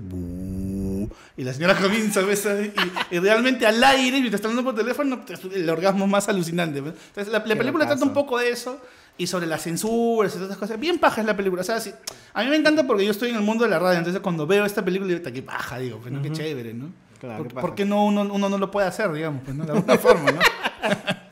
y 1.37 1.43
la 1.43 1.53
señora 1.53 1.75
comienza 1.81 2.21
y, 2.21 2.73
y 3.15 3.19
realmente 3.19 3.65
al 3.65 3.81
aire 3.83 4.19
mientras 4.19 4.35
está 4.39 4.47
hablando 4.49 4.69
por 4.71 4.75
teléfono 4.79 5.23
el 5.53 5.69
orgasmo 5.69 6.07
más 6.07 6.27
alucinante 6.27 6.79
entonces 6.79 7.27
la, 7.31 7.39
la 7.39 7.43
película 7.55 7.85
trata 7.85 8.03
un 8.03 8.13
poco 8.13 8.39
de 8.39 8.49
eso 8.49 8.81
y 9.17 9.27
sobre 9.27 9.45
las 9.45 9.61
censuras 9.63 10.31
y 10.33 10.35
todas 10.35 10.49
esas 10.49 10.57
cosas. 10.57 10.79
Bien 10.79 10.97
paja 10.99 11.21
es 11.21 11.27
la 11.27 11.35
película. 11.37 11.61
O 11.61 11.65
sea, 11.65 11.79
sí, 11.79 11.91
a 12.33 12.43
mí 12.43 12.49
me 12.49 12.55
encanta 12.55 12.85
porque 12.87 13.05
yo 13.05 13.11
estoy 13.11 13.29
en 13.29 13.35
el 13.35 13.41
mundo 13.41 13.63
de 13.63 13.69
la 13.69 13.79
radio. 13.79 13.97
Entonces, 13.99 14.21
cuando 14.21 14.47
veo 14.47 14.65
esta 14.65 14.83
película, 14.83 15.07
digo, 15.09 15.21
"Ta, 15.21 15.31
qué 15.31 15.43
paja, 15.43 15.77
digo, 15.79 15.99
pues, 15.99 16.11
¿no? 16.13 16.21
qué 16.21 16.31
chévere, 16.31 16.73
¿no? 16.73 16.87
Claro, 17.19 17.37
¿Por, 17.37 17.47
qué 17.47 17.53
paja. 17.55 17.67
por 17.67 17.75
qué 17.75 17.85
no 17.85 18.05
uno, 18.05 18.21
uno 18.23 18.49
no 18.49 18.57
lo 18.57 18.69
puede 18.71 18.87
hacer, 18.87 19.11
digamos, 19.13 19.41
pues, 19.45 19.55
¿no? 19.55 19.65
De 19.65 19.71
alguna 19.71 19.97
forma, 19.97 20.31
¿no? 20.31 20.39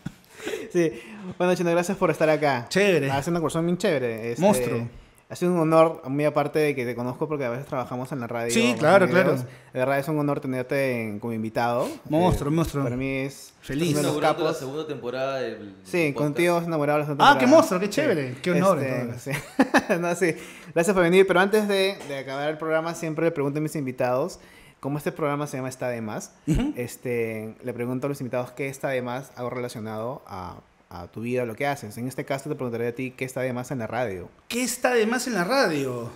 Sí. 0.71 0.89
Bueno, 1.37 1.53
Chino, 1.53 1.69
gracias 1.71 1.97
por 1.97 2.09
estar 2.11 2.29
acá. 2.29 2.65
Chévere. 2.69 3.07
Sido 3.09 3.31
una 3.31 3.41
persona 3.41 3.65
bien 3.65 3.77
chévere. 3.77 4.31
este, 4.31 4.41
Monstruo. 4.41 4.87
Ha 5.31 5.35
sido 5.37 5.53
un 5.53 5.59
honor, 5.59 6.01
muy 6.09 6.25
aparte 6.25 6.59
de 6.59 6.75
que 6.75 6.85
te 6.85 6.93
conozco 6.93 7.25
porque 7.29 7.45
a 7.45 7.49
veces 7.49 7.65
trabajamos 7.65 8.11
en 8.11 8.19
la 8.19 8.27
radio. 8.27 8.51
Sí, 8.51 8.75
claro, 8.77 9.07
claro. 9.07 9.37
De 9.37 9.45
verdad 9.79 9.97
es 9.97 10.07
un 10.09 10.19
honor 10.19 10.41
tenerte 10.41 11.03
en- 11.07 11.19
como 11.19 11.31
invitado. 11.31 11.87
Monstruo, 12.09 12.51
Eh, 12.51 12.55
monstruo. 12.55 12.83
Para 12.83 12.97
mí 12.97 13.07
es 13.19 13.53
Feliz. 13.61 13.97
Inaugurando 13.97 14.43
la 14.43 14.53
segunda 14.53 14.85
temporada 14.85 15.39
del 15.39 15.73
Sí, 15.85 16.11
podcast. 16.11 16.15
contigo 16.17 16.57
has 16.57 16.65
enamorado 16.67 16.99
la 16.99 17.05
segunda 17.05 17.31
Ah, 17.31 17.37
qué 17.39 17.47
monstruo, 17.47 17.79
qué 17.79 17.89
chévere. 17.89 18.35
Qué 18.41 18.51
honor, 18.51 18.83
Este, 18.83 19.33
sí. 19.33 19.39
no, 20.01 20.13
sí. 20.15 20.35
Gracias 20.73 20.93
por 20.93 21.03
venir. 21.03 21.25
Pero 21.25 21.39
antes 21.39 21.65
de, 21.67 21.97
de 22.09 22.17
acabar 22.17 22.49
el 22.49 22.57
programa, 22.57 22.93
siempre 22.93 23.23
le 23.23 23.31
pregunto 23.31 23.59
a 23.59 23.61
mis 23.61 23.75
invitados, 23.77 24.39
como 24.81 24.97
este 24.97 25.11
programa 25.13 25.47
se 25.47 25.55
llama 25.57 25.69
Está 25.69 25.87
de 25.89 26.01
Más, 26.01 26.33
este, 26.75 27.55
le 27.63 27.73
pregunto 27.73 28.07
a 28.07 28.09
los 28.09 28.19
invitados 28.19 28.51
qué 28.51 28.67
está 28.67 28.89
de 28.89 29.01
más 29.01 29.31
algo 29.35 29.51
relacionado 29.51 30.23
a, 30.27 30.59
a 30.91 31.07
tu 31.07 31.21
vida, 31.21 31.45
lo 31.45 31.55
que 31.55 31.65
haces. 31.65 31.97
En 31.97 32.07
este 32.07 32.25
caso 32.25 32.49
te 32.49 32.55
preguntaré 32.55 32.89
a 32.89 32.95
ti 32.95 33.11
qué 33.11 33.25
está 33.25 33.41
de 33.41 33.53
más 33.53 33.71
en 33.71 33.79
la 33.79 33.87
radio. 33.87 34.29
¿Qué 34.47 34.61
está 34.61 34.93
de 34.93 35.05
más 35.07 35.25
en 35.27 35.33
la 35.33 35.45
radio? 35.45 36.11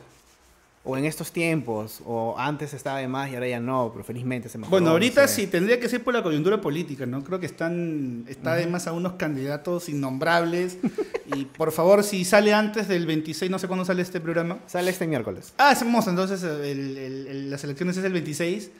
O 0.87 0.95
en 0.97 1.05
estos 1.05 1.31
tiempos, 1.31 1.99
o 2.05 2.35
antes 2.37 2.73
estaba 2.75 2.99
de 2.99 3.07
más 3.07 3.31
y 3.31 3.33
ahora 3.33 3.47
ya 3.47 3.59
no, 3.59 3.89
pero 3.91 4.03
felizmente 4.03 4.49
se 4.49 4.57
mejoró. 4.59 4.69
Bueno, 4.71 4.85
no 4.85 4.91
ahorita 4.91 5.27
sé. 5.27 5.41
sí 5.41 5.47
tendría 5.47 5.79
que 5.79 5.89
ser 5.89 6.03
por 6.03 6.13
la 6.13 6.21
coyuntura 6.21 6.61
política, 6.61 7.05
¿no? 7.07 7.23
Creo 7.23 7.39
que 7.39 7.47
están 7.47 8.23
está 8.27 8.53
además 8.53 8.85
a 8.85 8.93
unos 8.93 9.13
candidatos 9.13 9.89
innombrables 9.89 10.77
y 11.35 11.45
por 11.45 11.71
favor 11.71 12.03
si 12.03 12.23
sale 12.23 12.53
antes 12.53 12.87
del 12.87 13.05
26, 13.07 13.49
no 13.49 13.57
sé 13.59 13.67
cuándo 13.67 13.83
sale 13.83 14.03
este 14.03 14.19
programa. 14.21 14.59
Sale 14.67 14.91
este 14.91 15.07
miércoles. 15.07 15.53
Ah, 15.57 15.71
es 15.71 15.81
hermoso, 15.81 16.11
entonces 16.11 16.43
el- 16.43 16.97
el- 16.97 17.27
el- 17.27 17.49
las 17.49 17.63
elecciones 17.63 17.97
es 17.97 18.03
el 18.03 18.13
26. 18.13 18.71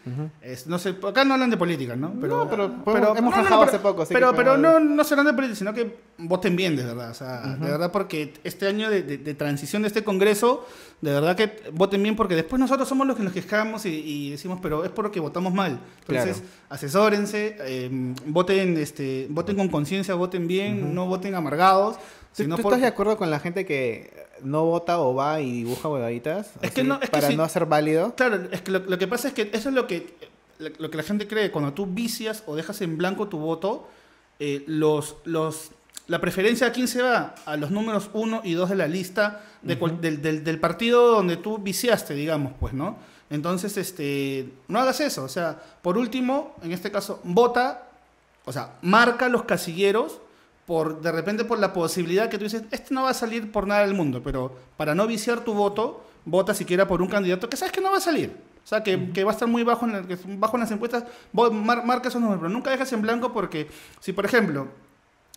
Es- 0.42 0.68
no 0.68 0.78
sé, 0.78 0.96
acá 1.08 1.26
no 1.26 1.34
hablan 1.34 1.50
de 1.50 1.58
política, 1.58 1.96
¿no? 1.96 2.10
No, 2.10 2.50
pero 2.50 2.84
podemos- 2.84 3.18
hemos 3.18 3.36
rajado 3.36 3.64
hace 3.64 3.80
poco, 3.80 4.04
así 4.04 4.14
pero, 4.14 4.32
que 4.32 4.38
pero 4.38 4.58
no, 4.58 4.80
no 4.80 5.04
se 5.04 5.14
hablan 5.16 5.26
de 5.28 5.34
política, 5.34 5.58
sino 5.58 5.74
que 5.74 5.98
voten 6.20 6.56
bien, 6.56 6.76
de 6.76 6.84
verdad. 6.86 7.10
O 7.10 7.14
sea, 7.16 7.42
de 7.56 7.70
verdad, 7.72 7.92
porque 7.92 8.34
este 8.44 8.68
año 8.68 8.90
de, 8.92 9.02
de- 9.02 9.18
de 9.18 9.34
transición 9.34 9.82
de 9.82 9.88
este 9.88 10.04
congreso, 10.04 10.68
de 11.06 11.12
verdad 11.14 11.36
que 11.36 11.62
voten 11.72 12.02
bien, 12.04 12.16
porque 12.16 12.36
después 12.36 12.60
nosotros 12.60 12.88
somos 12.90 13.06
los 13.08 13.16
que 13.16 13.24
nos 13.24 13.32
quejamos 13.34 13.86
y, 13.86 13.90
y 13.90 14.32
decimos, 14.32 14.60
pero 14.62 14.84
es 14.84 14.92
porque 14.92 15.20
votamos 15.20 15.54
mal. 15.54 15.80
Entonces, 16.02 16.38
Claro. 16.38 16.50
asesórense, 16.70 17.58
eh, 17.62 17.90
voten, 18.26 18.78
este, 18.78 19.28
voten 19.30 19.56
con 19.56 19.68
conciencia, 19.70 20.16
voten 20.16 20.48
bien, 20.48 20.94
no 20.94 21.08
voten 21.08 21.36
amargados. 21.36 21.96
¿Tú, 22.36 22.44
sino 22.44 22.56
tú 22.58 22.64
por- 22.64 22.74
estás 22.74 22.82
de 22.82 22.88
acuerdo 22.88 23.18
con 23.18 23.30
la 23.32 23.40
gente 23.40 23.66
que 23.66 24.12
no 24.44 24.66
vota 24.66 25.00
o 25.00 25.14
va 25.16 25.40
y 25.42 25.52
dibuja 25.64 25.88
huevaditas? 25.90 26.52
Es 26.62 26.72
que 26.72 26.84
no- 26.84 26.96
es 26.96 27.02
que 27.02 27.08
para 27.08 27.28
sí. 27.30 27.36
no 27.38 27.48
ser 27.48 27.66
válido. 27.66 28.14
Claro, 28.16 28.48
es 28.52 28.62
que 28.62 28.72
lo, 28.72 28.80
lo 28.80 28.98
que 28.98 29.08
pasa 29.08 29.30
es 29.30 29.34
que 29.34 29.50
eso 29.54 29.70
es 29.70 29.76
lo 29.76 29.88
que, 29.88 30.14
lo 30.60 30.90
que 30.90 30.98
la 30.98 31.04
gente 31.04 31.28
cree. 31.28 31.52
Cuando 31.52 31.74
tú 31.74 31.86
vicias 31.86 32.44
o 32.46 32.56
dejas 32.56 32.82
en 32.82 32.98
blanco 32.98 33.28
tu 33.28 33.38
voto, 33.38 33.88
eh, 34.40 34.64
los, 34.68 35.16
los, 35.24 35.72
la 36.08 36.22
preferencia 36.22 36.68
a 36.68 36.72
quién 36.72 36.88
se 36.88 37.02
va? 37.02 37.36
A 37.46 37.58
los 37.58 37.72
números 37.72 38.10
1 38.14 38.42
y 38.44 38.54
2 38.54 38.70
de 38.70 38.76
la 38.76 38.88
lista 38.88 39.42
de 39.62 39.78
cual- 39.80 40.00
del, 40.02 40.22
del- 40.22 40.44
del 40.44 40.60
partido 40.60 41.08
donde 41.12 41.38
tú 41.38 41.58
viciaste, 41.58 42.14
digamos, 42.14 42.54
pues, 42.60 42.74
¿no? 42.74 42.98
Entonces, 43.30 43.76
este, 43.78 44.50
no 44.68 44.80
hagas 44.80 45.00
eso. 45.02 45.24
O 45.24 45.28
sea, 45.30 45.60
por 45.82 45.98
último, 45.98 46.56
en 46.62 46.72
este 46.74 46.92
caso, 46.92 47.20
vota, 47.24 47.88
o 48.46 48.54
sea, 48.54 48.74
marca 48.84 49.30
los 49.30 49.44
casilleros 49.46 50.20
por 50.68 51.02
de 51.02 51.12
repente 51.12 51.44
por 51.46 51.60
la 51.60 51.74
posibilidad 51.74 52.30
que 52.30 52.38
tú 52.38 52.44
dices, 52.44 52.64
este 52.72 52.94
no 52.94 53.04
va 53.04 53.10
a 53.12 53.14
salir 53.16 53.52
por 53.52 53.68
nada 53.68 53.82
del 53.82 53.94
mundo, 53.94 54.22
pero 54.24 54.56
para 54.78 54.94
no 54.96 55.06
viciar 55.08 55.40
tu 55.42 55.54
voto, 55.54 56.04
vota 56.26 56.54
siquiera 56.56 56.88
por 56.88 57.02
un 57.02 57.08
candidato 57.08 57.48
que 57.50 57.58
sabes 57.58 57.72
que 57.72 57.82
no 57.82 57.92
va 57.92 57.98
a 57.98 58.02
salir. 58.02 58.36
O 58.64 58.68
sea, 58.68 58.82
que, 58.84 59.12
que 59.12 59.24
va 59.24 59.32
a 59.32 59.34
estar 59.34 59.48
muy 59.48 59.64
bajo 59.64 59.86
en, 59.88 59.96
el- 59.96 60.08
que 60.08 60.14
es 60.14 60.22
bajo 60.40 60.58
en 60.58 60.62
las 60.62 60.72
encuestas, 60.72 61.04
mar- 61.34 61.84
marca 61.86 62.08
esos 62.10 62.20
números, 62.22 62.42
pero 62.42 62.54
nunca 62.54 62.70
dejas 62.72 62.92
en 62.94 63.02
blanco 63.02 63.32
porque 63.34 63.68
si, 64.00 64.12
por 64.14 64.26
ejemplo, 64.26 64.68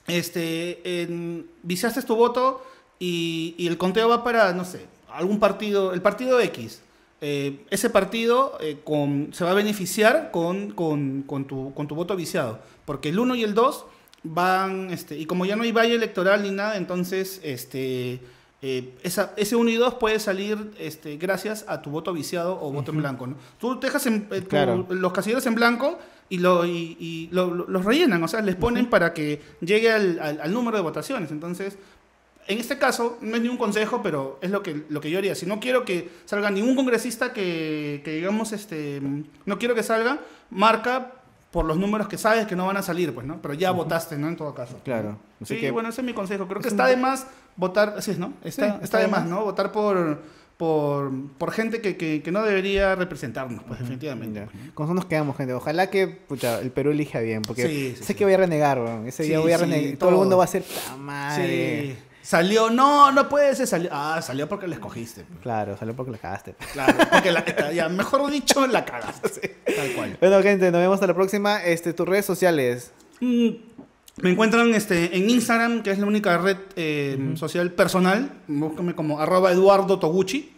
este, 0.09 1.02
en- 1.02 1.46
viciaste 1.62 2.02
tu 2.02 2.16
voto 2.16 2.64
y, 2.98 3.54
y 3.59 3.66
el 3.68 3.78
conteo 3.78 4.09
va 4.09 4.24
para, 4.24 4.52
no 4.52 4.64
sé, 4.64 4.86
algún 5.12 5.38
partido, 5.38 5.92
el 5.92 6.02
partido 6.02 6.40
X. 6.40 6.80
eh, 7.20 7.64
ese 7.70 7.90
partido 7.90 8.56
eh, 8.61 8.78
con- 8.84 9.30
se 9.32 9.42
va 9.44 9.50
a 9.50 9.54
beneficiar 9.54 10.30
con, 10.30 10.70
con- 10.70 11.22
con 11.22 11.46
tu, 11.46 11.74
con 11.74 11.88
tu 11.88 11.94
voto 11.96 12.14
viciado. 12.14 12.61
Porque 12.84 13.09
el 13.09 13.18
1 13.18 13.34
y 13.34 13.42
el 13.42 13.54
2 13.54 13.86
van, 14.22 14.90
este, 14.90 15.16
y 15.18 15.26
como 15.26 15.44
ya 15.44 15.56
no 15.56 15.64
hay 15.64 15.72
valle 15.72 15.94
electoral 15.96 16.42
ni 16.44 16.50
nada, 16.52 16.76
entonces 16.76 17.40
este, 17.42 18.20
eh, 18.62 18.94
esa- 19.02 19.32
ese 19.36 19.56
1 19.56 19.68
y 19.70 19.74
2 19.76 19.94
puede 19.94 20.20
salir 20.20 20.70
este, 20.78 21.16
gracias 21.16 21.64
a 21.66 21.82
tu 21.82 21.90
voto 21.90 22.12
viciado 22.12 22.56
o 22.62 22.70
voto 22.70 22.92
en 22.92 22.98
blanco. 22.98 23.26
¿no? 23.26 23.36
Tú 23.59 23.80
dejas 23.80 24.06
en- 24.06 24.28
eh, 24.30 24.40
tu- 24.40 24.48
Claro. 24.48 24.86
los 24.88 25.12
casilleros 25.12 25.44
en 25.46 25.54
blanco 25.56 25.98
y, 26.29 26.39
lo, 26.39 26.64
y, 26.66 26.97
y 27.01 27.29
lo- 27.33 27.55
lo- 27.55 27.66
los 27.68 27.85
rellenan, 27.85 28.22
o 28.22 28.29
sea, 28.29 28.41
les 28.43 28.57
ponen 28.57 28.87
para 28.91 29.14
que 29.14 29.41
llegue 29.61 29.91
al, 29.93 30.18
al- 30.20 30.41
al 30.41 30.53
número 30.53 30.76
de 30.76 30.83
votaciones. 30.83 31.31
Entonces, 31.31 31.79
en 32.47 32.59
este 32.59 32.79
caso, 32.79 33.18
no 33.20 33.37
es 33.37 33.43
ni 33.43 33.49
un 33.49 33.57
consejo, 33.59 34.01
pero 34.03 34.39
es 34.43 34.51
lo 34.51 34.62
que, 34.62 34.85
lo 34.89 35.01
que 35.01 35.11
yo 35.11 35.18
haría. 35.18 35.35
Si 35.35 35.45
no 35.47 35.61
quiero 35.61 35.85
que 35.85 36.11
salga 36.24 36.51
ningún 36.51 36.76
congresista 36.76 37.33
que, 37.33 38.01
que 38.05 38.12
digamos, 38.16 38.53
este, 38.53 39.01
no 39.45 39.59
quiero 39.59 39.74
que 39.74 39.83
salga, 39.83 40.20
marca 40.51 41.12
por 41.51 41.64
los 41.64 41.79
números 41.79 42.09
que 42.09 42.18
sabes 42.18 42.47
que 42.47 42.57
no 42.57 42.66
van 42.66 42.76
a 42.76 42.83
salir, 42.83 43.14
pues, 43.14 43.26
¿no? 43.26 43.41
Pero 43.41 43.55
ya 43.55 43.70
votaste, 43.70 44.18
¿no? 44.18 44.29
En 44.29 44.37
todo 44.37 44.55
caso. 44.55 44.79
Claro. 44.85 45.18
Así 45.43 45.55
Sí, 45.55 45.61
que 45.61 45.70
bueno, 45.70 45.89
ese 45.89 46.01
es 46.03 46.07
mi 46.07 46.12
consejo. 46.12 46.47
Creo 46.47 46.61
que 46.61 46.68
está 46.68 46.87
de 46.87 46.97
más 46.97 47.26
votar, 47.57 47.95
así 47.97 48.11
es, 48.12 48.18
¿no? 48.18 48.35
Está, 48.45 48.72
Sí, 48.72 48.79
está, 48.83 48.99
de 48.99 49.09
más, 49.09 49.24
¿no? 49.26 49.45
Votar 49.45 49.72
por, 49.72 50.20
por, 50.59 51.11
por 51.38 51.52
gente 51.52 51.80
que, 51.80 51.96
que, 51.96 52.20
que 52.22 52.30
no 52.32 52.42
debería 52.42 52.94
representarnos, 52.94 53.62
pues, 53.64 53.78
definitivamente. 53.80 54.40
Ya. 54.40 54.46
pues. 54.46 54.72
Con 54.74 54.86
eso 54.86 54.94
nos 54.94 55.06
quedamos, 55.06 55.36
gente. 55.36 55.54
Ojalá 55.54 55.88
que 55.88 56.06
pucha, 56.09 56.61
el 56.61 56.70
Perú 56.70 56.90
elija 56.90 57.20
bien, 57.20 57.40
porque 57.42 57.62
Sí, 57.66 57.90
sí, 57.92 57.96
sé 57.96 58.04
sí. 58.04 58.14
que 58.14 58.24
voy 58.24 58.34
a 58.34 58.38
renegar, 58.38 58.78
weón. 58.80 59.06
Ese 59.09 59.22
día 59.22 59.38
voy 59.40 59.52
a 59.52 59.59
renegar. 59.59 59.96
todo 59.96 60.11
el 60.11 60.16
mundo 60.16 60.36
va 60.36 60.44
a 60.44 60.48
ser 60.48 60.62
"Ta 60.64 60.96
madre. 60.96 61.96
Salió, 62.20 62.68
no, 62.68 63.11
no 63.11 63.26
puede 63.30 63.54
ser, 63.54 63.66
salió. 63.66 63.88
Ah, 63.90 64.20
salió 64.20 64.46
porque 64.50 64.66
la 64.66 64.74
escogiste. 64.74 65.22
pues. 65.22 65.40
Claro, 65.40 65.78
salió 65.78 65.96
porque 65.96 66.12
la 66.12 66.18
cagaste. 66.18 66.56
Claro, 66.74 66.94
porque 67.11 67.32
la, 67.32 67.42
ya, 67.72 67.88
mejor 67.88 68.30
dicho, 68.30 68.66
la 68.66 68.84
cagaste. 68.84 69.56
Tal 69.64 69.92
cual. 69.94 70.18
Bueno, 70.20 70.42
gente, 70.42 70.70
nos 70.70 70.80
vemos 70.80 70.94
hasta 70.96 71.06
la 71.06 71.14
próxima. 71.14 71.64
Este, 71.64 71.94
tus 71.94 72.06
redes 72.06 72.26
sociales. 72.26 72.92
Mm, 73.20 73.48
Me 74.22 74.30
encuentran 74.30 74.74
este, 74.74 75.16
en 75.16 75.30
Instagram, 75.30 75.82
que 75.82 75.90
es 75.90 75.98
la 75.98 76.06
única 76.06 76.38
red 76.38 76.56
eh, 76.76 77.34
social 77.36 77.70
personal. 77.72 78.42
Búscame 78.46 78.94
como 78.94 79.20
arroba 79.20 79.52
Eduardo 79.52 79.98
Toguchi. 79.98 80.52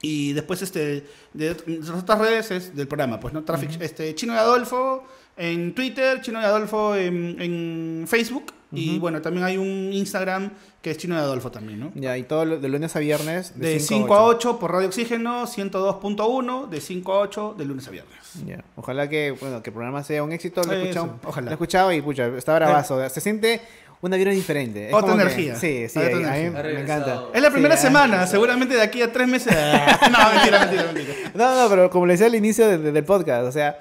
Y 0.00 0.32
después 0.32 0.62
este, 0.62 1.06
de 1.32 1.56
las 1.66 1.90
otras 1.90 2.18
redes 2.18 2.50
es 2.50 2.74
del 2.74 2.88
programa, 2.88 3.20
pues, 3.20 3.32
¿no? 3.32 3.44
Traffic, 3.44 3.80
este, 3.80 4.14
Chino 4.16 4.34
y 4.34 4.36
Adolfo 4.36 5.04
en 5.36 5.74
Twitter, 5.74 6.20
Chino 6.20 6.40
y 6.40 6.44
Adolfo 6.44 6.96
en, 6.96 7.40
en 7.40 8.04
Facebook. 8.08 8.52
Y 8.72 8.98
bueno, 8.98 9.20
también 9.20 9.44
hay 9.44 9.58
un 9.58 9.90
Instagram 9.92 10.50
que 10.80 10.90
es 10.92 10.96
Chino 10.96 11.14
y 11.14 11.18
Adolfo 11.18 11.50
también, 11.50 11.78
¿no? 11.78 11.92
Ya, 11.94 12.16
y 12.16 12.22
todo 12.22 12.44
de 12.58 12.68
lunes 12.68 12.96
a 12.96 12.98
viernes. 13.00 13.52
De 13.58 13.78
5 13.78 14.14
a 14.14 14.24
8 14.24 14.58
por 14.58 14.72
Radio 14.72 14.88
Oxígeno, 14.88 15.46
102.1, 15.46 16.68
de 16.68 16.80
5 16.80 17.12
a 17.12 17.18
8 17.20 17.54
de 17.58 17.64
lunes 17.64 17.86
a 17.86 17.90
viernes. 17.90 18.14
Ya. 18.46 18.64
Ojalá 18.76 19.08
que, 19.08 19.32
bueno, 19.38 19.62
que 19.62 19.70
el 19.70 19.74
programa 19.74 20.02
sea 20.02 20.22
un 20.22 20.32
éxito. 20.32 20.62
Lo 20.62 20.72
he 20.72 20.82
escuchado, 20.82 21.18
ojalá. 21.24 21.44
Lo 21.46 21.50
he 21.50 21.54
escuchado 21.54 21.92
y, 21.92 22.00
pucha, 22.00 22.26
está 22.36 22.54
bravazo. 22.54 23.08
Se 23.10 23.20
siente 23.20 23.60
una 24.00 24.16
vibra 24.16 24.32
diferente. 24.32 24.88
Es 24.88 24.94
Otra 24.94 25.14
que- 25.14 25.20
energía. 25.22 25.54
sí, 25.56 25.88
sí, 25.88 25.98
a 25.98 26.02
mí 26.02 26.08
energía. 26.24 26.50
Me 26.62 26.80
encanta. 26.80 27.24
Es 27.34 27.42
la 27.42 27.48
Sí, 27.48 27.52
primera 27.52 27.74
ah, 27.74 27.78
semana, 27.78 28.26
seguramente 28.26 28.74
de 28.74 28.80
aquí 28.82 29.02
a 29.02 29.12
tres 29.12 29.28
meses. 29.28 29.54
no, 30.10 30.32
mentira, 30.34 30.60
mentira, 30.60 30.84
mentira. 30.92 31.14
No, 31.34 31.62
no, 31.62 31.68
pero 31.70 31.90
como 31.90 32.06
le 32.06 32.14
decía 32.14 32.26
al 32.26 32.34
inicio 32.34 32.66
de- 32.68 32.78
de- 32.78 32.92
del 32.92 33.04
podcast, 33.04 33.46
o 33.46 33.52
sea, 33.52 33.78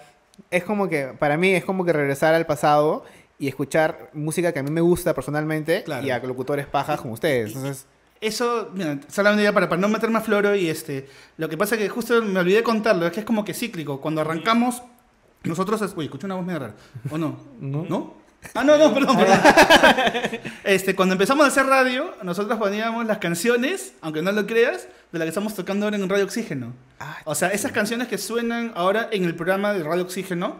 es 0.52 0.64
como 0.64 0.88
que, 0.90 1.14
para 1.18 1.38
mí 1.38 1.52
es 1.54 1.64
como 1.66 1.86
que 1.86 1.94
regresar 1.94 2.34
al 2.34 2.46
pasado 2.46 3.04
y 3.42 3.48
escuchar 3.48 4.12
música 4.14 4.54
que 4.54 4.60
a 4.60 4.64
mí 4.64 4.70
me 4.70 4.82
gusta 4.82 5.14
personalmente 5.16 5.84
Claro. 5.84 6.06
y 6.06 6.12
a 6.12 6.20
locutores 6.20 6.68
pajas 6.68 7.02
como 7.02 7.16
ustedes. 7.16 7.48
Entonces, 7.56 7.88
Eso, 8.22 8.70
mira, 8.76 9.00
solamente 9.10 9.42
ya 9.44 9.52
para, 9.52 9.68
para 9.68 9.82
no 9.82 9.90
meter 9.90 10.12
más 10.12 10.24
floro 10.24 10.56
y 10.56 10.70
este, 10.70 11.10
lo 11.38 11.50
que 11.50 11.58
pasa 11.58 11.74
es 11.74 11.82
que 11.82 11.90
justo 11.90 12.22
me 12.22 12.40
olvidé 12.40 12.62
contarlo, 12.62 13.08
es 13.08 13.12
que 13.12 13.22
es 13.22 13.26
como 13.26 13.44
que 13.44 13.56
cíclico. 13.56 14.00
Cuando 14.00 14.22
arrancamos, 14.22 14.84
nosotros, 15.44 15.82
uy, 15.98 16.06
escuché 16.06 16.28
una 16.28 16.36
voz 16.36 16.46
medio 16.46 16.60
rara, 16.60 16.76
¿o 17.10 17.18
no? 17.18 17.36
No. 17.60 18.14
Ah, 18.54 18.64
no, 18.64 18.78
no, 18.78 18.94
perdón, 18.94 19.18
perdón. 19.18 19.40
este, 20.64 20.96
cuando 20.96 21.14
empezamos 21.14 21.44
a 21.46 21.48
hacer 21.48 21.66
radio, 21.66 22.14
nosotros 22.24 22.60
poníamos 22.60 23.06
las 23.06 23.18
canciones, 23.18 23.94
aunque 24.02 24.22
no 24.22 24.32
lo 24.32 24.46
creas, 24.46 24.88
de 25.12 25.20
la 25.20 25.26
que 25.26 25.30
estamos 25.30 25.54
tocando 25.56 25.86
ahora 25.86 25.98
en 25.98 26.08
Radio 26.08 26.24
Oxígeno. 26.26 26.74
Ah, 27.00 27.18
O 27.26 27.36
sea, 27.36 27.50
esas 27.50 27.72
canciones 27.72 28.08
que 28.08 28.18
suenan 28.18 28.72
ahora 28.76 29.10
en 29.12 29.26
el 29.26 29.36
programa 29.36 29.74
de 29.74 29.84
Radio 29.84 30.04
Oxígeno, 30.04 30.58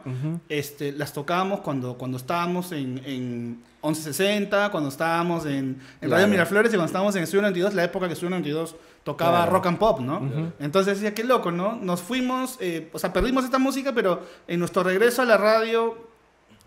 este, 0.50 0.92
las 0.92 1.14
tocábamos 1.14 1.62
cuando, 1.62 1.98
cuando 1.98 2.18
estábamos 2.18 2.72
en, 2.74 3.02
en 3.06 3.64
1160, 3.84 4.70
cuando 4.72 4.90
estábamos 4.90 5.46
en, 5.46 5.52
en 5.54 5.78
Claro. 6.00 6.16
Radio 6.16 6.28
Miraflores 6.28 6.72
y 6.72 6.76
cuando 6.76 6.88
estábamos 6.88 7.16
en 7.16 7.24
Estudio 7.24 7.42
92, 7.44 7.74
la 7.74 7.84
época 7.86 8.08
que 8.08 8.14
Estudio 8.14 8.32
92 8.32 8.76
tocaba 9.04 9.38
Claro. 9.38 9.52
rock 9.54 9.66
and 9.68 9.78
pop, 9.80 10.00
¿no? 10.02 10.52
Entonces 10.60 10.96
decía, 11.00 11.14
qué 11.16 11.24
loco, 11.24 11.52
¿no? 11.52 11.78
Nos 11.78 12.02
fuimos, 12.02 12.58
eh, 12.60 12.90
o 12.94 13.00
sea, 13.00 13.14
perdimos 13.14 13.46
esta 13.46 13.58
música, 13.58 13.94
pero 13.94 14.22
en 14.48 14.60
nuestro 14.60 14.84
regreso 14.84 15.22
a 15.22 15.26
la 15.26 15.38
radio, 15.38 15.98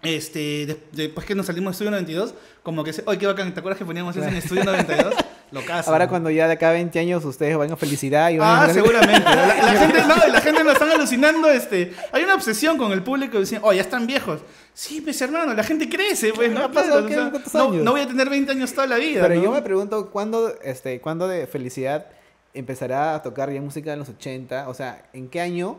este, 0.02 0.66
de- 0.66 0.82
después 0.92 1.26
que 1.26 1.34
nos 1.34 1.46
salimos 1.46 1.70
de 1.70 1.72
Estudio 1.74 1.90
92, 1.92 2.34
como 2.62 2.82
que, 2.82 2.92
se- 2.92 3.02
oye, 3.06 3.18
qué 3.18 3.26
bacán, 3.26 3.52
¿te 3.54 3.60
acuerdas 3.60 3.78
que 3.78 3.84
poníamos 3.84 4.16
eso 4.16 4.26
en 4.26 4.34
Estudio 4.36 4.64
92? 4.64 5.14
Locazo. 5.54 5.90
ahora 5.92 6.08
cuando 6.08 6.28
ya 6.30 6.46
de 6.46 6.54
acá 6.54 6.70
a 6.70 6.72
20 6.72 6.98
años 6.98 7.24
ustedes 7.24 7.56
van 7.56 7.72
a 7.72 7.76
felicidad 7.76 8.30
y 8.30 8.38
van 8.38 8.48
Ah, 8.60 8.64
a... 8.64 8.70
seguramente. 8.74 9.22
La, 9.24 9.46
la 9.46 9.72
gente, 9.80 10.00
no, 10.02 10.16
la 10.32 10.40
gente 10.40 10.64
nos 10.64 10.72
están 10.74 10.90
alucinando. 10.90 11.48
Este, 11.50 11.94
hay 12.12 12.24
una 12.24 12.34
obsesión 12.34 12.76
con 12.76 12.92
el 12.92 13.02
público 13.02 13.38
diciendo, 13.38 13.66
oh, 13.66 13.72
ya 13.72 13.80
están 13.82 14.06
viejos. 14.06 14.40
Sí, 14.74 15.00
pues 15.00 15.20
hermano, 15.22 15.54
la 15.54 15.62
gente 15.62 15.88
crece, 15.88 16.32
pues, 16.34 16.50
¿no? 16.50 16.70
¿Cuántos 16.72 17.72
no, 17.72 17.92
voy 17.92 18.00
a 18.00 18.06
tener 18.08 18.28
20 18.28 18.50
años 18.52 18.72
toda 18.74 18.88
la 18.88 18.96
vida. 18.96 19.22
Pero 19.22 19.36
¿no? 19.36 19.42
yo 19.42 19.52
me 19.52 19.62
pregunto, 19.62 20.10
¿cuándo, 20.10 20.52
este, 20.62 21.00
¿cuándo 21.00 21.28
de 21.28 21.46
felicidad 21.46 22.06
empezará 22.52 23.14
a 23.14 23.22
tocar 23.22 23.50
ya 23.52 23.60
música 23.60 23.92
en 23.92 24.00
los 24.00 24.08
80? 24.08 24.68
O 24.68 24.74
sea, 24.74 25.04
¿en 25.12 25.28
qué 25.28 25.40
año 25.40 25.78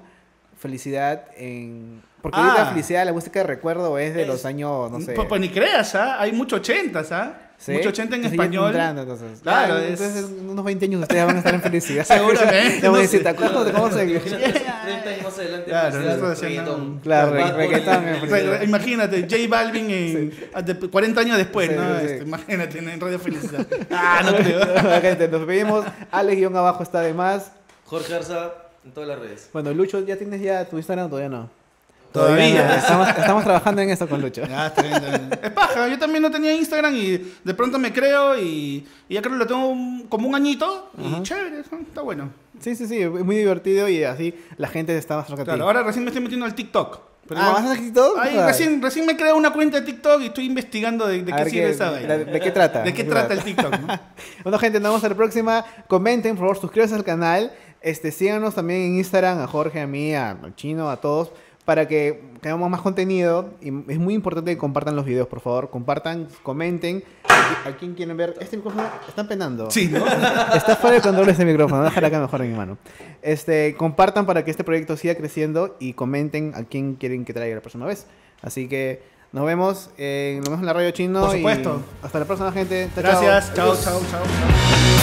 felicidad 0.58 1.26
en... 1.38 2.02
Porque 2.22 2.38
Ah. 2.40 2.46
ahorita 2.52 2.66
felicidad, 2.68 3.06
la 3.06 3.14
música 3.14 3.40
de 3.40 3.46
recuerdo 3.48 3.98
es 4.00 4.16
de 4.16 4.22
Es- 4.24 4.28
los 4.28 4.46
años, 4.46 4.90
no 4.90 5.00
sé... 5.02 5.12
Pues, 5.14 5.28
pues 5.28 5.42
ni 5.42 5.50
creas, 5.50 5.94
¿ah? 5.96 6.20
Hay 6.22 6.32
mucho 6.32 6.56
80, 6.56 7.04
¿ah? 7.12 7.45
¿Sí? 7.58 7.72
Mucho 7.72 7.90
80 7.90 8.16
en 8.16 8.22
Entonces 8.26 8.32
español. 8.40 8.68
entrando, 8.68 9.02
entonces. 9.04 9.40
Claro, 9.42 9.76
Ah, 9.76 9.82
es- 9.84 10.02
entonces 10.02 10.26
en 10.40 10.50
unos 10.50 10.66
20 10.66 10.86
años 10.86 11.02
ustedes 11.02 11.26
van 11.26 11.36
a 11.36 11.40
estar 11.40 11.54
en 11.56 11.62
felicidad. 11.62 12.04
Seguramente, 12.08 12.82
Ya 12.82 12.90
voy 12.90 12.90
a 12.90 12.92
no 12.92 12.98
decir. 12.98 13.24
¿te 13.24 13.30
acuerdas 13.30 13.66
de 13.66 13.72
cómo 13.72 13.92
se... 13.92 14.04
Imagínate 14.06 14.50
30 14.50 15.10
años 15.10 15.24
más 15.24 15.40
adelante. 15.40 15.66
Claro, 15.70 15.92
felicidad, 15.92 16.18
nosotros 16.18 16.42
reggaetón. 16.42 17.00
Claro, 17.00 17.32
reggaetón, 17.58 18.08
eh, 18.08 18.20
O 18.24 18.28
sea, 18.28 18.64
imagínate, 18.64 19.22
J 19.22 19.36
Balvin 19.50 19.90
en, 19.92 20.30
de- 20.66 20.90
40 20.90 21.22
años 21.22 21.38
después, 21.38 21.70
Sí, 21.70 21.76
¿no? 21.76 21.84
sí, 21.84 22.06
sí. 22.08 22.12
Este, 22.14 22.24
imagínate 22.26 22.80
en 22.80 23.00
Radio 23.00 23.20
Felicidad. 23.20 23.66
Ah, 23.92 24.22
no 24.26 24.36
creo. 24.36 25.02
Gente, 25.02 25.28
nos 25.28 25.46
pedimos. 25.46 25.86
Alex 26.12 26.38
guion 26.38 26.56
abajo 26.56 26.84
está 26.84 27.02
de 27.02 27.14
más. 27.14 27.52
Jorge 27.86 28.14
Arza 28.16 28.52
en 28.84 28.92
todas 28.92 29.10
las 29.10 29.20
redes. 29.20 29.50
Bueno, 29.54 29.74
Lucho, 29.74 30.00
¿ya 30.06 30.16
tienes 30.18 30.42
ya 30.42 30.66
tu 30.66 30.78
Instagram 30.78 31.10
todavía 31.10 31.30
no? 31.30 31.50
Todavía. 32.16 32.68
no. 32.68 32.74
Estamos, 32.74 33.10
estamos 33.10 33.44
trabajando 33.44 33.82
en 33.82 33.90
eso 33.92 34.08
con 34.10 34.22
Lucho. 34.22 34.44
Ah, 34.52 34.68
está 34.68 34.82
bien, 34.82 34.94
está 34.96 35.18
bien. 35.18 35.30
Es 35.44 35.50
paja, 35.52 35.88
yo 35.88 36.00
también 36.00 36.22
no 36.24 36.32
tenía 36.32 36.54
Instagram 36.54 36.96
y 36.96 37.34
de 37.44 37.54
pronto 37.54 37.78
me 37.80 37.94
creo 37.94 38.38
y, 38.40 38.88
y 39.10 39.14
ya 39.14 39.22
creo 39.22 39.34
que 39.34 39.40
lo 39.40 39.48
tengo 39.48 39.68
un- 39.70 40.08
como 40.08 40.28
un 40.28 40.36
añito 40.36 40.92
y 41.02 41.06
Ajá. 41.14 41.24
chévere, 41.24 41.60
está 41.60 42.02
bueno. 42.02 42.30
Sí, 42.60 42.76
sí, 42.76 42.88
sí, 42.88 43.00
es 43.02 43.10
muy 43.10 43.36
divertido 43.36 43.88
y 43.90 44.04
así 44.04 44.34
la 44.58 44.68
gente 44.68 44.98
está 44.98 45.18
más 45.18 45.28
cerca. 45.28 45.44
Claro, 45.44 45.66
ahora 45.66 45.84
recién 45.84 46.04
me 46.04 46.10
estoy 46.10 46.24
metiendo 46.24 46.46
al 46.46 46.56
TikTok. 46.56 47.00
Pero 47.28 47.42
Ah, 47.42 47.54
¿vas 47.54 47.66
a 47.66 47.74
TikTok? 47.74 48.18
Ay, 48.20 48.38
recién, 48.46 48.80
recién 48.84 49.06
me 49.08 49.18
creo 49.18 49.36
una 49.36 49.52
cuenta 49.52 49.80
de 49.80 49.86
TikTok 49.88 50.22
y 50.22 50.26
estoy 50.28 50.46
investigando 50.46 51.08
de, 51.08 51.26
qué 51.26 51.50
sirve 51.50 51.70
esa 51.72 51.86
de- 51.92 52.06
vaina. 52.08 52.32
de 52.32 52.40
qué 52.40 52.52
trata. 52.52 52.84
¿De 52.84 52.94
qué 52.94 53.04
trata 53.04 53.34
el 53.34 53.44
TikTok? 53.44 53.80
¿no? 53.80 53.88
Bueno, 54.44 54.60
gente, 54.60 54.80
nos 54.80 54.92
vemos 54.92 55.04
a 55.04 55.10
la 55.10 55.16
próxima. 55.16 55.66
Comenten, 55.88 56.36
por 56.36 56.42
favor, 56.46 56.58
suscríbanse 56.60 56.94
al 56.94 57.04
canal. 57.04 57.52
Este, 57.82 58.12
síganos 58.12 58.54
también 58.54 58.82
en 58.82 58.96
Instagram, 58.98 59.40
a 59.42 59.48
Jorge, 59.48 59.82
a 59.82 59.88
mí, 59.88 60.14
a- 60.14 60.38
chino, 60.56 60.90
a 60.92 60.98
todos, 61.02 61.32
para 61.66 61.88
que 61.88 62.22
tengamos 62.42 62.70
más 62.70 62.82
contenido. 62.82 63.50
Y 63.60 63.68
es 63.92 64.00
muy 64.00 64.14
importante 64.14 64.52
que 64.52 64.58
compartan 64.58 64.96
los 64.96 65.06
videos, 65.06 65.28
por 65.28 65.42
favor. 65.42 65.70
Compartan, 65.70 66.28
comenten. 66.44 67.04
¿A 67.66 67.72
quién 67.78 67.96
quieren 67.96 68.16
ver? 68.16 68.36
Este 68.40 68.58
micrófono 68.58 68.88
están 69.08 69.28
penando. 69.28 69.70
Sí, 69.72 69.88
¿no? 69.88 70.06
Está 70.56 70.76
fuera 70.76 70.98
de 70.98 71.02
control 71.02 71.28
este 71.30 71.44
micrófono. 71.44 71.84
Déjala 71.84 72.08
acá 72.08 72.20
mejor 72.20 72.42
en 72.42 72.52
mi 72.52 72.58
mano. 72.58 72.78
Este, 73.22 73.76
compartan 73.76 74.26
para 74.26 74.46
que 74.46 74.52
este 74.52 74.64
proyecto 74.64 74.96
siga 74.96 75.16
creciendo 75.16 75.76
y 75.80 75.94
comenten 75.94 76.54
a 76.56 76.64
quién 76.64 76.96
quieren 76.96 77.26
que 77.26 77.34
traiga 77.34 77.56
la 77.56 77.62
próxima 77.62 77.86
vez. 77.88 78.06
Así 78.42 78.68
que 78.68 79.02
nos 79.32 79.46
vemos, 79.46 79.90
eh, 79.98 80.36
nos 80.38 80.46
vemos 80.46 80.60
en 80.60 80.66
la 80.68 80.74
radio 80.74 80.92
chino. 80.92 81.26
Por 81.26 81.36
y 81.36 81.40
supuesto. 81.40 81.82
hasta 82.04 82.20
la 82.20 82.26
próxima, 82.26 82.52
gente. 82.52 82.90
Chao. 82.94 83.04
Gracias. 83.04 83.54
Chao, 83.56 83.76
chao, 83.76 84.00
chao. 84.12 84.24
chao. 84.24 84.95